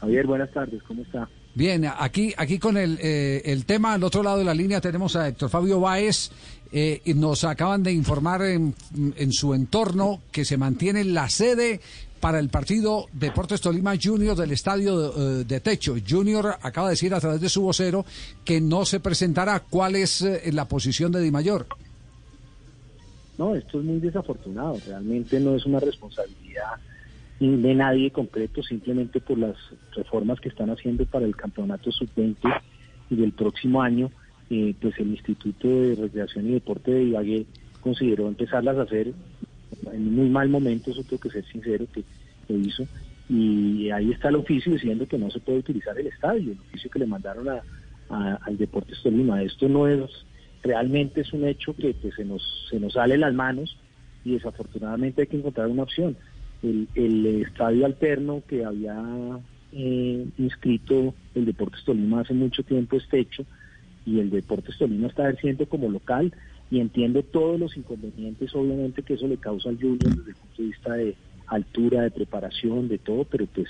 Javier, 0.00 0.26
buenas 0.26 0.50
tardes, 0.52 0.82
¿cómo 0.84 1.02
está? 1.02 1.28
Bien, 1.54 1.86
aquí, 1.86 2.32
aquí 2.36 2.58
con 2.58 2.76
el, 2.76 2.98
eh, 3.02 3.42
el 3.44 3.64
tema, 3.64 3.94
al 3.94 4.04
otro 4.04 4.22
lado 4.22 4.38
de 4.38 4.44
la 4.44 4.54
línea 4.54 4.80
tenemos 4.80 5.16
a 5.16 5.28
Héctor 5.28 5.50
Fabio 5.50 5.80
Báez. 5.80 6.30
Eh, 6.70 7.00
y 7.06 7.14
nos 7.14 7.44
acaban 7.44 7.82
de 7.82 7.92
informar 7.92 8.42
en, 8.42 8.74
en 9.16 9.32
su 9.32 9.54
entorno 9.54 10.20
que 10.30 10.44
se 10.44 10.58
mantiene 10.58 11.02
la 11.02 11.30
sede 11.30 11.80
para 12.20 12.38
el 12.38 12.50
partido 12.50 13.06
Deportes 13.12 13.60
Tolima 13.60 13.94
Junior 14.00 14.36
del 14.36 14.52
estadio 14.52 15.10
de, 15.10 15.44
de, 15.44 15.60
Techo. 15.60 15.94
Junior 16.06 16.56
acaba 16.60 16.88
de 16.88 16.92
decir 16.92 17.14
a 17.14 17.20
través 17.20 17.40
de 17.40 17.48
su 17.48 17.62
vocero 17.62 18.04
que 18.44 18.60
no 18.60 18.84
se 18.84 19.00
presentará. 19.00 19.60
¿Cuál 19.60 19.96
es 19.96 20.22
eh, 20.22 20.52
la 20.52 20.66
posición 20.66 21.10
de 21.10 21.20
Di 21.20 21.30
Mayor? 21.30 21.66
No, 23.38 23.54
esto 23.54 23.78
es 23.78 23.84
muy 23.84 24.00
desafortunado. 24.00 24.78
Realmente 24.86 25.40
no 25.40 25.54
es 25.54 25.64
una 25.64 25.80
responsabilidad 25.80 26.74
de 27.40 27.74
nadie 27.74 28.10
concreto, 28.10 28.62
simplemente 28.62 29.20
por 29.20 29.38
las 29.38 29.56
reformas 29.94 30.40
que 30.40 30.48
están 30.48 30.70
haciendo 30.70 31.04
para 31.06 31.24
el 31.24 31.36
campeonato 31.36 31.92
sub-20 31.92 32.36
y 33.10 33.16
del 33.16 33.32
próximo 33.32 33.82
año. 33.82 34.10
Eh, 34.50 34.74
pues 34.80 34.98
el 34.98 35.08
Instituto 35.08 35.68
de 35.68 35.94
Recreación 35.94 36.48
y 36.48 36.52
Deporte 36.52 36.90
de 36.90 37.04
Ibagué 37.04 37.46
consideró 37.82 38.28
empezarlas 38.28 38.78
a 38.78 38.82
hacer 38.82 39.12
en 39.92 40.14
muy 40.14 40.28
mal 40.28 40.48
momento, 40.48 40.90
eso 40.90 41.02
tengo 41.04 41.20
que 41.20 41.30
ser 41.30 41.44
sincero, 41.46 41.86
que 41.92 42.02
lo 42.48 42.58
hizo, 42.58 42.86
y 43.28 43.90
ahí 43.90 44.10
está 44.10 44.28
el 44.28 44.36
oficio 44.36 44.72
diciendo 44.72 45.06
que 45.06 45.18
no 45.18 45.30
se 45.30 45.40
puede 45.40 45.58
utilizar 45.58 45.98
el 45.98 46.06
estadio, 46.06 46.52
el 46.52 46.58
oficio 46.58 46.90
que 46.90 46.98
le 46.98 47.06
mandaron 47.06 47.46
a, 47.48 48.34
al 48.36 48.56
Deportes 48.56 49.02
Tolima. 49.02 49.42
Esto 49.42 49.68
no 49.68 49.86
es, 49.86 50.00
realmente 50.62 51.20
es 51.20 51.32
un 51.34 51.46
hecho 51.46 51.76
que, 51.76 51.92
que 51.94 52.10
se, 52.12 52.24
nos, 52.24 52.42
se 52.70 52.80
nos 52.80 52.94
sale 52.94 53.18
las 53.18 53.34
manos 53.34 53.76
y 54.24 54.32
desafortunadamente 54.32 55.22
hay 55.22 55.28
que 55.28 55.36
encontrar 55.36 55.68
una 55.68 55.82
opción. 55.82 56.16
El, 56.62 56.88
el 56.94 57.26
estadio 57.42 57.86
alterno 57.86 58.42
que 58.46 58.64
había 58.64 58.96
eh, 59.72 60.26
inscrito 60.38 61.14
el 61.34 61.44
Deportes 61.44 61.84
Tolima 61.84 62.20
hace 62.20 62.34
mucho 62.34 62.62
tiempo 62.62 62.96
es 62.96 63.08
techo, 63.08 63.44
y 64.06 64.20
el 64.20 64.30
Deportes 64.30 64.78
Tolima 64.78 65.08
está 65.08 65.24
ejerciendo 65.28 65.66
como 65.66 65.90
local 65.90 66.32
y 66.70 66.80
entiendo 66.80 67.22
todos 67.22 67.58
los 67.60 67.76
inconvenientes 67.76 68.54
obviamente 68.54 69.02
que 69.02 69.14
eso 69.14 69.26
le 69.26 69.36
causa 69.36 69.68
al 69.68 69.76
Junior 69.76 70.16
desde 70.16 70.30
el 70.30 70.36
punto 70.36 70.62
de 70.62 70.64
vista 70.64 70.92
de 70.94 71.14
altura, 71.46 72.02
de 72.02 72.10
preparación, 72.10 72.88
de 72.88 72.98
todo, 72.98 73.24
pero 73.24 73.46
pues 73.46 73.68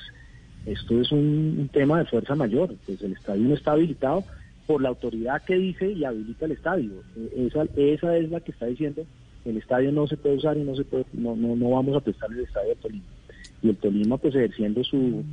esto 0.66 1.00
es 1.00 1.12
un, 1.12 1.56
un 1.58 1.68
tema 1.68 1.98
de 1.98 2.06
fuerza 2.06 2.34
mayor, 2.34 2.74
pues 2.86 3.00
el 3.02 3.12
estadio 3.12 3.48
no 3.48 3.54
está 3.54 3.72
habilitado 3.72 4.24
por 4.66 4.82
la 4.82 4.90
autoridad 4.90 5.42
que 5.44 5.56
dice 5.56 5.90
y 5.90 6.04
habilita 6.04 6.44
el 6.44 6.52
estadio, 6.52 6.92
esa, 7.36 7.64
esa 7.76 8.16
es 8.16 8.30
la 8.30 8.40
que 8.40 8.52
está 8.52 8.66
diciendo 8.66 9.04
el 9.44 9.56
estadio 9.56 9.92
no 9.92 10.06
se 10.06 10.16
puede 10.16 10.36
usar 10.36 10.56
y 10.56 10.62
no 10.62 10.74
se 10.76 10.84
puede, 10.84 11.04
no, 11.12 11.36
no, 11.36 11.56
no 11.56 11.70
vamos 11.70 11.96
a 11.96 12.00
prestar 12.00 12.30
el 12.32 12.40
estadio 12.40 12.70
de 12.70 12.76
Tolima. 12.76 13.04
Y 13.62 13.68
el 13.70 13.76
Tolima 13.76 14.16
pues 14.18 14.34
ejerciendo 14.34 14.84
su 14.84 15.24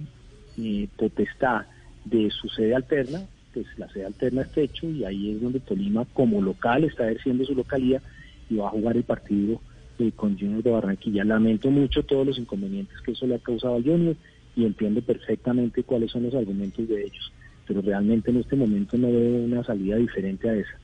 eh, 0.57 0.87
potestad 0.97 1.65
de 2.05 2.29
su 2.31 2.47
sede 2.49 2.75
alterna, 2.75 3.25
pues 3.53 3.65
la 3.77 3.89
sede 3.89 4.05
alterna 4.05 4.41
es 4.43 4.51
techo 4.51 4.89
y 4.89 5.03
ahí 5.03 5.31
es 5.31 5.41
donde 5.41 5.59
Tolima 5.59 6.05
como 6.13 6.41
local 6.41 6.83
está 6.83 7.05
ejerciendo 7.05 7.45
su 7.45 7.55
localía 7.55 8.01
y 8.49 8.57
va 8.57 8.67
a 8.67 8.71
jugar 8.71 8.95
el 8.95 9.03
partido 9.03 9.59
eh, 9.99 10.11
con 10.15 10.37
Junior 10.37 10.61
de 10.61 10.71
Barranquilla. 10.71 11.23
Lamento 11.23 11.69
mucho 11.69 12.03
todos 12.03 12.27
los 12.27 12.37
inconvenientes 12.37 12.99
que 13.01 13.11
eso 13.11 13.25
le 13.27 13.35
ha 13.35 13.39
causado 13.39 13.75
al 13.75 13.83
Junior 13.83 14.15
y 14.55 14.65
entiendo 14.65 15.01
perfectamente 15.01 15.83
cuáles 15.83 16.11
son 16.11 16.23
los 16.23 16.35
argumentos 16.35 16.87
de 16.87 17.01
ellos, 17.03 17.31
pero 17.67 17.81
realmente 17.81 18.31
en 18.31 18.37
este 18.37 18.55
momento 18.55 18.97
no 18.97 19.07
veo 19.07 19.43
una 19.43 19.63
salida 19.63 19.97
diferente 19.97 20.49
a 20.49 20.55
esa. 20.55 20.79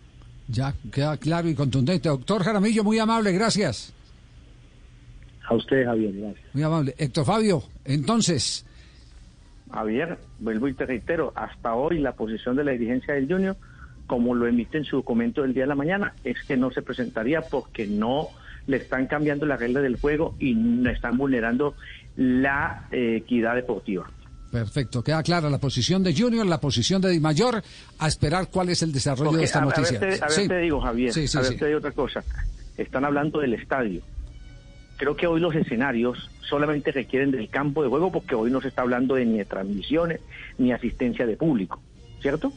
Ya, 0.47 0.73
queda 0.91 1.17
claro 1.17 1.49
y 1.49 1.55
contundente. 1.55 2.09
Doctor 2.09 2.43
Jaramillo, 2.43 2.83
muy 2.83 2.99
amable, 2.99 3.31
gracias. 3.31 3.93
A 5.47 5.55
usted, 5.55 5.85
Javier, 5.85 6.13
gracias. 6.13 6.45
Muy 6.53 6.63
amable. 6.63 6.95
Héctor 6.97 7.25
Fabio, 7.25 7.63
entonces... 7.85 8.65
Javier, 9.71 10.17
vuelvo 10.39 10.67
y 10.67 10.73
te 10.73 10.85
reitero, 10.85 11.31
hasta 11.35 11.75
hoy 11.75 11.99
la 11.99 12.11
posición 12.13 12.57
de 12.57 12.65
la 12.65 12.71
dirigencia 12.71 13.13
del 13.13 13.31
Junior, 13.31 13.55
como 14.05 14.35
lo 14.35 14.45
emite 14.45 14.77
en 14.77 14.83
su 14.83 14.97
documento 14.97 15.43
del 15.43 15.53
día 15.53 15.63
de 15.63 15.67
la 15.67 15.75
mañana, 15.75 16.13
es 16.25 16.37
que 16.45 16.57
no 16.57 16.71
se 16.71 16.81
presentaría 16.81 17.41
porque 17.41 17.87
no 17.87 18.27
le 18.67 18.77
están 18.77 19.07
cambiando 19.07 19.45
la 19.45 19.55
regla 19.55 19.79
del 19.79 19.97
juego 19.99 20.35
y 20.39 20.53
le 20.53 20.91
están 20.91 21.17
vulnerando 21.17 21.75
la 22.17 22.87
eh, 22.91 23.17
equidad 23.17 23.55
deportiva. 23.55 24.09
Perfecto, 24.51 25.01
queda 25.03 25.23
clara 25.23 25.49
la 25.49 25.57
posición 25.59 26.03
de 26.03 26.13
Junior, 26.13 26.45
la 26.45 26.59
posición 26.59 27.01
de 27.01 27.09
Di 27.09 27.19
Mayor, 27.19 27.63
a 27.99 28.07
esperar 28.07 28.49
cuál 28.51 28.69
es 28.69 28.83
el 28.83 28.91
desarrollo 28.91 29.29
Porque, 29.31 29.39
de 29.39 29.45
esta 29.45 29.59
a, 29.59 29.65
noticia. 29.65 29.97
A 29.97 30.01
ver, 30.01 30.17
te, 30.19 30.23
a 30.23 30.27
ver 30.27 30.35
sí. 30.35 30.47
te 30.47 30.57
digo, 30.59 30.81
Javier, 30.81 31.13
Sí, 31.13 31.27
sí, 31.27 31.37
a 31.37 31.41
ver 31.41 31.51
sí. 31.51 31.57
te 31.57 31.65
digo 31.67 31.77
otra 31.77 31.91
cosa. 31.91 32.23
Están 32.77 33.05
hablando 33.05 33.39
del 33.39 33.53
estadio. 33.53 34.01
Creo 34.97 35.15
que 35.15 35.25
hoy 35.25 35.39
los 35.39 35.55
escenarios 35.55 36.29
solamente 36.41 36.91
requieren 36.91 37.31
del 37.31 37.49
campo 37.49 37.81
de 37.81 37.89
juego 37.89 38.11
porque 38.11 38.35
hoy 38.35 38.51
no 38.51 38.61
se 38.61 38.67
está 38.67 38.81
hablando 38.81 39.15
de 39.15 39.25
ni 39.25 39.37
de 39.37 39.45
transmisiones 39.45 40.19
ni 40.57 40.73
asistencia 40.73 41.25
de 41.25 41.37
público, 41.37 41.81
¿cierto? 42.21 42.51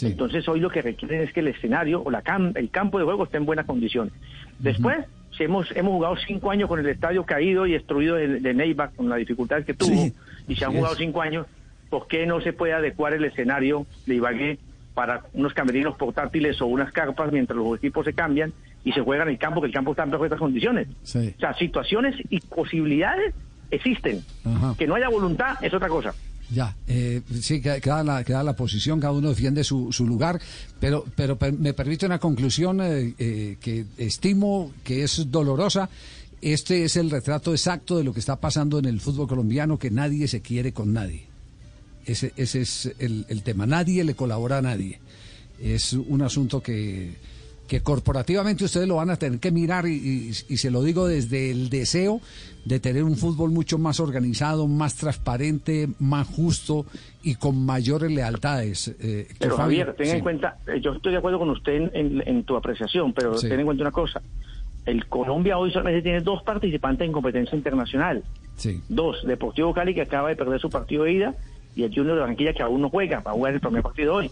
Entonces 0.00 0.48
hoy 0.48 0.60
lo 0.60 0.70
que 0.70 0.82
requieren 0.82 1.20
es 1.20 1.32
que 1.32 1.40
el 1.40 1.48
escenario 1.48 2.02
o 2.02 2.10
la 2.10 2.22
el 2.54 2.70
campo 2.70 2.98
de 2.98 3.04
juego 3.04 3.24
esté 3.24 3.36
en 3.36 3.46
buenas 3.46 3.66
condiciones. 3.66 4.12
Después, 4.58 5.04
si 5.36 5.44
hemos, 5.44 5.70
hemos 5.76 5.92
jugado 5.92 6.16
cinco 6.26 6.50
años 6.50 6.68
con 6.68 6.80
el 6.80 6.86
estadio 6.86 7.24
caído 7.24 7.66
y 7.66 7.72
destruido 7.72 8.16
de, 8.16 8.40
de 8.40 8.54
Neiva, 8.54 8.88
con 8.88 9.08
la 9.08 9.16
dificultad 9.16 9.62
que 9.62 9.74
tuvo, 9.74 10.10
y 10.48 10.56
se 10.56 10.64
han 10.64 10.72
jugado 10.72 10.94
cinco 10.94 11.22
años, 11.22 11.46
¿por 11.90 12.06
qué 12.06 12.26
no 12.26 12.40
se 12.40 12.52
puede 12.52 12.72
adecuar 12.72 13.14
el 13.14 13.24
escenario 13.24 13.86
de 14.06 14.14
Ibagué 14.16 14.58
para 14.94 15.24
unos 15.32 15.52
camerinos 15.54 15.96
portátiles 15.96 16.60
o 16.60 16.66
unas 16.66 16.92
carpas 16.92 17.32
mientras 17.32 17.56
los 17.56 17.78
equipos 17.78 18.04
se 18.04 18.12
cambian 18.12 18.52
y 18.84 18.92
se 18.92 19.00
juegan 19.00 19.28
en 19.28 19.34
el 19.34 19.40
campo, 19.40 19.60
que 19.60 19.66
el 19.66 19.72
campo 19.72 19.90
está 19.90 20.04
en 20.04 20.10
perfectas 20.10 20.38
condiciones? 20.38 20.88
O 21.02 21.06
sea, 21.06 21.54
situaciones 21.58 22.16
y 22.30 22.40
posibilidades 22.40 23.34
existen. 23.70 24.22
Que 24.78 24.86
no 24.86 24.94
haya 24.94 25.08
voluntad 25.08 25.56
es 25.62 25.72
otra 25.74 25.88
cosa. 25.88 26.14
Ya, 26.50 26.76
eh, 26.86 27.22
sí, 27.40 27.60
queda 27.60 28.04
la, 28.04 28.22
queda 28.22 28.42
la 28.42 28.54
posición, 28.54 29.00
cada 29.00 29.12
uno 29.12 29.30
defiende 29.30 29.64
su, 29.64 29.90
su 29.92 30.06
lugar, 30.06 30.38
pero, 30.78 31.04
pero 31.16 31.38
me 31.58 31.72
permite 31.72 32.06
una 32.06 32.18
conclusión 32.18 32.80
eh, 32.82 33.14
eh, 33.18 33.56
que 33.60 33.86
estimo 33.96 34.72
que 34.84 35.04
es 35.04 35.30
dolorosa. 35.30 35.88
Este 36.52 36.84
es 36.84 36.96
el 36.96 37.10
retrato 37.10 37.52
exacto 37.52 37.96
de 37.96 38.04
lo 38.04 38.12
que 38.12 38.20
está 38.20 38.36
pasando 38.36 38.78
en 38.78 38.84
el 38.84 39.00
fútbol 39.00 39.26
colombiano, 39.26 39.78
que 39.78 39.90
nadie 39.90 40.28
se 40.28 40.42
quiere 40.42 40.72
con 40.72 40.92
nadie. 40.92 41.26
Ese, 42.04 42.32
ese 42.36 42.60
es 42.60 42.94
el, 42.98 43.24
el 43.28 43.42
tema, 43.42 43.66
nadie 43.66 44.04
le 44.04 44.14
colabora 44.14 44.58
a 44.58 44.62
nadie. 44.62 45.00
Es 45.58 45.94
un 45.94 46.20
asunto 46.20 46.62
que, 46.62 47.14
que 47.66 47.80
corporativamente 47.80 48.64
ustedes 48.64 48.86
lo 48.86 48.96
van 48.96 49.10
a 49.10 49.16
tener 49.16 49.40
que 49.40 49.50
mirar 49.50 49.86
y, 49.86 50.32
se 50.34 50.70
lo 50.70 50.82
digo 50.82 51.08
desde 51.08 51.50
el 51.50 51.70
deseo 51.70 52.20
de 52.64 52.78
tener 52.80 53.04
un 53.04 53.16
fútbol 53.16 53.50
mucho 53.50 53.78
más 53.78 54.00
organizado, 54.00 54.66
más 54.66 54.96
transparente, 54.96 55.88
más 55.98 56.26
justo 56.26 56.86
y 57.22 57.36
con 57.36 57.64
mayores 57.64 58.10
lealtades. 58.10 58.94
Eh, 59.00 59.28
pero 59.38 59.56
Javier, 59.56 59.94
ten 59.96 60.16
en 60.16 60.20
cuenta, 60.20 60.58
eh, 60.66 60.80
yo 60.80 60.92
estoy 60.92 61.12
de 61.12 61.18
acuerdo 61.18 61.38
con 61.38 61.50
usted 61.50 61.90
en, 61.94 62.44
tu 62.44 62.56
apreciación, 62.56 63.12
pero 63.12 63.34
ten 63.38 63.58
en 63.58 63.64
cuenta 63.64 63.82
una 63.82 63.92
cosa. 63.92 64.20
El 64.86 65.06
Colombia 65.06 65.58
hoy 65.58 65.70
solamente 65.70 66.02
tiene 66.02 66.20
dos 66.20 66.42
participantes 66.42 67.06
en 67.06 67.12
competencia 67.12 67.56
internacional. 67.56 68.22
Dos, 68.88 69.26
Deportivo 69.26 69.72
Cali 69.74 69.94
que 69.94 70.02
acaba 70.02 70.28
de 70.28 70.36
perder 70.36 70.60
su 70.60 70.70
partido 70.70 71.04
de 71.04 71.12
ida 71.12 71.34
y 71.74 71.82
el 71.82 71.94
Junior 71.94 72.14
de 72.14 72.20
Barranquilla 72.20 72.52
que 72.52 72.62
aún 72.62 72.82
no 72.82 72.90
juega, 72.90 73.20
va 73.20 73.32
a 73.32 73.34
jugar 73.34 73.54
el 73.54 73.60
primer 73.60 73.82
partido 73.82 74.14
hoy 74.14 74.30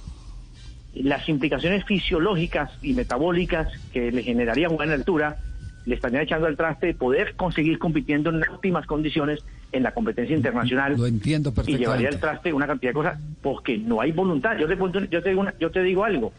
las 0.95 1.29
implicaciones 1.29 1.85
fisiológicas 1.85 2.71
y 2.83 2.93
metabólicas 2.93 3.69
que 3.93 4.13
le 4.13 4.23
generaría 4.23 4.69
jugar 4.69 4.89
en 4.89 4.95
altura 4.95 5.39
le 5.85 5.97
estarían 5.97 6.23
echando 6.23 6.47
al 6.47 6.57
traste 6.57 6.89
de 6.89 6.95
poder 6.95 7.35
conseguir 7.35 7.79
compitiendo 7.79 8.31
en 8.31 8.43
óptimas 8.49 8.87
condiciones 8.87 9.41
en 9.73 9.83
la 9.83 9.93
competencia 9.93 10.37
internacional. 10.37 10.97
Lo 10.97 11.07
entiendo 11.07 11.53
perfectamente. 11.53 11.83
Y 11.83 11.85
llevaría 11.85 12.09
al 12.09 12.21
traste 12.21 12.53
una 12.53 12.69
cantidad 12.69 12.91
de 12.91 12.95
cosas 12.95 13.19
porque 13.41 13.79
no 13.79 14.01
hay 14.01 14.13
voluntad. 14.13 14.57
Yo 14.59 14.69
te, 14.69 14.77
yo 15.11 15.23
te, 15.23 15.31
digo, 15.31 15.45
yo 15.59 15.71
te 15.71 15.83
digo 15.83 16.05
algo. 16.05 16.33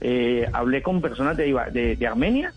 Eh, 0.00 0.46
hablé 0.52 0.82
con 0.82 1.00
personas 1.00 1.36
de, 1.36 1.96
de, 1.98 2.06
Armenia 2.06 2.52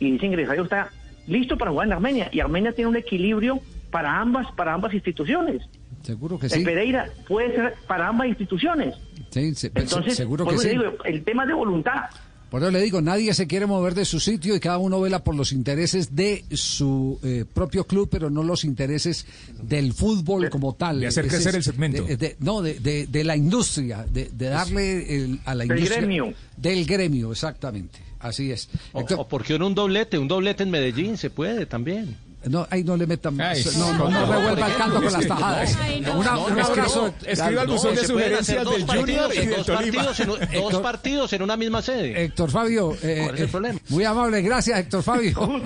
y 0.00 0.10
dicen 0.10 0.30
que 0.30 0.34
el 0.34 0.40
estadio 0.40 0.64
está 0.64 0.90
listo 1.28 1.56
para 1.56 1.70
jugar 1.70 1.86
en 1.86 1.92
Armenia 1.92 2.28
y 2.32 2.40
Armenia 2.40 2.72
tiene 2.72 2.88
un 2.88 2.96
equilibrio 2.96 3.60
para 3.90 4.20
ambas 4.20 4.46
para 4.56 4.74
ambas 4.74 4.92
instituciones. 4.94 5.62
Seguro 6.02 6.38
que 6.38 6.48
sí. 6.48 6.64
Pereira 6.64 7.08
puede 7.28 7.54
ser 7.54 7.74
para 7.86 8.08
ambas 8.08 8.28
instituciones. 8.28 8.94
Sí, 9.30 9.52
Entonces, 9.74 10.16
seguro 10.16 10.46
que 10.46 10.58
sí. 10.58 10.70
el 11.04 11.22
tema 11.22 11.46
de 11.46 11.54
voluntad. 11.54 12.10
Por 12.50 12.62
eso 12.62 12.72
le 12.72 12.80
digo, 12.80 13.00
nadie 13.00 13.32
se 13.32 13.46
quiere 13.46 13.66
mover 13.66 13.94
de 13.94 14.04
su 14.04 14.18
sitio 14.18 14.56
y 14.56 14.60
cada 14.60 14.78
uno 14.78 15.00
vela 15.00 15.22
por 15.22 15.36
los 15.36 15.52
intereses 15.52 16.16
de 16.16 16.44
su 16.50 17.20
eh, 17.22 17.44
propio 17.52 17.86
club, 17.86 18.08
pero 18.10 18.28
no 18.28 18.42
los 18.42 18.64
intereses 18.64 19.24
del 19.62 19.92
fútbol 19.92 20.50
como 20.50 20.74
tal. 20.74 20.98
De 20.98 21.06
hacer 21.06 21.28
crecer 21.28 21.54
el 21.54 21.62
segmento. 21.62 22.04
no, 22.40 22.60
de, 22.60 23.06
de, 23.06 23.24
la 23.24 23.36
industria, 23.36 24.04
de, 24.10 24.28
darle 24.32 25.38
a 25.44 25.54
la 25.54 25.64
industria. 25.64 25.90
Del 25.90 26.08
gremio. 26.08 26.34
Del 26.56 26.86
gremio, 26.86 27.30
exactamente. 27.30 28.09
Así 28.20 28.52
es. 28.52 28.68
O, 28.92 29.00
o 29.00 29.28
porque 29.28 29.54
un 29.56 29.74
doblete, 29.74 30.18
un 30.18 30.28
doblete 30.28 30.62
en 30.62 30.70
Medellín 30.70 31.16
se 31.16 31.30
puede 31.30 31.66
también. 31.66 32.16
No, 32.44 32.66
ahí 32.70 32.82
no 32.82 32.96
le 32.96 33.06
metan 33.06 33.36
más. 33.36 33.76
no, 33.76 33.92
no, 33.92 34.08
no, 34.08 34.26
revuelva 34.26 34.66
el 34.66 34.76
canto 34.76 35.02
con 35.02 35.12
las 35.12 35.26
tajadas. 35.26 35.78
Una, 36.16 36.38
un 36.38 36.60
abrazo. 36.60 37.14
Escriba 37.26 37.62
el 37.62 37.68
buzón 37.68 37.94
de 37.94 38.06
sugerencias 38.06 38.70
del 38.70 38.86
Junior 38.86 39.34
y 39.34 39.46
del 39.46 39.64
Tolima. 39.64 40.06
Dos 40.54 40.80
partidos 40.80 41.32
en 41.34 41.42
una 41.42 41.56
misma 41.56 41.82
sede. 41.82 42.24
Héctor 42.24 42.50
Fabio, 42.50 42.96
eh, 43.02 43.30
eh 43.36 43.78
muy 43.88 44.04
amable. 44.04 44.40
Gracias, 44.40 44.78
Héctor 44.78 45.02
Fabio. 45.02 45.60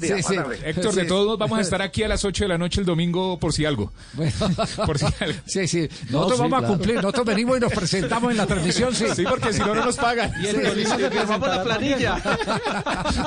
sí, 0.00 0.22
sí. 0.22 0.36
Héctor, 0.64 0.94
de 0.94 1.04
todos 1.04 1.38
vamos 1.38 1.58
a 1.58 1.62
estar 1.62 1.80
aquí 1.80 2.02
a 2.02 2.08
las 2.08 2.24
8 2.24 2.44
de 2.44 2.48
la 2.48 2.58
noche 2.58 2.80
el 2.80 2.86
domingo 2.86 3.38
por 3.38 3.52
si 3.52 3.64
algo. 3.64 3.92
por 4.86 4.98
si 4.98 5.06
algo. 5.20 5.38
Sí, 5.46 5.68
sí. 5.68 5.88
Nosotros 6.10 6.40
vamos 6.40 6.64
a 6.64 6.66
cumplir. 6.66 6.96
Nosotros 6.96 7.26
venimos 7.26 7.58
y 7.58 7.60
nos 7.60 7.72
presentamos 7.72 8.32
en 8.32 8.36
la 8.36 8.46
transmisión. 8.46 8.94
Sí, 8.94 9.06
sí 9.14 9.24
porque 9.28 9.52
si 9.52 9.60
no, 9.60 9.74
no 9.74 9.84
nos 9.84 9.96
pagan. 9.96 10.32
Y 10.42 10.46
el 10.46 10.62
Tolima 10.62 10.96
firmamos 10.96 11.48
la 11.48 11.62
planilla. 11.62 12.22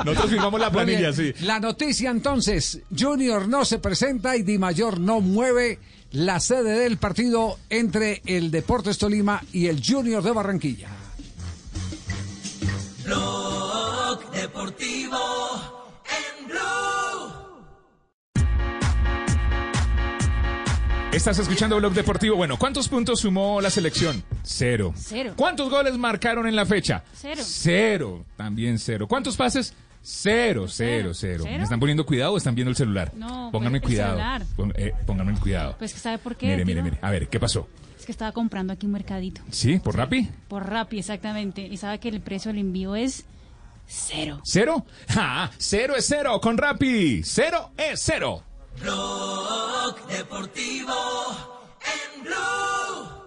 Nosotros 0.06 0.30
firmamos 0.30 0.60
la 0.60 0.70
planilla, 0.70 1.14
sí. 1.14 1.34
La 1.42 1.60
noticia 1.60 2.10
entonces. 2.10 2.57
Junior 2.98 3.48
no 3.48 3.66
se 3.66 3.80
presenta 3.80 4.36
y 4.36 4.44
Di 4.44 4.58
Mayor 4.58 5.00
no 5.00 5.22
mueve 5.22 5.80
la 6.12 6.40
sede 6.40 6.80
del 6.80 6.98
partido 6.98 7.58
entre 7.70 8.22
el 8.26 8.52
Deportes 8.52 8.98
Tolima 8.98 9.44
y 9.52 9.68
el 9.68 9.82
Junior 9.86 10.24
de 10.24 10.32
Barranquilla. 10.32 10.90
Deportivo 14.34 15.18
en 16.06 16.48
Estás 21.12 21.40
escuchando 21.40 21.78
Blog 21.78 21.94
Deportivo. 21.94 22.36
Bueno, 22.36 22.58
¿cuántos 22.58 22.88
puntos 22.88 23.22
sumó 23.22 23.60
la 23.60 23.70
selección? 23.70 24.24
Cero. 24.44 24.94
Cero. 24.96 25.34
¿Cuántos 25.36 25.70
goles 25.70 25.98
marcaron 25.98 26.48
en 26.48 26.56
la 26.56 26.66
fecha? 26.66 27.04
Cero. 27.14 27.42
Cero. 27.44 28.26
También 28.36 28.78
cero. 28.78 29.08
¿Cuántos 29.08 29.36
pases? 29.36 29.74
Cero, 30.10 30.68
cero, 30.70 31.12
cero, 31.14 31.44
¿Me 31.46 31.62
están 31.62 31.82
poniendo 31.82 32.06
cuidado 32.06 32.32
o 32.32 32.38
están 32.38 32.56
viendo 32.56 32.70
el 32.70 32.78
celular? 32.78 33.12
No, 33.14 33.50
pónganme 33.52 33.82
pues, 33.82 33.96
cuidado. 33.96 34.46
eh, 34.76 34.94
pónganme 35.06 35.38
cuidado. 35.38 35.76
Pues 35.78 35.94
que 35.94 36.00
sabe 36.00 36.18
por 36.18 36.38
qué. 36.38 36.48
Mire, 36.48 36.64
mire, 36.64 36.82
mire. 36.82 36.98
A 37.02 37.12
ver, 37.12 37.28
¿qué 37.28 37.42
pasó? 37.42 37.68
Es 38.00 38.06
que 38.06 38.14
estaba 38.14 38.32
comprando 38.32 38.72
aquí 38.72 38.86
un 38.86 38.94
mercadito. 38.94 39.42
¿Sí? 39.52 39.80
¿Por 39.80 39.98
Rappi? 39.98 40.30
Por 40.48 40.66
Rappi, 40.66 41.00
exactamente. 41.00 41.60
Y 41.60 41.76
sabe 41.76 42.00
que 42.00 42.08
el 42.08 42.22
precio 42.22 42.54
del 42.54 42.62
envío 42.62 42.96
es 42.96 43.26
cero. 43.86 44.40
¿Cero? 44.46 44.86
¡Ja! 45.10 45.52
Cero 45.58 45.94
es 45.98 46.06
cero 46.06 46.40
con 46.42 46.58
Rappi. 46.58 47.22
Cero 47.26 47.72
es 47.76 48.02
cero. 48.02 48.44
Rock 48.82 50.08
Deportivo 50.08 50.96
en 51.84 52.24
Blue. 52.24 53.27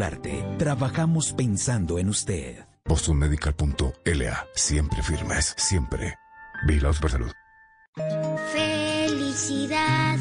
Solarte, 0.01 0.43
trabajamos 0.57 1.31
pensando 1.31 1.99
en 1.99 2.09
usted. 2.09 2.65
Bostonmedical.la. 2.85 4.47
Siempre 4.55 5.03
firmes, 5.03 5.53
siempre. 5.57 6.15
Vigilados 6.65 6.99
por 6.99 7.11
salud. 7.11 7.31
Felicidad 8.51 10.17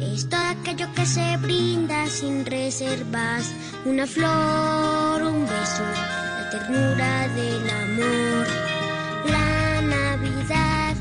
es 0.00 0.26
todo 0.26 0.40
aquello 0.40 0.86
que 0.94 1.04
se 1.04 1.36
brinda 1.36 2.06
sin 2.06 2.46
reservas. 2.46 3.52
Una 3.84 4.06
flor, 4.06 5.22
un 5.22 5.42
beso, 5.42 5.82
la 5.82 6.48
ternura 6.50 7.28
del 7.28 7.68
amor. 7.68 8.46
La 9.28 9.82
Navidad 9.82 10.96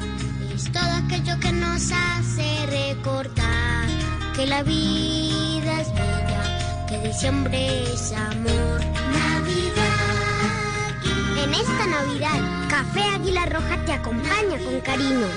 es 0.53 0.69
todo 0.73 0.91
aquello 1.05 1.39
que 1.39 1.53
nos 1.53 1.89
hace 1.93 2.65
recordar 2.65 3.87
que 4.35 4.45
la 4.45 4.61
vida 4.63 5.81
es 5.81 5.98
diciembre 7.03 7.83
es 7.83 8.11
amor. 8.13 8.81
En 11.43 11.53
esta 11.53 11.87
Navidad, 11.87 12.69
Café 12.69 13.01
Águila 13.01 13.45
Roja 13.45 13.85
te 13.85 13.93
acompaña 13.93 14.57
con 14.63 14.79
cariño. 14.81 15.27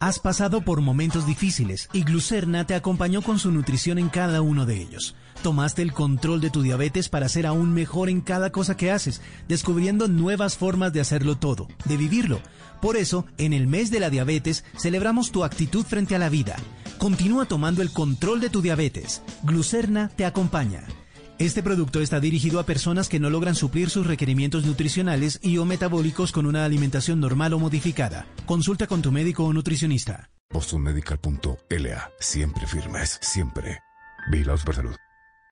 Has 0.00 0.18
pasado 0.18 0.62
por 0.62 0.80
momentos 0.80 1.26
difíciles 1.26 1.88
y 1.92 2.02
Glucerna 2.02 2.66
te 2.66 2.74
acompañó 2.74 3.22
con 3.22 3.38
su 3.38 3.52
nutrición 3.52 3.98
en 3.98 4.08
cada 4.08 4.42
uno 4.42 4.66
de 4.66 4.82
ellos. 4.82 5.14
Tomaste 5.44 5.80
el 5.82 5.92
control 5.92 6.40
de 6.40 6.50
tu 6.50 6.62
diabetes 6.62 7.08
para 7.08 7.28
ser 7.28 7.46
aún 7.46 7.72
mejor 7.72 8.08
en 8.08 8.20
cada 8.20 8.50
cosa 8.50 8.76
que 8.76 8.90
haces, 8.90 9.22
descubriendo 9.46 10.08
nuevas 10.08 10.56
formas 10.56 10.92
de 10.92 11.00
hacerlo 11.00 11.36
todo, 11.36 11.68
de 11.84 11.96
vivirlo. 11.96 12.40
Por 12.82 12.96
eso, 12.96 13.24
en 13.38 13.52
el 13.52 13.68
mes 13.68 13.92
de 13.92 14.00
la 14.00 14.10
diabetes, 14.10 14.64
celebramos 14.76 15.30
tu 15.30 15.44
actitud 15.44 15.86
frente 15.86 16.16
a 16.16 16.18
la 16.18 16.28
vida. 16.28 16.56
Continúa 16.98 17.44
tomando 17.44 17.80
el 17.80 17.92
control 17.92 18.40
de 18.40 18.50
tu 18.50 18.60
diabetes. 18.60 19.22
Glucerna 19.44 20.08
te 20.08 20.24
acompaña. 20.24 20.82
Este 21.38 21.62
producto 21.62 22.00
está 22.00 22.18
dirigido 22.18 22.58
a 22.58 22.66
personas 22.66 23.08
que 23.08 23.20
no 23.20 23.30
logran 23.30 23.54
suplir 23.54 23.88
sus 23.88 24.04
requerimientos 24.04 24.64
nutricionales 24.64 25.38
y 25.42 25.58
o 25.58 25.64
metabólicos 25.64 26.32
con 26.32 26.44
una 26.44 26.64
alimentación 26.64 27.20
normal 27.20 27.52
o 27.52 27.60
modificada. 27.60 28.26
Consulta 28.46 28.88
con 28.88 29.00
tu 29.00 29.12
médico 29.12 29.44
o 29.44 29.52
nutricionista. 29.52 30.30
Bostonmedical.la. 30.52 32.10
Siempre 32.18 32.66
firmes, 32.66 33.18
siempre. 33.22 33.78
Vigilados 34.28 34.64
por 34.64 34.74
salud. 34.74 34.96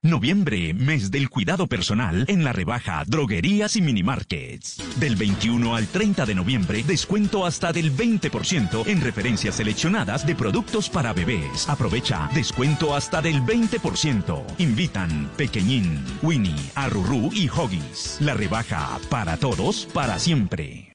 Noviembre, 0.03 0.73
mes 0.73 1.11
del 1.11 1.29
cuidado 1.29 1.67
personal 1.67 2.25
en 2.27 2.43
la 2.43 2.51
rebaja 2.53 3.03
Droguerías 3.05 3.75
y 3.75 3.83
Minimarkets. 3.83 4.77
Del 4.99 5.15
21 5.15 5.75
al 5.75 5.85
30 5.85 6.25
de 6.25 6.33
noviembre, 6.33 6.81
descuento 6.81 7.45
hasta 7.45 7.71
del 7.71 7.95
20% 7.95 8.87
en 8.87 8.99
referencias 8.99 9.57
seleccionadas 9.57 10.25
de 10.25 10.33
productos 10.33 10.89
para 10.89 11.13
bebés. 11.13 11.69
Aprovecha, 11.69 12.31
descuento 12.33 12.95
hasta 12.95 13.21
del 13.21 13.43
20%. 13.43 14.43
Invitan 14.57 15.29
Pequeñín, 15.37 16.03
Winnie, 16.23 16.71
Arrurú 16.73 17.29
y 17.31 17.47
Hoggies. 17.47 18.17
La 18.21 18.33
rebaja 18.33 18.97
para 19.07 19.37
todos, 19.37 19.87
para 19.93 20.17
siempre. 20.17 20.90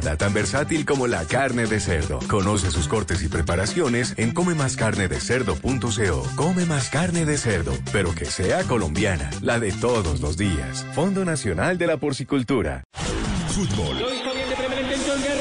Tan 0.00 0.32
versátil 0.32 0.84
como 0.86 1.06
la 1.06 1.24
carne 1.24 1.66
de 1.66 1.78
cerdo. 1.80 2.18
Conoce 2.28 2.70
sus 2.70 2.88
cortes 2.88 3.22
y 3.22 3.28
preparaciones 3.28 4.14
en 4.16 4.32
comemascarnedecerdo.co. 4.32 6.26
Come 6.36 6.64
más 6.64 6.88
carne 6.90 7.24
de 7.24 7.36
cerdo, 7.36 7.72
pero 7.92 8.14
que 8.14 8.24
sea 8.24 8.64
colombiana, 8.64 9.30
la 9.42 9.58
de 9.58 9.72
todos 9.72 10.20
los 10.20 10.36
días. 10.36 10.86
Fondo 10.94 11.24
Nacional 11.24 11.78
de 11.78 11.86
la 11.86 11.96
Porcicultura. 11.98 12.84
Fútbol. 13.48 13.96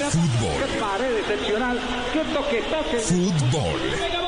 Fútbol. 0.10 0.56
Qué 0.58 0.80
pared 0.80 1.18
excepcional. 1.18 1.80
Qué 2.12 2.20
toque 2.34 2.62
toque. 2.70 2.98
Fútbol. 3.00 4.19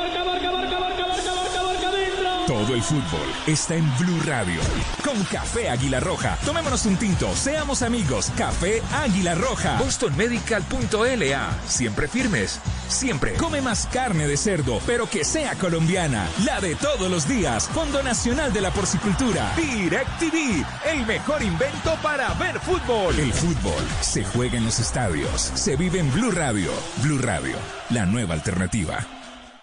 Todo 2.47 2.73
el 2.73 2.81
fútbol 2.81 3.27
está 3.45 3.75
en 3.75 3.85
Blue 3.99 4.19
Radio. 4.25 4.59
Con 5.03 5.23
Café 5.25 5.69
Águila 5.69 5.99
Roja. 5.99 6.37
Tomémonos 6.43 6.85
un 6.85 6.97
tinto, 6.97 7.33
seamos 7.35 7.83
amigos. 7.83 8.31
Café 8.35 8.81
Águila 8.93 9.35
Roja. 9.35 9.77
BostonMedical.la. 9.77 11.51
Siempre 11.67 12.07
firmes. 12.07 12.59
Siempre. 12.87 13.33
Come 13.35 13.61
más 13.61 13.87
carne 13.87 14.27
de 14.27 14.37
cerdo, 14.37 14.79
pero 14.87 15.07
que 15.07 15.23
sea 15.23 15.55
colombiana. 15.55 16.27
La 16.43 16.59
de 16.59 16.75
todos 16.75 17.11
los 17.11 17.27
días. 17.27 17.69
Fondo 17.69 18.01
Nacional 18.01 18.51
de 18.51 18.61
la 18.61 18.71
Porcicultura. 18.71 19.53
DirecTV. 19.55 20.65
El 20.91 21.05
mejor 21.05 21.43
invento 21.43 21.95
para 22.01 22.33
ver 22.33 22.59
fútbol. 22.59 23.17
El 23.19 23.31
fútbol 23.31 23.83
se 24.01 24.25
juega 24.25 24.57
en 24.57 24.65
los 24.65 24.79
estadios. 24.79 25.51
Se 25.53 25.75
vive 25.75 25.99
en 25.99 26.11
Blue 26.11 26.31
Radio. 26.31 26.71
Blue 27.03 27.19
Radio. 27.19 27.55
La 27.91 28.05
nueva 28.05 28.33
alternativa. 28.33 29.20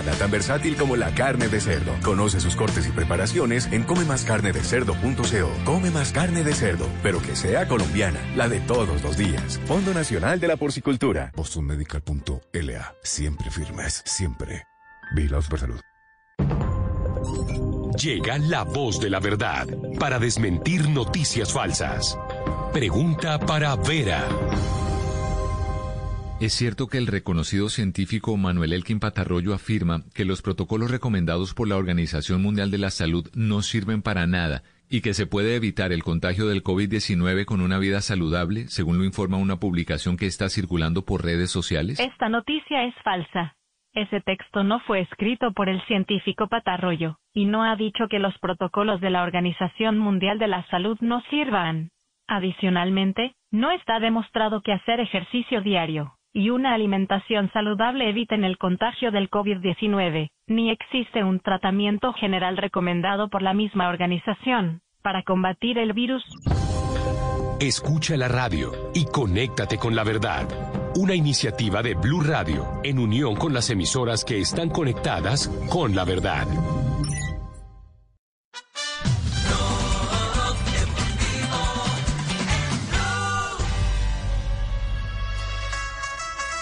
Nada 0.00 0.16
tan 0.16 0.30
versátil 0.30 0.76
como 0.76 0.96
la 0.96 1.14
carne 1.14 1.48
de 1.48 1.60
cerdo. 1.60 1.92
Conoce 2.02 2.40
sus 2.40 2.56
cortes 2.56 2.86
y 2.86 2.90
preparaciones 2.90 3.68
en 3.70 3.82
comemascarnedecerdo.co. 3.82 5.64
Come 5.64 5.90
más 5.90 6.10
carne 6.12 6.42
de 6.42 6.54
cerdo, 6.54 6.86
pero 7.02 7.20
que 7.20 7.36
sea 7.36 7.68
colombiana, 7.68 8.18
la 8.34 8.48
de 8.48 8.60
todos 8.60 9.02
los 9.02 9.18
días. 9.18 9.60
Fondo 9.66 9.92
Nacional 9.92 10.40
de 10.40 10.48
la 10.48 10.56
Porcicultura. 10.56 11.32
BostonMedical.la. 11.36 12.94
Siempre 13.02 13.50
firmes, 13.50 14.02
siempre. 14.06 14.64
Vigilados 15.14 15.48
por 15.48 15.60
salud. 15.60 15.80
Llega 18.02 18.38
la 18.38 18.62
voz 18.62 19.00
de 19.00 19.10
la 19.10 19.20
verdad 19.20 19.66
para 19.98 20.18
desmentir 20.18 20.88
noticias 20.88 21.52
falsas. 21.52 22.18
Pregunta 22.72 23.38
para 23.38 23.76
Vera. 23.76 24.26
Es 26.40 26.54
cierto 26.54 26.86
que 26.86 26.96
el 26.96 27.06
reconocido 27.06 27.68
científico 27.68 28.34
Manuel 28.38 28.72
Elkin 28.72 28.98
Patarroyo 28.98 29.52
afirma 29.52 30.04
que 30.14 30.24
los 30.24 30.40
protocolos 30.40 30.90
recomendados 30.90 31.52
por 31.52 31.68
la 31.68 31.76
Organización 31.76 32.40
Mundial 32.40 32.70
de 32.70 32.78
la 32.78 32.88
Salud 32.88 33.28
no 33.34 33.60
sirven 33.60 34.00
para 34.00 34.26
nada 34.26 34.62
y 34.88 35.02
que 35.02 35.12
se 35.12 35.26
puede 35.26 35.54
evitar 35.54 35.92
el 35.92 36.02
contagio 36.02 36.46
del 36.46 36.62
COVID-19 36.62 37.44
con 37.44 37.60
una 37.60 37.78
vida 37.78 38.00
saludable, 38.00 38.68
según 38.68 38.96
lo 38.96 39.04
informa 39.04 39.36
una 39.36 39.56
publicación 39.56 40.16
que 40.16 40.24
está 40.24 40.48
circulando 40.48 41.04
por 41.04 41.22
redes 41.22 41.50
sociales. 41.50 42.00
Esta 42.00 42.30
noticia 42.30 42.84
es 42.84 42.94
falsa. 43.04 43.54
Ese 43.92 44.22
texto 44.22 44.64
no 44.64 44.80
fue 44.80 45.00
escrito 45.02 45.52
por 45.52 45.68
el 45.68 45.84
científico 45.88 46.48
Patarroyo, 46.48 47.18
y 47.34 47.44
no 47.44 47.64
ha 47.64 47.76
dicho 47.76 48.08
que 48.08 48.18
los 48.18 48.36
protocolos 48.38 49.02
de 49.02 49.10
la 49.10 49.24
Organización 49.24 49.98
Mundial 49.98 50.38
de 50.38 50.48
la 50.48 50.66
Salud 50.70 50.96
no 51.02 51.20
sirvan. 51.28 51.90
Adicionalmente, 52.28 53.34
no 53.50 53.72
está 53.72 54.00
demostrado 54.00 54.62
que 54.62 54.72
hacer 54.72 55.00
ejercicio 55.00 55.60
diario 55.60 56.14
y 56.32 56.50
una 56.50 56.74
alimentación 56.74 57.50
saludable 57.52 58.08
eviten 58.08 58.44
el 58.44 58.58
contagio 58.58 59.10
del 59.10 59.30
COVID-19, 59.30 60.30
ni 60.46 60.70
existe 60.70 61.24
un 61.24 61.40
tratamiento 61.40 62.12
general 62.12 62.56
recomendado 62.56 63.28
por 63.28 63.42
la 63.42 63.54
misma 63.54 63.88
organización 63.88 64.82
para 65.02 65.22
combatir 65.22 65.78
el 65.78 65.92
virus. 65.92 66.24
Escucha 67.60 68.16
la 68.16 68.28
radio 68.28 68.72
y 68.94 69.04
conéctate 69.04 69.76
con 69.76 69.94
la 69.94 70.04
verdad. 70.04 70.48
Una 70.96 71.14
iniciativa 71.14 71.82
de 71.82 71.94
Blue 71.94 72.22
Radio 72.22 72.66
en 72.82 72.98
unión 72.98 73.36
con 73.36 73.52
las 73.52 73.70
emisoras 73.70 74.24
que 74.24 74.38
están 74.38 74.70
conectadas 74.70 75.48
con 75.70 75.94
la 75.94 76.04
verdad. 76.04 76.46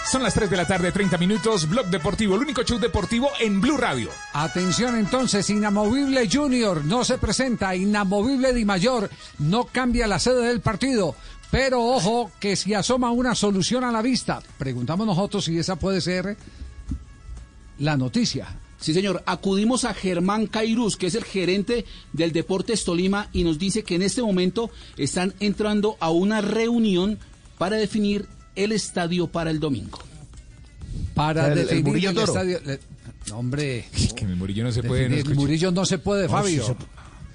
Son 0.09 0.23
las 0.23 0.33
3 0.33 0.49
de 0.49 0.57
la 0.57 0.65
tarde, 0.65 0.91
30 0.91 1.19
minutos. 1.19 1.69
Blog 1.69 1.85
Deportivo, 1.85 2.33
el 2.33 2.41
único 2.41 2.63
show 2.63 2.79
deportivo 2.79 3.29
en 3.39 3.61
Blue 3.61 3.77
Radio. 3.77 4.09
Atención 4.33 4.97
entonces, 4.97 5.47
Inamovible 5.51 6.27
Junior 6.27 6.83
no 6.83 7.05
se 7.05 7.19
presenta, 7.19 7.75
Inamovible 7.75 8.51
Di 8.51 8.65
Mayor 8.65 9.07
no 9.37 9.65
cambia 9.65 10.07
la 10.07 10.17
sede 10.17 10.47
del 10.47 10.61
partido. 10.61 11.15
Pero 11.51 11.83
ojo 11.83 12.31
que 12.39 12.55
si 12.55 12.73
asoma 12.73 13.11
una 13.11 13.35
solución 13.35 13.83
a 13.83 13.91
la 13.91 14.01
vista, 14.01 14.41
preguntamos 14.57 15.05
nosotros 15.05 15.45
si 15.45 15.59
esa 15.59 15.75
puede 15.75 16.01
ser 16.01 16.37
la 17.77 17.95
noticia. 17.95 18.47
Sí, 18.79 18.95
señor. 18.95 19.21
Acudimos 19.27 19.85
a 19.85 19.93
Germán 19.93 20.47
Cairuz, 20.47 20.97
que 20.97 21.05
es 21.05 21.13
el 21.13 21.23
gerente 21.23 21.85
del 22.13 22.31
Deportes 22.31 22.83
Tolima, 22.83 23.29
y 23.31 23.43
nos 23.43 23.59
dice 23.59 23.83
que 23.83 23.93
en 23.93 24.01
este 24.01 24.23
momento 24.23 24.71
están 24.97 25.35
entrando 25.39 25.97
a 25.99 26.09
una 26.09 26.41
reunión 26.41 27.19
para 27.59 27.77
definir 27.77 28.25
el 28.55 28.71
estadio 28.71 29.27
para 29.27 29.51
el 29.51 29.59
domingo. 29.59 29.99
Para 31.13 31.47
El- 31.47 31.57
el 31.59 31.65
definir 31.65 31.83
Murillo 31.85 32.09
el 32.09 32.15
Toro. 32.15 32.27
estadio. 32.33 32.59
le- 32.65 32.79
no, 33.27 33.37
hombre. 33.39 33.85
Que 34.15 34.25
mi 34.25 34.35
Murillo 34.35 34.63
no 34.63 34.71
se 34.71 34.83
puede. 34.83 35.03
Definir- 35.03 35.17
escucha. 35.19 35.35
Murillo 35.39 35.71
no 35.71 35.85
se 35.85 35.97
puede, 35.99 36.23
No, 36.23 36.29
Fabio. 36.29 36.65
se- 36.65 36.75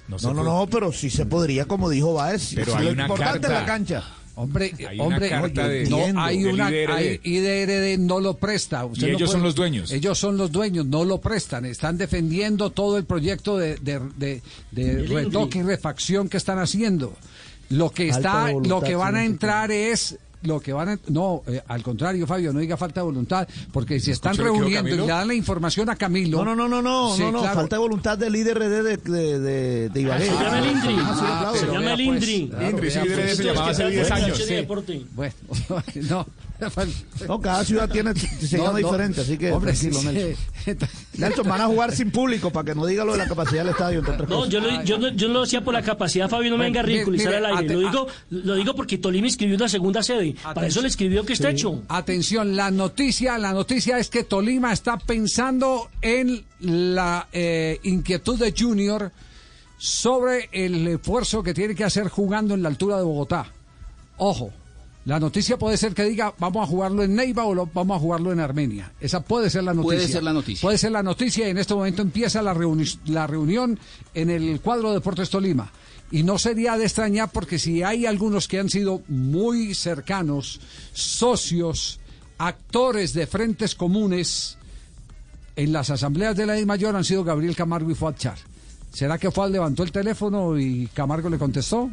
No 0.07 0.19
se 0.19 0.27
No, 0.27 0.33
no, 0.35 0.41
puede. 0.43 0.53
no, 0.55 0.67
pero 0.67 0.91
sí 0.91 1.09
se 1.09 1.25
podría, 1.25 1.65
como 1.65 1.89
dijo 1.89 2.13
Baez. 2.13 2.51
Pero 2.53 2.75
hay 2.75 2.85
lo 2.85 2.91
una 2.91 3.03
importante 3.03 3.39
carta. 3.41 3.47
es 3.55 3.61
la 3.61 3.65
cancha. 3.65 4.03
Hombre, 4.37 4.73
Hay 4.87 4.95
una 4.99 5.03
hombre, 5.15 5.29
carta 5.29 5.63
no, 5.63 5.67
de- 5.69 5.89
no, 5.89 5.97
entiendo, 5.97 6.21
hay 6.21 6.43
del 6.43 6.53
una, 6.53 6.69
IDRD. 6.69 6.91
hay- 6.93 7.19
IDRD 7.23 7.97
no 7.99 8.19
lo 8.19 8.33
presta. 8.35 8.85
Usted 8.85 9.07
Y 9.07 9.11
no 9.11 9.17
ellos 9.17 9.31
son 9.31 9.41
los 9.41 9.55
dueños. 9.55 9.91
Ellos 9.91 10.19
son 10.19 10.35
los 10.37 10.51
dueños, 10.51 10.85
no 10.85 11.05
lo 11.05 11.21
prestan. 11.21 11.65
Están 11.65 11.97
defendiendo 11.97 12.69
todo 12.71 12.97
el 12.97 13.05
proyecto 13.05 13.57
de, 13.57 13.77
de, 13.77 13.99
de- 14.17 14.41
de 14.71 14.91
El 14.91 15.07
retoque 15.09 15.59
y 15.59 15.63
refacción 15.63 16.27
que 16.27 16.35
están 16.37 16.59
haciendo. 16.59 17.15
Lo 17.69 17.89
que 17.91 18.09
está, 18.09 18.51
lo 18.51 18.81
que 18.81 18.95
van 18.95 19.15
a 19.15 19.23
entrar 19.25 19.71
es 19.71 20.17
lo 20.45 20.59
que 20.59 20.73
van 20.73 20.89
a, 20.89 20.99
no, 21.09 21.43
eh, 21.47 21.61
al 21.67 21.81
contrario, 21.83 22.25
Fabio, 22.27 22.53
no 22.53 22.59
diga 22.59 22.77
falta 22.77 23.01
de 23.01 23.05
voluntad, 23.05 23.47
porque 23.71 23.99
si 23.99 24.11
están 24.11 24.35
reuniendo 24.37 24.89
y 24.93 24.97
le 24.97 25.07
dan 25.07 25.27
la 25.27 25.33
información 25.33 25.89
a 25.89 25.95
Camilo. 25.95 26.43
No, 26.43 26.55
no, 26.55 26.67
no, 26.67 26.67
no, 26.67 26.81
no, 26.81 27.15
Sí, 27.15 27.21
no, 27.21 27.31
no, 27.31 27.39
claro. 27.41 27.55
falta 27.55 27.75
de 27.75 27.79
voluntad 27.79 28.17
del 28.17 28.33
líder 28.33 28.59
de, 28.59 28.69
de, 28.69 28.97
de, 28.97 29.39
de, 29.39 29.89
de 29.89 30.01
Ibagué. 30.01 30.25
Se 30.25 30.31
llama 30.31 30.59
el 30.59 30.65
Indri. 30.71 30.95
Ah, 30.99 31.15
sí, 31.17 31.25
Ah. 31.27 31.51
Se 31.59 31.65
llama 31.67 31.77
el 31.79 31.83
pues, 31.85 31.99
Indri. 32.29 32.47
claro, 32.49 32.69
Indri, 32.69 32.91
sí, 32.91 32.99
pues. 33.03 33.37
se 33.37 33.43
llamaba 33.43 33.69
hace 33.69 33.83
Esto 33.83 33.87
es 33.87 33.93
10 33.95 34.07
que 34.07 34.13
años. 34.13 35.07
Bueno, 35.15 35.33
no, 36.09 36.27
No, 37.27 37.39
cada 37.41 37.63
ciudad 37.65 37.89
tiene 37.89 38.13
se 38.15 38.57
No, 38.57 38.65
llama 38.65 38.79
no. 38.79 38.87
diferente, 38.87 39.21
así 39.21 39.37
que 39.37 39.51
Hombre, 39.51 39.73
tranquilo, 39.73 39.99
sí, 39.99 40.07
Nelson. 40.65 40.89
Nelson, 41.17 41.47
van 41.47 41.61
a 41.61 41.65
jugar 41.67 41.95
sin 41.95 42.11
público 42.11 42.49
para 42.51 42.65
que 42.65 42.75
no 42.75 42.85
diga 42.85 43.03
lo 43.05 43.11
de 43.13 43.17
la 43.19 43.27
capacidad 43.27 43.63
del 43.63 43.71
estadio. 43.71 43.99
entre 43.99 44.13
otras 44.13 44.29
No, 44.29 44.35
cosas. 44.37 44.51
yo 44.53 44.59
lo, 44.61 44.83
yo, 44.83 44.97
no, 44.97 45.09
yo 45.09 45.27
no 45.27 45.33
lo 45.35 45.41
decía 45.41 45.63
por 45.63 45.73
la 45.73 45.81
capacidad, 45.81 46.29
Fabio, 46.29 46.51
no 46.51 46.57
me 46.57 46.65
venga 46.65 46.79
a 46.79 46.83
ridiculizar 46.83 47.33
mire, 47.33 47.45
al 47.45 47.57
aire. 47.57 47.73
Lo 47.73 47.79
digo, 47.81 48.07
lo 48.29 48.55
digo 48.55 48.75
porque 48.75 48.97
Tolima 48.97 49.27
escribió 49.27 49.55
una 49.55 49.67
segunda 49.69 50.01
sede. 50.03 50.35
Para 50.43 50.67
eso 50.67 50.81
le 50.81 50.87
escribió 50.87 51.25
que 51.25 51.33
está 51.33 51.49
Sí. 51.49 51.55
hecho. 51.55 51.83
Atención, 51.89 52.55
la 52.55 52.71
noticia, 52.71 53.37
la 53.37 53.51
noticia 53.53 53.97
es 53.99 54.09
que 54.09 54.23
Tolima 54.23 54.71
está 54.73 54.97
pensando 54.97 55.89
en 56.01 56.43
la 56.59 57.27
eh, 57.33 57.79
inquietud 57.83 58.39
de 58.39 58.53
Junior 58.57 59.11
sobre 59.77 60.49
el 60.51 60.87
esfuerzo 60.87 61.43
que 61.43 61.53
tiene 61.53 61.75
que 61.75 61.83
hacer 61.83 62.07
jugando 62.07 62.53
en 62.53 62.63
la 62.63 62.69
altura 62.69 62.97
de 62.97 63.03
Bogotá. 63.03 63.51
Ojo, 64.17 64.51
la 65.05 65.19
noticia 65.19 65.57
puede 65.57 65.77
ser 65.77 65.93
que 65.93 66.03
diga 66.03 66.33
vamos 66.39 66.63
a 66.63 66.67
jugarlo 66.67 67.03
en 67.03 67.15
Neiva 67.15 67.45
o 67.45 67.53
lo- 67.55 67.69
vamos 67.73 67.97
a 67.97 67.99
jugarlo 67.99 68.31
en 68.31 68.39
Armenia. 68.39 68.91
Esa 68.99 69.21
puede 69.21 69.49
ser 69.49 69.63
la 69.63 69.73
noticia. 69.73 69.97
Puede 69.97 70.07
ser 70.07 70.23
la 70.23 70.33
noticia. 70.33 70.61
Puede 70.61 70.77
ser 70.77 70.91
la 70.91 71.03
noticia 71.03 71.47
y 71.47 71.51
en 71.51 71.57
este 71.59 71.73
momento 71.75 72.01
empieza 72.01 72.41
la, 72.41 72.53
reuni- 72.55 72.97
la 73.05 73.27
reunión 73.27 73.79
en 74.13 74.29
el 74.29 74.59
cuadro 74.61 74.89
de 74.89 74.95
Deportes 74.95 75.29
Tolima. 75.29 75.71
Y 76.11 76.23
no 76.23 76.37
sería 76.37 76.77
de 76.77 76.85
extrañar 76.85 77.29
porque 77.31 77.57
si 77.59 77.81
hay 77.83 78.05
algunos 78.05 78.47
que 78.47 78.59
han 78.59 78.69
sido 78.69 79.01
muy 79.07 79.73
cercanos, 79.75 80.59
socios, 80.93 81.99
actores 82.37 83.13
de 83.13 83.27
frentes 83.27 83.75
comunes 83.75 84.57
en 85.55 85.71
las 85.71 85.89
asambleas 85.89 86.35
de 86.35 86.45
la 86.45 86.59
I 86.59 86.65
Mayor 86.65 86.95
han 86.95 87.03
sido 87.05 87.23
Gabriel 87.23 87.55
Camargo 87.55 87.89
y 87.91 87.95
Fuad 87.95 88.15
Char. 88.17 88.37
¿Será 88.91 89.17
que 89.17 89.31
Fuad 89.31 89.51
levantó 89.51 89.83
el 89.83 89.91
teléfono 89.91 90.57
y 90.59 90.87
Camargo 90.93 91.29
le 91.29 91.37
contestó? 91.37 91.89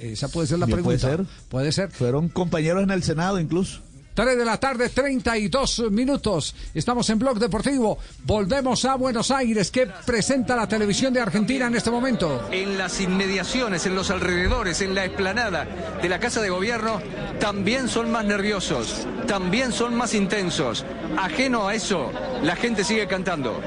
Esa 0.00 0.28
puede 0.28 0.46
ser 0.46 0.58
la 0.58 0.66
Bien, 0.66 0.76
pregunta. 0.82 1.06
puede 1.08 1.16
ser. 1.16 1.26
Puede 1.48 1.72
ser. 1.72 1.90
Fueron 1.90 2.28
compañeros 2.28 2.82
en 2.82 2.90
el 2.90 3.02
Senado 3.02 3.38
incluso. 3.40 3.80
3 4.14 4.38
de 4.38 4.46
la 4.46 4.58
tarde, 4.58 4.88
32 4.88 5.90
minutos. 5.90 6.54
Estamos 6.72 7.10
en 7.10 7.18
Blog 7.18 7.38
Deportivo. 7.38 7.98
Volvemos 8.24 8.86
a 8.86 8.94
Buenos 8.94 9.30
Aires. 9.30 9.70
¿Qué 9.70 9.86
presenta 10.06 10.56
la 10.56 10.66
televisión 10.66 11.12
de 11.12 11.20
Argentina 11.20 11.66
en 11.66 11.74
este 11.74 11.90
momento? 11.90 12.48
En 12.50 12.78
las 12.78 12.98
inmediaciones, 13.02 13.84
en 13.84 13.94
los 13.94 14.08
alrededores, 14.10 14.80
en 14.80 14.94
la 14.94 15.04
explanada 15.04 15.66
de 16.00 16.08
la 16.08 16.18
Casa 16.18 16.40
de 16.40 16.48
Gobierno, 16.48 16.98
también 17.40 17.88
son 17.90 18.10
más 18.10 18.24
nerviosos, 18.24 19.06
también 19.26 19.70
son 19.72 19.94
más 19.94 20.14
intensos. 20.14 20.86
Ajeno 21.18 21.68
a 21.68 21.74
eso, 21.74 22.10
la 22.42 22.56
gente 22.56 22.84
sigue 22.84 23.06
cantando. 23.06 23.60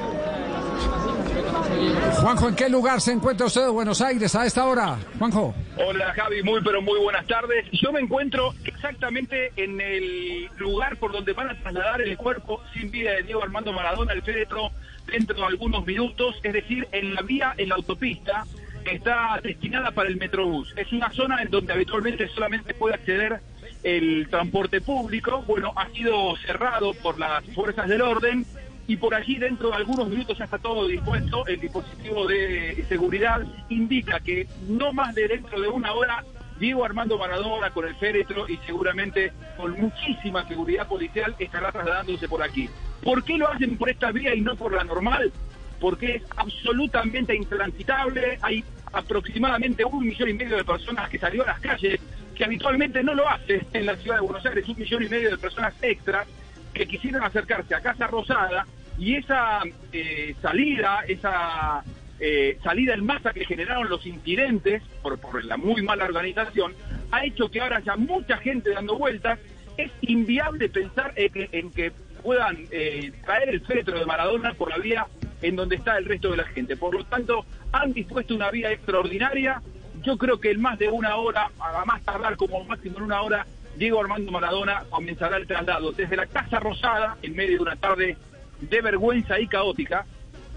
Juanjo, 2.22 2.50
¿en 2.50 2.56
qué 2.56 2.70
lugar 2.70 3.00
se 3.00 3.14
encuentra 3.14 3.46
usted 3.46 3.62
de 3.62 3.70
Buenos 3.70 4.02
Aires 4.02 4.36
a 4.36 4.46
esta 4.46 4.66
hora? 4.66 4.98
Juanjo. 5.18 5.56
Hola 5.78 6.14
Javi, 6.14 6.44
muy 6.44 6.62
pero 6.62 6.82
muy 6.82 7.00
buenas 7.00 7.26
tardes. 7.26 7.66
Yo 7.72 7.94
me 7.94 8.02
encuentro 8.02 8.54
exactamente 8.66 9.54
en 9.56 9.80
el 9.80 10.50
lugar 10.58 10.98
por 10.98 11.14
donde 11.14 11.32
van 11.32 11.50
a 11.50 11.60
trasladar 11.62 12.02
el 12.02 12.18
cuerpo 12.18 12.62
sin 12.74 12.92
vida 12.92 13.12
de 13.12 13.24
Diego 13.24 13.42
Armando 13.42 13.72
Maradona 13.72 14.12
al 14.12 14.22
féretro 14.24 14.72
dentro 15.08 15.38
de 15.38 15.46
algunos 15.46 15.86
minutos, 15.86 16.36
es 16.44 16.54
decir, 16.54 16.88
en 16.92 17.16
la 17.16 17.22
vía, 17.22 17.54
en 17.58 17.70
la 17.70 17.76
autopista 17.76 18.46
que 18.84 18.96
está 18.96 19.40
destinada 19.42 19.92
para 19.92 20.10
el 20.10 20.18
Metrobús. 20.18 20.74
Es 20.76 20.92
una 20.92 21.12
zona 21.14 21.42
en 21.42 21.50
donde 21.50 21.72
habitualmente 21.72 22.28
solamente 22.30 22.74
puede 22.74 22.96
acceder 22.96 23.40
el 23.84 24.28
transporte 24.30 24.82
público. 24.82 25.44
Bueno, 25.48 25.72
ha 25.76 25.88
sido 25.90 26.36
cerrado 26.46 26.94
por 26.94 27.18
las 27.18 27.44
fuerzas 27.56 27.88
del 27.88 28.02
orden 28.02 28.46
y 28.90 28.98
por 28.98 29.14
allí 29.14 29.36
dentro 29.36 29.70
de 29.70 29.76
algunos 29.76 30.10
minutos 30.10 30.36
ya 30.36 30.46
está 30.46 30.58
todo 30.58 30.88
dispuesto. 30.88 31.46
El 31.46 31.62
dispositivo 31.62 32.26
de 32.26 32.84
seguridad 32.90 33.40
indica 33.70 34.20
que 34.20 34.48
no 34.68 34.92
más 34.92 35.14
de 35.14 35.28
dentro 35.28 35.62
de 35.62 35.68
una 35.68 35.94
hora 35.94 36.26
Diego 36.60 36.84
Armando 36.84 37.16
Maradona 37.20 37.70
con 37.70 37.88
el 37.88 37.94
féretro 37.98 38.50
y 38.50 38.58
seguramente 38.66 39.32
con 39.58 39.80
muchísima 39.80 40.48
seguridad 40.48 40.88
policial 40.88 41.36
estará 41.38 41.72
trasladándose 41.72 42.28
por 42.28 42.42
aquí. 42.42 42.68
¿Por 43.04 43.24
qué 43.24 43.38
lo 43.38 43.48
hacen 43.48 43.78
por 43.78 43.92
esta 43.92 44.12
vía 44.12 44.34
y 44.34 44.42
no 44.42 44.56
por 44.56 44.74
la 44.74 44.84
normal? 44.84 45.32
Porque 45.80 46.16
es 46.16 46.24
absolutamente 46.36 47.36
intransitable. 47.36 48.40
Hay 48.42 48.64
aproximadamente 48.92 49.86
un 49.86 50.04
millón 50.04 50.30
y 50.30 50.34
medio 50.34 50.58
de 50.58 50.64
personas 50.64 51.08
que 51.12 51.20
salió 51.20 51.44
a 51.44 51.46
las 51.46 51.60
calles, 51.60 52.02
que 52.34 52.44
habitualmente 52.44 53.04
no 53.04 53.14
lo 53.14 53.30
hace 53.30 53.68
en 53.72 53.86
la 53.86 53.96
ciudad 53.98 54.16
de 54.16 54.22
Buenos 54.24 54.44
Aires, 54.48 54.68
un 54.68 54.80
millón 54.80 55.04
y 55.04 55.10
medio 55.10 55.30
de 55.30 55.38
personas 55.38 55.76
extras 55.80 56.28
que 56.74 56.88
quisieron 56.88 57.24
acercarse 57.24 57.76
a 57.76 57.82
Casa 57.82 58.08
Rosada 58.08 58.66
y 59.00 59.16
esa 59.16 59.62
eh, 59.94 60.36
salida, 60.42 61.04
esa 61.08 61.84
eh, 62.20 62.58
salida 62.62 62.94
en 62.94 63.06
masa 63.06 63.32
que 63.32 63.46
generaron 63.46 63.90
los 63.90 64.06
incidentes 64.06 64.84
por, 65.02 65.18
por 65.20 65.44
la 65.46 65.56
muy 65.56 65.82
mala 65.82 66.04
organización, 66.04 66.74
ha 67.10 67.26
hecho 67.26 67.50
que 67.50 67.62
ahora 67.62 67.78
haya 67.78 67.96
mucha 67.96 68.38
gente 68.38 68.72
dando 68.72 68.98
vueltas. 68.98 69.40
Es 69.78 69.90
inviable 70.02 70.68
pensar 70.68 71.14
en 71.16 71.32
que, 71.32 71.50
en 71.54 71.72
que 71.72 71.94
puedan 72.22 72.68
eh, 72.72 73.14
traer 73.24 73.50
el 73.50 73.62
féretro 73.62 73.98
de 73.98 74.06
Maradona 74.06 74.54
por 74.54 74.70
la 74.70 74.78
vía 74.78 75.08
en 75.42 75.56
donde 75.56 75.78
está 75.78 75.98
el 75.98 76.04
resto 76.04 76.32
de 76.32 76.38
la 76.38 76.44
gente. 76.44 76.76
Por 76.76 76.94
lo 76.94 77.06
tanto, 77.06 77.46
han 77.72 77.94
dispuesto 77.94 78.36
una 78.36 78.52
vía 78.52 78.74
extraordinaria. 78.74 79.62
Yo 80.04 80.18
creo 80.18 80.42
que 80.42 80.52
en 80.52 80.62
más 80.62 80.78
de 80.78 80.90
una 80.90 81.16
hora, 81.16 81.50
a 81.60 81.86
más 81.86 82.02
tardar 82.02 82.36
como 82.36 82.62
máximo 82.66 82.98
en 82.98 83.04
una 83.06 83.22
hora, 83.22 83.46
Diego 83.78 84.02
Armando 84.02 84.30
Maradona 84.34 84.84
comenzará 84.90 85.38
el 85.38 85.48
traslado 85.48 85.94
desde 85.94 86.18
la 86.18 86.26
Casa 86.26 86.60
Rosada, 86.60 87.16
en 87.22 87.34
medio 87.34 87.56
de 87.56 87.64
una 87.64 87.78
tarde 87.78 88.18
de 88.62 88.82
vergüenza 88.82 89.40
y 89.40 89.48
caótica, 89.48 90.06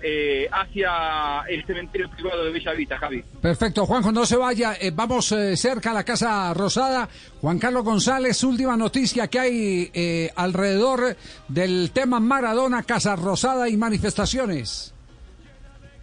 eh, 0.02 0.48
hacia 0.50 1.42
el 1.48 1.64
cementerio 1.64 2.10
privado 2.10 2.44
de 2.44 2.50
Bella 2.50 2.72
Vista, 2.72 2.98
Javi. 2.98 3.22
Perfecto, 3.40 3.86
Juanjo, 3.86 4.10
no 4.10 4.26
se 4.26 4.36
vaya. 4.36 4.74
Eh, 4.80 4.90
vamos 4.92 5.30
eh, 5.32 5.56
cerca 5.56 5.92
a 5.92 5.94
la 5.94 6.04
Casa 6.04 6.52
Rosada. 6.54 7.08
Juan 7.40 7.58
Carlos 7.58 7.84
González, 7.84 8.42
última 8.42 8.76
noticia 8.76 9.28
que 9.28 9.38
hay 9.38 9.90
eh, 9.94 10.30
alrededor 10.34 11.16
del 11.48 11.92
tema 11.92 12.18
Maradona, 12.18 12.82
Casa 12.82 13.14
Rosada 13.14 13.68
y 13.68 13.76
manifestaciones. 13.76 14.92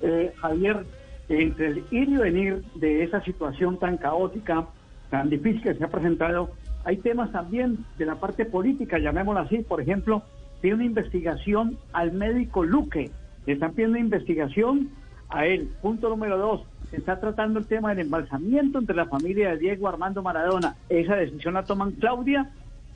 Eh, 0.01 0.33
Javier, 0.37 0.85
entre 1.27 1.67
el 1.67 1.77
ir 1.91 2.09
y 2.09 2.17
venir 2.17 2.63
de 2.75 3.03
esa 3.03 3.21
situación 3.23 3.77
tan 3.79 3.97
caótica, 3.97 4.65
tan 5.09 5.29
difícil 5.29 5.61
que 5.61 5.73
se 5.73 5.83
ha 5.83 5.89
presentado, 5.89 6.51
hay 6.85 6.97
temas 6.97 7.31
también 7.33 7.85
de 7.97 8.05
la 8.05 8.15
parte 8.15 8.45
política, 8.45 8.97
llamémoslo 8.97 9.41
así. 9.41 9.57
Por 9.57 9.81
ejemplo, 9.81 10.23
tiene 10.61 10.75
una 10.75 10.85
investigación 10.85 11.77
al 11.93 12.11
médico 12.11 12.63
Luque. 12.63 13.11
Le 13.45 13.53
están 13.53 13.73
pidiendo 13.73 13.97
investigación 13.97 14.89
a 15.29 15.45
él. 15.45 15.69
Punto 15.81 16.09
número 16.09 16.37
dos. 16.37 16.61
Se 16.89 16.97
está 16.97 17.19
tratando 17.19 17.59
el 17.59 17.65
tema 17.65 17.89
del 17.89 17.99
embalsamiento 17.99 18.79
entre 18.79 18.95
la 18.95 19.05
familia 19.05 19.51
de 19.51 19.57
Diego 19.57 19.87
Armando 19.87 20.21
Maradona. 20.21 20.75
Esa 20.89 21.15
decisión 21.15 21.53
la 21.53 21.63
toman 21.63 21.91
Claudia, 21.91 22.49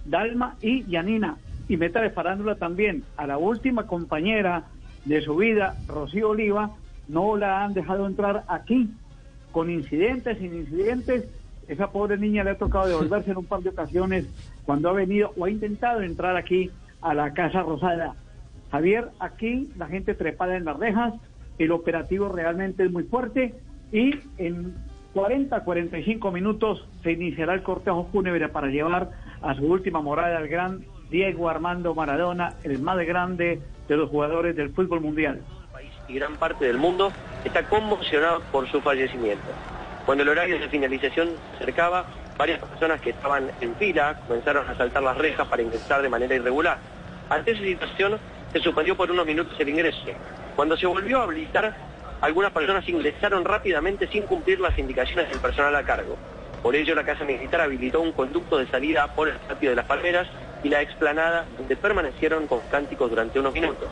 Dalma 0.06 0.56
y 0.62 0.84
Yanina. 0.86 1.38
Y 1.70 1.78
meta 1.78 2.02
de 2.02 2.10
farándula 2.10 2.56
también 2.56 3.04
a 3.16 3.28
la 3.28 3.38
última 3.38 3.88
compañera 3.88 4.66
de 5.06 5.22
su 5.22 5.36
vida, 5.36 5.76
Rocío 5.88 6.30
Oliva, 6.30 6.72
no 7.08 7.38
la 7.38 7.64
han 7.64 7.74
dejado 7.74 8.08
entrar 8.08 8.44
aquí, 8.48 8.90
con 9.52 9.70
incidentes, 9.70 10.38
sin 10.40 10.54
incidentes. 10.54 11.28
Esa 11.68 11.92
pobre 11.92 12.18
niña 12.18 12.44
le 12.44 12.52
ha 12.52 12.58
tocado 12.58 12.88
devolverse 12.88 13.32
en 13.32 13.38
un 13.38 13.46
par 13.46 13.62
de 13.62 13.70
ocasiones 13.70 14.28
cuando 14.66 14.90
ha 14.90 14.94
venido 14.94 15.32
o 15.38 15.46
ha 15.46 15.50
intentado 15.50 16.02
entrar 16.02 16.36
aquí 16.36 16.70
a 17.04 17.14
la 17.14 17.34
Casa 17.34 17.62
Rosada. 17.62 18.16
Javier, 18.72 19.10
aquí 19.20 19.70
la 19.78 19.88
gente 19.88 20.16
trepada 20.16 20.58
en 20.58 20.66
las 20.66 20.78
rejas, 20.78 21.14
el 21.60 21.72
operativo 21.72 22.30
realmente 22.30 22.84
es 22.86 22.92
muy 22.92 23.04
fuerte 23.04 23.54
y 23.92 24.16
en 24.38 24.76
40, 25.14 25.64
45 25.64 26.32
minutos 26.32 26.88
se 27.04 27.12
iniciará 27.12 27.54
el 27.54 27.62
cortejo 27.62 28.10
fúnebre 28.12 28.50
para 28.50 28.68
llevar 28.68 29.12
a 29.42 29.54
su 29.54 29.66
última 29.66 30.02
morada 30.02 30.38
al 30.38 30.48
gran 30.48 30.84
Diego 31.12 31.50
Armando 31.50 31.94
Maradona, 31.94 32.56
el 32.64 32.80
más 32.80 32.98
grande 33.06 33.62
de 33.88 33.98
los 33.98 34.10
jugadores 34.10 34.56
del 34.56 34.72
fútbol 34.72 35.02
mundial. 35.02 35.42
y 36.08 36.16
gran 36.16 36.36
parte 36.36 36.66
del 36.66 36.78
mundo 36.78 37.14
está 37.46 37.64
conmocionado 37.70 38.42
por 38.52 38.68
su 38.70 38.82
fallecimiento. 38.82 39.48
Cuando 40.06 40.24
el 40.24 40.30
horario 40.30 40.60
de 40.60 40.68
finalización 40.68 41.30
se 41.52 41.64
acercaba, 41.64 42.06
varias 42.38 42.60
personas 42.60 43.00
que 43.00 43.12
estaban 43.12 43.52
en 43.62 43.76
fila 43.76 44.20
comenzaron 44.28 44.68
a 44.68 44.76
saltar 44.76 45.04
las 45.04 45.18
rejas 45.18 45.48
para 45.48 45.62
ingresar 45.62 46.02
de 46.02 46.10
manera 46.10 46.36
irregular. 46.36 46.78
Ante 47.30 47.52
esa 47.52 47.62
situación 47.64 48.20
se 48.52 48.60
suspendió 48.60 48.96
por 48.96 49.10
unos 49.12 49.26
minutos 49.26 49.60
el 49.60 49.70
ingreso. 49.70 50.06
Cuando 50.56 50.78
se 50.78 50.86
volvió 50.86 51.20
a 51.20 51.24
habilitar, 51.24 51.76
algunas 52.22 52.52
personas 52.52 52.88
ingresaron 52.88 53.44
rápidamente 53.44 54.08
sin 54.08 54.24
cumplir 54.24 54.60
las 54.60 54.78
indicaciones 54.78 55.30
del 55.30 55.40
personal 55.40 55.76
a 55.76 55.84
cargo. 55.84 56.18
Por 56.62 56.76
ello, 56.76 56.96
la 56.96 57.04
Casa 57.04 57.26
Militar 57.26 57.62
habilitó 57.62 58.00
un 58.00 58.14
conducto 58.14 58.58
de 58.58 58.68
salida 58.68 59.14
por 59.14 59.28
el 59.28 59.36
patio 59.36 59.72
de 59.72 59.76
las 59.76 59.86
Palmeras 59.86 60.28
y 60.64 60.70
la 60.70 60.82
explanada, 60.82 61.46
donde 61.58 61.76
permanecieron 61.76 62.48
con 62.48 62.62
cánticos 62.72 63.10
durante 63.10 63.40
unos 63.40 63.54
minutos. 63.54 63.90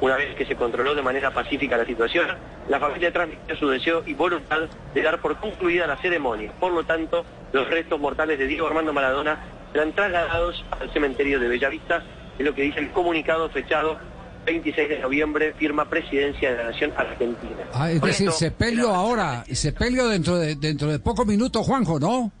Una 0.00 0.16
vez 0.16 0.34
que 0.36 0.44
se 0.44 0.56
controló 0.56 0.94
de 0.94 1.02
manera 1.02 1.32
pacífica 1.32 1.76
la 1.76 1.84
situación, 1.84 2.26
la 2.68 2.78
familia 2.78 3.12
transmitió 3.12 3.56
su 3.56 3.68
deseo 3.68 4.02
y 4.06 4.14
voluntad 4.14 4.62
de 4.94 5.02
dar 5.02 5.20
por 5.20 5.36
concluida 5.38 5.86
la 5.86 5.96
ceremonia. 5.96 6.52
Por 6.60 6.72
lo 6.72 6.84
tanto, 6.84 7.24
los 7.52 7.68
restos 7.68 7.98
mortales 7.98 8.38
de 8.38 8.46
Diego 8.46 8.66
Armando 8.66 8.92
Maradona 8.92 9.38
serán 9.72 9.92
trasladados 9.92 10.64
al 10.80 10.90
cementerio 10.92 11.40
de 11.40 11.48
Bellavista, 11.48 12.02
es 12.38 12.44
lo 12.44 12.54
que 12.54 12.62
dice 12.62 12.80
el 12.80 12.90
comunicado 12.92 13.48
fechado 13.50 13.98
26 14.44 14.88
de 14.88 14.98
noviembre, 14.98 15.54
firma 15.54 15.88
Presidencia 15.88 16.50
de 16.50 16.56
la 16.56 16.64
Nación 16.70 16.92
Argentina. 16.96 17.68
Ah, 17.72 17.90
es 17.90 18.00
decir, 18.00 18.28
esto, 18.28 18.38
sepelio 18.38 18.90
ahora, 18.90 19.44
sepelio 19.52 20.08
dentro 20.08 20.36
de, 20.36 20.56
dentro 20.56 20.90
de 20.90 20.98
pocos 20.98 21.26
minutos, 21.26 21.64
Juanjo, 21.64 22.00
¿no? 22.00 22.32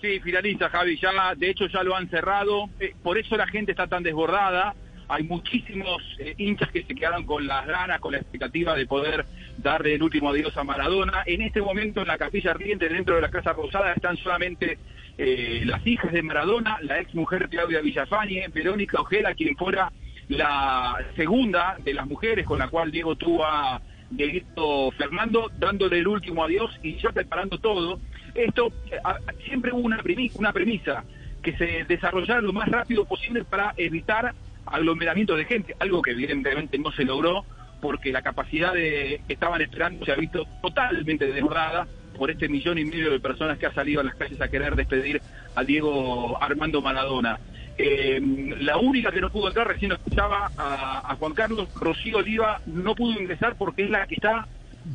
Sí, 0.00 0.18
finaliza 0.20 0.68
Javi, 0.70 0.98
ya 0.98 1.10
de 1.36 1.50
hecho 1.50 1.66
ya 1.66 1.82
lo 1.82 1.94
han 1.94 2.08
cerrado, 2.08 2.70
eh, 2.78 2.94
por 3.02 3.18
eso 3.18 3.36
la 3.36 3.46
gente 3.46 3.72
está 3.72 3.86
tan 3.86 4.02
desbordada, 4.02 4.74
hay 5.10 5.24
muchísimos 5.24 6.02
eh, 6.18 6.34
hinchas 6.38 6.70
que 6.70 6.84
se 6.84 6.94
quedaron 6.94 7.24
con 7.24 7.46
las 7.46 7.66
ganas, 7.66 8.00
con 8.00 8.12
la 8.12 8.18
expectativa 8.18 8.76
de 8.76 8.86
poder 8.86 9.26
darle 9.58 9.94
el 9.94 10.02
último 10.02 10.30
adiós 10.30 10.56
a 10.56 10.62
Maradona. 10.62 11.24
En 11.26 11.42
este 11.42 11.60
momento 11.60 12.00
en 12.00 12.06
la 12.06 12.16
capilla 12.16 12.52
ardiente 12.52 12.88
dentro 12.88 13.16
de 13.16 13.22
la 13.22 13.30
Casa 13.30 13.52
Rosada 13.52 13.92
están 13.92 14.16
solamente 14.18 14.78
eh, 15.18 15.62
las 15.64 15.84
hijas 15.84 16.12
de 16.12 16.22
Maradona, 16.22 16.78
la 16.82 17.00
ex 17.00 17.12
mujer 17.14 17.48
Claudia 17.48 17.80
Villafañe, 17.80 18.46
Verónica 18.48 19.00
Ojeda, 19.00 19.34
quien 19.34 19.56
fuera 19.56 19.92
la 20.28 20.96
segunda 21.16 21.76
de 21.84 21.92
las 21.92 22.06
mujeres 22.06 22.46
con 22.46 22.60
la 22.60 22.68
cual 22.68 22.92
Diego 22.92 23.16
tuvo 23.16 23.44
a 23.44 23.82
Dieguito 24.10 24.92
Fernando, 24.92 25.50
dándole 25.58 25.98
el 25.98 26.06
último 26.06 26.44
adiós 26.44 26.70
y 26.84 26.96
ya 26.98 27.10
preparando 27.10 27.58
todo. 27.58 27.98
Esto 28.32 28.72
eh, 28.92 28.98
siempre 29.44 29.72
hubo 29.72 29.80
una 29.80 29.98
premisa, 29.98 30.38
una 30.38 30.52
premisa 30.52 31.04
que 31.42 31.56
se 31.56 31.84
desarrollara 31.84 32.40
lo 32.40 32.52
más 32.52 32.68
rápido 32.68 33.04
posible 33.06 33.44
para 33.44 33.74
evitar 33.76 34.34
aglomeramientos 34.66 35.36
de 35.36 35.44
gente, 35.44 35.76
algo 35.78 36.02
que 36.02 36.12
evidentemente 36.12 36.78
no 36.78 36.92
se 36.92 37.04
logró 37.04 37.44
porque 37.80 38.12
la 38.12 38.22
capacidad 38.22 38.74
de, 38.74 39.20
que 39.26 39.32
estaban 39.32 39.60
esperando 39.60 40.04
se 40.04 40.12
ha 40.12 40.16
visto 40.16 40.46
totalmente 40.62 41.26
desbordada 41.26 41.86
por 42.16 42.30
este 42.30 42.48
millón 42.48 42.78
y 42.78 42.84
medio 42.84 43.10
de 43.10 43.20
personas 43.20 43.58
que 43.58 43.66
ha 43.66 43.72
salido 43.72 44.00
a 44.00 44.04
las 44.04 44.14
calles 44.14 44.40
a 44.40 44.48
querer 44.48 44.76
despedir 44.76 45.22
a 45.54 45.64
Diego 45.64 46.42
Armando 46.42 46.82
Maradona. 46.82 47.38
Eh, 47.78 48.20
la 48.60 48.76
única 48.76 49.10
que 49.10 49.22
no 49.22 49.30
pudo 49.30 49.48
entrar, 49.48 49.66
recién 49.66 49.92
escuchaba 49.92 50.50
a, 50.58 51.16
Juan 51.18 51.32
Carlos, 51.32 51.68
Rocío 51.74 52.18
Oliva 52.18 52.60
no 52.66 52.94
pudo 52.94 53.18
ingresar 53.18 53.56
porque 53.56 53.84
es 53.84 53.90
la 53.90 54.06
que 54.06 54.16
está 54.16 54.46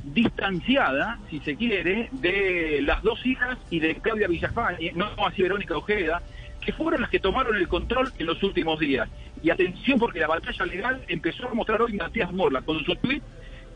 distanciada, 0.03 1.17
si 1.31 1.39
se 1.39 1.55
quiere, 1.55 2.09
de 2.11 2.81
las 2.83 3.01
dos 3.01 3.25
hijas 3.25 3.57
y 3.71 3.79
de 3.79 3.95
Claudia 3.95 4.27
Villafañe, 4.27 4.91
no 4.93 5.07
así 5.25 5.41
Verónica 5.41 5.75
Ojeda, 5.77 6.21
que 6.65 6.73
fueron 6.73 7.01
las 7.01 7.09
que 7.09 7.19
tomaron 7.19 7.55
el 7.55 7.67
control 7.67 8.11
en 8.17 8.25
los 8.25 8.41
últimos 8.43 8.79
días. 8.79 9.07
Y 9.43 9.51
atención 9.51 9.99
porque 9.99 10.19
la 10.19 10.27
batalla 10.27 10.65
legal 10.65 11.01
empezó 11.07 11.47
a 11.47 11.53
mostrar 11.53 11.81
hoy 11.81 11.93
Matías 11.93 12.33
Morla 12.33 12.61
con 12.61 12.83
su 12.83 12.95
tweet 12.95 13.21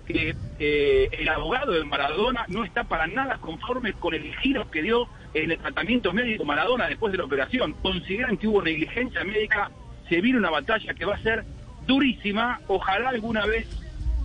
que 0.08 0.36
eh, 0.58 1.08
el 1.12 1.30
abogado 1.30 1.72
de 1.72 1.84
Maradona 1.84 2.46
no 2.48 2.66
está 2.66 2.84
para 2.84 3.06
nada 3.06 3.38
conforme 3.38 3.94
con 3.94 4.16
el 4.16 4.36
giro 4.38 4.70
que 4.72 4.82
dio 4.82 5.08
en 5.36 5.52
el 5.52 5.60
tratamiento 5.60 6.12
médico 6.12 6.44
Maradona 6.46 6.88
después 6.88 7.12
de 7.12 7.20
la 7.20 7.26
operación. 7.26 7.74
Consideran 7.74 8.38
que 8.38 8.48
hubo 8.48 8.64
negligencia 8.64 9.24
médica, 9.24 9.70
se 10.10 10.20
viene 10.20 10.40
una 10.40 10.50
batalla 10.50 10.96
que 10.96 11.06
va 11.06 11.14
a 11.14 11.22
ser 11.22 11.46
durísima. 11.86 12.60
Ojalá 12.68 13.10
alguna 13.10 13.46
vez 13.46 13.68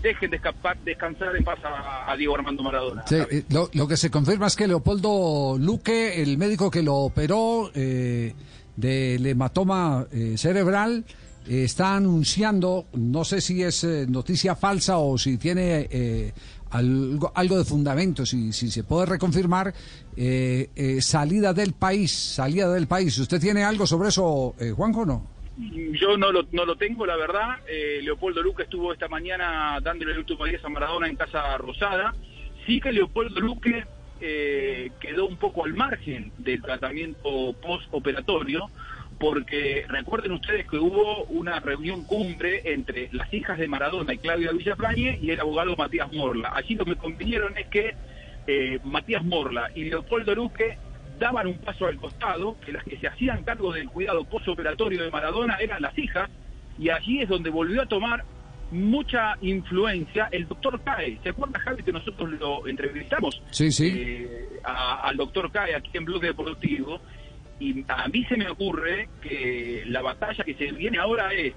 dejen 0.05 0.31
de 0.31 0.41
descansar 0.85 1.35
en 1.35 1.45
paz 1.45 1.59
a, 1.65 2.15
Diego 2.17 2.35
Armando 2.37 2.63
Maradona. 2.63 3.05
Eh, 3.11 3.45
lo, 3.49 3.89
que 3.89 3.97
se 3.97 4.11
confirma 4.11 4.47
es 4.47 4.55
que 4.55 4.69
Leopoldo 4.69 5.57
Luque, 5.59 6.23
el 6.23 6.37
médico 6.37 6.71
que 6.71 6.83
lo 6.83 6.95
operó 6.97 7.71
eh, 7.75 8.35
del 8.77 9.27
hematoma 9.27 10.07
eh, 10.13 10.35
cerebral, 10.37 11.05
eh, 11.49 11.65
está 11.65 11.97
anunciando, 11.97 12.87
no 12.93 13.25
sé 13.25 13.41
si 13.41 13.63
es 13.63 13.83
eh, 13.85 14.07
noticia 14.07 14.55
falsa 14.55 14.99
o 14.99 15.17
si 15.17 15.39
tiene 15.39 16.33
algo, 16.71 17.33
algo 17.35 17.57
de 17.57 17.65
fundamento, 17.65 18.27
si, 18.27 18.53
si 18.53 18.71
se 18.71 18.85
puede 18.85 19.07
reconfirmar, 19.07 19.73
salida 21.01 21.55
del 21.55 21.73
país, 21.73 22.13
salida 22.13 22.69
del 22.71 22.87
país. 22.87 23.17
¿Usted 23.19 23.41
tiene 23.41 23.65
algo 23.65 23.87
sobre 23.87 24.11
eso, 24.11 24.55
Juanjo, 24.77 25.07
no? 25.07 25.34
Yo 25.57 26.17
no 26.17 26.33
lo, 26.33 26.47
no 26.51 26.65
lo 26.65 26.77
tengo, 26.77 27.07
la 27.07 27.17
verdad. 27.17 27.59
Eh, 27.69 28.01
Leopoldo 28.03 28.43
Luque 28.43 28.65
estuvo 28.65 28.93
esta 28.93 29.09
mañana 29.09 29.79
dándole 29.81 30.13
el 30.13 30.19
último 30.19 30.45
adiós 30.45 30.65
a 30.65 30.69
Maradona 30.69 31.09
en 31.09 31.17
Casa 31.17 31.57
Rosada. 31.59 32.15
Sí 32.67 32.81
que 32.81 32.93
Leopoldo 32.93 33.41
Luque 33.41 33.85
eh, 34.21 34.91
quedó 35.01 35.27
un 35.27 35.37
poco 35.37 35.65
al 35.65 35.75
margen 35.75 36.33
del 36.39 36.61
tratamiento 36.61 37.53
postoperatorio, 37.63 38.69
porque 39.21 39.85
recuerden 39.89 40.33
ustedes 40.33 40.67
que 40.69 40.79
hubo 40.79 41.25
una 41.25 41.61
reunión 41.61 42.05
cumbre 42.05 42.63
entre 42.73 43.09
las 43.13 43.33
hijas 43.33 43.59
de 43.59 43.69
Maradona 43.69 44.15
y 44.15 44.19
Claudia 44.19 44.51
Villafañe 44.51 45.19
y 45.23 45.31
el 45.31 45.41
abogado 45.41 45.77
Matías 45.77 46.13
Morla. 46.13 46.53
Allí 46.55 46.75
lo 46.75 46.85
que 46.85 46.97
convinieron 46.97 47.57
es 47.57 47.67
que 47.69 47.95
eh, 48.47 48.81
Matías 48.83 49.25
Morla 49.25 49.71
y 49.75 49.85
Leopoldo 49.85 50.35
Luque 50.35 50.79
daban 51.19 51.47
un 51.47 51.59
paso 51.59 51.87
al 51.87 51.97
costado, 51.97 52.57
que 52.65 52.73
las 52.73 52.85
que 52.85 52.97
se 52.99 53.07
hacían 53.09 53.43
cargo 53.45 53.73
del 53.73 53.89
cuidado 53.89 54.25
postoperatorio 54.25 55.03
de 55.05 55.11
Maradona 55.11 55.57
eran 55.61 55.81
las 55.83 55.97
hijas, 55.99 56.29
y 56.79 56.89
allí 56.91 57.21
es 57.23 57.29
donde 57.29 57.51
volvió 57.51 57.83
a 57.83 57.87
tomar 57.87 58.25
mucha 58.71 59.37
influencia 59.41 60.29
el 60.33 60.49
doctor 60.49 60.81
Cae. 60.83 61.19
¿Se 61.23 61.29
acuerda, 61.29 61.61
Javi, 61.61 61.83
que 61.83 61.93
nosotros 61.93 62.31
lo 62.33 62.67
entrevistamos? 62.67 63.41
Sí, 63.51 63.71
sí. 63.71 63.93
eh, 63.95 64.49
a- 64.65 65.01
al 65.09 65.17
doctor 65.17 65.51
Cae 65.53 65.75
aquí 65.77 65.91
en 65.95 66.05
Blog 66.05 66.21
Deportivo, 66.23 67.01
y 67.61 67.85
a 67.87 68.09
mí 68.09 68.25
se 68.25 68.37
me 68.37 68.49
ocurre 68.49 69.09
que 69.23 69.85
la 69.87 70.03
batalla 70.03 70.43
que 70.43 70.55
se 70.55 70.73
viene 70.73 70.99
ahora 70.99 71.33
es 71.33 71.55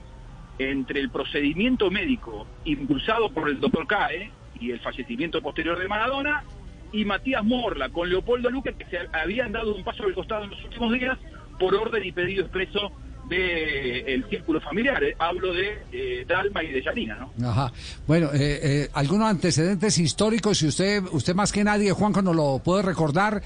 entre 0.59 0.99
el 0.99 1.09
procedimiento 1.09 1.89
médico 1.89 2.47
impulsado 2.65 3.29
por 3.31 3.49
el 3.49 3.59
doctor 3.59 3.88
Cae 3.88 4.31
y 4.59 4.71
el 4.71 4.79
fallecimiento 4.79 5.41
posterior 5.41 5.77
de 5.79 5.88
Maradona 5.88 6.43
y 6.91 7.05
Matías 7.05 7.43
Morla 7.43 7.89
con 7.89 8.09
Leopoldo 8.09 8.49
Luque 8.49 8.73
que 8.73 8.85
se 8.85 8.97
habían 9.14 9.51
dado 9.51 9.76
un 9.76 9.84
paso 9.84 10.03
al 10.03 10.14
costado 10.14 10.43
en 10.45 10.51
los 10.51 10.64
últimos 10.64 10.93
días 10.93 11.18
por 11.59 11.73
orden 11.76 12.03
y 12.03 12.11
pedido 12.11 12.43
expreso 12.43 12.91
del 13.30 14.26
círculo 14.30 14.61
familiar. 14.61 15.03
Eh, 15.03 15.15
Hablo 15.19 15.53
de 15.53 15.80
eh, 15.91 16.26
Dalma 16.26 16.64
y 16.64 16.72
de 16.72 16.81
Yanina, 16.81 17.18
¿no? 17.38 17.49
Ajá. 17.49 17.73
Bueno, 18.07 18.27
eh, 18.34 18.59
eh, 18.64 18.89
algunos 18.93 19.27
antecedentes 19.27 19.97
históricos, 19.97 20.57
si 20.59 20.68
usted, 20.68 21.03
usted 21.11 21.35
más 21.35 21.51
que 21.51 21.64
nadie, 21.64 21.91
Juanjo, 21.91 22.22
nos 22.22 22.35
lo 22.35 22.59
puede 22.64 22.84
recordar, 22.84 23.41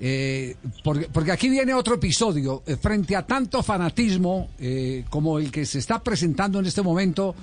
eh, 0.00 0.56
porque, 0.82 1.08
porque 1.12 1.32
aquí 1.32 1.50
viene 1.50 1.74
otro 1.74 1.96
episodio. 1.96 2.62
Eh, 2.66 2.76
frente 2.76 3.14
a 3.14 3.26
tanto 3.26 3.62
fanatismo 3.62 4.48
eh, 4.58 5.04
como 5.10 5.38
el 5.38 5.50
que 5.50 5.66
se 5.66 5.80
está 5.80 6.02
presentando 6.02 6.58
en 6.58 6.66
este 6.66 6.80
momento, 6.80 7.34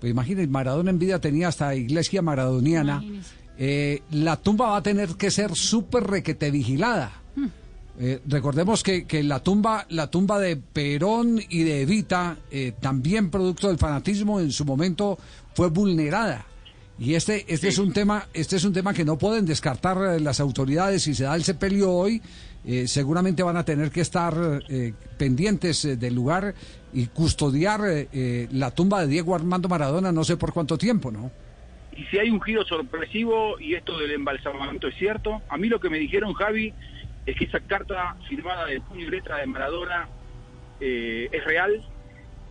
pues 0.00 0.10
imagínense, 0.10 0.50
Maradona 0.50 0.90
en 0.90 0.98
vida 0.98 1.20
tenía 1.20 1.48
hasta 1.48 1.74
iglesia 1.74 2.22
maradoniana, 2.22 3.02
eh, 3.58 4.02
la 4.10 4.36
tumba 4.36 4.70
va 4.70 4.76
a 4.78 4.82
tener 4.82 5.10
que 5.10 5.30
ser 5.30 5.54
súper 5.54 6.04
requete 6.04 6.50
vigilada. 6.50 7.22
Eh, 7.98 8.20
recordemos 8.26 8.82
que, 8.82 9.04
que 9.04 9.22
la 9.22 9.40
tumba 9.40 9.86
la 9.90 10.10
tumba 10.10 10.40
de 10.40 10.56
Perón 10.56 11.38
y 11.50 11.62
de 11.62 11.82
Evita 11.82 12.38
eh, 12.50 12.72
también 12.80 13.30
producto 13.30 13.68
del 13.68 13.76
fanatismo 13.76 14.40
en 14.40 14.50
su 14.50 14.64
momento 14.64 15.18
fue 15.54 15.68
vulnerada. 15.68 16.46
Y 16.98 17.14
este 17.14 17.44
este 17.52 17.68
es 17.68 17.78
un 17.78 17.92
tema 17.92 18.28
este 18.32 18.56
es 18.56 18.64
un 18.64 18.72
tema 18.72 18.94
que 18.94 19.04
no 19.04 19.18
pueden 19.18 19.44
descartar 19.44 20.14
eh, 20.14 20.20
las 20.20 20.40
autoridades. 20.40 21.02
Si 21.02 21.14
se 21.14 21.24
da 21.24 21.34
el 21.34 21.44
sepelio 21.44 21.92
hoy 21.92 22.22
eh, 22.64 22.88
seguramente 22.88 23.42
van 23.42 23.58
a 23.58 23.64
tener 23.64 23.90
que 23.90 24.00
estar 24.00 24.62
pendientes 25.18 25.82
del 25.82 26.14
lugar 26.14 26.54
y 26.94 27.06
custodiar 27.06 27.82
la 28.52 28.70
tumba 28.70 29.02
de 29.02 29.08
Diego 29.08 29.34
Armando 29.34 29.68
Maradona 29.68 30.12
no 30.12 30.22
sé 30.22 30.36
por 30.36 30.52
cuánto 30.52 30.78
tiempo 30.78 31.10
no 31.10 31.30
Y 31.94 32.04
si 32.06 32.18
hay 32.18 32.30
un 32.30 32.40
giro 32.40 32.64
sorpresivo 32.64 33.60
y 33.60 33.74
esto 33.74 33.98
del 33.98 34.12
embalsamamiento 34.12 34.88
es 34.88 34.94
cierto, 34.96 35.42
a 35.48 35.56
mí 35.58 35.68
lo 35.68 35.78
que 35.78 35.90
me 35.90 35.98
dijeron, 35.98 36.32
Javi, 36.32 36.72
es 37.26 37.36
que 37.36 37.44
esa 37.44 37.60
carta 37.60 38.16
firmada 38.28 38.66
de 38.66 38.80
puño 38.80 39.06
y 39.06 39.10
letra 39.10 39.38
de 39.38 39.46
Maradona 39.46 40.08
eh, 40.80 41.28
es 41.30 41.44
real, 41.44 41.82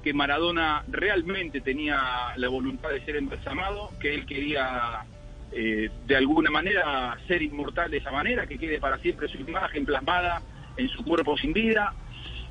que 0.03 0.13
Maradona 0.13 0.84
realmente 0.88 1.61
tenía 1.61 1.99
la 2.35 2.47
voluntad 2.49 2.89
de 2.89 3.03
ser 3.03 3.15
embalsamado, 3.18 3.91
que 3.99 4.13
él 4.13 4.26
quería 4.26 5.05
eh, 5.51 5.89
de 6.05 6.15
alguna 6.15 6.49
manera 6.51 7.18
ser 7.27 7.41
inmortal 7.41 7.91
de 7.91 7.97
esa 7.97 8.11
manera, 8.11 8.45
que 8.47 8.57
quede 8.57 8.80
para 8.80 8.97
siempre 8.99 9.27
su 9.27 9.38
imagen 9.38 9.85
plasmada 9.85 10.41
en 10.77 10.88
su 10.89 11.03
cuerpo 11.03 11.35
sin 11.38 11.51
vida. 11.51 11.93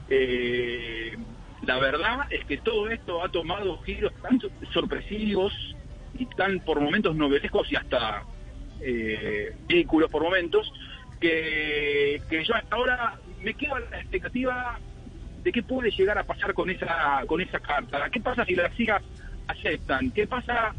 Eh, 0.08 1.16
la 1.62 1.78
verdad 1.78 2.26
es 2.30 2.44
que 2.46 2.58
todo 2.58 2.90
esto 2.90 3.24
ha 3.24 3.28
tomado 3.28 3.78
giros 3.82 4.12
tan 4.20 4.40
sor- 4.40 4.50
sorpresivos 4.72 5.52
y 6.20 6.26
tan 6.26 6.60
por 6.60 6.80
momentos 6.80 7.16
novelescos 7.16 7.72
y 7.72 7.76
hasta 7.76 8.22
eh, 8.80 9.54
vehículos 9.66 10.10
por 10.10 10.22
momentos, 10.22 10.70
que, 11.18 12.20
que 12.28 12.44
yo 12.44 12.54
hasta 12.54 12.76
ahora 12.76 13.18
me 13.42 13.54
quedo 13.54 13.74
a 13.74 13.80
la 13.80 14.00
expectativa 14.00 14.78
de 15.42 15.52
qué 15.52 15.62
puede 15.62 15.90
llegar 15.90 16.18
a 16.18 16.24
pasar 16.24 16.52
con 16.52 16.68
esa 16.68 17.22
con 17.26 17.40
esa 17.40 17.58
carta. 17.58 18.10
¿Qué 18.10 18.20
pasa 18.20 18.44
si 18.44 18.54
las 18.54 18.78
hijas 18.78 19.02
aceptan? 19.48 20.10
¿Qué 20.10 20.26
pasa? 20.26 20.74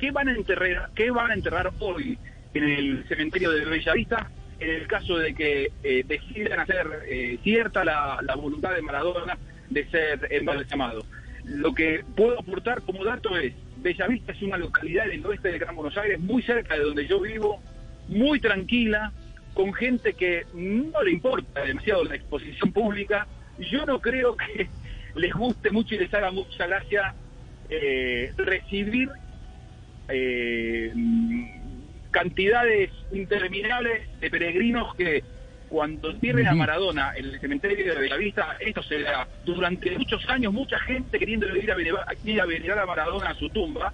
¿Qué 0.00 0.10
van 0.10 0.28
a 0.28 0.32
enterrar? 0.32 0.90
¿Qué 0.94 1.10
van 1.10 1.30
a 1.30 1.34
enterrar 1.34 1.70
hoy 1.78 2.18
en 2.54 2.64
el 2.64 3.04
cementerio 3.08 3.50
de 3.50 3.66
Bellavista? 3.66 4.30
En 4.58 4.70
el 4.70 4.86
caso 4.86 5.18
de 5.18 5.34
que 5.34 5.72
eh, 5.82 6.04
decidan 6.06 6.60
hacer 6.60 6.86
eh, 7.06 7.38
cierta 7.42 7.84
la, 7.84 8.18
la 8.22 8.34
voluntad 8.36 8.72
de 8.74 8.80
Maradona 8.80 9.36
de 9.68 9.84
ser 9.90 10.28
embalsamado. 10.30 11.04
Lo 11.44 11.74
que 11.74 12.04
puedo 12.16 12.38
aportar 12.38 12.82
como 12.82 13.04
dato 13.04 13.36
es, 13.36 13.52
Bellavista 13.82 14.32
es 14.32 14.42
una 14.42 14.56
localidad 14.56 15.06
del 15.06 15.26
oeste 15.26 15.48
del 15.48 15.58
Gran 15.58 15.74
Buenos 15.74 15.96
Aires, 15.96 16.20
muy 16.20 16.42
cerca 16.42 16.74
de 16.74 16.84
donde 16.84 17.06
yo 17.06 17.20
vivo, 17.20 17.60
muy 18.08 18.40
tranquila, 18.40 19.12
con 19.54 19.74
gente 19.74 20.14
que 20.14 20.46
no 20.54 21.02
le 21.02 21.10
importa 21.10 21.64
demasiado 21.64 22.04
la 22.04 22.14
exposición 22.14 22.72
pública. 22.72 23.26
Yo 23.58 23.84
no 23.84 24.00
creo 24.00 24.36
que 24.36 24.68
les 25.16 25.32
guste 25.34 25.70
mucho 25.70 25.94
y 25.94 25.98
les 25.98 26.14
haga 26.14 26.30
mucha 26.30 26.66
gracia 26.66 27.14
eh, 27.68 28.32
recibir 28.36 29.10
eh, 30.08 30.92
cantidades 32.10 32.90
interminables 33.12 34.20
de 34.20 34.30
peregrinos 34.30 34.94
que 34.94 35.24
cuando 35.72 36.10
entierren 36.10 36.46
a 36.46 36.54
Maradona 36.54 37.14
en 37.16 37.24
el 37.24 37.40
cementerio 37.40 37.94
de 37.94 37.98
Bellavista, 37.98 38.58
esto 38.60 38.82
será 38.82 39.26
durante 39.42 39.90
muchos 39.96 40.22
años 40.28 40.52
mucha 40.52 40.78
gente 40.80 41.18
queriendo 41.18 41.46
ir 41.56 41.72
a, 41.72 41.74
venerar, 41.74 42.04
a 42.06 42.44
venerar 42.46 42.78
a 42.80 42.84
Maradona 42.84 43.30
a 43.30 43.34
su 43.34 43.48
tumba. 43.48 43.90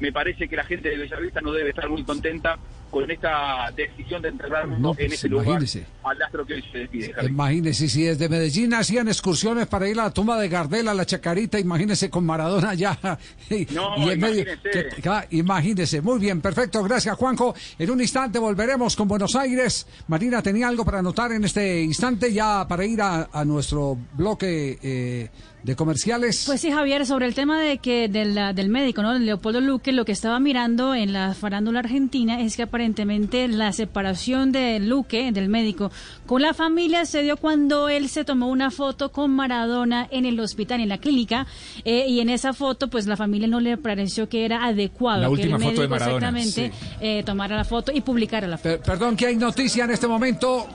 Me 0.00 0.10
parece 0.10 0.48
que 0.48 0.56
la 0.56 0.64
gente 0.64 0.90
de 0.90 0.96
Bellavista 0.96 1.40
no 1.40 1.52
debe 1.52 1.70
estar 1.70 1.88
muy 1.88 2.02
contenta 2.02 2.58
con 2.90 3.10
esta 3.10 3.70
decisión 3.76 4.20
de 4.22 4.28
enterrarlo 4.28 4.78
No, 4.78 4.90
en 4.90 4.96
pues, 4.96 5.12
ese 5.12 5.28
lugar 5.28 5.46
imagínese. 5.46 5.86
al 6.02 6.22
astro 6.22 6.44
que 6.46 6.54
hoy 6.54 6.64
se 6.72 6.78
despide. 6.78 7.12
Javi. 7.12 7.26
Imagínese, 7.28 7.88
si 7.88 8.02
desde 8.02 8.28
Medellín 8.28 8.74
hacían 8.74 9.08
excursiones 9.08 9.66
para 9.66 9.88
ir 9.88 9.98
a 10.00 10.04
la 10.04 10.10
tumba 10.10 10.38
de 10.40 10.48
Gardel, 10.48 10.88
a 10.88 10.94
la 10.94 11.06
Chacarita, 11.06 11.58
imagínese 11.58 12.10
con 12.10 12.24
Maradona 12.24 12.70
allá. 12.70 12.98
Y, 13.50 13.66
No, 13.74 13.96
y 13.96 14.16
medio. 14.16 14.42
imagínese. 14.42 14.58
que- 14.70 15.02
que- 15.02 15.36
imagínese. 15.36 16.00
Muy 16.00 16.18
bien, 16.18 16.40
perfecto. 16.40 16.82
Gracias, 16.84 17.16
Juanjo. 17.16 17.54
En 17.78 17.90
un 17.90 18.00
instante 18.00 18.38
volveremos 18.38 18.94
con 18.96 19.08
Buenos 19.08 19.34
Aires. 19.36 19.86
Marina, 20.08 20.42
¿tenía 20.42 20.68
algo 20.68 20.84
para 20.84 20.98
anotar 21.00 21.32
en 21.32 21.44
este 21.44 21.80
instante 21.82 22.32
ya 22.32 22.66
para 22.68 22.84
ir 22.84 23.00
a, 23.02 23.28
a 23.32 23.44
nuestro 23.44 23.96
bloque 24.14 24.78
eh, 24.82 25.28
de 25.62 25.76
comerciales? 25.76 26.44
Pues 26.46 26.60
sí, 26.60 26.70
Javier, 26.70 27.04
sobre 27.06 27.26
el 27.26 27.34
tema 27.34 27.60
de 27.60 27.78
que 27.78 28.08
del, 28.08 28.34
del 28.54 28.68
médico, 28.68 29.02
¿no? 29.02 29.12
Leopoldo 29.18 29.60
Luque, 29.60 29.92
lo 29.92 30.04
que 30.04 30.12
estaba 30.12 30.38
mirando 30.40 30.94
en 30.94 31.12
la 31.12 31.34
farándula 31.34 31.80
argentina 31.80 32.40
es 32.40 32.56
que 32.56 32.62
aparentemente 32.80 33.46
la 33.46 33.72
separación 33.72 34.52
de 34.52 34.80
Luque, 34.80 35.32
del 35.32 35.50
médico, 35.50 35.92
con 36.24 36.40
la 36.40 36.54
familia 36.54 37.04
se 37.04 37.22
dio 37.22 37.36
cuando 37.36 37.90
él 37.90 38.08
se 38.08 38.24
tomó 38.24 38.48
una 38.48 38.70
foto 38.70 39.12
con 39.12 39.32
Maradona 39.32 40.08
en 40.10 40.24
el 40.24 40.40
hospital, 40.40 40.80
en 40.80 40.88
la 40.88 40.96
clínica, 40.96 41.46
eh, 41.84 42.06
y 42.08 42.20
en 42.20 42.30
esa 42.30 42.54
foto, 42.54 42.88
pues 42.88 43.06
la 43.06 43.18
familia 43.18 43.48
no 43.48 43.60
le 43.60 43.76
pareció 43.76 44.30
que 44.30 44.46
era 44.46 44.64
adecuado 44.64 45.20
La 45.20 45.26
que 45.26 45.32
última 45.32 45.56
el 45.58 45.62
foto 45.62 45.82
de 45.82 45.88
médico 45.88 45.90
Maradona, 45.90 46.38
exactamente 46.38 46.72
eh, 47.02 47.22
tomara 47.22 47.54
la 47.54 47.64
foto 47.64 47.92
y 47.92 48.00
publicara 48.00 48.48
la 48.48 48.56
foto. 48.56 48.80
perdón, 48.82 49.14
que 49.14 49.26
hay 49.26 49.36
noticia 49.36 49.84
en 49.84 49.90
este 49.90 50.08
momento. 50.08 50.66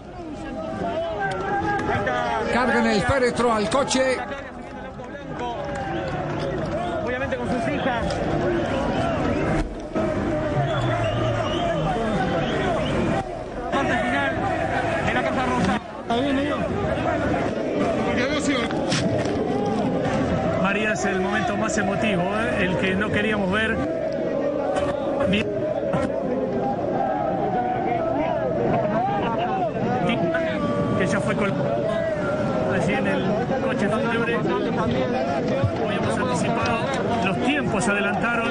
Carguen 2.54 2.86
el 2.86 3.02
féretro 3.02 3.52
al 3.52 3.68
coche. 3.68 4.18
Obviamente 7.04 7.36
con 7.36 7.48
sus 7.50 7.74
hijas. 7.74 8.25
Es 20.96 21.04
el 21.04 21.20
momento 21.20 21.58
más 21.58 21.78
emotivo, 21.78 22.22
¿eh? 22.22 22.64
el 22.64 22.78
que 22.78 22.96
no 22.96 23.12
queríamos 23.12 23.52
ver. 23.52 23.76
Que 30.98 31.06
ya 31.08 31.20
fue 31.20 31.34
allí 31.34 32.94
en 32.94 33.08
el 33.08 33.26
coche 33.62 33.90
fúnebre. 33.90 34.38
Hoy 34.38 35.96
hemos 35.96 36.18
anticipado, 36.18 36.80
los 37.26 37.38
tiempos 37.46 37.84
se 37.84 37.92
adelantaron. 37.92 38.50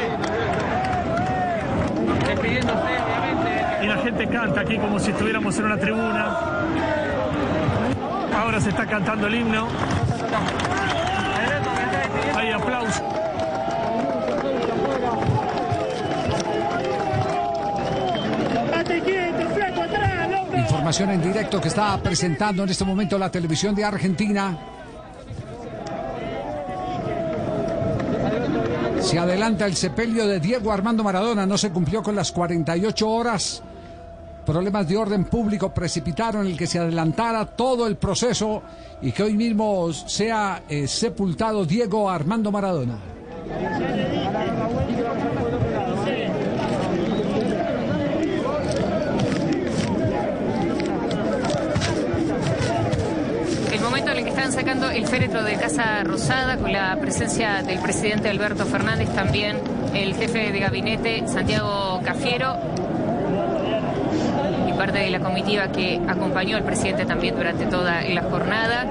Y 3.82 3.86
la 3.86 3.96
gente 3.96 4.26
canta 4.28 4.60
aquí 4.60 4.76
como 4.76 4.98
si 4.98 5.12
estuviéramos 5.12 5.58
en 5.58 5.64
una 5.64 5.78
tribuna. 5.78 6.36
Ahora 8.36 8.60
se 8.60 8.68
está 8.68 8.84
cantando 8.84 9.28
el 9.28 9.34
himno. 9.34 9.66
Aplausos. 12.52 13.02
Información 20.56 21.10
en 21.10 21.22
directo 21.22 21.60
que 21.60 21.68
está 21.68 21.96
presentando 22.02 22.64
en 22.64 22.68
este 22.68 22.84
momento 22.84 23.18
la 23.18 23.30
televisión 23.30 23.74
de 23.74 23.84
Argentina. 23.84 24.58
Se 29.00 29.18
adelanta 29.18 29.66
el 29.66 29.76
sepelio 29.76 30.26
de 30.26 30.40
Diego 30.40 30.72
Armando 30.72 31.02
Maradona. 31.02 31.46
No 31.46 31.56
se 31.56 31.70
cumplió 31.70 32.02
con 32.02 32.14
las 32.14 32.32
48 32.32 33.08
horas. 33.08 33.62
Problemas 34.44 34.86
de 34.86 34.96
orden 34.96 35.24
público 35.24 35.72
precipitaron 35.72 36.46
el 36.46 36.58
que 36.58 36.66
se 36.66 36.78
adelantara 36.78 37.46
todo 37.46 37.86
el 37.86 37.96
proceso 37.96 38.62
y 39.00 39.10
que 39.10 39.22
hoy 39.22 39.34
mismo 39.34 39.90
sea 39.92 40.64
eh, 40.68 40.86
sepultado 40.86 41.64
Diego 41.64 42.10
Armando 42.10 42.52
Maradona. 42.52 42.98
El 53.72 53.80
momento 53.80 54.10
en 54.10 54.18
el 54.18 54.24
que 54.24 54.30
están 54.30 54.52
sacando 54.52 54.90
el 54.90 55.06
féretro 55.06 55.42
de 55.42 55.56
Casa 55.56 56.04
Rosada 56.04 56.58
con 56.58 56.70
la 56.70 56.98
presencia 57.00 57.62
del 57.62 57.78
presidente 57.80 58.28
Alberto 58.28 58.66
Fernández, 58.66 59.08
también 59.14 59.58
el 59.94 60.14
jefe 60.14 60.52
de 60.52 60.58
gabinete 60.58 61.26
Santiago 61.28 62.00
Cafiero 62.04 62.83
parte 64.84 64.98
de 64.98 65.08
la 65.08 65.20
comitiva 65.20 65.68
que 65.68 65.98
acompañó 66.06 66.58
al 66.58 66.62
presidente 66.62 67.06
también 67.06 67.34
durante 67.34 67.64
toda 67.64 68.02
la 68.02 68.20
jornada. 68.20 68.84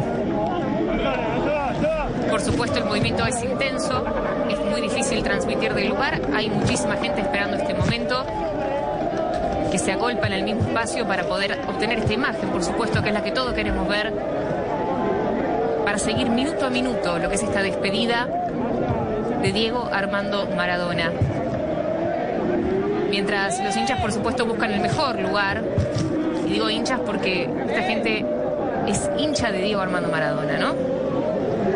Por 2.31 2.41
supuesto, 2.41 2.79
el 2.79 2.85
movimiento 2.85 3.23
es 3.27 3.43
intenso, 3.43 4.03
es 4.49 4.59
muy 4.71 4.81
difícil 4.81 5.21
transmitir 5.21 5.71
del 5.75 5.89
lugar, 5.89 6.19
hay 6.33 6.49
muchísima 6.49 6.95
gente 6.95 7.21
esperando 7.21 7.57
este 7.57 7.75
momento 7.75 8.25
que 9.71 9.77
se 9.77 9.91
agolpa 9.91 10.25
en 10.25 10.33
el 10.33 10.43
mismo 10.43 10.63
espacio 10.63 11.05
para 11.05 11.25
poder 11.25 11.59
obtener 11.67 11.99
esta 11.99 12.13
imagen, 12.13 12.49
por 12.49 12.63
supuesto 12.63 13.03
que 13.03 13.09
es 13.09 13.13
la 13.13 13.23
que 13.23 13.31
todos 13.31 13.53
queremos 13.53 13.87
ver, 13.87 14.11
para 15.85 15.99
seguir 15.99 16.27
minuto 16.31 16.65
a 16.65 16.71
minuto 16.71 17.19
lo 17.19 17.29
que 17.29 17.35
es 17.35 17.43
esta 17.43 17.61
despedida 17.61 18.27
de 19.43 19.51
Diego 19.51 19.87
Armando 19.93 20.47
Maradona. 20.55 21.11
Mientras 23.09 23.63
los 23.63 23.75
hinchas, 23.75 23.99
por 24.01 24.11
supuesto, 24.11 24.45
buscan 24.45 24.71
el 24.71 24.79
mejor 24.81 25.19
lugar, 25.19 25.63
y 26.47 26.53
digo 26.53 26.69
hinchas 26.69 26.99
porque 27.05 27.43
esta 27.67 27.83
gente 27.83 28.25
es 28.87 29.09
hincha 29.17 29.51
de 29.51 29.61
Diego 29.61 29.81
Armando 29.81 30.09
Maradona, 30.09 30.57
¿no? 30.57 30.73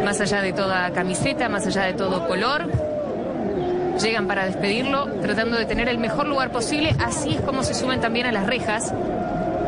Más 0.04 0.20
allá 0.22 0.42
de 0.42 0.54
toda 0.54 0.92
camiseta, 0.92 1.48
más 1.50 1.66
allá 1.68 1.84
de 1.84 1.94
todo 1.94 2.28
color, 2.28 2.70
llegan 4.02 4.28
para 4.28 4.46
despedirlo, 4.46 5.06
tratando 5.22 5.58
de 5.58 5.66
tener 5.66 5.90
el 5.90 5.98
mejor 5.98 6.28
lugar 6.28 6.52
posible. 6.52 6.96
Así 7.00 7.36
es 7.36 7.42
como 7.42 7.64
se 7.64 7.74
suben 7.74 8.00
también 8.02 8.26
a 8.28 8.32
las 8.32 8.46
rejas 8.46 8.94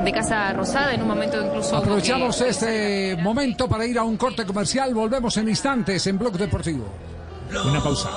de 0.03 0.11
Casa 0.11 0.51
Rosada 0.53 0.93
en 0.93 1.01
un 1.01 1.07
momento 1.07 1.41
incluso. 1.43 1.71
que- 1.71 1.77
Aprovechamos 1.77 2.39
este 2.41 3.17
momento 3.19 3.67
para 3.67 3.85
ir 3.85 3.97
a 3.99 4.03
un 4.03 4.17
corte 4.17 4.45
comercial. 4.45 4.93
Volvemos 4.93 5.35
en 5.37 5.49
instantes 5.49 6.05
en 6.07 6.17
Blog 6.17 6.33
Deportivo. 6.37 6.85
Una 7.65 7.81
pausa. 7.81 8.09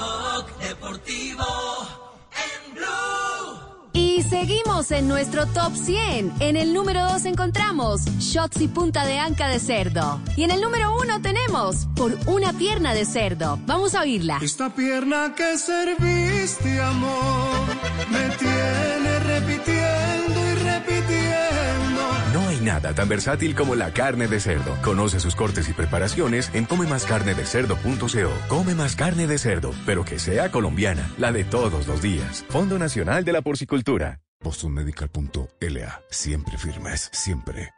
Seguimos 4.42 4.90
en 4.90 5.06
nuestro 5.06 5.46
top 5.46 5.72
100. 5.72 6.32
En 6.40 6.56
el 6.56 6.74
número 6.74 7.04
2 7.04 7.26
encontramos 7.26 8.04
shots 8.18 8.60
y 8.60 8.66
punta 8.66 9.06
de 9.06 9.20
anca 9.20 9.46
de 9.46 9.60
cerdo. 9.60 10.20
Y 10.36 10.42
en 10.42 10.50
el 10.50 10.60
número 10.60 10.96
1 10.96 11.22
tenemos 11.22 11.86
por 11.94 12.18
una 12.26 12.52
pierna 12.52 12.92
de 12.92 13.04
cerdo. 13.04 13.60
Vamos 13.66 13.94
a 13.94 14.00
oírla. 14.00 14.40
Esta 14.42 14.74
pierna 14.74 15.32
que 15.36 15.56
serviste, 15.58 16.80
amor, 16.80 17.68
me 18.10 18.30
tiene 18.30 19.20
repitiendo 19.20 20.40
y 20.50 20.54
repitiendo. 20.54 22.02
No 22.34 22.48
hay 22.48 22.60
nada 22.62 22.94
tan 22.96 23.08
versátil 23.08 23.54
como 23.54 23.76
la 23.76 23.92
carne 23.92 24.26
de 24.26 24.40
cerdo. 24.40 24.76
Conoce 24.82 25.20
sus 25.20 25.36
cortes 25.36 25.68
y 25.68 25.72
preparaciones 25.72 26.50
en 26.52 26.64
comemascarnedecerdo.co. 26.64 28.48
Come 28.48 28.74
más 28.74 28.96
carne 28.96 29.28
de 29.28 29.38
cerdo, 29.38 29.72
pero 29.86 30.04
que 30.04 30.18
sea 30.18 30.50
colombiana, 30.50 31.08
la 31.16 31.30
de 31.30 31.44
todos 31.44 31.86
los 31.86 32.02
días. 32.02 32.44
Fondo 32.48 32.76
Nacional 32.76 33.24
de 33.24 33.32
la 33.32 33.42
Porcicultura. 33.42 34.18
BostonMedical.la. 34.42 36.02
Siempre 36.10 36.58
firmes, 36.58 37.10
siempre. 37.12 37.70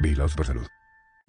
Vigilados 0.00 0.34
por 0.34 0.46
salud. 0.46 0.66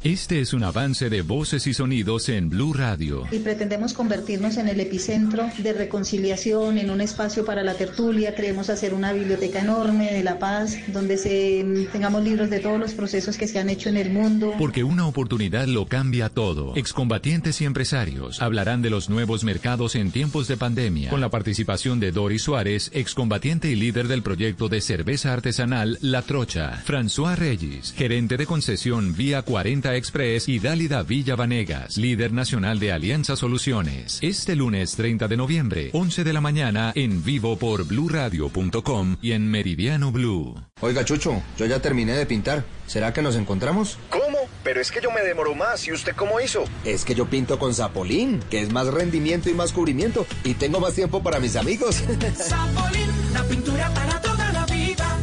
Este 0.04 0.42
es 0.42 0.52
un 0.52 0.66
avance 0.66 1.10
de 1.10 1.22
voces 1.22 1.66
y 1.66 1.74
sonidos 1.74 2.28
en 2.28 2.50
Blue 2.50 2.74
Radio. 2.74 3.24
y 3.32 3.40
pretendemos 3.40 3.94
convertirnos 3.94 4.58
en 4.58 4.68
el 4.68 4.82
epicentro 4.82 5.50
de 5.60 5.72
reconciliación, 5.72 6.78
en 6.78 6.90
un 6.90 7.00
espacio 7.00 7.46
para 7.46 7.64
la 7.64 7.76
tertulia. 7.76 8.36
Queremos 8.36 8.70
hacer 8.70 8.94
una 8.94 9.14
biblioteca 9.14 9.62
enorme 9.62 10.12
de 10.12 10.22
la 10.22 10.40
paz, 10.40 10.76
donde 10.88 11.18
se, 11.18 11.64
mm, 11.64 11.86
tengamos 11.94 12.22
libros 12.22 12.50
de 12.50 12.60
todos 12.60 12.78
los 12.82 12.94
procesos 12.94 13.38
que 13.38 13.48
se 13.48 13.60
han 13.60 13.70
hecho 13.70 13.88
en 13.88 13.96
el 13.96 14.10
mundo. 14.12 14.54
Porque 14.60 14.84
una 14.84 15.08
oportunidad 15.08 15.68
lo 15.68 15.86
cambia 15.86 16.28
todo. 16.28 16.76
Excombatientes 16.76 17.62
y 17.62 17.66
empresarios 17.66 18.42
hablarán 18.42 18.82
de 18.82 18.90
los 18.90 19.10
nuevos 19.10 19.46
mercados 19.46 19.96
en 19.96 20.12
tiempos 20.12 20.50
de 20.50 20.58
pandemia. 20.58 21.12
Con 21.12 21.22
la 21.22 21.30
participación 21.30 22.02
de 22.02 22.12
Doris 22.12 22.42
Suárez, 22.44 22.92
excombatiente 22.94 23.70
y 23.70 23.76
líder 23.78 24.10
del 24.10 24.22
proyecto 24.22 24.68
de 24.68 24.82
cerveza 24.82 25.32
artesanal 25.32 25.98
La 26.02 26.24
Trocha. 26.24 26.84
François 26.86 27.38
Reyes, 27.38 27.94
gerente 27.96 28.36
de 28.36 28.46
concesión 28.46 29.16
Vía 29.16 29.44
40 29.44 29.83
Express 29.92 30.48
y 30.48 30.60
Dálida 30.60 31.04
Villa 31.04 31.36
Vanegas, 31.36 31.98
líder 31.98 32.32
nacional 32.32 32.80
de 32.80 32.92
Alianza 32.92 33.36
Soluciones. 33.36 34.20
Este 34.22 34.56
lunes 34.56 34.96
30 34.96 35.28
de 35.28 35.38
noviembre, 35.38 35.90
11 35.94 36.24
de 36.24 36.34
la 36.34 36.42
mañana, 36.42 36.94
en 36.96 37.24
vivo 37.24 37.58
por 37.58 37.86
bluradio.com 37.86 39.18
y 39.22 39.34
en 39.34 39.50
Meridiano 39.50 40.12
Blue. 40.12 40.56
Oiga, 40.82 41.04
Chucho, 41.04 41.42
yo 41.58 41.66
ya 41.66 41.82
terminé 41.82 42.14
de 42.14 42.26
pintar. 42.26 42.64
¿Será 42.88 43.14
que 43.14 43.22
nos 43.22 43.36
encontramos? 43.36 43.98
¿Cómo? 44.10 44.38
Pero 44.64 44.80
es 44.82 44.92
que 44.92 45.02
yo 45.02 45.12
me 45.12 45.22
demoro 45.22 45.56
más. 45.56 45.88
¿Y 45.88 45.92
usted 45.92 46.16
cómo 46.16 46.40
hizo? 46.40 46.64
Es 46.86 47.06
que 47.06 47.16
yo 47.16 47.26
pinto 47.26 47.60
con 47.60 47.74
Zapolín, 47.74 48.40
que 48.50 48.62
es 48.62 48.72
más 48.72 48.88
rendimiento 48.88 49.50
y 49.50 49.54
más 49.54 49.72
cubrimiento. 49.72 50.26
Y 50.44 50.54
tengo 50.54 50.80
más 50.80 50.94
tiempo 50.94 51.22
para 51.22 51.40
mis 51.40 51.56
amigos. 51.56 51.96
Zapolín, 52.36 53.10
la 53.34 53.44
pintura 53.44 53.94
para 53.94 54.22
toda 54.22 54.52
la 54.52 54.66
vida. 54.66 55.20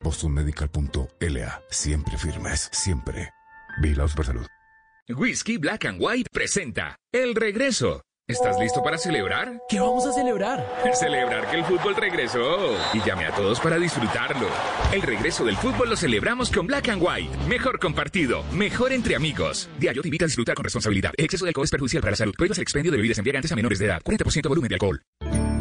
BostonMedical.la. 0.00 1.62
Siempre 1.70 2.16
firmes, 2.16 2.68
siempre. 2.72 3.30
Vigilados 3.80 4.14
por 4.14 4.26
salud. 4.26 4.46
Whisky 5.08 5.56
Black 5.56 5.86
and 5.86 5.98
White 6.00 6.28
presenta 6.32 6.96
El 7.12 7.34
Regreso. 7.34 8.02
¿Estás 8.28 8.60
listo 8.60 8.80
para 8.80 8.96
celebrar? 8.96 9.60
¿Qué 9.68 9.80
vamos 9.80 10.06
a 10.06 10.12
celebrar? 10.12 10.64
Celebrar 10.94 11.50
que 11.50 11.56
el 11.56 11.64
fútbol 11.64 11.96
regresó. 11.96 12.76
Y 12.94 13.00
llame 13.00 13.26
a 13.26 13.32
todos 13.32 13.58
para 13.58 13.76
disfrutarlo. 13.76 14.46
El 14.92 15.02
regreso 15.02 15.44
del 15.44 15.56
fútbol 15.56 15.90
lo 15.90 15.96
celebramos 15.96 16.48
con 16.52 16.68
Black 16.68 16.90
and 16.90 17.02
White. 17.02 17.36
Mejor 17.48 17.80
compartido, 17.80 18.44
mejor 18.52 18.92
entre 18.92 19.16
amigos. 19.16 19.68
Diario 19.80 20.00
te 20.02 20.08
invita 20.08 20.26
a 20.26 20.28
disfrutar 20.28 20.54
con 20.54 20.62
responsabilidad. 20.62 21.12
El 21.16 21.24
exceso 21.24 21.44
de 21.44 21.48
alcohol 21.48 21.64
es 21.64 21.72
perjudicial 21.72 22.02
para 22.02 22.12
la 22.12 22.16
salud. 22.16 22.34
Prohíbas 22.36 22.58
el 22.58 22.62
expendio 22.62 22.92
de 22.92 22.98
bebidas 22.98 23.18
embriagantes 23.18 23.50
a 23.50 23.56
menores 23.56 23.80
de 23.80 23.86
edad. 23.86 24.00
40% 24.04 24.48
volumen 24.48 24.68
de 24.68 24.74
alcohol. 24.76 25.02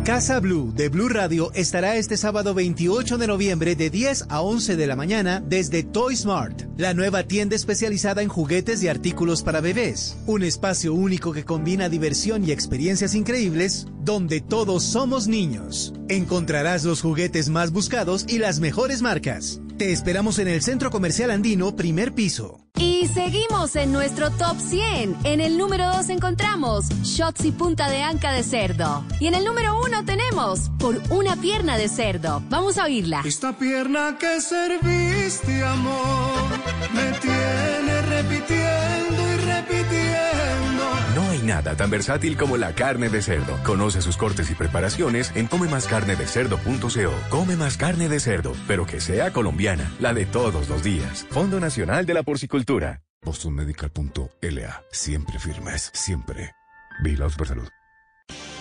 Casa 0.09 0.39
Blue 0.39 0.73
de 0.75 0.89
Blue 0.89 1.07
Radio 1.07 1.51
estará 1.53 1.95
este 1.95 2.17
sábado 2.17 2.55
28 2.55 3.19
de 3.19 3.27
noviembre 3.27 3.75
de 3.75 3.91
10 3.91 4.25
a 4.29 4.41
11 4.41 4.75
de 4.75 4.87
la 4.87 4.95
mañana 4.95 5.39
desde 5.39 5.83
Toy 5.83 6.15
Smart, 6.15 6.63
la 6.77 6.95
nueva 6.95 7.21
tienda 7.21 7.55
especializada 7.55 8.23
en 8.23 8.27
juguetes 8.27 8.81
y 8.81 8.87
artículos 8.87 9.43
para 9.43 9.61
bebés. 9.61 10.17
Un 10.25 10.41
espacio 10.41 10.95
único 10.95 11.31
que 11.31 11.45
combina 11.45 11.89
diversión 11.89 12.43
y 12.43 12.51
experiencias 12.51 13.13
increíbles 13.13 13.85
donde 14.03 14.41
todos 14.41 14.81
somos 14.81 15.27
niños. 15.27 15.93
Encontrarás 16.07 16.85
los 16.85 17.03
juguetes 17.03 17.49
más 17.49 17.71
buscados 17.71 18.25
y 18.27 18.39
las 18.39 18.59
mejores 18.59 19.03
marcas. 19.03 19.61
Te 19.79 19.93
esperamos 19.93 20.39
en 20.39 20.49
el 20.49 20.61
Centro 20.61 20.91
Comercial 20.91 21.31
Andino, 21.31 21.73
primer 21.73 22.13
piso. 22.13 22.59
Y 22.75 23.07
seguimos 23.13 23.77
en 23.77 23.93
nuestro 23.93 24.29
top 24.29 24.59
100. 24.59 25.15
En 25.23 25.39
el 25.39 25.57
número 25.57 25.85
2 25.95 26.09
encontramos 26.09 26.89
shots 27.01 27.45
y 27.45 27.51
punta 27.53 27.89
de 27.89 28.03
anca 28.03 28.33
de 28.33 28.43
cerdo. 28.43 29.05
Y 29.21 29.27
en 29.27 29.35
el 29.35 29.45
número 29.45 29.79
1 29.81 30.03
tenemos 30.03 30.69
por 30.79 31.01
una 31.11 31.37
pierna 31.37 31.77
de 31.77 31.87
cerdo. 31.87 32.43
Vamos 32.49 32.77
a 32.77 32.83
oírla. 32.83 33.21
Esta 33.23 33.57
pierna 33.57 34.17
que 34.19 34.41
serviste, 34.41 35.63
amor, 35.63 36.43
me 36.93 37.17
tiene 37.19 38.01
repitiendo 38.01 39.33
y 39.33 39.37
repitiendo. 39.37 40.68
Nada 41.49 41.75
tan 41.75 41.89
versátil 41.89 42.37
como 42.37 42.57
la 42.57 42.75
carne 42.75 43.09
de 43.09 43.23
cerdo. 43.23 43.57
Conoce 43.63 44.03
sus 44.03 44.17
cortes 44.17 44.51
y 44.51 44.53
preparaciones 44.53 45.31
en 45.35 45.47
comemascarnedecerdo.co. 45.47 47.13
Come 47.29 47.55
más 47.55 47.75
carne 47.75 48.07
de 48.07 48.19
cerdo, 48.19 48.53
pero 48.67 48.85
que 48.85 49.01
sea 49.01 49.33
colombiana, 49.33 49.91
la 49.99 50.13
de 50.13 50.27
todos 50.27 50.69
los 50.69 50.83
días. 50.83 51.25
Fondo 51.31 51.59
Nacional 51.59 52.05
de 52.05 52.13
la 52.13 52.21
Porcicultura. 52.21 53.01
BostonMedical.la. 53.25 54.83
Siempre 54.91 55.39
firmes, 55.39 55.89
siempre. 55.95 56.51
Vigilados 57.03 57.35
por 57.35 57.47
salud. 57.47 57.78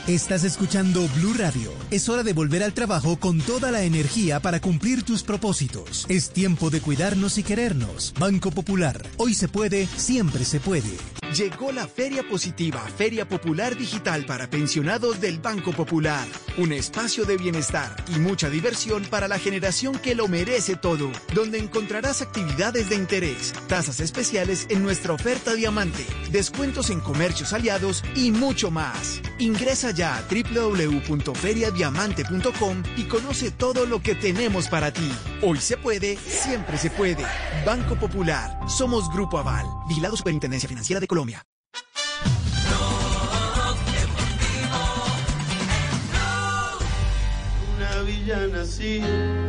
Estás 0.09 0.43
escuchando 0.43 1.07
Blue 1.17 1.35
Radio. 1.35 1.71
Es 1.91 2.09
hora 2.09 2.23
de 2.23 2.33
volver 2.33 2.63
al 2.63 2.73
trabajo 2.73 3.21
con 3.21 3.43
toda 3.43 3.71
la 3.71 3.83
energía 3.83 4.41
para 4.41 4.59
cumplir 4.59 5.03
tus 5.03 5.23
propósitos. 5.23 6.07
Es 6.09 6.31
tiempo 6.31 6.71
de 6.71 6.81
cuidarnos 6.81 7.37
y 7.37 7.43
querernos. 7.43 8.15
Banco 8.19 8.51
Popular. 8.51 9.07
Hoy 9.19 9.35
se 9.35 9.49
puede, 9.49 9.87
siempre 9.99 10.47
se 10.47 10.61
puede. 10.61 10.97
Llegó 11.37 11.73
la 11.73 11.87
Feria 11.87 12.27
Positiva, 12.27 12.81
Feria 12.97 13.29
Popular 13.29 13.77
Digital 13.77 14.25
para 14.25 14.49
pensionados 14.49 15.21
del 15.21 15.41
Banco 15.41 15.73
Popular. 15.73 16.27
Un 16.57 16.73
espacio 16.73 17.27
de 17.27 17.37
bienestar 17.37 17.95
y 18.09 18.19
mucha 18.19 18.49
diversión 18.49 19.05
para 19.05 19.29
la 19.29 19.39
generación 19.39 19.99
que 19.99 20.15
lo 20.15 20.27
merece 20.27 20.77
todo, 20.77 21.13
donde 21.35 21.59
encontrarás 21.59 22.23
actividades 22.23 22.89
de 22.89 22.97
interés, 22.97 23.53
tasas 23.67 24.01
especiales 24.01 24.67
en 24.71 24.83
nuestra 24.83 25.13
oferta 25.13 25.53
diamante, 25.53 26.07
descuentos 26.33 26.89
en 26.89 27.01
comercios 27.01 27.53
aliados 27.53 28.03
y 28.17 28.31
mucho 28.31 28.71
más. 28.71 29.21
Ingresa 29.39 29.93
ya 29.99 30.17
a 30.17 30.23
www.feriadiamante.com 30.23 32.83
y 32.97 33.05
conoce 33.05 33.51
todo 33.51 33.85
lo 33.85 34.01
que 34.01 34.15
tenemos 34.15 34.69
para 34.69 34.91
ti. 34.93 35.13
Hoy 35.43 35.59
se 35.59 35.77
puede, 35.77 36.17
siempre 36.17 36.79
se 36.79 36.89
puede. 36.91 37.27
Banco 37.67 37.97
Popular. 37.97 38.61
Somos 38.69 39.13
Grupo 39.13 39.39
Aval. 39.39 39.67
Vigilado 39.89 40.17
Superintendencia 40.17 40.69
Financiera 40.69 41.01
de 41.01 41.09
Colombia. 41.09 41.45
Una 47.77 48.03
villana 48.03 48.63
así 48.63 49.03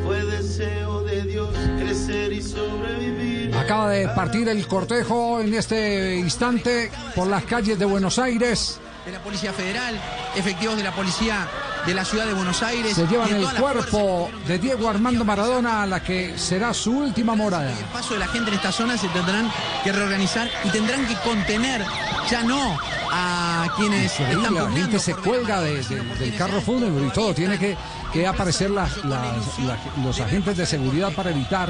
fue 0.03 0.25
deseo 0.25 1.03
de 1.03 1.21
Dios 1.23 1.55
crecer 1.77 2.33
y 2.33 2.41
sobrevivir. 2.41 3.53
Acaba 3.53 3.91
de 3.91 4.09
partir 4.09 4.49
el 4.49 4.65
cortejo 4.65 5.39
en 5.41 5.53
este 5.53 6.15
instante 6.15 6.89
por 7.13 7.27
las 7.27 7.43
calles 7.43 7.77
de 7.77 7.85
Buenos 7.85 8.17
Aires. 8.17 8.79
De 9.11 9.17
la 9.17 9.23
Policía 9.23 9.51
Federal, 9.53 9.99
efectivos 10.35 10.77
de 10.77 10.83
la 10.83 10.91
Policía 10.91 11.47
de 11.85 11.93
la 11.95 12.05
Ciudad 12.05 12.27
de 12.27 12.33
Buenos 12.33 12.61
Aires. 12.61 12.93
Se 12.95 13.07
llevan 13.07 13.33
el 13.33 13.41
las 13.43 13.53
cuerpo 13.55 14.29
de 14.45 14.59
Diego 14.59 14.87
Armando 14.87 15.25
Maradona 15.25 15.81
a 15.83 15.87
la 15.87 16.03
que 16.03 16.37
será 16.37 16.73
su 16.75 16.91
última 16.91 17.35
morada. 17.35 17.71
El 17.71 17.85
paso 17.85 18.13
de 18.13 18.19
la 18.19 18.27
gente 18.27 18.49
en 18.51 18.57
esta 18.57 18.71
zona 18.71 18.97
se 18.97 19.07
tendrán 19.09 19.51
que 19.83 19.91
reorganizar 19.91 20.47
y 20.63 20.69
tendrán 20.69 21.05
que 21.07 21.15
contener 21.27 21.83
ya 22.29 22.43
no 22.43 22.77
a 23.11 23.67
quienes 23.77 24.19
están 24.19 24.53
la 24.53 24.69
gente 24.71 24.99
se 24.99 25.15
cuelga 25.15 25.61
de- 25.61 25.81
de- 25.83 26.03
del 26.03 26.35
carro 26.37 26.61
fúnebre 26.61 27.07
y 27.07 27.09
todo. 27.09 27.33
Tiene 27.33 27.57
que, 27.57 27.75
que 28.13 28.27
aparecer 28.27 28.69
las- 28.69 28.97
las- 29.05 29.57
la- 29.59 29.77
los 30.03 30.19
agentes 30.19 30.55
de 30.57 30.65
seguridad 30.67 31.11
para 31.13 31.31
evitar. 31.31 31.69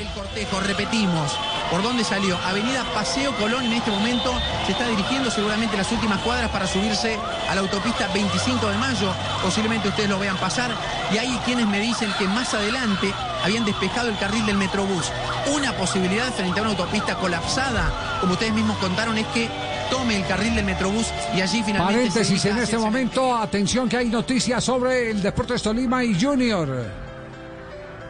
El 0.00 0.08
cortejo, 0.12 0.60
repetimos. 0.60 1.36
¿Por 1.70 1.82
dónde 1.82 2.04
salió? 2.04 2.38
Avenida 2.38 2.84
Paseo 2.94 3.36
Colón 3.36 3.66
en 3.66 3.74
este 3.74 3.90
momento 3.90 4.32
se 4.64 4.72
está 4.72 4.88
dirigiendo 4.88 5.30
seguramente 5.30 5.76
las 5.76 5.92
últimas 5.92 6.20
cuadras 6.22 6.48
para 6.50 6.66
subirse 6.66 7.18
a 7.48 7.54
la 7.54 7.60
autopista 7.60 8.08
25 8.08 8.66
de 8.66 8.78
mayo. 8.78 9.12
Posiblemente 9.42 9.88
ustedes 9.88 10.08
lo 10.08 10.18
vean 10.18 10.38
pasar. 10.38 10.70
Y 11.12 11.18
hay 11.18 11.28
quienes 11.44 11.66
me 11.66 11.80
dicen 11.80 12.10
que 12.18 12.26
más 12.26 12.54
adelante 12.54 13.12
habían 13.44 13.66
despejado 13.66 14.08
el 14.08 14.16
carril 14.16 14.46
del 14.46 14.56
Metrobús. 14.56 15.12
Una 15.54 15.76
posibilidad 15.76 16.32
frente 16.32 16.60
a 16.60 16.62
una 16.62 16.70
autopista 16.70 17.16
colapsada, 17.16 18.18
como 18.22 18.32
ustedes 18.32 18.54
mismos 18.54 18.78
contaron, 18.78 19.18
es 19.18 19.26
que 19.28 19.50
tome 19.90 20.16
el 20.16 20.26
carril 20.26 20.54
del 20.54 20.64
Metrobús 20.64 21.08
y 21.36 21.42
allí 21.42 21.62
finalmente... 21.62 22.08
Paréntesis 22.08 22.42
en 22.46 22.56
este 22.56 22.78
momento. 22.78 23.36
Atención 23.36 23.86
que 23.86 23.98
hay 23.98 24.08
noticias 24.08 24.64
sobre 24.64 25.10
el 25.10 25.20
Deportes 25.20 25.62
Tolima 25.62 26.02
y 26.02 26.18
Junior. 26.18 26.99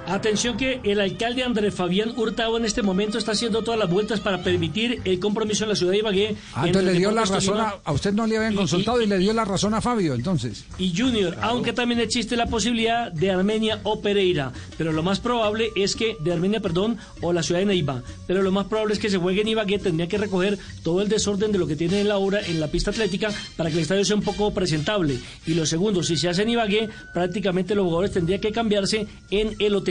Atención 0.06 0.56
que 0.56 0.80
el 0.82 1.00
alcalde 1.00 1.44
Andrés 1.44 1.74
Fabián 1.74 2.12
Hurtado 2.16 2.56
en 2.56 2.64
este 2.64 2.82
momento 2.82 3.18
está 3.18 3.32
haciendo 3.32 3.62
todas 3.62 3.78
las 3.78 3.88
vueltas 3.88 4.20
para 4.20 4.42
permitir 4.42 5.00
el 5.04 5.20
compromiso 5.20 5.64
en 5.64 5.70
la 5.70 5.76
ciudad 5.76 5.92
de 5.92 5.98
Ibagué. 5.98 6.36
Ah, 6.54 6.66
entonces 6.66 6.92
le 6.92 6.98
dio 6.98 7.10
la 7.12 7.24
razón 7.24 7.58
a 7.60 7.92
usted 7.92 8.12
no 8.12 8.26
le 8.26 8.36
habían 8.36 8.54
consultado 8.54 9.00
y, 9.00 9.06
le 9.06 9.18
dio 9.18 9.32
la 9.32 9.44
razón 9.44 9.74
a 9.74 9.80
Fabio, 9.80 10.14
entonces. 10.14 10.64
y 10.78 10.96
Junior, 10.96 11.36
aunque 11.42 11.72
también 11.72 12.00
existe 12.00 12.36
la 12.36 12.46
posibilidad 12.46 13.12
de 13.12 13.30
Armenia 13.30 13.80
o 13.84 14.00
Pereira, 14.00 14.52
pero 14.76 14.92
lo 14.92 15.02
más 15.02 15.20
probable 15.20 15.70
es 15.76 15.94
que 15.94 16.16
de 16.20 16.32
Armenia, 16.32 16.60
perdón, 16.60 16.98
o 17.20 17.32
la 17.32 17.42
ciudad 17.42 17.60
de 17.60 17.66
Neiva, 17.66 18.02
pero 18.26 18.42
lo 18.42 18.50
más 18.50 18.66
probable 18.66 18.94
es 18.94 19.00
que 19.00 19.10
se 19.10 19.18
juegue 19.18 19.42
en 19.42 19.48
Ibagué, 19.48 19.78
tendría 19.78 20.08
que 20.08 20.18
recoger 20.18 20.58
todo 20.82 21.02
el 21.02 21.08
desorden 21.08 21.52
de 21.52 21.58
lo 21.58 21.66
que 21.66 21.76
tiene 21.76 22.00
en 22.00 22.08
la 22.08 22.18
obra 22.18 22.40
en 22.40 22.60
la 22.60 22.68
pista 22.68 22.90
atlética 22.90 23.30
para 23.56 23.70
que 23.70 23.76
el 23.76 23.82
estadio 23.82 24.04
sea 24.04 24.16
un 24.16 24.22
poco 24.22 24.52
presentable. 24.52 25.18
Y 25.46 25.54
lo 25.54 25.66
segundo, 25.66 26.02
si 26.02 26.16
se 26.16 26.28
hace 26.28 26.42
en 26.42 26.50
Ibagué, 26.50 26.88
prácticamente 27.12 27.74
los 27.74 27.84
jugadores 27.84 28.12
tendrían 28.12 28.40
que 28.40 28.52
cambiarse 28.52 29.06
en 29.30 29.54
el 29.58 29.74
hotel. 29.74 29.89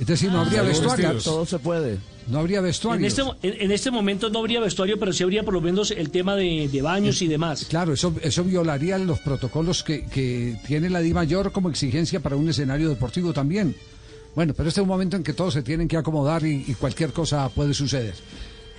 Es 0.00 0.06
decir, 0.06 0.30
no 0.30 0.40
habría 0.42 0.60
Ah, 0.60 0.64
vestuario. 0.64 1.12
Todo 1.22 1.44
se 1.46 1.58
puede. 1.58 1.98
No 2.28 2.38
habría 2.38 2.60
vestuario. 2.60 3.00
En 3.00 3.06
este, 3.06 3.22
en, 3.42 3.62
en 3.62 3.72
este 3.72 3.90
momento 3.90 4.28
no 4.30 4.38
habría 4.40 4.60
vestuario, 4.60 4.98
pero 4.98 5.12
sí 5.12 5.22
habría 5.24 5.42
por 5.42 5.54
lo 5.54 5.60
menos 5.60 5.90
el 5.90 6.10
tema 6.10 6.36
de, 6.36 6.68
de 6.70 6.82
baños 6.82 7.20
y 7.22 7.26
demás. 7.26 7.64
Claro, 7.68 7.92
eso, 7.94 8.14
eso 8.22 8.44
violaría 8.44 8.98
los 8.98 9.18
protocolos 9.20 9.82
que, 9.82 10.04
que 10.06 10.60
tiene 10.66 10.90
la 10.90 11.00
Di 11.00 11.14
Mayor 11.14 11.50
como 11.52 11.70
exigencia 11.70 12.20
para 12.20 12.36
un 12.36 12.48
escenario 12.48 12.88
deportivo 12.90 13.32
también. 13.32 13.74
Bueno, 14.36 14.52
pero 14.54 14.68
este 14.68 14.80
es 14.80 14.82
un 14.82 14.88
momento 14.88 15.16
en 15.16 15.24
que 15.24 15.32
todos 15.32 15.54
se 15.54 15.62
tienen 15.62 15.88
que 15.88 15.96
acomodar 15.96 16.44
y, 16.44 16.64
y 16.68 16.74
cualquier 16.74 17.12
cosa 17.12 17.48
puede 17.48 17.72
suceder. 17.74 18.14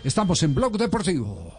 Estamos 0.04 0.42
en 0.44 0.54
Blog 0.56 0.78
Deportivo. 0.78 1.52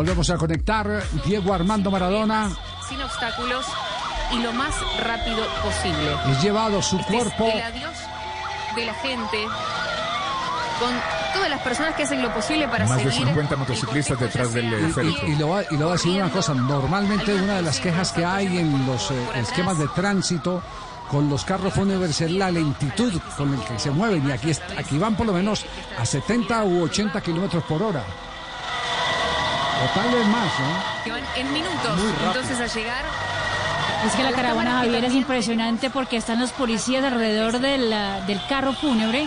Volvemos 0.00 0.30
a 0.30 0.38
conectar. 0.38 1.02
Diego 1.26 1.52
Armando 1.52 1.90
Maradona 1.90 2.50
sin 2.88 3.02
obstáculos 3.02 3.66
y 4.32 4.38
lo 4.38 4.50
más 4.54 4.74
rápido 5.04 5.46
posible. 5.62 6.16
es 6.32 6.42
llevado 6.42 6.80
su 6.80 6.96
Este 6.96 7.18
es 7.18 7.22
cuerpo 7.22 7.52
el 7.52 7.60
adiós 7.60 7.92
de 8.76 8.86
la 8.86 8.94
gente 8.94 9.44
con 10.78 10.94
todas 11.34 11.50
las 11.50 11.60
personas 11.60 11.94
que 11.96 12.04
hacen 12.04 12.22
lo 12.22 12.32
posible 12.32 12.66
para 12.66 12.86
Más 12.86 12.96
de 12.96 13.12
seguir 13.12 13.26
50 13.26 13.56
motociclistas 13.56 14.18
detrás 14.18 14.54
del 14.54 14.70
féretro. 14.90 15.26
Y, 15.28 15.32
y 15.32 15.36
lo 15.36 15.50
va, 15.50 15.64
y 15.70 15.76
lo 15.76 15.84
va 15.84 15.92
a 15.92 15.96
decir 15.96 16.16
una 16.16 16.32
cosa, 16.32 16.54
normalmente 16.54 17.34
una 17.34 17.56
de 17.56 17.62
las 17.62 17.78
quejas 17.78 18.12
que 18.12 18.24
hay 18.24 18.56
en 18.56 18.86
los 18.86 19.10
eh, 19.10 19.14
esquemas 19.34 19.76
de 19.76 19.86
tránsito 19.88 20.62
con 21.10 21.28
los 21.28 21.44
carros 21.44 21.74
fúnebres 21.74 22.18
es 22.22 22.30
la 22.30 22.50
lentitud 22.50 23.12
con 23.36 23.52
el 23.52 23.60
que 23.64 23.78
se 23.78 23.90
mueven 23.90 24.26
y 24.26 24.32
aquí, 24.32 24.50
aquí 24.78 24.96
van 24.96 25.14
por 25.14 25.26
lo 25.26 25.34
menos 25.34 25.66
a 25.98 26.06
70 26.06 26.64
u 26.64 26.84
80 26.84 27.20
kilómetros 27.20 27.62
por 27.64 27.82
hora. 27.82 28.02
O 29.82 29.98
tal 29.98 30.10
vez 30.12 30.26
más, 30.26 30.52
¿no? 30.58 31.04
que 31.04 31.10
van 31.10 31.24
en 31.36 31.52
minutos. 31.52 32.00
Entonces 32.26 32.60
a 32.60 32.66
llegar 32.66 33.04
Es 34.06 34.12
que 34.12 34.22
la 34.22 34.32
caravana 34.32 34.78
Javier 34.78 35.04
es 35.04 35.14
impresionante 35.14 35.90
porque 35.90 36.16
están 36.16 36.40
los 36.40 36.52
policías 36.52 37.04
alrededor 37.04 37.60
del, 37.60 37.92
ah, 37.92 38.20
del 38.26 38.40
carro 38.46 38.72
fúnebre, 38.72 39.26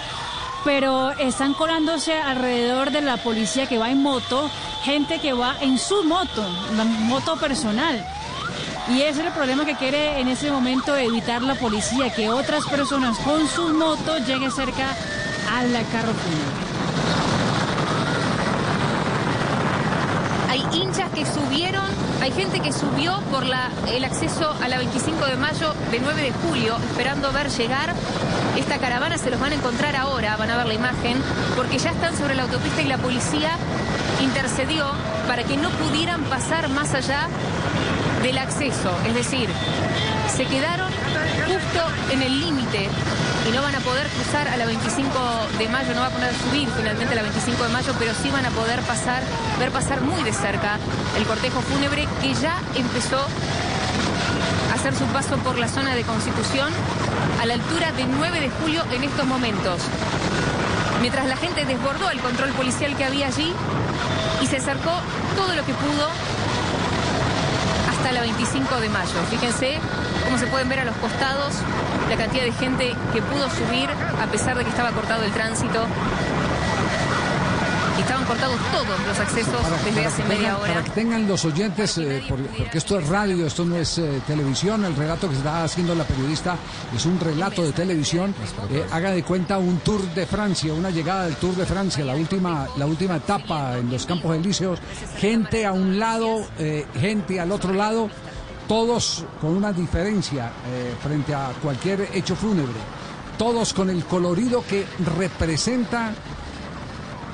pero 0.64 1.12
están 1.12 1.54
colándose 1.54 2.14
alrededor 2.20 2.92
de 2.92 3.02
la 3.02 3.18
policía 3.18 3.68
que 3.68 3.78
va 3.78 3.90
en 3.90 4.02
moto, 4.02 4.50
gente 4.84 5.20
que 5.20 5.34
va 5.34 5.56
en 5.62 5.78
su 5.78 6.04
moto, 6.04 6.48
la 6.76 6.84
moto 6.84 7.36
personal. 7.38 8.04
Y 8.90 9.02
ese 9.02 9.22
es 9.22 9.28
el 9.28 9.32
problema 9.32 9.66
que 9.66 9.76
quiere 9.76 10.20
en 10.20 10.28
ese 10.28 10.52
momento 10.52 10.96
evitar 10.96 11.42
la 11.42 11.56
policía, 11.56 12.14
que 12.14 12.30
otras 12.30 12.66
personas 12.66 13.18
con 13.20 13.48
sus 13.48 13.74
motos 13.74 14.28
lleguen 14.28 14.52
cerca 14.52 14.96
al 15.52 15.72
carro 15.92 16.14
fúnebre. 16.14 16.74
Hay 20.50 20.63
hinchas 20.74 21.10
que 21.12 21.26
subieron, 21.26 21.86
hay 22.22 22.32
gente 22.32 22.60
que 22.60 22.72
subió 22.72 23.20
por 23.32 23.46
la, 23.46 23.70
el 23.92 24.04
acceso 24.04 24.56
a 24.62 24.68
la 24.68 24.78
25 24.78 25.26
de 25.26 25.36
mayo 25.38 25.74
de 25.92 26.00
9 26.00 26.22
de 26.22 26.32
julio, 26.32 26.76
esperando 26.78 27.32
ver 27.32 27.50
llegar 27.50 27.94
esta 28.58 28.78
caravana. 28.78 29.18
Se 29.18 29.30
los 29.30 29.40
van 29.40 29.52
a 29.52 29.56
encontrar 29.56 29.96
ahora, 29.96 30.36
van 30.38 30.50
a 30.50 30.58
ver 30.58 30.68
la 30.68 30.74
imagen, 30.74 31.18
porque 31.56 31.78
ya 31.78 31.92
están 31.92 32.18
sobre 32.18 32.36
la 32.36 32.44
autopista 32.44 32.82
y 32.82 32.88
la 32.88 32.98
policía 32.98 33.52
intercedió 34.22 34.86
para 35.28 35.44
que 35.44 35.58
no 35.58 35.70
pudieran 35.70 36.24
pasar 36.24 36.70
más 36.70 36.94
allá 36.94 37.28
del 38.22 38.38
acceso. 38.38 38.92
Es 39.06 39.14
decir, 39.14 39.50
se 40.36 40.46
quedaron 40.46 40.92
justo 41.46 42.12
en 42.12 42.22
el 42.24 42.40
límite 42.40 42.90
y 43.48 43.52
no 43.52 43.62
van 43.62 43.76
a 43.76 43.80
poder 43.82 44.08
cruzar 44.08 44.48
a 44.48 44.58
la 44.58 44.66
25 44.66 45.08
de 45.60 45.68
mayo, 45.68 45.94
no 45.94 46.02
va 46.02 46.08
a 46.08 46.10
poder 46.10 46.34
subir 46.34 46.68
finalmente 46.76 47.14
a 47.14 47.16
la 47.16 47.22
25 47.22 47.64
de 47.64 47.70
mayo, 47.70 47.94
pero 48.00 48.14
sí 48.16 48.32
van 48.32 48.46
a 48.46 48.50
poder 48.50 48.80
pasar, 48.82 49.22
ver 49.60 49.70
pasar 49.70 50.02
muy 50.02 50.24
de 50.24 50.34
cerca 50.34 50.80
el 51.18 51.26
cortejo 51.26 51.62
fúnebre 51.62 52.08
que 52.22 52.34
ya 52.34 52.60
empezó 52.76 53.20
a 54.72 54.74
hacer 54.74 54.96
su 54.96 55.06
paso 55.06 55.38
por 55.38 55.58
la 55.60 55.68
zona 55.68 55.94
de 55.94 56.02
Constitución 56.02 56.74
a 57.40 57.46
la 57.46 57.54
altura 57.54 57.92
de 57.92 58.06
9 58.06 58.40
de 58.40 58.50
julio 58.50 58.84
en 58.92 59.04
estos 59.04 59.28
momentos. 59.28 59.82
Mientras 61.02 61.28
la 61.28 61.36
gente 61.36 61.66
desbordó 61.66 62.10
el 62.10 62.20
control 62.22 62.50
policial 62.54 62.96
que 62.96 63.06
había 63.06 63.28
allí 63.28 63.54
y 64.42 64.48
se 64.48 64.58
acercó 64.58 64.94
todo 65.36 65.54
lo 65.54 65.64
que 65.64 65.74
pudo 65.74 66.10
hasta 67.92 68.12
la 68.12 68.22
25 68.22 68.80
de 68.80 68.90
mayo. 68.90 69.20
Fíjense 69.30 69.80
cómo 70.24 70.38
se 70.38 70.48
pueden 70.48 70.70
ver 70.70 70.80
a 70.80 70.86
los 70.86 70.96
costados 70.98 71.54
la 72.10 72.16
cantidad 72.18 72.44
de 72.44 72.52
gente 72.54 72.94
que 73.14 73.22
pudo 73.22 73.50
subir 73.50 73.90
a 74.22 74.26
pesar 74.32 74.58
de 74.58 74.64
que 74.64 74.70
estaba 74.70 74.92
cortado 74.92 75.24
el 75.24 75.32
tránsito. 75.32 75.86
Y 77.96 78.02
estaban 78.02 78.26
cortados 78.26 78.58
todos 78.72 79.00
los 79.08 79.20
accesos 79.20 79.54
desde 79.86 79.92
Para 80.02 80.08
hace 80.08 80.24
que 80.24 80.28
media 80.30 80.58
hora. 80.58 80.74
Para 80.74 80.84
que 80.84 80.90
tengan 80.92 81.28
los 81.28 81.46
oyentes, 81.46 81.98
eh, 82.00 82.24
por- 82.28 82.40
porque 82.40 82.80
esto 82.80 82.98
es 82.98 83.08
radio, 83.08 83.46
esto 83.46 83.66
no 83.66 83.76
es 83.78 84.00
eh, 84.00 84.20
televisión, 84.26 84.84
el 84.84 84.96
relato 84.96 85.30
que 85.30 85.36
está 85.36 85.64
haciendo 85.64 85.94
la 85.94 86.04
periodista 86.04 86.56
es 86.96 87.06
un 87.06 87.20
relato 87.20 87.62
de 87.62 87.72
televisión. 87.72 88.34
Eh, 88.72 88.84
haga 88.92 89.12
de 89.12 89.22
cuenta 89.24 89.60
un 89.60 89.78
Tour 89.82 90.02
de 90.16 90.26
Francia, 90.26 90.74
una 90.74 90.90
llegada 90.90 91.26
del 91.26 91.36
Tour 91.36 91.56
de 91.56 91.68
Francia, 91.68 92.04
la 92.04 92.16
última, 92.16 92.68
la 92.78 92.88
última 92.88 93.18
etapa 93.18 93.78
en 93.78 93.92
los 93.92 94.08
Campos 94.08 94.36
Elíseos, 94.36 94.80
gente 95.20 95.64
a 95.68 95.72
un 95.72 96.00
lado, 96.00 96.48
gente 97.00 97.40
al 97.40 97.52
otro 97.52 97.74
lado, 97.74 98.10
todos 98.68 99.26
con 99.42 99.56
una 99.56 99.72
diferencia 99.72 100.52
eh, 100.68 100.96
frente 101.02 101.34
a 101.34 101.52
cualquier 101.62 102.10
hecho 102.14 102.36
fúnebre, 102.36 102.80
todos 103.38 103.74
con 103.74 103.90
el 103.90 104.06
colorido 104.06 104.64
que 104.68 104.86
representa 105.18 106.14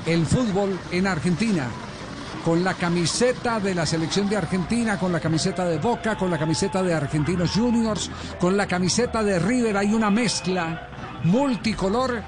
el 0.06 0.26
fútbol 0.26 0.78
en 0.90 1.06
Argentina. 1.06 1.68
Con 2.44 2.64
la 2.64 2.72
camiseta 2.72 3.60
de 3.60 3.74
la 3.74 3.84
selección 3.84 4.26
de 4.26 4.38
Argentina, 4.38 4.98
con 4.98 5.12
la 5.12 5.20
camiseta 5.20 5.66
de 5.66 5.76
Boca, 5.76 6.16
con 6.16 6.30
la 6.30 6.38
camiseta 6.38 6.82
de 6.82 6.94
Argentinos 6.94 7.50
Juniors, 7.50 8.10
con 8.38 8.56
la 8.56 8.66
camiseta 8.66 9.22
de 9.22 9.38
River, 9.38 9.76
hay 9.76 9.92
una 9.92 10.10
mezcla 10.10 10.88
multicolor 11.24 12.22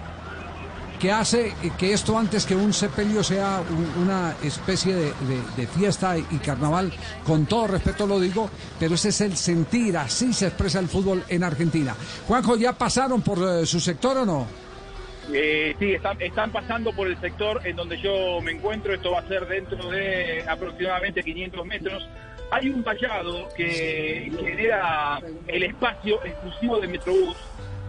que 1.03 1.11
hace 1.11 1.53
que 1.77 1.93
esto 1.93 2.17
antes 2.17 2.47
que 2.47 2.55
un 2.55 2.73
sepelio 2.73 3.25
sea 3.25 3.61
un- 3.69 4.05
una 4.05 4.37
especie 4.45 4.95
de, 4.95 5.05
de- 5.07 5.43
de 5.57 5.67
fiesta 5.67 6.17
y 6.17 6.23
carnaval, 6.39 6.93
con 7.27 7.45
todo 7.47 7.67
respeto 7.67 8.07
lo 8.07 8.21
digo, 8.21 8.49
pero 8.79 8.95
ese 8.95 9.09
es 9.09 9.21
el 9.21 9.37
sentir, 9.37 9.97
así 9.97 10.33
se 10.33 10.47
expresa 10.47 10.79
el 10.79 10.87
fútbol 10.87 11.25
en 11.29 11.43
Argentina. 11.43 11.97
Juanjo, 12.29 12.57
¿ya 12.57 12.73
pasaron 12.73 13.21
por 13.21 13.39
eh, 13.39 13.67
su 13.67 13.81
sector 13.81 14.17
o 14.19 14.25
no? 14.25 14.47
Eh, 15.33 15.75
sí, 15.79 15.93
están, 15.93 16.21
están 16.23 16.53
pasando 16.53 16.93
por 16.93 17.09
el 17.09 17.21
sector 17.21 17.61
en 17.67 17.75
donde 17.77 18.01
yo 18.01 18.41
me 18.41 18.53
encuentro. 18.53 18.95
Esto 18.95 19.11
va 19.13 19.21
a 19.21 19.29
ser 19.29 19.47
dentro 19.49 19.91
de 19.91 20.45
aproximadamente 20.49 21.23
500 21.25 21.67
metros. 21.67 22.09
Hay 22.53 22.69
un 22.69 22.83
vallado 22.85 23.49
que 23.57 24.31
genera 24.45 25.21
el 25.49 25.63
espacio 25.65 26.25
exclusivo 26.25 26.79
de 26.81 26.87
Metrobús. 26.89 27.37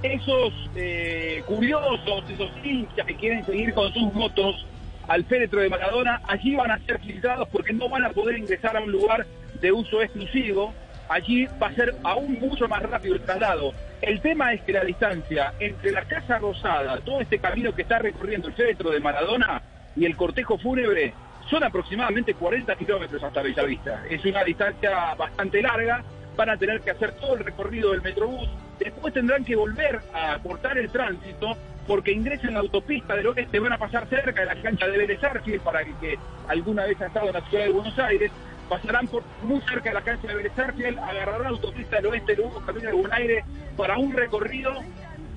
Esos 0.04 0.54
eh, 0.76 1.42
curiosos, 1.46 2.30
esos 2.30 2.52
hinchas 2.62 3.08
que 3.08 3.16
quieren 3.16 3.46
seguir 3.46 3.74
con 3.74 3.92
sus 3.94 4.14
motos 4.14 4.66
al 5.08 5.24
féretro 5.24 5.62
de 5.62 5.70
Maradona, 5.70 6.22
allí 6.28 6.56
van 6.56 6.72
a 6.72 6.80
ser 6.80 7.00
filtrados 7.00 7.48
porque 7.50 7.72
no 7.72 7.88
van 7.88 8.04
a 8.04 8.10
poder 8.10 8.38
ingresar 8.38 8.76
a 8.76 8.82
un 8.82 8.92
lugar 8.92 9.26
de 9.62 9.72
uso 9.72 10.02
exclusivo. 10.02 10.74
Allí 11.08 11.46
va 11.62 11.68
a 11.68 11.74
ser 11.74 11.96
aún 12.04 12.38
mucho 12.40 12.68
más 12.68 12.84
rápido 12.84 13.16
el 13.16 13.22
traslado. 13.22 13.74
El 14.02 14.20
tema 14.20 14.52
es 14.54 14.62
que 14.64 14.74
la 14.74 14.84
distancia 14.84 15.54
entre 15.60 15.92
la 15.92 16.02
Casa 16.02 16.38
Rosada, 16.38 17.00
todo 17.00 17.22
este 17.22 17.40
camino 17.40 17.74
que 17.74 17.84
está 17.84 18.00
recorriendo 18.00 18.50
el 18.50 18.54
féretro 18.56 18.90
de 18.90 19.00
Maradona 19.00 19.62
y 19.96 20.06
el 20.06 20.18
cortejo 20.18 20.58
fúnebre, 20.58 21.14
son 21.50 21.64
aproximadamente 21.64 22.34
40 22.34 22.76
kilómetros 22.76 23.24
hasta 23.24 23.42
Bellavista. 23.42 24.04
Es 24.10 24.26
una 24.26 24.44
distancia 24.44 25.14
bastante 25.16 25.62
larga, 25.62 26.04
van 26.36 26.50
a 26.50 26.58
tener 26.58 26.82
que 26.82 26.92
hacer 26.92 27.14
todo 27.14 27.36
el 27.36 27.46
recorrido 27.46 27.92
del 27.92 28.02
Metrobús, 28.02 28.50
después 28.80 29.14
tendrán 29.14 29.44
que 29.44 29.56
volver 29.56 30.02
a 30.14 30.38
cortar 30.40 30.78
el 30.78 30.90
tránsito 30.90 31.58
porque 31.88 32.12
ingresan 32.12 32.52
a 32.52 32.54
la 32.54 32.60
autopista 32.62 33.16
del 33.16 33.28
oeste, 33.28 33.60
van 33.60 33.74
a 33.74 33.78
pasar 33.78 34.08
cerca 34.08 34.42
de 34.42 34.46
la 34.48 34.62
cancha 34.62 34.88
de 34.88 34.98
Vélez 34.98 35.24
Arfield, 35.24 35.62
para 35.62 35.82
el 35.82 35.94
que 35.96 36.18
alguna 36.48 36.86
vez 36.86 37.00
ha 37.02 37.08
estado 37.08 37.28
en 37.28 37.34
la 37.34 37.42
ciudad 37.42 37.66
de 37.66 37.72
Buenos 37.72 38.00
Aires, 38.00 38.32
pasarán 38.70 39.08
por 39.08 39.24
muy 39.44 39.62
cerca 39.62 39.90
de 39.90 39.96
la 39.96 40.02
cancha 40.02 40.28
de 40.28 40.36
Vélez 40.36 40.58
Arfield, 40.58 40.98
agarrarán 40.98 41.44
la 41.44 41.50
autopista 41.50 41.98
del 41.98 42.06
oeste, 42.08 42.36
luego 42.36 42.62
camino 42.66 42.88
de 42.88 42.94
Buenos 42.94 43.12
Aires 43.12 43.46
para 43.76 43.98
un 43.98 44.14
recorrido 44.14 44.74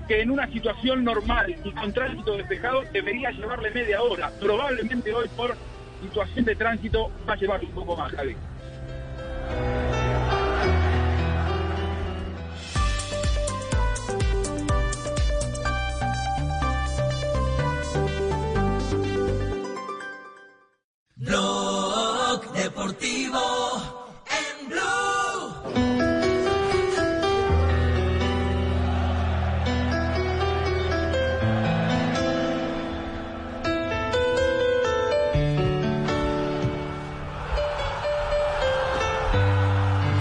que 0.06 0.20
en 0.20 0.30
una 0.30 0.46
situación 0.46 1.02
normal 1.02 1.56
y 1.64 1.70
con 1.72 1.92
tránsito 1.92 2.36
despejado 2.36 2.82
debería 2.92 3.30
llevarle 3.30 3.70
media 3.72 4.02
hora. 4.02 4.30
Probablemente 4.40 5.12
hoy 5.12 5.28
por 5.36 5.56
situación 6.00 6.44
de 6.44 6.54
tránsito 6.54 7.10
va 7.28 7.32
a 7.32 7.36
llevar 7.36 7.64
un 7.64 7.72
poco 7.72 7.96
más, 7.96 8.12
Javi. 8.12 8.36
Blog 21.18 22.52
Deportivo 22.52 23.40
en 24.28 24.68
Blue. 24.68 25.54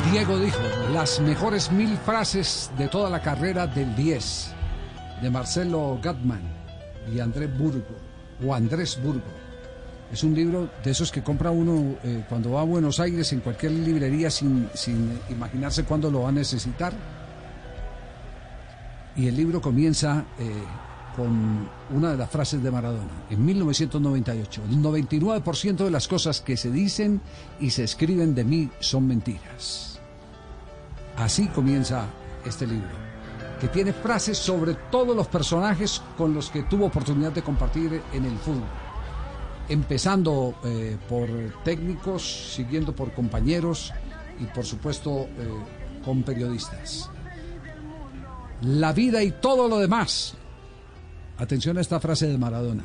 Diego 0.09 0.39
dijo 0.39 0.57
las 0.93 1.19
mejores 1.19 1.73
mil 1.73 1.97
frases 1.97 2.71
de 2.77 2.87
toda 2.87 3.09
la 3.09 3.21
carrera 3.21 3.67
del 3.67 3.93
10 3.97 4.53
de 5.21 5.29
Marcelo 5.29 5.99
Gatman 6.01 6.39
y 7.13 7.19
Andrés 7.19 7.49
Burgo 7.57 7.83
o 8.41 8.55
Andrés 8.55 8.97
Burgo. 9.03 9.44
Es 10.15 10.23
un 10.23 10.33
libro 10.33 10.69
de 10.81 10.91
esos 10.91 11.11
que 11.11 11.21
compra 11.21 11.51
uno 11.51 11.97
eh, 12.01 12.23
cuando 12.29 12.51
va 12.53 12.61
a 12.61 12.63
Buenos 12.63 13.01
Aires 13.01 13.33
en 13.33 13.41
cualquier 13.41 13.73
librería 13.73 14.31
sin, 14.31 14.69
imaginarse 15.29 15.83
cuándo 15.83 16.09
lo 16.09 16.21
va 16.21 16.29
a 16.29 16.31
necesitar. 16.31 16.93
Y 19.17 19.27
el 19.27 19.35
libro 19.35 19.59
comienza 19.59 20.23
eh, 20.39 20.53
con 21.17 21.67
una 21.93 22.11
de 22.11 22.17
las 22.17 22.29
frases 22.29 22.63
de 22.63 22.71
Maradona, 22.71 23.25
en 23.29 23.43
1998. 23.43 24.61
El 24.69 24.77
99% 24.77 25.83
de 25.83 25.91
las 25.91 26.07
cosas 26.07 26.39
que 26.39 26.55
se 26.55 26.71
dicen 26.71 27.19
y 27.59 27.71
se 27.71 27.83
escriben 27.83 28.33
de 28.33 28.45
mí 28.45 28.69
son 28.79 29.05
mentiras. 29.07 29.99
Así 31.17 31.49
comienza 31.49 32.05
este 32.45 32.65
libro. 32.65 33.03
que 33.59 33.67
tiene 33.67 33.91
frases 33.91 34.37
sobre 34.37 34.75
todos 34.89 35.13
los 35.13 35.27
personajes 35.27 36.01
con 36.17 36.33
los 36.33 36.49
que 36.49 36.63
tuvo 36.63 36.85
oportunidad 36.85 37.33
de 37.33 37.41
compartir 37.41 38.01
en 38.13 38.23
el 38.23 38.37
fútbol. 38.37 38.84
Empezando 39.67 40.55
eh, 40.63 40.97
por 41.09 41.27
técnicos, 41.63 42.53
siguiendo 42.53 42.95
por 42.95 43.13
compañeros 43.13 43.91
y 44.39 44.45
por 44.45 44.65
supuesto 44.65 45.21
eh, 45.21 45.47
con 46.03 46.23
periodistas. 46.23 47.09
La 48.61 48.93
vida 48.93 49.23
y 49.23 49.31
todo 49.31 49.67
lo 49.67 49.79
demás. 49.79 50.35
Atención 51.37 51.77
a 51.77 51.81
esta 51.81 51.99
frase 51.99 52.27
de 52.27 52.37
Maradona. 52.37 52.83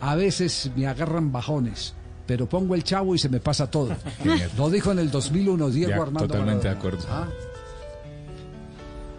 A 0.00 0.16
veces 0.16 0.70
me 0.74 0.86
agarran 0.86 1.30
bajones, 1.30 1.94
pero 2.26 2.48
pongo 2.48 2.74
el 2.74 2.82
chavo 2.82 3.14
y 3.14 3.18
se 3.18 3.28
me 3.28 3.38
pasa 3.38 3.70
todo. 3.70 3.94
Lo 4.56 4.68
dijo 4.68 4.90
en 4.90 4.98
el 4.98 5.10
2001 5.10 5.70
Diego 5.70 5.90
Ya, 5.90 5.96
Armando 5.96 6.26
totalmente 6.26 6.68
de 6.68 6.74
Maradona. 6.74 6.98
acuerdo. 6.98 7.06
Ah. 7.08 7.28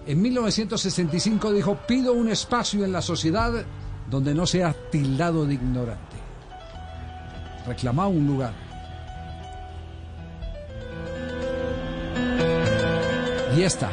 En 0.06 0.22
1965 0.22 1.54
dijo, 1.54 1.78
pido 1.88 2.12
un 2.12 2.30
espacio 2.30 2.84
en 2.84 2.92
la 2.92 3.02
sociedad 3.02 3.64
donde 4.10 4.36
no 4.36 4.46
sea 4.46 4.76
tildado 4.92 5.46
de 5.46 5.54
ignorante. 5.54 6.13
Reclamaba 7.66 8.10
un 8.10 8.28
lugar. 8.28 8.54
Y 13.56 13.62
esta, 13.62 13.90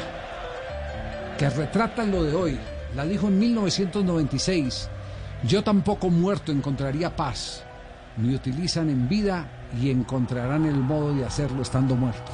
que 1.38 1.50
retrata 1.50 2.04
lo 2.04 2.24
de 2.24 2.34
hoy, 2.34 2.58
la 2.96 3.04
dijo 3.04 3.28
en 3.28 3.38
1996. 3.38 4.88
Yo 5.44 5.62
tampoco 5.62 6.10
muerto 6.10 6.50
encontraría 6.50 7.14
paz. 7.14 7.62
Me 8.16 8.34
utilizan 8.34 8.88
en 8.88 9.08
vida 9.08 9.48
y 9.80 9.90
encontrarán 9.90 10.66
el 10.66 10.76
modo 10.76 11.14
de 11.14 11.24
hacerlo 11.24 11.62
estando 11.62 11.94
muerto. 11.94 12.32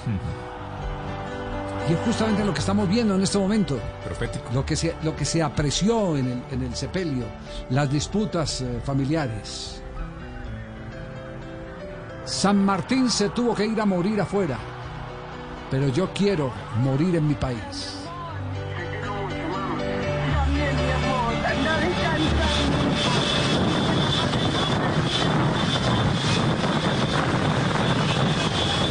Y 1.89 1.93
es 1.93 1.99
justamente 2.01 2.45
lo 2.45 2.53
que 2.53 2.61
estamos 2.61 2.89
viendo 2.89 3.15
en 3.15 3.23
este 3.23 3.39
momento. 3.39 3.79
Profético. 4.05 4.51
Lo 4.53 4.65
que 4.65 4.75
se, 4.75 4.95
lo 5.03 5.15
que 5.15 5.25
se 5.25 5.43
apreció 5.43 6.17
en 6.17 6.27
el, 6.27 6.43
en 6.51 6.63
el 6.63 6.75
sepelio, 6.75 7.25
las 7.71 7.91
disputas 7.91 8.61
eh, 8.61 8.81
familiares. 8.85 9.83
San 12.27 12.65
Martín 12.65 13.09
se 13.09 13.29
tuvo 13.29 13.55
que 13.55 13.65
ir 13.65 13.81
a 13.81 13.87
morir 13.87 14.21
afuera, 14.21 14.59
pero 15.71 15.87
yo 15.89 16.13
quiero 16.13 16.51
morir 16.83 17.15
en 17.15 17.29
mi 17.29 17.35
país. 17.35 17.97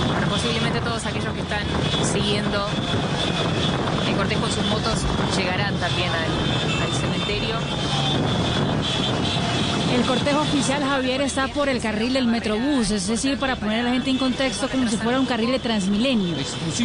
Bueno, 0.08 0.28
posiblemente 0.30 0.80
todos 0.80 1.06
aquellos 1.06 1.34
que 1.34 1.42
están 1.42 1.66
siguiendo 2.04 2.68
el 4.08 4.16
cortejo 4.16 4.46
en 4.46 4.52
sus 4.54 4.66
motos 4.68 5.04
llegarán 5.36 5.76
también 5.76 6.10
al, 6.10 6.94
cementerio. 6.94 7.56
El 9.96 10.02
cortejo 10.04 10.42
oficial 10.42 10.84
Javier 10.84 11.22
está 11.22 11.48
por 11.48 11.70
el 11.70 11.80
carril 11.80 12.14
del 12.14 12.28
Metrobús, 12.28 12.92
es 12.92 13.08
decir, 13.08 13.38
para 13.38 13.56
poner 13.56 13.80
a 13.80 13.84
la 13.84 13.92
gente 13.92 14.10
en 14.10 14.18
contexto 14.18 14.68
como 14.68 14.90
si 14.90 14.98
fuera 14.98 15.20
un 15.20 15.26
carril 15.26 15.52
de 15.52 15.60
Transmilenio. 15.60 16.36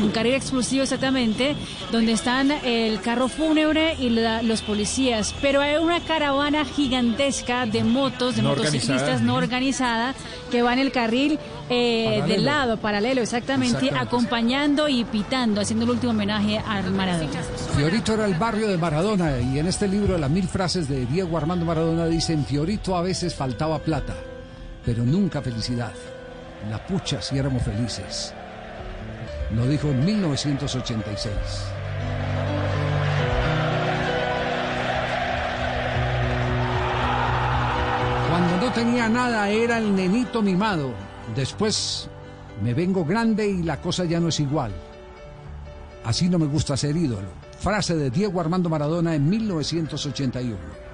Un 0.01 0.11
carril 0.11 0.35
exclusivo 0.35 0.85
exactamente, 0.85 1.57
donde 1.91 2.13
están 2.13 2.53
el 2.53 3.01
carro 3.01 3.29
fúnebre 3.29 3.97
y 3.99 4.11
la- 4.11 4.43
los 4.43 4.63
policías. 4.63 5.35
Pero 5.43 5.61
hay 5.61 5.77
una 5.77 5.99
caravana 6.01 6.65
gigantesca 6.65 7.67
de 7.67 7.83
motos, 7.83 8.37
de 8.37 8.43
No 8.43 8.51
motociclistas 8.51 8.91
organizada. 9.01 9.21
no 9.23 9.35
organizada, 9.35 10.15
que 10.53 10.63
va 10.63 10.73
en 10.73 10.79
el 10.79 10.93
carril 10.93 11.39
eh, 11.73 12.25
del 12.27 12.45
lado, 12.45 12.79
paralelo, 12.79 13.23
exactamente, 13.23 13.77
Exactamente. 13.77 14.05
acompañando 14.09 14.89
y 14.89 15.05
pitando, 15.05 15.61
haciendo 15.61 15.85
el 15.85 15.93
último 15.93 16.11
homenaje 16.11 16.59
al 16.59 16.91
Maradona. 16.91 17.31
Fiorito 17.77 18.15
era 18.15 18.27
el 18.27 18.35
barrio 18.35 18.67
de 18.69 18.77
Maradona 18.77 19.39
y 19.39 19.57
en 19.59 19.67
este 19.69 19.87
libro 19.87 20.19
las 20.19 20.31
mil 20.31 20.49
frases 20.49 20.89
de 20.89 21.07
Diego 21.07 21.37
Armando 21.37 21.65
Maradona 21.65 22.07
dice, 22.07 22.33
en 22.33 22.45
Fiorito 22.45 22.97
a 23.01 23.03
veces 23.03 23.35
faltaba 23.35 23.79
plata, 23.79 24.15
pero 24.85 25.05
nunca 25.05 25.41
felicidad. 25.41 25.95
La 26.71 26.87
pucha 26.87 27.23
si 27.23 27.39
éramos 27.39 27.63
felices. 27.63 28.35
Lo 29.57 29.67
dijo 29.67 29.89
en 29.89 30.05
1986. 30.05 31.35
Cuando 38.29 38.67
no 38.67 38.73
tenía 38.73 39.09
nada 39.09 39.49
era 39.49 39.79
el 39.79 39.97
nenito 39.97 40.43
mimado. 40.43 40.93
Después 41.35 42.07
me 42.63 42.75
vengo 42.75 43.07
grande 43.07 43.49
y 43.49 43.63
la 43.63 43.81
cosa 43.81 44.05
ya 44.05 44.21
no 44.21 44.29
es 44.29 44.41
igual. 44.41 44.73
Así 46.05 46.29
no 46.29 46.39
me 46.39 46.47
gusta 46.47 46.77
ser 46.77 46.95
ídolo. 46.95 47.29
Frase 47.59 47.97
de 47.97 48.11
Diego 48.11 48.43
Armando 48.43 48.69
Maradona 48.69 49.15
en 49.15 49.27
1981. 49.27 50.90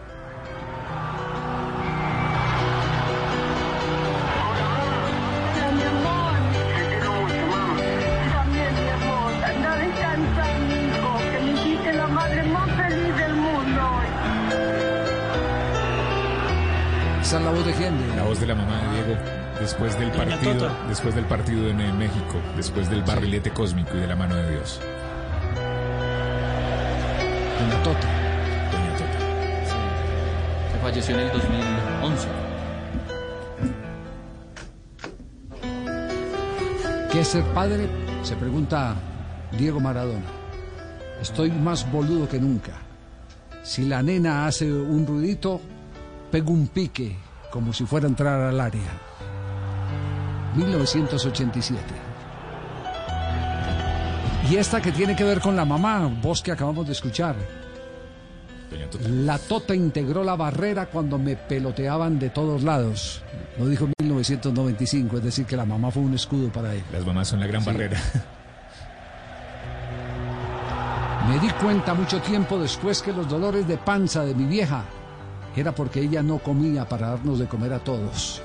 Después 20.97 21.15
del 21.15 21.27
partido 21.27 21.69
en 21.69 21.99
México, 21.99 22.41
después 22.57 22.89
del 22.89 23.03
barrilete 23.03 23.51
cósmico 23.51 23.91
y 23.95 24.01
de 24.01 24.07
la 24.07 24.17
mano 24.17 24.35
de 24.35 24.51
Dios. 24.51 24.81
Doña 27.61 27.83
Tota. 27.83 28.09
Doña 28.73 28.93
Tota. 28.97 30.73
que 30.73 30.79
falleció 30.81 31.15
en 31.17 31.21
el 31.21 31.33
2011. 31.33 32.29
¿Qué 37.13 37.21
es 37.21 37.29
ser 37.29 37.45
padre? 37.53 37.91
Se 38.23 38.35
pregunta 38.35 38.95
Diego 39.53 39.79
Maradona. 39.81 40.25
Estoy 41.21 41.51
más 41.51 41.93
boludo 41.93 42.27
que 42.27 42.41
nunca. 42.41 42.73
Si 43.63 43.85
la 43.85 44.03
nena 44.03 44.47
hace 44.47 44.73
un 44.73 45.07
ruidito, 45.07 45.61
pego 46.31 46.55
un 46.55 46.69
pique 46.69 47.19
como 47.51 47.75
si 47.75 47.85
fuera 47.85 48.07
a 48.07 48.09
entrar 48.09 48.41
al 48.41 48.59
área. 48.59 49.06
1987. 50.57 51.81
Y 54.51 54.57
esta 54.57 54.81
que 54.81 54.93
tiene 54.93 55.17
que 55.17 55.25
ver 55.25 55.41
con 55.41 55.57
la 55.57 55.65
mamá, 55.65 56.09
voz 56.23 56.41
que 56.43 56.53
acabamos 56.53 56.87
de 56.87 56.93
escuchar. 56.93 57.35
La 59.09 59.39
Tota 59.39 59.75
integró 59.75 60.23
la 60.23 60.37
barrera 60.37 60.87
cuando 60.87 61.19
me 61.19 61.37
peloteaban 61.37 62.19
de 62.19 62.31
todos 62.31 62.63
lados. 62.63 63.23
Lo 63.59 63.67
dijo 63.67 63.85
en 63.87 63.93
1995, 64.01 65.17
es 65.19 65.25
decir, 65.25 65.47
que 65.47 65.57
la 65.57 65.65
mamá 65.65 65.91
fue 65.91 66.03
un 66.03 66.15
escudo 66.15 66.49
para 66.51 66.75
él. 66.75 66.83
Las 66.93 67.05
mamás 67.05 67.29
son 67.29 67.41
la 67.41 67.47
gran 67.47 67.63
Sí. 67.63 67.71
barrera. 67.71 68.01
Me 71.29 71.39
di 71.41 71.49
cuenta 71.61 71.95
mucho 71.95 72.21
tiempo 72.21 72.59
después 72.59 73.03
que 73.03 73.13
los 73.13 73.29
dolores 73.29 73.67
de 73.67 73.77
panza 73.79 74.25
de 74.25 74.35
mi 74.35 74.45
vieja 74.45 74.85
era 75.57 75.73
porque 75.73 76.01
ella 76.01 76.23
no 76.23 76.39
comía 76.39 76.85
para 76.89 77.09
darnos 77.11 77.39
de 77.41 77.47
comer 77.47 77.73
a 77.73 77.79
todos. 77.81 78.41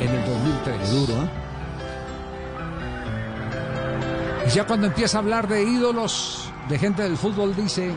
En 0.00 0.08
el 0.08 0.24
2003. 0.26 0.90
Duro, 0.90 1.22
¿eh? 1.22 1.28
Y 4.46 4.50
ya 4.50 4.66
cuando 4.66 4.86
empieza 4.86 5.18
a 5.18 5.20
hablar 5.20 5.48
de 5.48 5.62
ídolos, 5.62 6.50
de 6.68 6.78
gente 6.78 7.02
del 7.02 7.16
fútbol, 7.16 7.56
dice, 7.56 7.92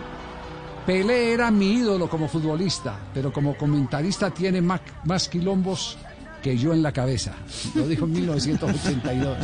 Pelé 0.86 1.34
era 1.34 1.52
mi 1.52 1.74
ídolo 1.74 2.10
como 2.10 2.28
futbolista, 2.28 2.98
pero 3.14 3.32
como 3.32 3.56
comentarista 3.56 4.32
tiene 4.32 4.62
más, 4.62 4.82
más 5.04 5.30
quilombos 5.30 5.98
que 6.42 6.58
yo 6.58 6.74
en 6.74 6.82
la 6.82 6.92
cabeza. 6.92 7.34
Lo 7.76 7.88
dijo 7.88 8.06
en 8.06 8.14
1982. 8.14 9.38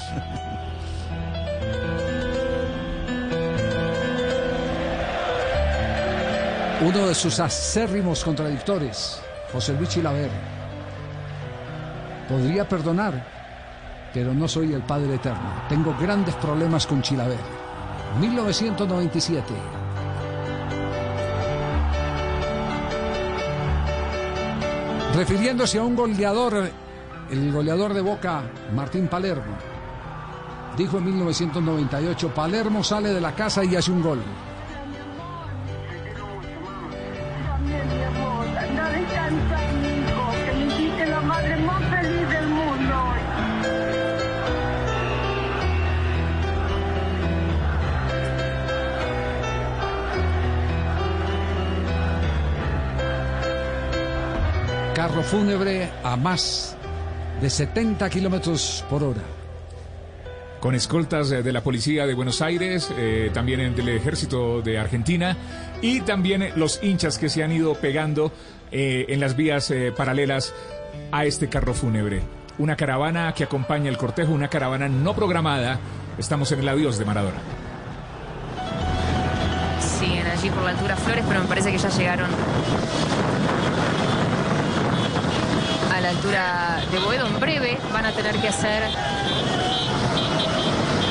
Uno 6.81 7.07
de 7.07 7.15
sus 7.15 7.39
acérrimos 7.39 8.23
contradictores, 8.23 9.19
José 9.51 9.73
Luis 9.73 9.89
Chilaver. 9.89 10.54
Podría 12.29 12.67
perdonar, 12.67 13.23
pero 14.13 14.33
no 14.33 14.47
soy 14.47 14.73
el 14.73 14.81
Padre 14.81 15.15
Eterno. 15.15 15.63
Tengo 15.69 15.95
grandes 15.99 16.35
problemas 16.35 16.87
con 16.87 17.01
Chilaver. 17.01 17.39
1997. 18.19 19.53
Refiriéndose 25.15 25.77
a 25.79 25.83
un 25.83 25.95
goleador, 25.95 26.69
el 27.29 27.51
goleador 27.51 27.93
de 27.93 28.01
Boca, 28.01 28.43
Martín 28.73 29.07
Palermo, 29.07 29.55
dijo 30.75 30.97
en 30.97 31.05
1998, 31.05 32.33
Palermo 32.33 32.83
sale 32.83 33.13
de 33.13 33.21
la 33.21 33.33
casa 33.33 33.63
y 33.63 33.75
hace 33.75 33.91
un 33.91 34.01
gol. 34.01 34.21
Carro 55.15 55.27
fúnebre 55.29 55.89
a 56.03 56.17
más 56.17 56.75
de 57.41 57.49
70 57.49 58.09
kilómetros 58.09 58.83
por 58.89 59.01
hora. 59.01 59.21
Con 60.59 60.75
escoltas 60.75 61.31
eh, 61.31 61.41
de 61.41 61.53
la 61.53 61.63
policía 61.63 62.05
de 62.05 62.13
Buenos 62.13 62.41
Aires, 62.41 62.89
eh, 62.97 63.31
también 63.33 63.61
en- 63.61 63.75
del 63.77 63.87
ejército 63.89 64.61
de 64.61 64.77
Argentina 64.77 65.37
y 65.81 66.01
también 66.01 66.51
los 66.57 66.83
hinchas 66.83 67.17
que 67.17 67.29
se 67.29 67.43
han 67.45 67.53
ido 67.53 67.75
pegando 67.75 68.33
eh, 68.73 69.05
en 69.07 69.21
las 69.21 69.37
vías 69.37 69.71
eh, 69.71 69.93
paralelas 69.95 70.53
a 71.13 71.23
este 71.23 71.47
carro 71.47 71.73
fúnebre. 71.73 72.21
Una 72.57 72.75
caravana 72.75 73.33
que 73.33 73.45
acompaña 73.45 73.89
el 73.89 73.97
cortejo, 73.97 74.33
una 74.33 74.49
caravana 74.49 74.89
no 74.89 75.15
programada. 75.15 75.79
Estamos 76.17 76.51
en 76.51 76.59
el 76.59 76.67
adiós 76.67 76.97
de 76.97 77.05
Maradona. 77.05 77.37
Siguen 79.79 80.27
allí 80.27 80.49
por 80.49 80.63
la 80.63 80.71
altura 80.71 80.97
Flores, 80.97 81.23
pero 81.25 81.39
me 81.39 81.47
parece 81.47 81.71
que 81.71 81.77
ya 81.77 81.87
llegaron 81.87 82.29
altura 86.15 86.81
de 86.91 86.99
Boedo. 86.99 87.27
En 87.27 87.39
breve 87.39 87.77
van 87.91 88.05
a 88.05 88.11
tener 88.11 88.35
que 88.39 88.47
hacer 88.47 88.83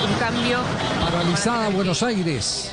un 0.07 0.19
cambio. 0.19 0.59
Paralizada 1.01 1.69
Buenos 1.71 2.03
Aires. 2.03 2.71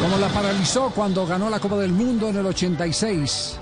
Como 0.00 0.18
la 0.18 0.28
paralizó 0.28 0.90
cuando 0.90 1.26
ganó 1.26 1.50
la 1.50 1.58
Copa 1.58 1.76
del 1.76 1.92
Mundo 1.92 2.28
en 2.28 2.36
el 2.36 2.46
86. 2.46 3.58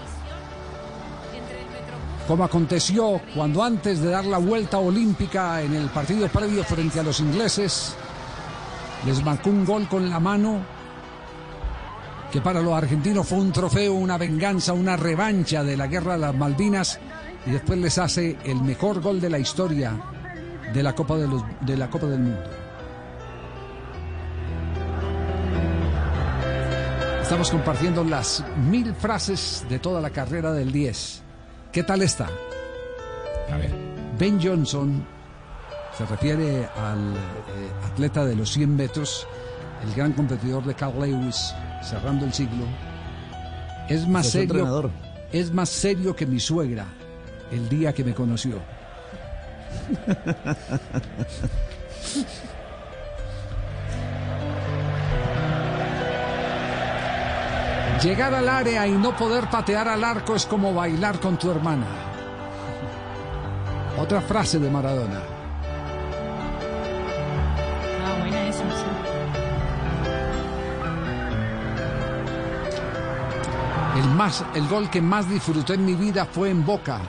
Como 2.29 2.45
aconteció 2.45 3.21
cuando 3.35 3.63
antes 3.63 4.01
de 4.01 4.11
dar 4.11 4.25
la 4.25 4.39
vuelta 4.39 4.79
olímpica 4.79 5.61
en 5.61 5.75
el 5.75 5.89
partido 5.89 6.27
previo 6.29 6.65
frente 6.65 7.01
a 7.01 7.03
los 7.03 7.21
ingleses, 7.21 7.95
les 9.05 9.23
marcó 9.23 9.51
un 9.51 9.65
gol 9.65 9.87
con 9.89 10.09
la 10.09 10.21
mano 10.21 10.74
que 12.35 12.41
para 12.41 12.61
los 12.61 12.75
argentinos 12.75 13.29
fue 13.29 13.39
un 13.39 13.53
trofeo, 13.53 13.95
una 13.95 14.19
venganza, 14.19 14.73
una 14.73 14.97
revancha 14.97 15.63
de 15.63 15.77
la 15.77 15.87
guerra 15.87 16.15
de 16.15 16.19
las 16.19 16.35
Malvinas 16.35 16.99
y 17.47 17.53
después 17.53 17.79
les 17.79 17.97
hace 17.99 18.37
el 18.45 18.61
mejor 18.61 19.01
gol 19.01 19.21
de 19.21 19.31
la 19.31 19.39
historia 19.39 19.93
de 20.73 20.83
la 20.83 20.97
Copa, 20.97 21.17
de 21.17 21.29
los- 21.29 21.45
de 21.61 21.77
la 21.77 21.89
Copa 21.89 22.07
del 22.09 22.19
Mundo. 22.19 22.43
Estamos 27.23 27.51
compartiendo 27.53 28.03
las 28.03 28.45
mil 28.69 28.93
frases 28.95 29.65
de 29.69 29.79
toda 29.79 30.01
la 30.01 30.11
carrera 30.11 30.53
del 30.53 30.73
10. 30.73 31.23
¿Qué 31.71 31.85
tal 31.85 32.03
está? 32.03 32.29
A 33.53 33.57
ver. 33.57 33.71
Ben 34.19 34.41
Johnson 34.43 35.05
se 35.97 36.05
refiere 36.07 36.69
al 36.77 37.15
eh, 37.15 37.71
atleta 37.93 38.25
de 38.25 38.35
los 38.37 38.51
100 38.53 38.75
metros, 38.75 39.27
el 39.87 39.95
gran 39.95 40.13
competidor 40.13 40.65
de 40.65 40.75
Carl 40.75 41.01
Lewis, 41.01 41.55
cerrando 41.83 42.25
el 42.25 42.33
siglo. 42.33 42.65
Es 43.89 44.07
más 44.09 44.27
Es 44.27 44.33
serio. 44.33 44.51
entrenador. 44.55 44.91
Es 45.33 45.53
más 45.53 45.69
serio 45.69 46.15
que 46.17 46.27
mi 46.27 46.41
suegra 46.41 46.87
el 47.51 47.69
día 47.69 47.93
que 47.93 48.05
me 48.05 48.15
conoció. 48.15 48.61
Llegar 58.03 58.35
al 58.35 58.49
área 58.49 58.87
y 58.87 58.93
no 58.93 59.17
poder 59.17 59.49
patear 59.49 59.89
al 59.89 60.05
arco 60.05 60.35
es 60.35 60.45
como 60.45 60.75
bailar 60.75 61.21
con 61.21 61.39
tu 61.39 61.51
hermana. 61.51 61.87
Otra 63.99 64.21
frase 64.21 64.59
de 64.59 64.69
Maradona. 64.69 65.21
El, 73.97 74.09
más, 74.11 74.45
el 74.55 74.67
gol 74.69 74.91
que 74.91 75.01
más 75.01 75.29
disfruté 75.29 75.75
en 75.75 75.85
mi 75.85 75.95
vida 75.95 76.25
fue 76.27 76.51
en 76.51 76.65
Boca, 76.67 77.01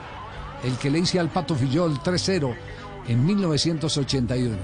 el 0.63 0.77
que 0.77 0.91
le 0.91 0.99
hice 0.99 1.19
al 1.19 1.29
Pato 1.29 1.55
Fillol 1.55 1.99
3-0 1.99 2.55
en 3.07 3.25
1981. 3.25 4.55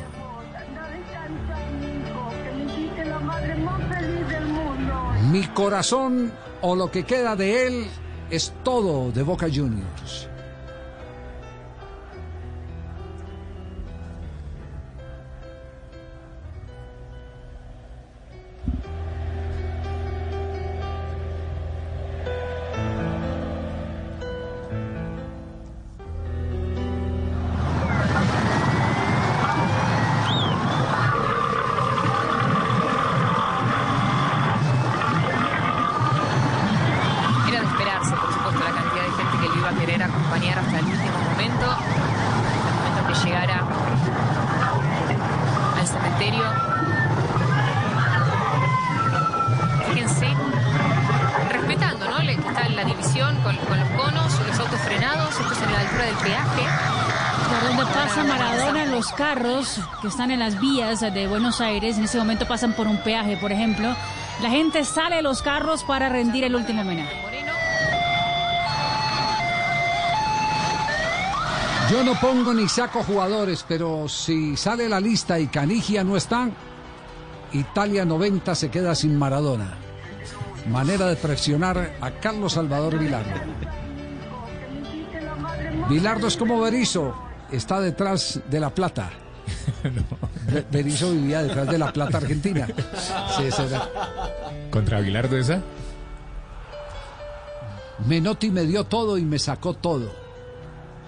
Que 2.42 2.52
me 2.52 2.64
hiciste 2.64 3.06
la 3.06 3.20
madre 3.20 3.56
más 3.56 3.82
feliz 3.90 4.28
del 4.28 4.46
mundo. 4.46 4.94
Mi 5.32 5.48
corazón 5.48 6.32
o 6.62 6.76
lo 6.76 6.92
que 6.92 7.04
queda 7.04 7.36
de 7.36 7.68
él 7.68 7.88
es 8.30 8.54
todo 8.64 9.12
de 9.12 9.24
Boca 9.24 9.48
Juniors. 9.48 10.31
Están 60.12 60.30
en 60.30 60.40
las 60.40 60.60
vías 60.60 61.00
de 61.00 61.26
Buenos 61.26 61.62
Aires, 61.62 61.98
en 61.98 62.04
ese 62.04 62.18
momento 62.18 62.46
pasan 62.46 62.74
por 62.74 62.86
un 62.86 62.98
peaje, 62.98 63.38
por 63.38 63.54
ejemplo. 63.54 63.96
La 64.42 64.50
gente 64.50 64.84
sale 64.84 65.16
de 65.16 65.22
los 65.22 65.42
carros 65.42 65.86
para 65.86 66.10
rendir 66.10 66.44
el 66.44 66.54
último 66.54 66.82
homenaje. 66.82 67.16
Yo 71.90 72.04
no 72.04 72.14
pongo 72.20 72.54
ni 72.54 72.68
saco 72.68 73.04
jugadores, 73.04 73.64
pero 73.66 74.10
si 74.10 74.58
sale 74.58 74.90
la 74.90 75.00
lista 75.00 75.40
y 75.40 75.48
Canigia 75.48 76.04
no 76.04 76.18
está, 76.18 76.50
Italia 77.54 78.04
90 78.04 78.54
se 78.54 78.70
queda 78.70 78.94
sin 78.96 79.18
Maradona. 79.18 79.76
Manera 80.70 81.08
de 81.08 81.16
presionar 81.16 81.96
a 82.02 82.12
Carlos 82.12 82.52
Salvador 82.52 83.00
Vilardo. 83.00 83.40
Vilardo 85.88 86.28
es 86.28 86.36
como 86.36 86.60
Berizzo, 86.60 87.16
está 87.50 87.80
detrás 87.80 88.42
de 88.50 88.60
la 88.60 88.72
plata. 88.72 89.21
Be- 90.52 90.66
Berizzo 90.72 91.12
vivía 91.12 91.44
detrás 91.44 91.68
de 91.68 91.78
la 91.78 91.92
plata 91.92 92.18
argentina. 92.18 92.68
Sí, 93.38 93.44
esa 93.44 93.66
era. 93.66 93.90
¿Contra 94.72 94.98
Aguilardo 94.98 95.38
esa? 95.38 95.62
Menotti 98.08 98.50
me 98.50 98.64
dio 98.64 98.84
todo 98.86 99.18
y 99.18 99.24
me 99.26 99.38
sacó 99.40 99.74
todo. 99.76 100.12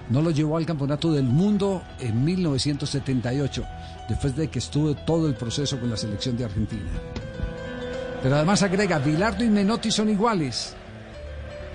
No 0.10 0.22
lo 0.22 0.32
llevó 0.32 0.58
al 0.58 0.66
campeonato 0.66 1.12
del 1.12 1.24
mundo 1.24 1.82
en 2.00 2.24
1978, 2.24 3.64
después 4.10 4.36
de 4.36 4.50
que 4.50 4.60
estuvo 4.60 4.94
todo 4.94 5.28
el 5.28 5.34
proceso 5.34 5.80
con 5.80 5.90
la 5.90 5.98
selección 5.98 6.38
de 6.38 6.46
Argentina. 6.46 6.90
Pero 8.22 8.36
además 8.36 8.62
agrega, 8.64 9.00
Bilardo 9.00 9.44
y 9.44 9.50
Menotti 9.50 9.92
son 9.92 10.10
iguales. 10.10 10.76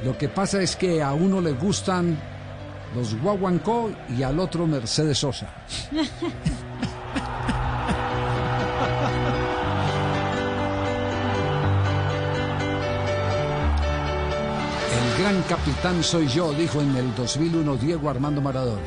Lo 0.05 0.17
que 0.17 0.29
pasa 0.29 0.63
es 0.63 0.77
que 0.77 1.03
a 1.03 1.13
uno 1.15 1.41
le 1.41 1.53
gustan 1.53 2.17
los 2.95 3.21
Guaguancó 3.21 3.91
y 4.17 4.23
al 4.23 4.39
otro 4.39 4.67
Mercedes 4.67 5.19
Sosa. 5.19 5.49
gran 15.29 15.43
capitán 15.43 16.03
soy 16.03 16.27
yo, 16.27 16.55
dijo 16.55 16.81
en 16.81 16.97
el 16.97 17.15
2001 17.15 17.77
Diego 17.77 18.09
Armando 18.09 18.41
Maradona. 18.41 18.81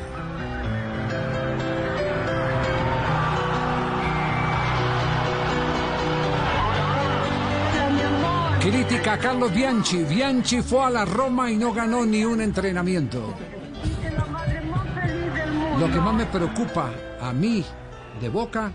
Crítica 8.60 9.12
a 9.12 9.18
Carlos 9.18 9.54
Bianchi. 9.54 10.02
Bianchi 10.02 10.62
fue 10.62 10.82
a 10.82 10.90
la 10.90 11.04
Roma 11.04 11.48
y 11.48 11.56
no 11.56 11.72
ganó 11.72 12.04
ni 12.04 12.24
un 12.24 12.40
entrenamiento. 12.40 13.22
Lo 15.78 15.86
que 15.92 16.00
más 16.00 16.14
me 16.14 16.26
preocupa 16.26 16.90
a 17.20 17.32
mí 17.32 17.64
de 18.20 18.28
Boca 18.28 18.72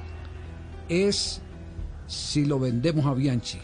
es 0.88 1.42
si 2.06 2.46
lo 2.46 2.60
vendemos 2.60 3.06
a 3.06 3.14
Bianchi. 3.14 3.60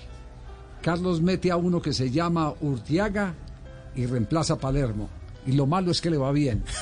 Carlos 0.81 1.21
mete 1.21 1.51
a 1.51 1.55
uno 1.55 1.81
que 1.81 1.93
se 1.93 2.11
llama 2.11 2.53
Urtiaga 2.59 3.33
y 3.95 4.05
reemplaza 4.05 4.53
a 4.53 4.57
Palermo. 4.57 5.09
Y 5.45 5.53
lo 5.53 5.65
malo 5.65 5.91
es 5.91 6.01
que 6.01 6.09
le 6.09 6.17
va 6.17 6.31
bien. 6.31 6.63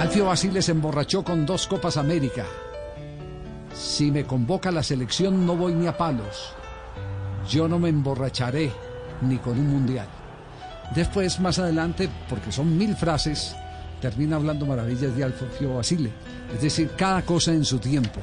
Alfio 0.00 0.26
Basile 0.26 0.62
se 0.62 0.72
emborrachó 0.72 1.24
con 1.24 1.44
dos 1.46 1.66
Copas 1.66 1.96
América. 1.96 2.44
si 3.74 4.10
me 4.10 4.24
convoca 4.24 4.70
la 4.70 4.82
selección 4.82 5.44
no 5.44 5.56
voy 5.56 5.74
ni 5.74 5.86
a 5.86 5.96
palos. 5.96 6.54
Yo 7.48 7.66
no 7.68 7.78
me 7.78 7.88
emborracharé 7.88 8.70
ni 9.22 9.38
con 9.38 9.58
un 9.58 9.68
mundial. 9.68 10.06
Después, 10.94 11.40
más 11.40 11.58
adelante, 11.58 12.08
porque 12.28 12.52
son 12.52 12.78
mil 12.78 12.94
frases, 12.94 13.56
termina 14.00 14.36
hablando 14.36 14.66
maravillas 14.66 15.16
de 15.16 15.24
Alfio 15.24 15.74
Basile. 15.74 16.12
Es 16.54 16.62
decir, 16.62 16.90
cada 16.96 17.22
cosa 17.22 17.52
en 17.52 17.64
su 17.64 17.78
tiempo. 17.78 18.20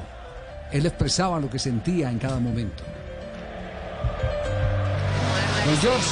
Él 0.72 0.86
expresaba 0.86 1.38
lo 1.38 1.50
que 1.50 1.58
sentía 1.58 2.10
en 2.10 2.18
cada 2.18 2.40
momento. 2.40 2.82
Don 5.66 5.76
George. 5.78 6.08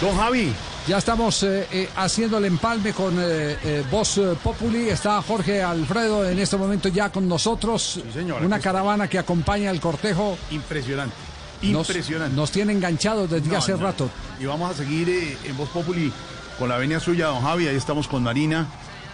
Don 0.00 0.16
Javi. 0.16 0.52
Ya 0.86 0.98
estamos 0.98 1.44
eh, 1.44 1.66
eh, 1.70 1.88
haciendo 1.94 2.38
el 2.38 2.44
empalme 2.46 2.92
con 2.92 3.14
eh, 3.16 3.56
eh, 3.62 3.84
Voz 3.88 4.20
Populi. 4.42 4.88
Está 4.88 5.22
Jorge 5.22 5.62
Alfredo 5.62 6.28
en 6.28 6.38
este 6.40 6.56
momento 6.56 6.88
ya 6.88 7.10
con 7.10 7.28
nosotros. 7.28 8.00
señor, 8.12 8.42
Una 8.42 8.58
caravana 8.58 9.06
que 9.08 9.18
acompaña 9.18 9.70
el 9.70 9.80
cortejo. 9.80 10.36
Impresionante. 10.50 11.14
Impresionante. 11.62 12.34
Nos, 12.34 12.50
tiene 12.50 12.72
enganchados 12.72 13.30
desde 13.30 13.48
No, 13.48 13.58
hace 13.58 13.72
no. 13.72 13.78
rato. 13.78 14.10
Y 14.40 14.46
vamos 14.46 14.72
a 14.72 14.74
seguir 14.74 15.38
en 15.44 15.56
Voz 15.56 15.68
Populi 15.68 16.12
con 16.58 16.68
la 16.68 16.78
venia 16.78 16.98
suya, 16.98 17.26
don 17.28 17.42
Javi. 17.42 17.68
Ahí 17.68 17.76
estamos 17.76 18.08
con 18.08 18.24
Marina 18.24 18.66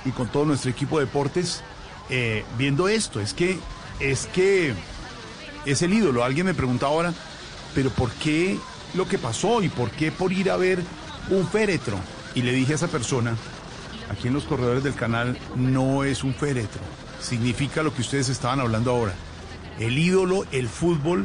y 0.07 0.11
con 0.11 0.29
todo 0.29 0.47
nuestro 0.47 0.71
equipo 0.71 0.99
de 0.99 1.05
deportes 1.05 1.61
viendo 2.57 2.89
esto. 2.89 3.21
Es 3.21 3.35
que, 3.35 3.59
es 4.01 4.27
que 4.29 4.73
es 5.67 5.83
el 5.83 5.93
ídolo. 5.93 6.25
Alguien 6.25 6.47
me 6.47 6.55
pregunta 6.55 6.87
ahora, 6.87 7.13
pero 7.79 7.91
¿por 7.91 8.11
qué 8.11 8.59
lo 8.95 9.07
que 9.07 9.19
pasó 9.19 9.63
y 9.63 9.69
por 9.69 9.93
qué 9.93 10.11
por 10.11 10.33
ir 10.33 10.51
a 10.51 10.57
ver 10.57 10.83
un 11.31 11.47
féretro? 11.47 11.97
Y 12.35 12.43
le 12.43 12.51
dije 12.51 12.73
a 12.73 12.75
esa 12.75 12.89
persona, 12.89 13.37
aquí 14.11 14.27
en 14.27 14.35
los 14.35 14.43
corredores 14.43 14.83
del 14.83 14.97
canal, 14.97 15.39
no 15.55 16.03
es 16.03 16.25
un 16.25 16.35
féretro. 16.35 16.81
Significa 17.21 17.85
lo 17.85 17.95
que 17.95 18.01
ustedes 18.01 18.31
estaban 18.31 18.59
hablando 18.59 18.91
ahora. 18.91 19.15
El 19.79 19.97
ídolo, 19.97 20.45
el 20.51 20.69
fútbol 20.69 21.25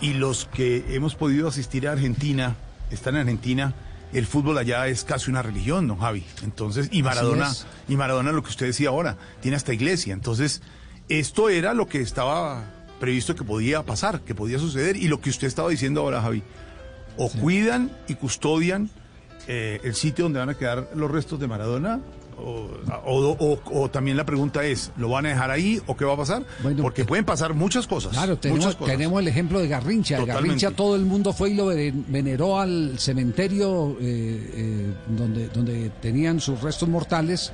y 0.00 0.14
los 0.14 0.46
que 0.46 0.86
hemos 0.94 1.16
podido 1.16 1.48
asistir 1.48 1.86
a 1.86 1.92
Argentina, 1.92 2.56
están 2.90 3.16
en 3.16 3.20
Argentina, 3.20 3.74
el 4.14 4.24
fútbol 4.24 4.56
allá 4.56 4.86
es 4.86 5.04
casi 5.04 5.30
una 5.30 5.42
religión, 5.42 5.86
don 5.86 5.98
Javi. 5.98 6.24
Entonces, 6.42 6.88
y 6.90 7.02
Maradona, 7.02 7.52
y 7.90 7.96
Maradona 7.96 8.32
lo 8.32 8.42
que 8.42 8.48
usted 8.48 8.64
decía 8.64 8.88
ahora, 8.88 9.18
tiene 9.42 9.58
hasta 9.58 9.74
iglesia. 9.74 10.14
Entonces, 10.14 10.62
esto 11.10 11.50
era 11.50 11.74
lo 11.74 11.88
que 11.88 12.00
estaba 12.00 12.64
previsto 13.00 13.34
que 13.34 13.42
podía 13.42 13.82
pasar, 13.82 14.20
que 14.20 14.34
podía 14.36 14.58
suceder, 14.60 14.96
y 14.96 15.08
lo 15.08 15.20
que 15.20 15.30
usted 15.30 15.48
estaba 15.48 15.70
diciendo 15.70 16.02
ahora, 16.02 16.22
Javi. 16.22 16.42
O 17.16 17.28
cuidan 17.28 17.90
y 18.06 18.14
custodian 18.14 18.88
eh, 19.48 19.80
el 19.82 19.94
sitio 19.96 20.24
donde 20.26 20.38
van 20.38 20.50
a 20.50 20.54
quedar 20.54 20.90
los 20.94 21.10
restos 21.10 21.40
de 21.40 21.48
Maradona, 21.48 22.00
o, 22.38 22.68
o- 23.04 23.36
o- 23.38 23.80
o 23.82 23.90
también 23.90 24.16
la 24.16 24.24
pregunta 24.24 24.64
es, 24.64 24.92
¿lo 24.96 25.08
van 25.10 25.26
a 25.26 25.30
dejar 25.30 25.50
ahí 25.50 25.78
o 25.86 25.94
qué 25.96 26.06
va 26.06 26.14
a 26.14 26.16
pasar? 26.16 26.42
Porque 26.80 27.04
pueden 27.04 27.24
pasar 27.26 27.52
muchas 27.52 27.86
cosas. 27.86 28.12
Claro, 28.12 28.38
tenemos, 28.38 28.64
muchas 28.64 28.76
cosas. 28.76 28.94
tenemos 28.96 29.20
el 29.20 29.28
ejemplo 29.28 29.58
de 29.60 29.68
Garrincha. 29.68 30.16
Totalmente. 30.16 30.42
Garrincha 30.48 30.70
todo 30.70 30.96
el 30.96 31.04
mundo 31.04 31.32
fue 31.34 31.50
y 31.50 31.54
lo 31.54 31.66
ven- 31.66 32.04
veneró 32.08 32.58
al 32.58 32.98
cementerio 32.98 33.90
eh, 34.00 34.50
eh, 34.54 34.94
donde, 35.08 35.48
donde 35.48 35.90
tenían 36.00 36.40
sus 36.40 36.62
restos 36.62 36.88
mortales 36.88 37.52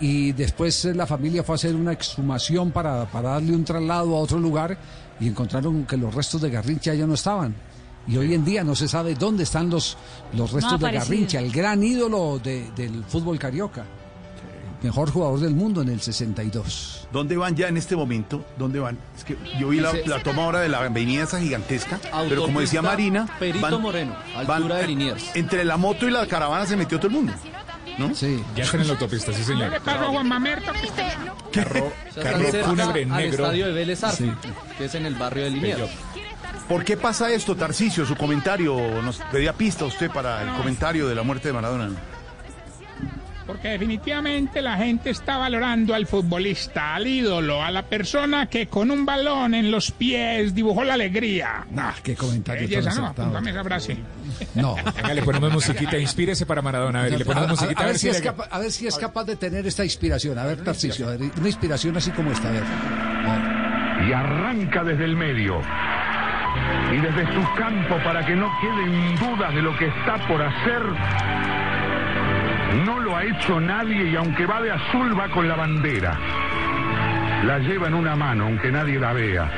y 0.00 0.32
después 0.32 0.84
eh, 0.84 0.94
la 0.94 1.06
familia 1.06 1.42
fue 1.42 1.54
a 1.54 1.56
hacer 1.56 1.74
una 1.74 1.92
exhumación 1.92 2.70
para, 2.70 3.06
para 3.06 3.30
darle 3.30 3.52
un 3.54 3.64
traslado 3.64 4.14
a 4.16 4.20
otro 4.20 4.38
lugar 4.38 4.76
y 5.18 5.28
encontraron 5.28 5.84
que 5.86 5.96
los 5.96 6.14
restos 6.14 6.40
de 6.42 6.50
Garrincha 6.50 6.92
ya 6.94 7.06
no 7.06 7.14
estaban. 7.14 7.54
Y 8.08 8.16
hoy 8.18 8.34
en 8.34 8.44
día 8.44 8.62
no 8.62 8.76
se 8.76 8.86
sabe 8.86 9.14
dónde 9.14 9.42
están 9.42 9.68
los, 9.70 9.96
los 10.34 10.52
restos 10.52 10.78
de. 10.78 10.92
Garrincha, 10.92 11.40
el 11.40 11.50
gran 11.50 11.82
ídolo 11.82 12.38
de- 12.42 12.70
del 12.76 13.02
fútbol 13.04 13.38
carioca. 13.38 13.84
Mejor 14.82 15.10
jugador 15.10 15.40
del 15.40 15.54
mundo 15.54 15.80
en 15.82 15.88
el 15.88 16.00
62. 16.00 17.08
¿Dónde 17.10 17.36
van 17.36 17.56
ya 17.56 17.66
en 17.68 17.76
este 17.78 17.96
momento? 17.96 18.44
¿Dónde 18.58 18.78
van? 18.78 18.98
Es 19.16 19.24
que 19.24 19.36
yo 19.58 19.68
vi 19.68 19.80
la, 19.80 19.90
toma 20.22 20.44
ahora 20.44 20.60
de 20.60 20.68
la 20.68 20.78
avenida 20.84 21.24
esa 21.24 21.40
gigantesca, 21.40 21.98
pero 22.28 22.42
como 22.42 22.60
decía 22.60 22.82
Marina, 22.82 23.26
Perito 23.38 23.80
Moreno, 23.80 24.14
altura 24.36 24.76
de 24.76 24.86
Liniers. 24.86 25.34
Entre 25.34 25.64
la 25.64 25.76
moto 25.78 26.06
y 26.06 26.10
la 26.10 26.26
caravana 26.26 26.66
se 26.66 26.76
metió 26.76 26.98
todo 26.98 27.08
el 27.08 27.14
mundo. 27.14 27.32
¿No? 27.98 28.14
Sí. 28.14 28.42
Ya 28.54 28.64
en 28.64 28.86
la 28.86 28.92
autopista, 28.92 29.32
sí, 29.32 29.42
señor. 29.42 29.72
¿Qué 29.72 29.80
pasó, 29.80 30.10
Juan 30.10 30.28
Mamerto? 30.28 30.72
Carro, 31.52 31.92
carro 32.14 32.48
al 32.82 33.08
negro. 33.08 33.30
estadio 33.30 33.66
de 33.66 33.72
Vélez 33.72 34.04
Arce, 34.04 34.32
que 34.76 34.84
es 34.84 34.94
en 34.94 35.06
el 35.06 35.14
barrio 35.14 35.44
de 35.44 35.50
Liniers. 35.50 35.90
¿Por 36.68 36.84
qué 36.84 36.96
pasa 36.96 37.30
esto, 37.30 37.54
Tarcicio? 37.54 38.04
Su 38.04 38.16
comentario, 38.16 38.76
nos 39.02 39.18
pedía 39.30 39.52
pista 39.52 39.84
usted 39.84 40.10
para 40.10 40.42
el 40.42 40.52
comentario 40.56 41.06
de 41.08 41.14
la 41.14 41.22
muerte 41.22 41.48
de 41.48 41.54
Maradona. 41.54 41.90
Porque 43.46 43.68
definitivamente 43.68 44.60
la 44.60 44.76
gente 44.76 45.10
está 45.10 45.36
valorando 45.38 45.94
al 45.94 46.06
futbolista, 46.06 46.96
al 46.96 47.06
ídolo, 47.06 47.62
a 47.62 47.70
la 47.70 47.82
persona 47.82 48.46
que 48.46 48.66
con 48.66 48.90
un 48.90 49.06
balón 49.06 49.54
en 49.54 49.70
los 49.70 49.92
pies 49.92 50.52
dibujó 50.52 50.82
la 50.82 50.94
alegría. 50.94 51.64
Ah, 51.76 51.94
qué 52.02 52.16
comentario 52.16 52.62
tan 52.68 52.70
Belleza, 52.80 53.00
¿no? 53.00 53.06
Apúntame 53.06 53.50
esa 53.50 53.62
frase. 53.62 53.96
No. 54.56 54.74
Venga, 54.74 55.14
le 55.14 55.22
ponemos 55.22 55.52
musiquita, 55.52 55.96
inspírese 55.96 56.44
para 56.44 56.60
Maradona. 56.60 57.00
A 57.00 57.02
ver, 57.04 57.12
y 57.12 57.16
le 57.18 57.24
ponemos 57.24 57.50
musiquita 57.50 57.80
a 57.80 57.84
a 57.84 57.86
ver 57.86 57.92
ver 57.94 57.98
si 58.00 58.06
si 58.06 58.08
es 58.08 58.18
le- 58.18 58.24
capa- 58.24 58.48
a 58.50 58.58
ver 58.58 58.72
si 58.72 58.86
es 58.88 58.98
capaz 58.98 59.24
de 59.24 59.36
tener 59.36 59.64
esta 59.66 59.84
inspiración. 59.84 60.36
A 60.38 60.44
ver, 60.44 60.64
Tarcisio, 60.64 61.06
a 61.06 61.10
ver, 61.12 61.20
una 61.38 61.46
inspiración 61.46 61.96
así 61.96 62.10
como 62.10 62.32
esta. 62.32 62.48
A 62.48 62.52
ver. 62.52 62.64
y 64.08 64.12
arranca 64.12 64.82
desde 64.84 65.04
el 65.04 65.16
medio 65.16 65.60
y 66.92 66.96
desde 67.00 67.32
su 67.32 67.42
campo 67.56 67.96
para 68.04 68.24
que 68.26 68.34
no 68.34 68.48
queden 68.60 69.14
dudas 69.16 69.54
de 69.54 69.62
lo 69.62 69.76
que 69.78 69.86
está 69.86 70.26
por 70.26 70.42
hacer. 70.42 70.82
No 72.84 72.98
lo 73.00 73.16
ha 73.16 73.24
hecho 73.24 73.60
nadie 73.60 74.10
y 74.10 74.16
aunque 74.16 74.46
va 74.46 74.60
de 74.60 74.72
azul 74.72 75.18
va 75.18 75.28
con 75.28 75.48
la 75.48 75.56
bandera. 75.56 76.16
La 77.44 77.58
lleva 77.58 77.88
en 77.88 77.94
una 77.94 78.16
mano 78.16 78.44
aunque 78.44 78.72
nadie 78.72 78.98
la 78.98 79.12
vea. 79.12 79.48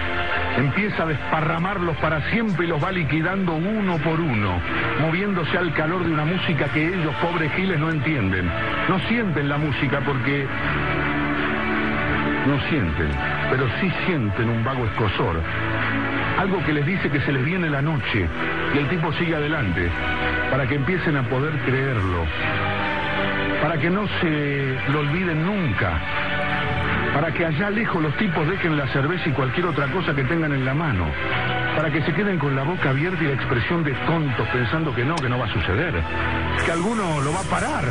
Empieza 0.56 1.04
a 1.04 1.06
desparramarlos 1.06 1.96
para 1.98 2.20
siempre 2.30 2.66
y 2.66 2.68
los 2.68 2.82
va 2.82 2.90
liquidando 2.90 3.54
uno 3.54 3.96
por 3.98 4.20
uno, 4.20 4.60
moviéndose 5.00 5.56
al 5.56 5.72
calor 5.72 6.04
de 6.04 6.12
una 6.12 6.24
música 6.24 6.66
que 6.66 6.88
ellos, 6.88 7.14
pobres 7.22 7.52
giles, 7.52 7.78
no 7.78 7.90
entienden. 7.90 8.50
No 8.88 8.98
sienten 9.08 9.48
la 9.48 9.56
música 9.56 10.00
porque 10.00 10.46
no 12.48 12.60
sienten, 12.68 13.10
pero 13.50 13.68
sí 13.80 13.92
sienten 14.06 14.48
un 14.48 14.64
vago 14.64 14.84
escosor. 14.86 15.40
Algo 16.38 16.64
que 16.64 16.72
les 16.72 16.86
dice 16.86 17.10
que 17.10 17.20
se 17.20 17.32
les 17.32 17.44
viene 17.44 17.68
la 17.68 17.82
noche 17.82 18.26
y 18.74 18.78
el 18.78 18.88
tipo 18.88 19.12
sigue 19.14 19.36
adelante 19.36 19.90
para 20.50 20.66
que 20.66 20.76
empiecen 20.76 21.16
a 21.16 21.22
poder 21.24 21.52
creerlo, 21.64 22.24
para 23.60 23.78
que 23.78 23.90
no 23.90 24.06
se 24.20 24.78
lo 24.88 25.00
olviden 25.00 25.44
nunca, 25.44 26.00
para 27.14 27.32
que 27.32 27.44
allá 27.44 27.70
lejos 27.70 28.02
los 28.02 28.16
tipos 28.16 28.46
dejen 28.46 28.76
la 28.76 28.86
cerveza 28.88 29.28
y 29.28 29.32
cualquier 29.32 29.66
otra 29.66 29.86
cosa 29.88 30.14
que 30.14 30.24
tengan 30.24 30.52
en 30.52 30.64
la 30.64 30.74
mano, 30.74 31.06
para 31.76 31.90
que 31.90 32.02
se 32.02 32.12
queden 32.12 32.38
con 32.38 32.54
la 32.54 32.62
boca 32.62 32.90
abierta 32.90 33.22
y 33.22 33.26
la 33.26 33.34
expresión 33.34 33.82
de 33.82 33.92
tontos 34.06 34.46
pensando 34.48 34.94
que 34.94 35.04
no, 35.04 35.16
que 35.16 35.28
no 35.28 35.38
va 35.38 35.46
a 35.46 35.52
suceder, 35.52 35.94
que 36.64 36.72
alguno 36.72 37.20
lo 37.20 37.32
va 37.32 37.40
a 37.40 37.50
parar, 37.50 37.84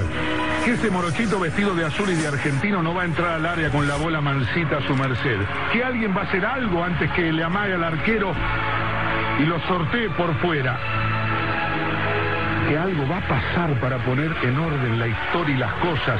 que 0.64 0.72
ese 0.74 0.90
morochito 0.90 1.40
vestido 1.40 1.76
de 1.76 1.86
azul 1.86 2.10
y 2.10 2.16
de 2.16 2.28
argentino 2.28 2.82
no 2.82 2.94
va 2.94 3.04
a 3.04 3.06
entrar 3.06 3.34
al 3.34 3.46
área 3.46 3.70
con 3.70 3.88
la 3.88 3.96
bola 3.96 4.22
mansita 4.22 4.78
a 4.78 4.82
su 4.82 4.96
merced, 4.96 5.40
que 5.74 5.84
alguien 5.84 6.16
va 6.16 6.22
a 6.22 6.26
hacer 6.26 6.46
algo 6.46 6.84
antes 6.84 7.12
que 7.12 7.32
le 7.32 7.44
amague 7.44 7.74
al 7.74 7.84
arquero 7.84 8.34
y 9.40 9.46
lo 9.46 9.60
sortee 9.62 10.10
por 10.12 10.34
fuera. 10.36 10.78
Que 12.68 12.78
algo 12.78 13.08
va 13.08 13.18
a 13.18 13.28
pasar 13.28 13.80
para 13.80 13.98
poner 14.00 14.32
en 14.44 14.58
orden 14.60 15.00
la 15.00 15.08
historia 15.08 15.56
y 15.56 15.58
las 15.58 15.74
cosas 15.76 16.20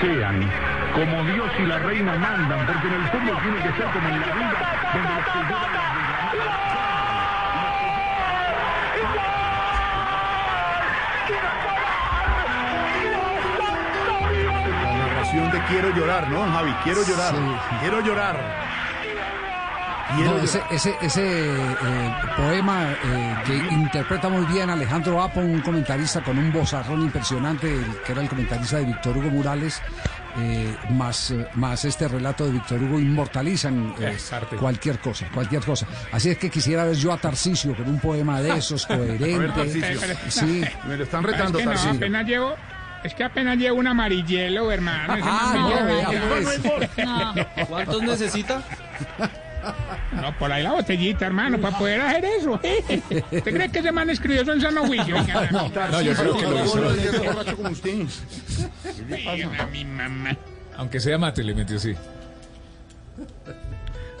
sean 0.00 0.50
como 0.94 1.22
Dios 1.24 1.50
y 1.58 1.66
la 1.66 1.78
reina 1.78 2.14
mandan, 2.14 2.66
porque 2.66 2.88
en 2.88 2.94
el 2.94 3.08
fútbol 3.08 3.36
tiene 3.42 3.56
que 3.58 3.72
ser 3.76 3.86
como 3.92 4.08
en 4.08 4.20
la 4.20 4.26
vida, 4.26 4.90
donde 4.94 5.14
los 5.14 5.24
que 5.24 5.38
llevan 5.48 5.72
de 5.72 5.80
Quiero 15.70 15.90
llorar, 15.94 16.28
¿no, 16.28 16.44
Javi? 16.50 16.72
Quiero 16.82 17.04
llorar. 17.04 17.34
Quiero 17.80 18.00
llorar. 18.00 18.69
No, 20.18 20.36
ese 20.38 20.60
ese, 20.70 20.94
ese 21.00 21.22
eh, 21.54 22.14
poema 22.36 22.92
eh, 22.92 23.34
que 23.46 23.54
interpreta 23.56 24.28
muy 24.28 24.44
bien 24.46 24.68
Alejandro 24.68 25.22
Apo, 25.22 25.40
un 25.40 25.60
comentarista 25.60 26.20
con 26.22 26.36
un 26.38 26.52
vozarrón 26.52 27.02
impresionante, 27.02 27.72
el- 27.72 27.96
que 28.04 28.12
era 28.12 28.20
el 28.22 28.28
comentarista 28.28 28.78
de 28.78 28.84
Víctor 28.86 29.16
Hugo 29.16 29.30
Morales, 29.30 29.80
eh, 30.38 30.76
más, 30.90 31.32
más 31.54 31.84
este 31.84 32.08
relato 32.08 32.44
de 32.44 32.52
Víctor 32.52 32.82
Hugo 32.82 32.98
inmortalizan 33.00 33.94
eh, 34.00 34.14
Es 34.16 34.30
cualquier 34.58 34.98
cosa, 34.98 35.26
cualquier 35.32 35.62
cosa. 35.64 35.86
Así 36.12 36.30
es 36.30 36.38
que 36.38 36.50
quisiera 36.50 36.84
ver 36.84 36.96
yo 36.96 37.12
a 37.12 37.16
Tarcisio 37.18 37.74
con 37.76 37.88
un 37.88 38.00
poema 38.00 38.40
de 38.40 38.56
esos, 38.58 38.86
coherente. 38.88 39.48
Tarcisio. 39.48 40.00
Sí. 40.28 40.64
Me 40.86 40.96
lo 40.96 41.04
están 41.04 41.24
Es 41.24 41.30
retando, 41.30 41.58
que 41.58 41.64
no, 41.66 41.72
apenas 41.72 42.26
llevo, 42.26 42.54
es 43.04 43.14
que 43.14 43.24
apenas 43.24 43.56
llevo 43.56 43.78
un 43.78 43.86
amarillelo, 43.86 44.70
hermano. 44.72 45.14
Eso 45.16 45.24
Ah, 45.28 45.52
no, 45.54 45.68
no, 45.70 45.80
no, 45.80 45.86
vea, 45.86 46.04
no, 46.12 46.28
pues. 46.28 46.96
no, 47.04 47.34
no. 47.34 47.66
¿Cuántos 47.68 48.02
necesita? 48.02 48.62
No, 50.12 50.36
por 50.38 50.50
ahí 50.50 50.62
la 50.62 50.72
botellita, 50.72 51.26
hermano, 51.26 51.58
para 51.58 51.78
poder 51.78 52.00
hacer 52.00 52.24
eso. 52.24 52.52
¿Usted 53.32 53.54
cree 53.54 53.70
que 53.70 53.78
ese 53.78 53.92
man 53.92 54.10
escribió 54.10 54.42
eso 54.42 54.52
en 54.52 54.60
sano 54.60 54.86
juicio? 54.86 55.16
No, 55.50 56.02
yo 56.02 56.14
creo 56.14 56.36
que 56.36 56.46
lo 56.46 56.64
hizo. 56.64 56.80
Oigan 59.30 59.60
a 59.60 59.66
mi 59.66 59.84
mamá. 59.84 60.36
Aunque 60.76 61.00
sea 61.00 61.18
mate, 61.18 61.42
le 61.42 61.54
metió 61.54 61.78
sí. 61.78 61.94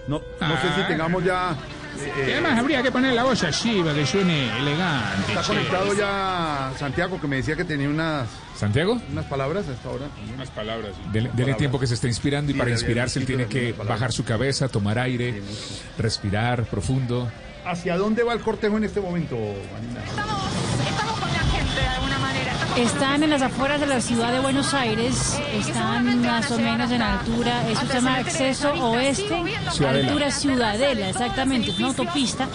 No, 0.08 0.20
no 0.40 0.60
sé 0.60 0.68
si 0.76 0.82
tengamos 0.88 1.24
ya... 1.24 1.56
eh, 1.98 2.24
Y 2.28 2.32
además 2.32 2.58
habría 2.58 2.82
que 2.82 2.90
poner 2.90 3.12
la 3.14 3.24
voz 3.24 3.42
así 3.44 3.80
para 3.82 3.94
que 3.94 4.06
suene 4.06 4.56
elegante. 4.58 5.28
Está 5.32 5.42
che. 5.42 5.48
conectado 5.48 5.94
ya 5.94 6.72
Santiago, 6.78 7.20
que 7.20 7.26
me 7.26 7.36
decía 7.36 7.56
que 7.56 7.64
tenía 7.64 7.88
unas, 7.88 8.28
¿Santiago? 8.56 9.00
unas 9.10 9.24
palabras 9.26 9.68
a 9.68 9.72
esta 9.72 9.88
hora. 9.90 10.06
Unas 10.34 10.50
palabras. 10.50 10.92
Dele, 11.12 11.30
dele 11.34 11.54
tiempo 11.54 11.78
que 11.80 11.86
se 11.86 11.94
está 11.94 12.06
inspirando 12.08 12.50
y 12.50 12.54
Sí, 12.54 12.58
para 12.58 12.70
inspirarse 12.70 13.18
él 13.18 13.26
tiene 13.26 13.46
que 13.46 13.72
de 13.72 13.72
bajar 13.72 14.12
su 14.12 14.24
cabeza, 14.24 14.68
tomar 14.68 14.98
aire, 14.98 15.42
respirar 15.98 16.64
profundo. 16.64 17.30
¿Hacia 17.64 17.96
dónde 17.96 18.22
va 18.22 18.32
el 18.32 18.40
cortejo 18.40 18.78
en 18.78 18.84
este 18.84 19.00
momento, 19.00 19.36
Marina? 19.36 20.00
Están 22.76 23.22
en 23.22 23.30
las 23.30 23.42
afueras 23.42 23.80
de 23.80 23.86
la 23.86 24.00
ciudad 24.00 24.32
de 24.32 24.40
Buenos 24.40 24.72
Aires, 24.74 25.38
están 25.52 26.22
más 26.22 26.50
o 26.50 26.58
menos 26.58 26.90
en 26.90 27.02
altura, 27.02 27.68
eso 27.68 27.86
se 27.86 27.94
llama 27.94 28.16
acceso 28.16 28.72
oeste, 28.72 29.42
Ciudadela. 29.70 30.08
altura 30.08 30.30
ciudadela, 30.30 31.08
exactamente, 31.10 31.70
es 31.70 31.78
una 31.78 31.88
autopista, 31.88 32.48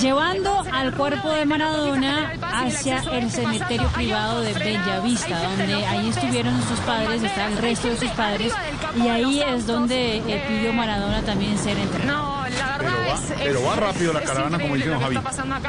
llevando 0.00 0.62
al 0.72 0.94
cuerpo 0.94 1.30
de 1.32 1.46
Maradona 1.46 2.32
hacia 2.42 2.98
el 3.12 3.30
cementerio 3.30 3.88
privado 3.88 4.42
de 4.42 4.52
Bellavista, 4.52 5.42
donde 5.42 5.86
ahí 5.86 6.08
estuvieron 6.10 6.62
sus 6.68 6.78
padres, 6.80 7.22
está 7.22 7.46
el 7.46 7.56
resto 7.56 7.88
de 7.88 7.96
sus 7.96 8.10
padres, 8.10 8.52
y 8.94 9.08
ahí 9.08 9.40
es 9.40 9.66
donde 9.66 10.18
eh, 10.18 10.44
pidió 10.48 10.72
Maradona 10.72 11.22
también 11.22 11.58
ser 11.58 11.76
enterrado. 11.78 12.45
Pero 12.78 12.90
va- 12.92 13.14
es, 13.14 13.20
pero 13.42 13.58
es- 13.60 13.66
va 13.66 13.76
rápido 13.76 14.12
la 14.12 14.20
caravana, 14.22 14.58
como 14.58 14.74
que 14.74 14.80
Javi. 14.82 15.16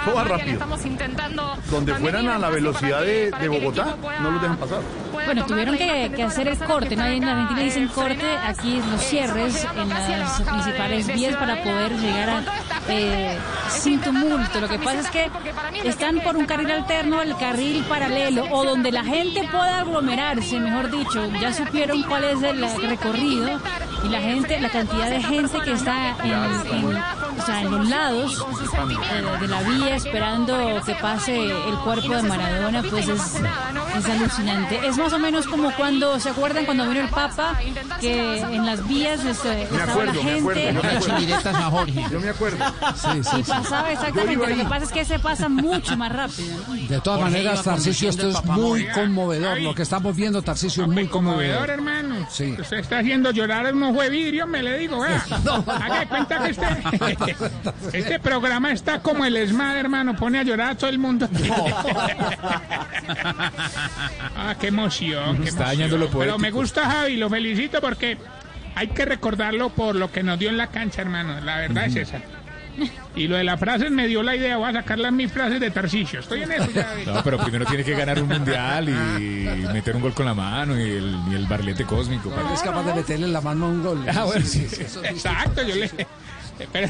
Todo 0.05 0.15
va 0.15 0.23
rápido. 0.23 0.53
Estamos 0.53 0.85
intentando 0.85 1.57
Donde 1.69 1.93
fueran 1.95 2.27
a 2.29 2.37
la 2.37 2.49
velocidad 2.49 3.01
de, 3.01 3.31
Bogotá, 3.47 3.95
pueda- 4.01 4.19
no 4.19 4.31
los 4.31 4.41
dejan 4.41 4.57
pasar. 4.57 4.79
Bueno, 5.13 5.45
tuvieron 5.45 5.77
que, 5.77 6.11
que 6.15 6.23
hacer 6.23 6.47
el 6.47 6.57
corte, 6.57 6.95
¿no? 6.95 7.05
En 7.05 7.23
Argentina 7.23 7.61
dicen 7.61 7.87
corte, 7.89 8.23
aquí 8.45 8.81
los 8.91 9.01
cierres 9.01 9.67
en 9.75 9.89
las 10.19 10.41
principales 10.41 11.07
vías 11.07 11.35
para 11.35 11.61
poder 11.63 11.91
llegar 11.97 12.29
a, 12.29 12.43
eh, 12.87 13.37
sin 13.69 13.99
tumulto. 13.99 14.61
Lo 14.61 14.69
que 14.69 14.79
pasa 14.79 14.99
es 14.99 15.09
que 15.09 15.29
están 15.83 16.19
por 16.21 16.37
un 16.37 16.45
carril 16.45 16.71
alterno, 16.71 17.21
el 17.21 17.35
carril 17.35 17.83
paralelo, 17.89 18.45
o 18.51 18.63
donde 18.63 18.91
la 18.91 19.03
gente 19.03 19.43
pueda 19.51 19.79
aglomerarse, 19.81 20.59
mejor 20.59 20.89
dicho. 20.91 21.29
Ya 21.41 21.51
supieron 21.53 22.03
cuál 22.03 22.23
es 22.23 22.41
el 22.43 22.63
recorrido 22.89 23.59
y 24.03 24.09
la 24.09 24.21
gente, 24.21 24.59
la 24.61 24.69
cantidad 24.69 25.09
de 25.09 25.21
gente 25.23 25.59
que 25.59 25.71
está 25.73 26.15
en, 26.23 26.31
en- 26.31 26.76
o 26.85 27.45
sea, 27.45 27.61
en 27.61 27.71
los 27.71 27.89
lados 27.89 28.45
eh, 28.77 29.39
de 29.41 29.47
la 29.47 29.61
vía 29.63 29.95
esperando 29.95 30.57
que 30.85 30.93
pase 30.95 31.45
el 31.45 31.75
cuerpo 31.83 32.15
de 32.15 32.23
Maradona, 32.23 32.83
pues 32.83 33.07
es, 33.07 33.35
es 33.97 34.05
alucinante. 34.09 34.87
Es 34.87 34.97
más 34.97 35.13
o 35.13 35.19
menos 35.19 35.47
como 35.47 35.71
cuando, 35.75 36.19
¿se 36.19 36.29
acuerdan 36.29 36.65
cuando 36.65 36.87
vino 36.89 37.01
el 37.01 37.09
Papa? 37.09 37.57
Que 37.99 38.39
en 38.39 38.65
las 38.65 38.87
vías 38.87 39.23
este, 39.25 39.63
estaba 39.63 39.83
acuerdo, 39.91 40.13
la 40.13 40.23
me 40.23 40.39
acuerdo. 40.39 40.61
gente. 40.61 40.73
Yo 40.73 40.81
me 40.83 40.89
acuerdo. 40.97 41.19
Indirectas 41.19 41.55
a 41.55 41.63
Jorge. 41.69 42.05
Yo 42.11 42.19
me 42.19 42.29
acuerdo. 42.29 42.65
Y 43.37 43.43
pasaba 43.43 43.91
exactamente. 43.91 44.47
Lo 44.47 44.55
que 44.55 44.65
pasa 44.65 44.85
es 44.85 44.91
que 44.91 45.05
se 45.05 45.19
pasa 45.19 45.49
mucho 45.49 45.97
más 45.97 46.11
rápido. 46.11 46.57
¿no? 46.67 46.73
De 46.75 47.01
todas 47.01 47.19
Jorge 47.19 47.37
maneras, 47.37 47.63
Tarcisio, 47.63 48.09
esto 48.09 48.29
es 48.29 48.45
muy 48.45 48.87
conmovedor. 48.89 49.59
Lo 49.61 49.73
que 49.73 49.81
estamos 49.83 50.15
viendo, 50.15 50.41
Tarcisio, 50.41 50.83
es 50.83 50.89
muy 50.89 51.07
Conmovedor, 51.07 51.67
conmovedor. 51.67 51.69
hermano. 51.69 52.27
Sí. 52.29 52.55
Usted 52.59 52.77
está 52.77 52.99
haciendo 52.99 53.31
llorar 53.31 53.65
a 53.67 53.71
unos 53.71 53.95
fue 53.95 54.09
vidrio, 54.09 54.45
me 54.45 54.61
le 54.61 54.77
digo. 54.77 55.03
Haga 55.67 55.99
de 56.01 56.07
cuenta 56.07 56.43
que 56.43 56.49
este, 56.51 56.66
este 57.93 58.19
programa 58.19 58.71
está 58.71 58.99
como 58.99 59.25
el 59.25 59.35
ESMAD, 59.37 59.77
hermano. 59.77 60.15
Pone 60.15 60.39
a 60.39 60.43
llorar 60.43 60.71
a 60.71 60.75
todo 60.75 60.89
el 60.89 60.99
mundo. 60.99 61.27
ah, 64.35 64.55
qué 64.59 64.67
emoción. 64.67 65.37
Qué 65.37 65.49
Está 65.49 65.63
emoción. 65.73 65.89
dañando 65.89 65.97
lo 65.97 66.09
Pero 66.19 66.37
me 66.37 66.51
gusta, 66.51 66.85
Javi, 66.89 67.17
lo 67.17 67.29
felicito 67.29 67.81
porque 67.81 68.17
hay 68.75 68.87
que 68.89 69.05
recordarlo 69.05 69.69
por 69.69 69.95
lo 69.95 70.11
que 70.11 70.23
nos 70.23 70.37
dio 70.39 70.49
en 70.49 70.57
la 70.57 70.67
cancha, 70.67 71.01
hermano. 71.01 71.39
La 71.41 71.57
verdad 71.57 71.85
es 71.85 71.95
esa. 71.95 72.21
Y 73.15 73.27
lo 73.27 73.35
de 73.37 73.43
las 73.43 73.59
frases 73.59 73.89
me 73.89 74.05
dio 74.07 74.21
la 74.21 74.35
idea. 74.35 74.57
Voy 74.57 74.69
a 74.69 74.73
sacar 74.73 74.99
las 74.99 75.11
mis 75.11 75.31
frases 75.31 75.59
de 75.59 75.71
Tarcisio. 75.71 76.19
Estoy 76.19 76.43
en 76.43 76.51
eso 76.51 76.69
ya. 76.71 76.87
No, 77.07 77.23
pero 77.23 77.39
primero 77.39 77.65
tiene 77.65 77.83
que 77.83 77.95
ganar 77.95 78.21
un 78.21 78.27
mundial 78.27 78.87
y 78.87 78.91
meter 79.73 79.95
un 79.95 80.03
gol 80.03 80.13
con 80.13 80.27
la 80.27 80.35
mano 80.35 80.77
y 80.79 80.83
el, 80.83 81.15
y 81.31 81.33
el 81.33 81.47
barlete 81.47 81.85
cósmico. 81.85 82.29
para- 82.29 82.53
Es 82.53 82.61
capaz 82.61 82.83
de 82.83 82.93
meterle 82.93 83.27
la 83.29 83.41
mano 83.41 83.65
a 83.65 83.69
un 83.69 83.81
gol. 83.83 84.05
Ah, 84.15 84.25
bueno, 84.25 84.45
sí. 84.45 84.67
Exacto, 85.05 85.63
yo 85.63 85.73
le. 85.73 85.89
Pero, 86.71 86.87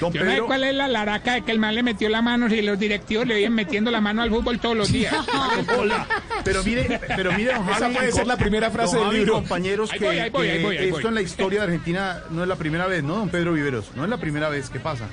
Don 0.00 0.12
yo 0.12 0.24
no 0.24 0.30
sé 0.32 0.40
cuál 0.42 0.64
es 0.64 0.74
la 0.74 0.88
laraca 0.88 1.34
de 1.34 1.42
que 1.42 1.52
el 1.52 1.58
man 1.58 1.74
le 1.74 1.82
metió 1.82 2.08
la 2.08 2.22
mano 2.22 2.48
si 2.48 2.62
los 2.62 2.78
directivos 2.78 3.26
le 3.26 3.34
vienen 3.36 3.54
metiendo 3.54 3.90
la 3.90 4.00
mano 4.00 4.22
al 4.22 4.30
fútbol 4.30 4.58
todos 4.58 4.76
los 4.76 4.90
días. 4.92 5.14
Hola. 5.78 6.06
Pero 6.44 6.62
mire, 6.64 7.00
pero 7.16 7.32
mire, 7.32 7.52
don 7.54 7.68
Esa 7.68 7.74
Javi, 7.80 7.94
puede 7.94 8.12
ser 8.12 8.26
la 8.26 8.36
primera 8.36 8.70
frase 8.70 8.96
don 8.96 9.04
del 9.04 9.06
Javi, 9.06 9.18
libro. 9.18 9.34
compañeros, 9.34 9.92
Ahí 9.92 9.98
que, 9.98 10.04
voy, 10.06 10.18
ahí 10.18 10.30
voy, 10.30 10.46
que 10.46 10.52
ahí 10.52 10.62
voy, 10.62 10.76
ahí 10.78 10.88
esto 10.88 11.08
en 11.08 11.14
la 11.14 11.22
historia 11.22 11.60
de 11.60 11.64
Argentina 11.66 12.20
no 12.30 12.42
es 12.42 12.48
la 12.48 12.56
primera 12.56 12.86
vez, 12.86 13.02
¿no, 13.04 13.16
don 13.16 13.28
Pedro 13.28 13.52
Viveros? 13.52 13.90
No 13.94 14.04
es 14.04 14.10
la 14.10 14.16
primera 14.18 14.48
vez 14.48 14.70
que 14.70 14.80
pasa. 14.80 15.08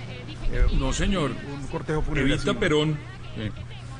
Eh, 0.51 0.65
No, 0.77 0.93
señor. 0.93 1.31
un 1.53 1.67
cortejo 1.67 2.03
Evita 2.15 2.35
así. 2.35 2.53
Perón, 2.53 2.97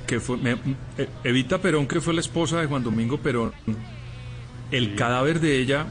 que 0.05 0.19
fue 0.21 0.37
me- 0.37 0.55
eh, 0.97 1.09
Evita 1.25 1.57
Perón, 1.59 1.85
que 1.87 1.99
fue 1.99 2.13
la 2.13 2.21
esposa 2.21 2.61
de 2.61 2.67
Juan 2.67 2.83
Domingo 2.83 3.17
Perón. 3.17 3.51
El 4.71 4.95
cadáver 4.95 5.39
de 5.41 5.57
ella, 5.59 5.87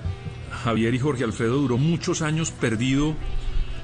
Javier 0.65 0.95
y 0.95 0.99
Jorge 0.99 1.25
Alfredo, 1.25 1.57
duró 1.57 1.77
muchos 1.77 2.23
años 2.23 2.51
perdido 2.51 3.15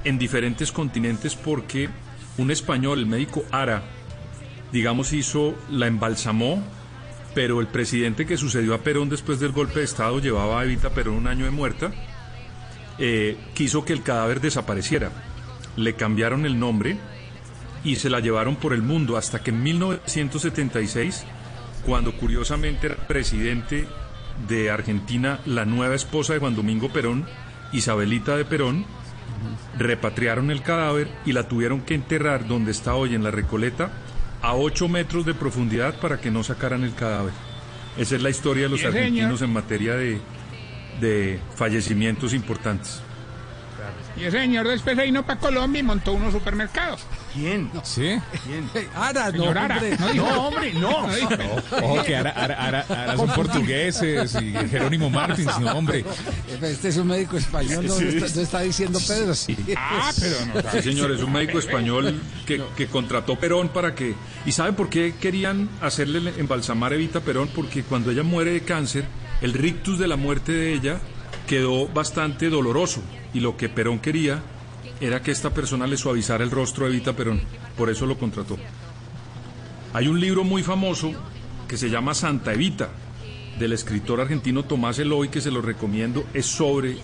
en 0.03 0.17
diferentes 0.17 0.71
continentes 0.71 1.35
porque 1.35 1.89
un 2.37 2.51
español, 2.51 2.99
el 2.99 3.05
médico 3.05 3.43
Ara, 3.51 3.83
digamos, 4.71 5.13
hizo, 5.13 5.55
la 5.69 5.87
embalsamó, 5.87 6.63
pero 7.35 7.61
el 7.61 7.67
presidente 7.67 8.25
que 8.25 8.37
sucedió 8.37 8.73
a 8.73 8.79
Perón 8.79 9.09
después 9.09 9.39
del 9.39 9.51
golpe 9.51 9.79
de 9.79 9.85
Estado 9.85 10.19
llevaba 10.19 10.59
a 10.59 10.65
Evita 10.65 10.91
Perón 10.91 11.15
un 11.15 11.27
año 11.27 11.45
de 11.45 11.51
muerta, 11.51 11.91
eh, 12.99 13.37
quiso 13.53 13.85
que 13.85 13.93
el 13.93 14.03
cadáver 14.03 14.41
desapareciera. 14.41 15.11
Le 15.75 15.93
cambiaron 15.93 16.45
el 16.45 16.59
nombre 16.59 16.97
y 17.83 17.95
se 17.95 18.09
la 18.09 18.19
llevaron 18.19 18.55
por 18.55 18.73
el 18.73 18.81
mundo 18.81 19.17
hasta 19.17 19.41
que 19.41 19.51
en 19.51 19.63
1976, 19.63 21.23
cuando 21.85 22.13
curiosamente 22.13 22.87
era 22.87 22.95
presidente 23.07 23.87
de 24.47 24.71
Argentina, 24.71 25.39
la 25.45 25.65
nueva 25.65 25.95
esposa 25.95 26.33
de 26.33 26.39
Juan 26.39 26.55
Domingo 26.55 26.89
Perón, 26.89 27.25
Isabelita 27.71 28.37
de 28.37 28.45
Perón, 28.45 28.85
repatriaron 29.77 30.51
el 30.51 30.61
cadáver 30.61 31.09
y 31.25 31.33
la 31.33 31.47
tuvieron 31.47 31.81
que 31.81 31.95
enterrar 31.95 32.47
donde 32.47 32.71
está 32.71 32.95
hoy 32.95 33.15
en 33.15 33.23
la 33.23 33.31
Recoleta 33.31 33.91
a 34.41 34.55
8 34.55 34.87
metros 34.87 35.25
de 35.25 35.33
profundidad 35.33 35.99
para 35.99 36.19
que 36.19 36.31
no 36.31 36.43
sacaran 36.43 36.83
el 36.83 36.93
cadáver. 36.93 37.33
Esa 37.97 38.15
es 38.15 38.21
la 38.21 38.29
historia 38.29 38.63
de 38.63 38.69
los 38.69 38.83
argentinos 38.83 39.41
en 39.41 39.53
materia 39.53 39.95
de, 39.95 40.19
de 40.99 41.39
fallecimientos 41.55 42.33
importantes. 42.33 43.01
Y 44.15 44.25
ese 44.25 44.39
señor 44.39 44.67
después 44.67 44.95
se 44.95 45.03
vino 45.05 45.25
para 45.25 45.39
Colombia 45.39 45.79
y 45.79 45.83
montó 45.83 46.13
unos 46.13 46.31
supermercados. 46.33 47.01
¿Quién? 47.33 47.71
¿Sí? 47.83 48.15
¿Quién? 48.45 48.69
Ara, 48.95 49.31
no, 49.31 49.31
Señor 49.31 49.57
Ara. 49.57 49.75
hombre. 49.77 49.97
No, 49.97 50.07
dijo. 50.13 50.25
No, 50.29 50.47
hombre, 50.47 50.73
no. 50.73 51.07
No 51.07 51.15
dijo. 51.15 51.29
Ojo, 51.81 52.03
que 52.03 52.15
ahora, 52.15 52.29
ahora- 52.37 52.55
ahora- 52.65 52.85
ahora 52.89 53.17
son 53.17 53.29
portugueses 53.31 54.35
y 54.41 54.51
Jerónimo 54.69 55.09
Martins, 55.09 55.59
no, 55.59 55.71
hombre. 55.71 56.05
Este 56.61 56.89
es 56.89 56.97
un 56.97 57.07
médico 57.07 57.37
español, 57.37 57.87
no, 57.87 57.93
Sí. 57.95 58.05
está, 58.05 58.35
no 58.35 58.41
está 58.41 58.59
diciendo 58.61 58.99
Pedro. 59.07 59.33
Sí. 59.33 59.57
Ah, 59.75 60.11
pero 60.19 60.35
no. 60.45 60.71
Sí, 60.71 60.81
señor, 60.83 61.11
es 61.11 61.21
un 61.23 61.31
médico 61.31 61.57
español 61.57 62.21
que, 62.45 62.61
que 62.77 62.87
contrató 62.87 63.35
Perón 63.39 63.69
para 63.69 63.95
que... 63.95 64.13
¿Y 64.45 64.51
sabe 64.51 64.73
por 64.73 64.89
qué 64.89 65.15
querían 65.19 65.69
hacerle 65.81 66.33
embalsamar 66.37 66.91
a 66.91 66.95
Evita 66.95 67.19
Perón? 67.21 67.49
Porque 67.55 67.81
cuando 67.83 68.11
ella 68.11 68.23
muere 68.23 68.51
de 68.53 68.61
cáncer, 68.61 69.05
el 69.41 69.53
rictus 69.53 69.97
de 69.97 70.07
la 70.07 70.15
muerte 70.17 70.51
de 70.51 70.73
ella 70.73 70.99
quedó 71.47 71.87
bastante 71.87 72.49
doloroso. 72.49 73.01
Y 73.33 73.39
lo 73.39 73.57
que 73.57 73.69
Perón 73.69 73.99
quería 73.99 74.41
era 74.99 75.21
que 75.21 75.31
esta 75.31 75.53
persona 75.53 75.87
le 75.87 75.97
suavizara 75.97 76.43
el 76.43 76.51
rostro 76.51 76.85
a 76.85 76.89
Evita 76.89 77.13
Perón. 77.13 77.41
Por 77.77 77.89
eso 77.89 78.05
lo 78.05 78.17
contrató. 78.17 78.57
Hay 79.93 80.07
un 80.07 80.19
libro 80.19 80.43
muy 80.43 80.63
famoso 80.63 81.11
que 81.67 81.77
se 81.77 81.89
llama 81.89 82.13
Santa 82.13 82.53
Evita, 82.53 82.89
del 83.59 83.73
escritor 83.73 84.21
argentino 84.21 84.63
Tomás 84.63 84.99
Eloy, 84.99 85.29
que 85.29 85.41
se 85.41 85.51
lo 85.51 85.61
recomiendo, 85.61 86.25
es 86.33 86.45
sobre 86.45 86.97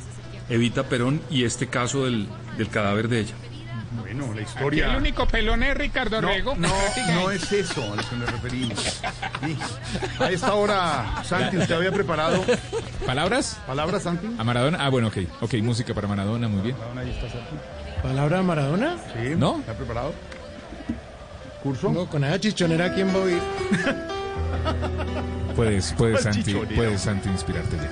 Evita 0.49 0.90
Perón 0.90 1.22
y 1.30 1.44
este 1.44 1.68
caso 1.68 2.06
del, 2.06 2.28
del 2.57 2.70
cadáver 2.70 3.07
de 3.07 3.22
ella. 3.22 3.36
Bueno, 3.91 4.26
la 4.26 4.30
Aquí 4.32 4.40
el 4.40 4.44
historia. 4.48 4.98
único 4.98 5.28
pelón 5.28 5.64
es 5.64 5.76
Ricardo 5.76 6.22
No, 6.22 6.28
Rego. 6.28 6.56
no, 6.56 6.68
no 7.16 7.32
es 7.32 7.52
eso 7.52 7.82
a 7.91 7.95
lo 7.95 8.03
que 8.07 8.16
me 8.16 8.26
referimos. 8.26 8.80
Sí. 9.44 9.57
A 10.20 10.30
esta 10.32 10.53
hora, 10.53 11.24
Santi, 11.24 11.57
¿usted 11.57 11.76
había 11.76 11.91
preparado 11.91 12.44
¿Palabras? 13.06 13.57
palabras, 13.66 14.03
Santi? 14.03 14.28
¿A 14.38 14.44
Maradona? 14.44 14.78
Ah, 14.82 14.90
bueno, 14.90 15.07
ok. 15.07 15.18
Ok, 15.41 15.56
música 15.56 15.94
para 15.94 16.07
Maradona, 16.07 16.48
muy 16.48 16.61
bien. 16.61 16.76
Ahí 16.98 17.10
está 17.10 17.30
Santi. 17.30 17.56
¿Palabra 18.03 18.38
de 18.38 18.44
Maradona? 18.44 18.95
Sí, 19.14 19.34
¿No? 19.36 19.60
¿Está 19.60 19.74
preparado? 19.74 20.14
¿Curso? 21.64 21.90
No, 21.91 22.06
con 22.06 22.24
esa 22.24 22.40
chichonera, 22.40 22.94
¿quién 22.94 23.10
va 23.10 23.14
a 23.16 23.24
oír? 23.24 23.41
Puedes, 25.56 25.94
puedes, 25.98 26.22
Santi, 26.22 26.53
puedes, 26.53 27.02
Santi, 27.02 27.28
inspirarte 27.30 27.76
ya. 27.76 27.90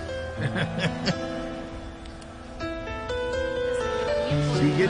Sigue 4.60 4.90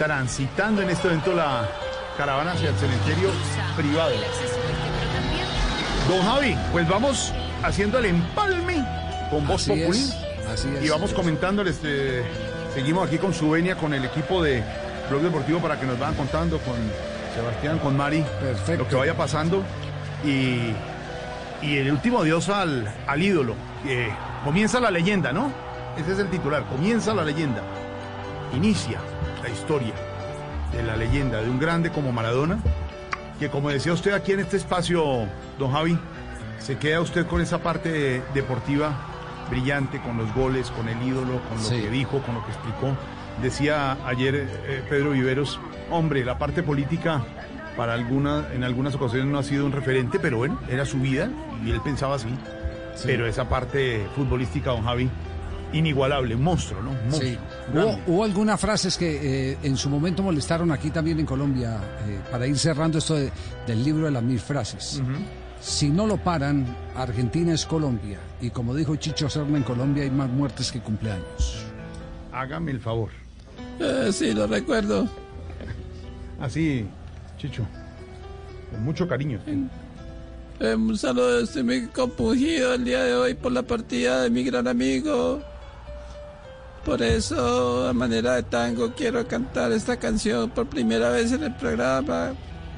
transitando 0.00 0.80
en 0.80 0.88
este 0.88 1.08
evento 1.08 1.34
la 1.34 1.68
caravana 2.16 2.52
hacia 2.52 2.70
el 2.70 2.76
cementerio 2.76 3.28
privado. 3.76 4.12
Don 6.08 6.22
Javi, 6.22 6.56
pues 6.72 6.88
vamos 6.88 7.34
haciendo 7.62 7.98
el 7.98 8.06
empalme 8.06 8.82
con 9.30 9.46
Voz 9.46 9.60
Así 9.68 9.78
Populi 9.78 9.98
es, 9.98 10.16
así 10.50 10.68
es. 10.74 10.84
y 10.86 10.88
vamos 10.88 11.12
comentándoles 11.12 11.74
este, 11.76 12.24
Seguimos 12.72 13.08
aquí 13.08 13.18
con 13.18 13.34
su 13.34 13.50
venia, 13.50 13.76
con 13.76 13.92
el 13.92 14.06
equipo 14.06 14.42
de 14.42 14.62
Blog 15.10 15.20
Deportivo 15.20 15.58
para 15.60 15.78
que 15.78 15.84
nos 15.84 15.98
vayan 15.98 16.14
contando 16.14 16.58
con 16.60 16.76
Sebastián, 17.34 17.78
con 17.78 17.94
Mari, 17.94 18.24
lo 18.78 18.88
que 18.88 18.94
vaya 18.94 19.14
pasando. 19.14 19.62
Y, 20.24 20.72
y 21.60 21.76
el 21.76 21.92
último 21.92 22.20
adiós 22.20 22.48
al, 22.48 22.90
al 23.06 23.22
ídolo. 23.22 23.54
comienza 24.46 24.80
la 24.80 24.90
leyenda, 24.90 25.30
¿no? 25.30 25.52
Ese 25.98 26.12
es 26.12 26.18
el 26.20 26.30
titular, 26.30 26.64
comienza 26.70 27.12
la 27.12 27.22
leyenda. 27.22 27.60
Inicia 28.56 28.98
la 29.42 29.48
historia 29.48 29.92
de 30.72 30.82
la 30.82 30.96
leyenda 30.96 31.40
de 31.42 31.50
un 31.50 31.58
grande 31.58 31.90
como 31.90 32.12
Maradona, 32.12 32.58
que 33.38 33.48
como 33.48 33.70
decía 33.70 33.92
usted 33.92 34.12
aquí 34.12 34.32
en 34.32 34.40
este 34.40 34.56
espacio, 34.56 35.26
don 35.58 35.72
Javi, 35.72 35.98
se 36.58 36.76
queda 36.78 37.00
usted 37.00 37.26
con 37.26 37.40
esa 37.40 37.58
parte 37.58 38.22
deportiva 38.34 38.92
brillante, 39.48 40.00
con 40.00 40.16
los 40.18 40.32
goles, 40.34 40.70
con 40.70 40.88
el 40.88 41.02
ídolo, 41.02 41.40
con 41.48 41.58
lo 41.58 41.64
Sí. 41.64 41.80
que 41.80 41.90
dijo, 41.90 42.20
con 42.22 42.34
lo 42.34 42.44
que 42.44 42.52
explicó. 42.52 42.96
Decía 43.42 43.96
ayer 44.06 44.34
eh, 44.66 44.82
Pedro 44.88 45.10
Viveros, 45.10 45.58
hombre, 45.90 46.24
la 46.24 46.38
parte 46.38 46.62
política 46.62 47.22
para 47.76 47.94
alguna, 47.94 48.46
en 48.52 48.62
algunas 48.62 48.94
ocasiones 48.94 49.26
no 49.26 49.38
ha 49.38 49.42
sido 49.42 49.64
un 49.64 49.72
referente, 49.72 50.18
pero 50.20 50.36
bueno, 50.36 50.58
era 50.68 50.84
su 50.84 50.98
vida 50.98 51.30
y 51.64 51.70
él 51.70 51.80
pensaba 51.82 52.16
así. 52.16 52.28
Pero 53.04 53.26
esa 53.26 53.48
parte 53.48 54.06
futbolística, 54.14 54.70
don 54.70 54.84
Javi, 54.84 55.08
inigualable, 55.72 56.34
un 56.34 56.42
monstruo, 56.42 56.82
¿no? 56.82 56.90
Un 56.90 56.96
monstruo. 57.08 57.30
Sí. 57.30 57.38
Hubo, 57.72 57.98
hubo 58.06 58.24
algunas 58.24 58.60
frases 58.60 58.96
que 58.96 59.50
eh, 59.52 59.58
en 59.62 59.76
su 59.76 59.88
momento 59.90 60.22
molestaron 60.22 60.72
aquí 60.72 60.90
también 60.90 61.20
en 61.20 61.26
Colombia, 61.26 61.76
eh, 62.06 62.18
para 62.30 62.46
ir 62.46 62.58
cerrando 62.58 62.98
esto 62.98 63.14
de- 63.14 63.30
del 63.66 63.84
libro 63.84 64.06
de 64.06 64.10
las 64.10 64.22
mil 64.22 64.40
frases. 64.40 65.00
Si 65.60 65.90
no 65.90 66.06
lo 66.06 66.16
paran, 66.16 66.66
Argentina 66.96 67.52
es 67.52 67.66
Colombia. 67.66 68.18
Y 68.40 68.50
como 68.50 68.74
dijo 68.74 68.96
Chicho 68.96 69.28
Serna, 69.28 69.58
en 69.58 69.62
Colombia 69.64 70.04
hay 70.04 70.10
más 70.10 70.30
muertes 70.30 70.72
que 70.72 70.80
cumpleaños. 70.80 71.64
Hágame 72.32 72.70
el 72.70 72.80
favor. 72.80 73.10
Eh, 73.78 74.10
sí, 74.12 74.32
lo 74.32 74.46
recuerdo. 74.46 75.06
Así, 76.40 76.86
Chicho. 77.38 77.66
Con 78.70 78.84
mucho 78.84 79.06
cariño. 79.06 79.38
Eh, 80.60 80.74
un 80.74 80.96
saludo, 80.96 81.40
estoy 81.40 81.62
muy 81.62 81.86
compungido 81.88 82.74
el 82.74 82.84
día 82.84 83.02
de 83.04 83.14
hoy 83.14 83.34
por 83.34 83.52
la 83.52 83.62
partida 83.62 84.22
de 84.22 84.30
mi 84.30 84.42
gran 84.44 84.66
amigo. 84.68 85.42
Por 86.84 87.02
eso, 87.02 87.88
a 87.88 87.92
manera 87.92 88.36
de 88.36 88.42
tango, 88.44 88.94
quiero 88.94 89.26
cantar 89.26 89.70
esta 89.72 89.98
canción 89.98 90.50
por 90.50 90.66
primera 90.66 91.10
vez 91.10 91.32
en 91.32 91.42
el 91.42 91.54
programa. 91.54 92.32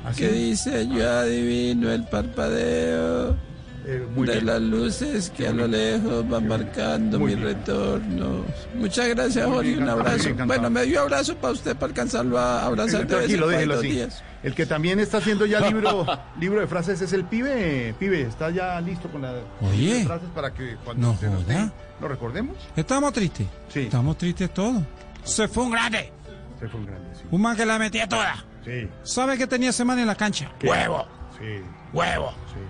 ¿Ah, 0.04 0.12
que 0.16 0.28
dice, 0.28 0.88
yo 0.88 1.08
adivino 1.08 1.92
el 1.92 2.04
parpadeo 2.08 3.36
Eh, 3.84 4.06
muy 4.14 4.26
de 4.28 4.34
bien. 4.34 4.46
las 4.46 4.60
luces 4.62 5.30
que 5.30 5.48
a 5.48 5.52
lo 5.52 5.66
lejos 5.66 6.28
van 6.28 6.46
marcando 6.46 7.18
Muy 7.18 7.34
mi 7.34 7.42
bien. 7.42 7.56
retorno. 7.56 8.44
Muchas 8.76 9.08
gracias, 9.08 9.44
Muy 9.46 9.56
Jorge. 9.56 9.70
bien 9.70 9.82
Un 9.82 9.88
abrazo. 9.88 10.28
Bueno, 10.46 10.70
medio 10.70 11.00
abrazo 11.00 11.34
para 11.36 11.52
usted 11.52 11.74
para 11.74 11.86
alcanzarlo 11.86 12.38
a 12.38 12.64
abrazar 12.64 13.06
de 13.06 13.16
vez 13.16 13.30
en 13.32 13.80
días. 13.80 14.22
El 14.44 14.54
que 14.54 14.66
también 14.66 14.98
está 15.00 15.18
haciendo 15.18 15.46
ya 15.46 15.60
libro, 15.60 16.06
libro 16.40 16.60
de 16.60 16.66
frases 16.66 17.00
es 17.00 17.12
el 17.12 17.24
pibe. 17.24 17.94
Pibe, 17.98 18.22
está 18.22 18.50
ya 18.50 18.80
listo 18.80 19.08
con 19.08 19.22
la 19.22 19.34
Oye. 19.60 19.76
libro 19.76 19.98
de 19.98 20.04
frases 20.06 20.28
para 20.34 20.52
que 20.54 20.76
cuando 20.84 21.08
No 21.12 21.18
se 21.18 21.28
nos 21.28 21.46
dé, 21.46 21.70
lo 22.00 22.08
recordemos. 22.08 22.56
Estamos 22.76 23.12
tristes. 23.12 23.46
Sí. 23.68 23.80
Estamos 23.80 24.16
tristes 24.18 24.52
todos. 24.54 24.82
Se 25.24 25.48
fue 25.48 25.64
un 25.64 25.70
grande. 25.72 26.12
Se 26.60 26.68
fue 26.68 26.80
un 26.80 26.86
grande, 26.86 27.08
sí. 27.14 27.22
Un 27.30 27.40
man 27.42 27.56
que 27.56 27.66
la 27.66 27.78
metía 27.78 28.08
toda. 28.08 28.44
Sí. 28.64 28.88
¿Sabe 29.02 29.36
qué 29.36 29.46
tenía 29.48 29.70
ese 29.70 29.84
man 29.84 29.98
en 29.98 30.06
la 30.06 30.14
cancha? 30.14 30.52
¿Qué? 30.58 30.68
Huevo. 30.68 31.04
Sí. 31.38 31.60
Huevo. 31.92 32.30
Sí. 32.52 32.60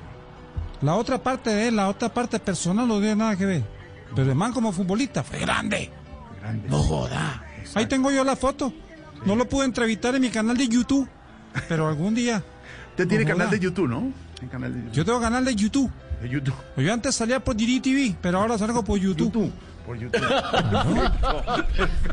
La 0.83 0.95
otra 0.97 1.23
parte 1.23 1.51
de 1.51 1.69
él, 1.69 1.77
la 1.77 1.89
otra 1.89 2.13
parte 2.13 2.39
personal 2.39 2.87
no 2.89 2.99
tiene 2.99 3.17
nada 3.17 3.37
que 3.37 3.47
ver. 3.47 3.63
Pero 4.15 4.31
el 4.31 4.37
man 4.37 4.53
como 4.53 4.73
futbolista 4.73 5.23
fue 5.23 5.39
grande. 5.39 5.91
Grande. 6.41 6.69
No 6.69 6.79
joda. 6.79 7.45
Ahí 7.75 7.87
tengo 7.87 8.11
yo 8.11 8.25
la 8.25 8.37
foto. 8.37 8.73
No 9.25 9.37
lo 9.37 9.49
pude 9.49 9.65
entrevistar 9.65 10.15
en 10.15 10.21
mi 10.23 10.31
canal 10.31 10.57
de 10.57 10.69
YouTube. 10.69 11.09
Pero 11.69 11.89
algún 11.89 12.15
día. 12.15 12.43
Usted 12.91 13.07
tiene 13.09 13.25
No 13.25 13.31
canal 13.31 13.47
joda. 13.47 13.57
de 13.59 13.65
YouTube, 13.65 13.89
¿no? 13.89 14.13
Tiene 14.35 14.51
canal 14.51 14.73
de 14.73 14.79
YouTube. 14.81 14.93
Yo 14.95 15.05
tengo 15.05 15.21
canal 15.21 15.45
de 15.45 15.55
YouTube. 15.55 15.91
De 16.21 16.29
YouTube. 16.29 16.55
Yo 16.77 16.93
antes 16.93 17.15
salía 17.15 17.41
por 17.41 17.55
Diri 17.57 17.81
TV, 17.81 18.17
pero 18.21 18.41
ahora 18.41 18.59
salgo 18.59 18.85
por 18.85 18.99
YouTube. 18.99 19.33
YouTube. 19.33 19.53
Por 19.87 19.99
YouTube. 19.99 20.21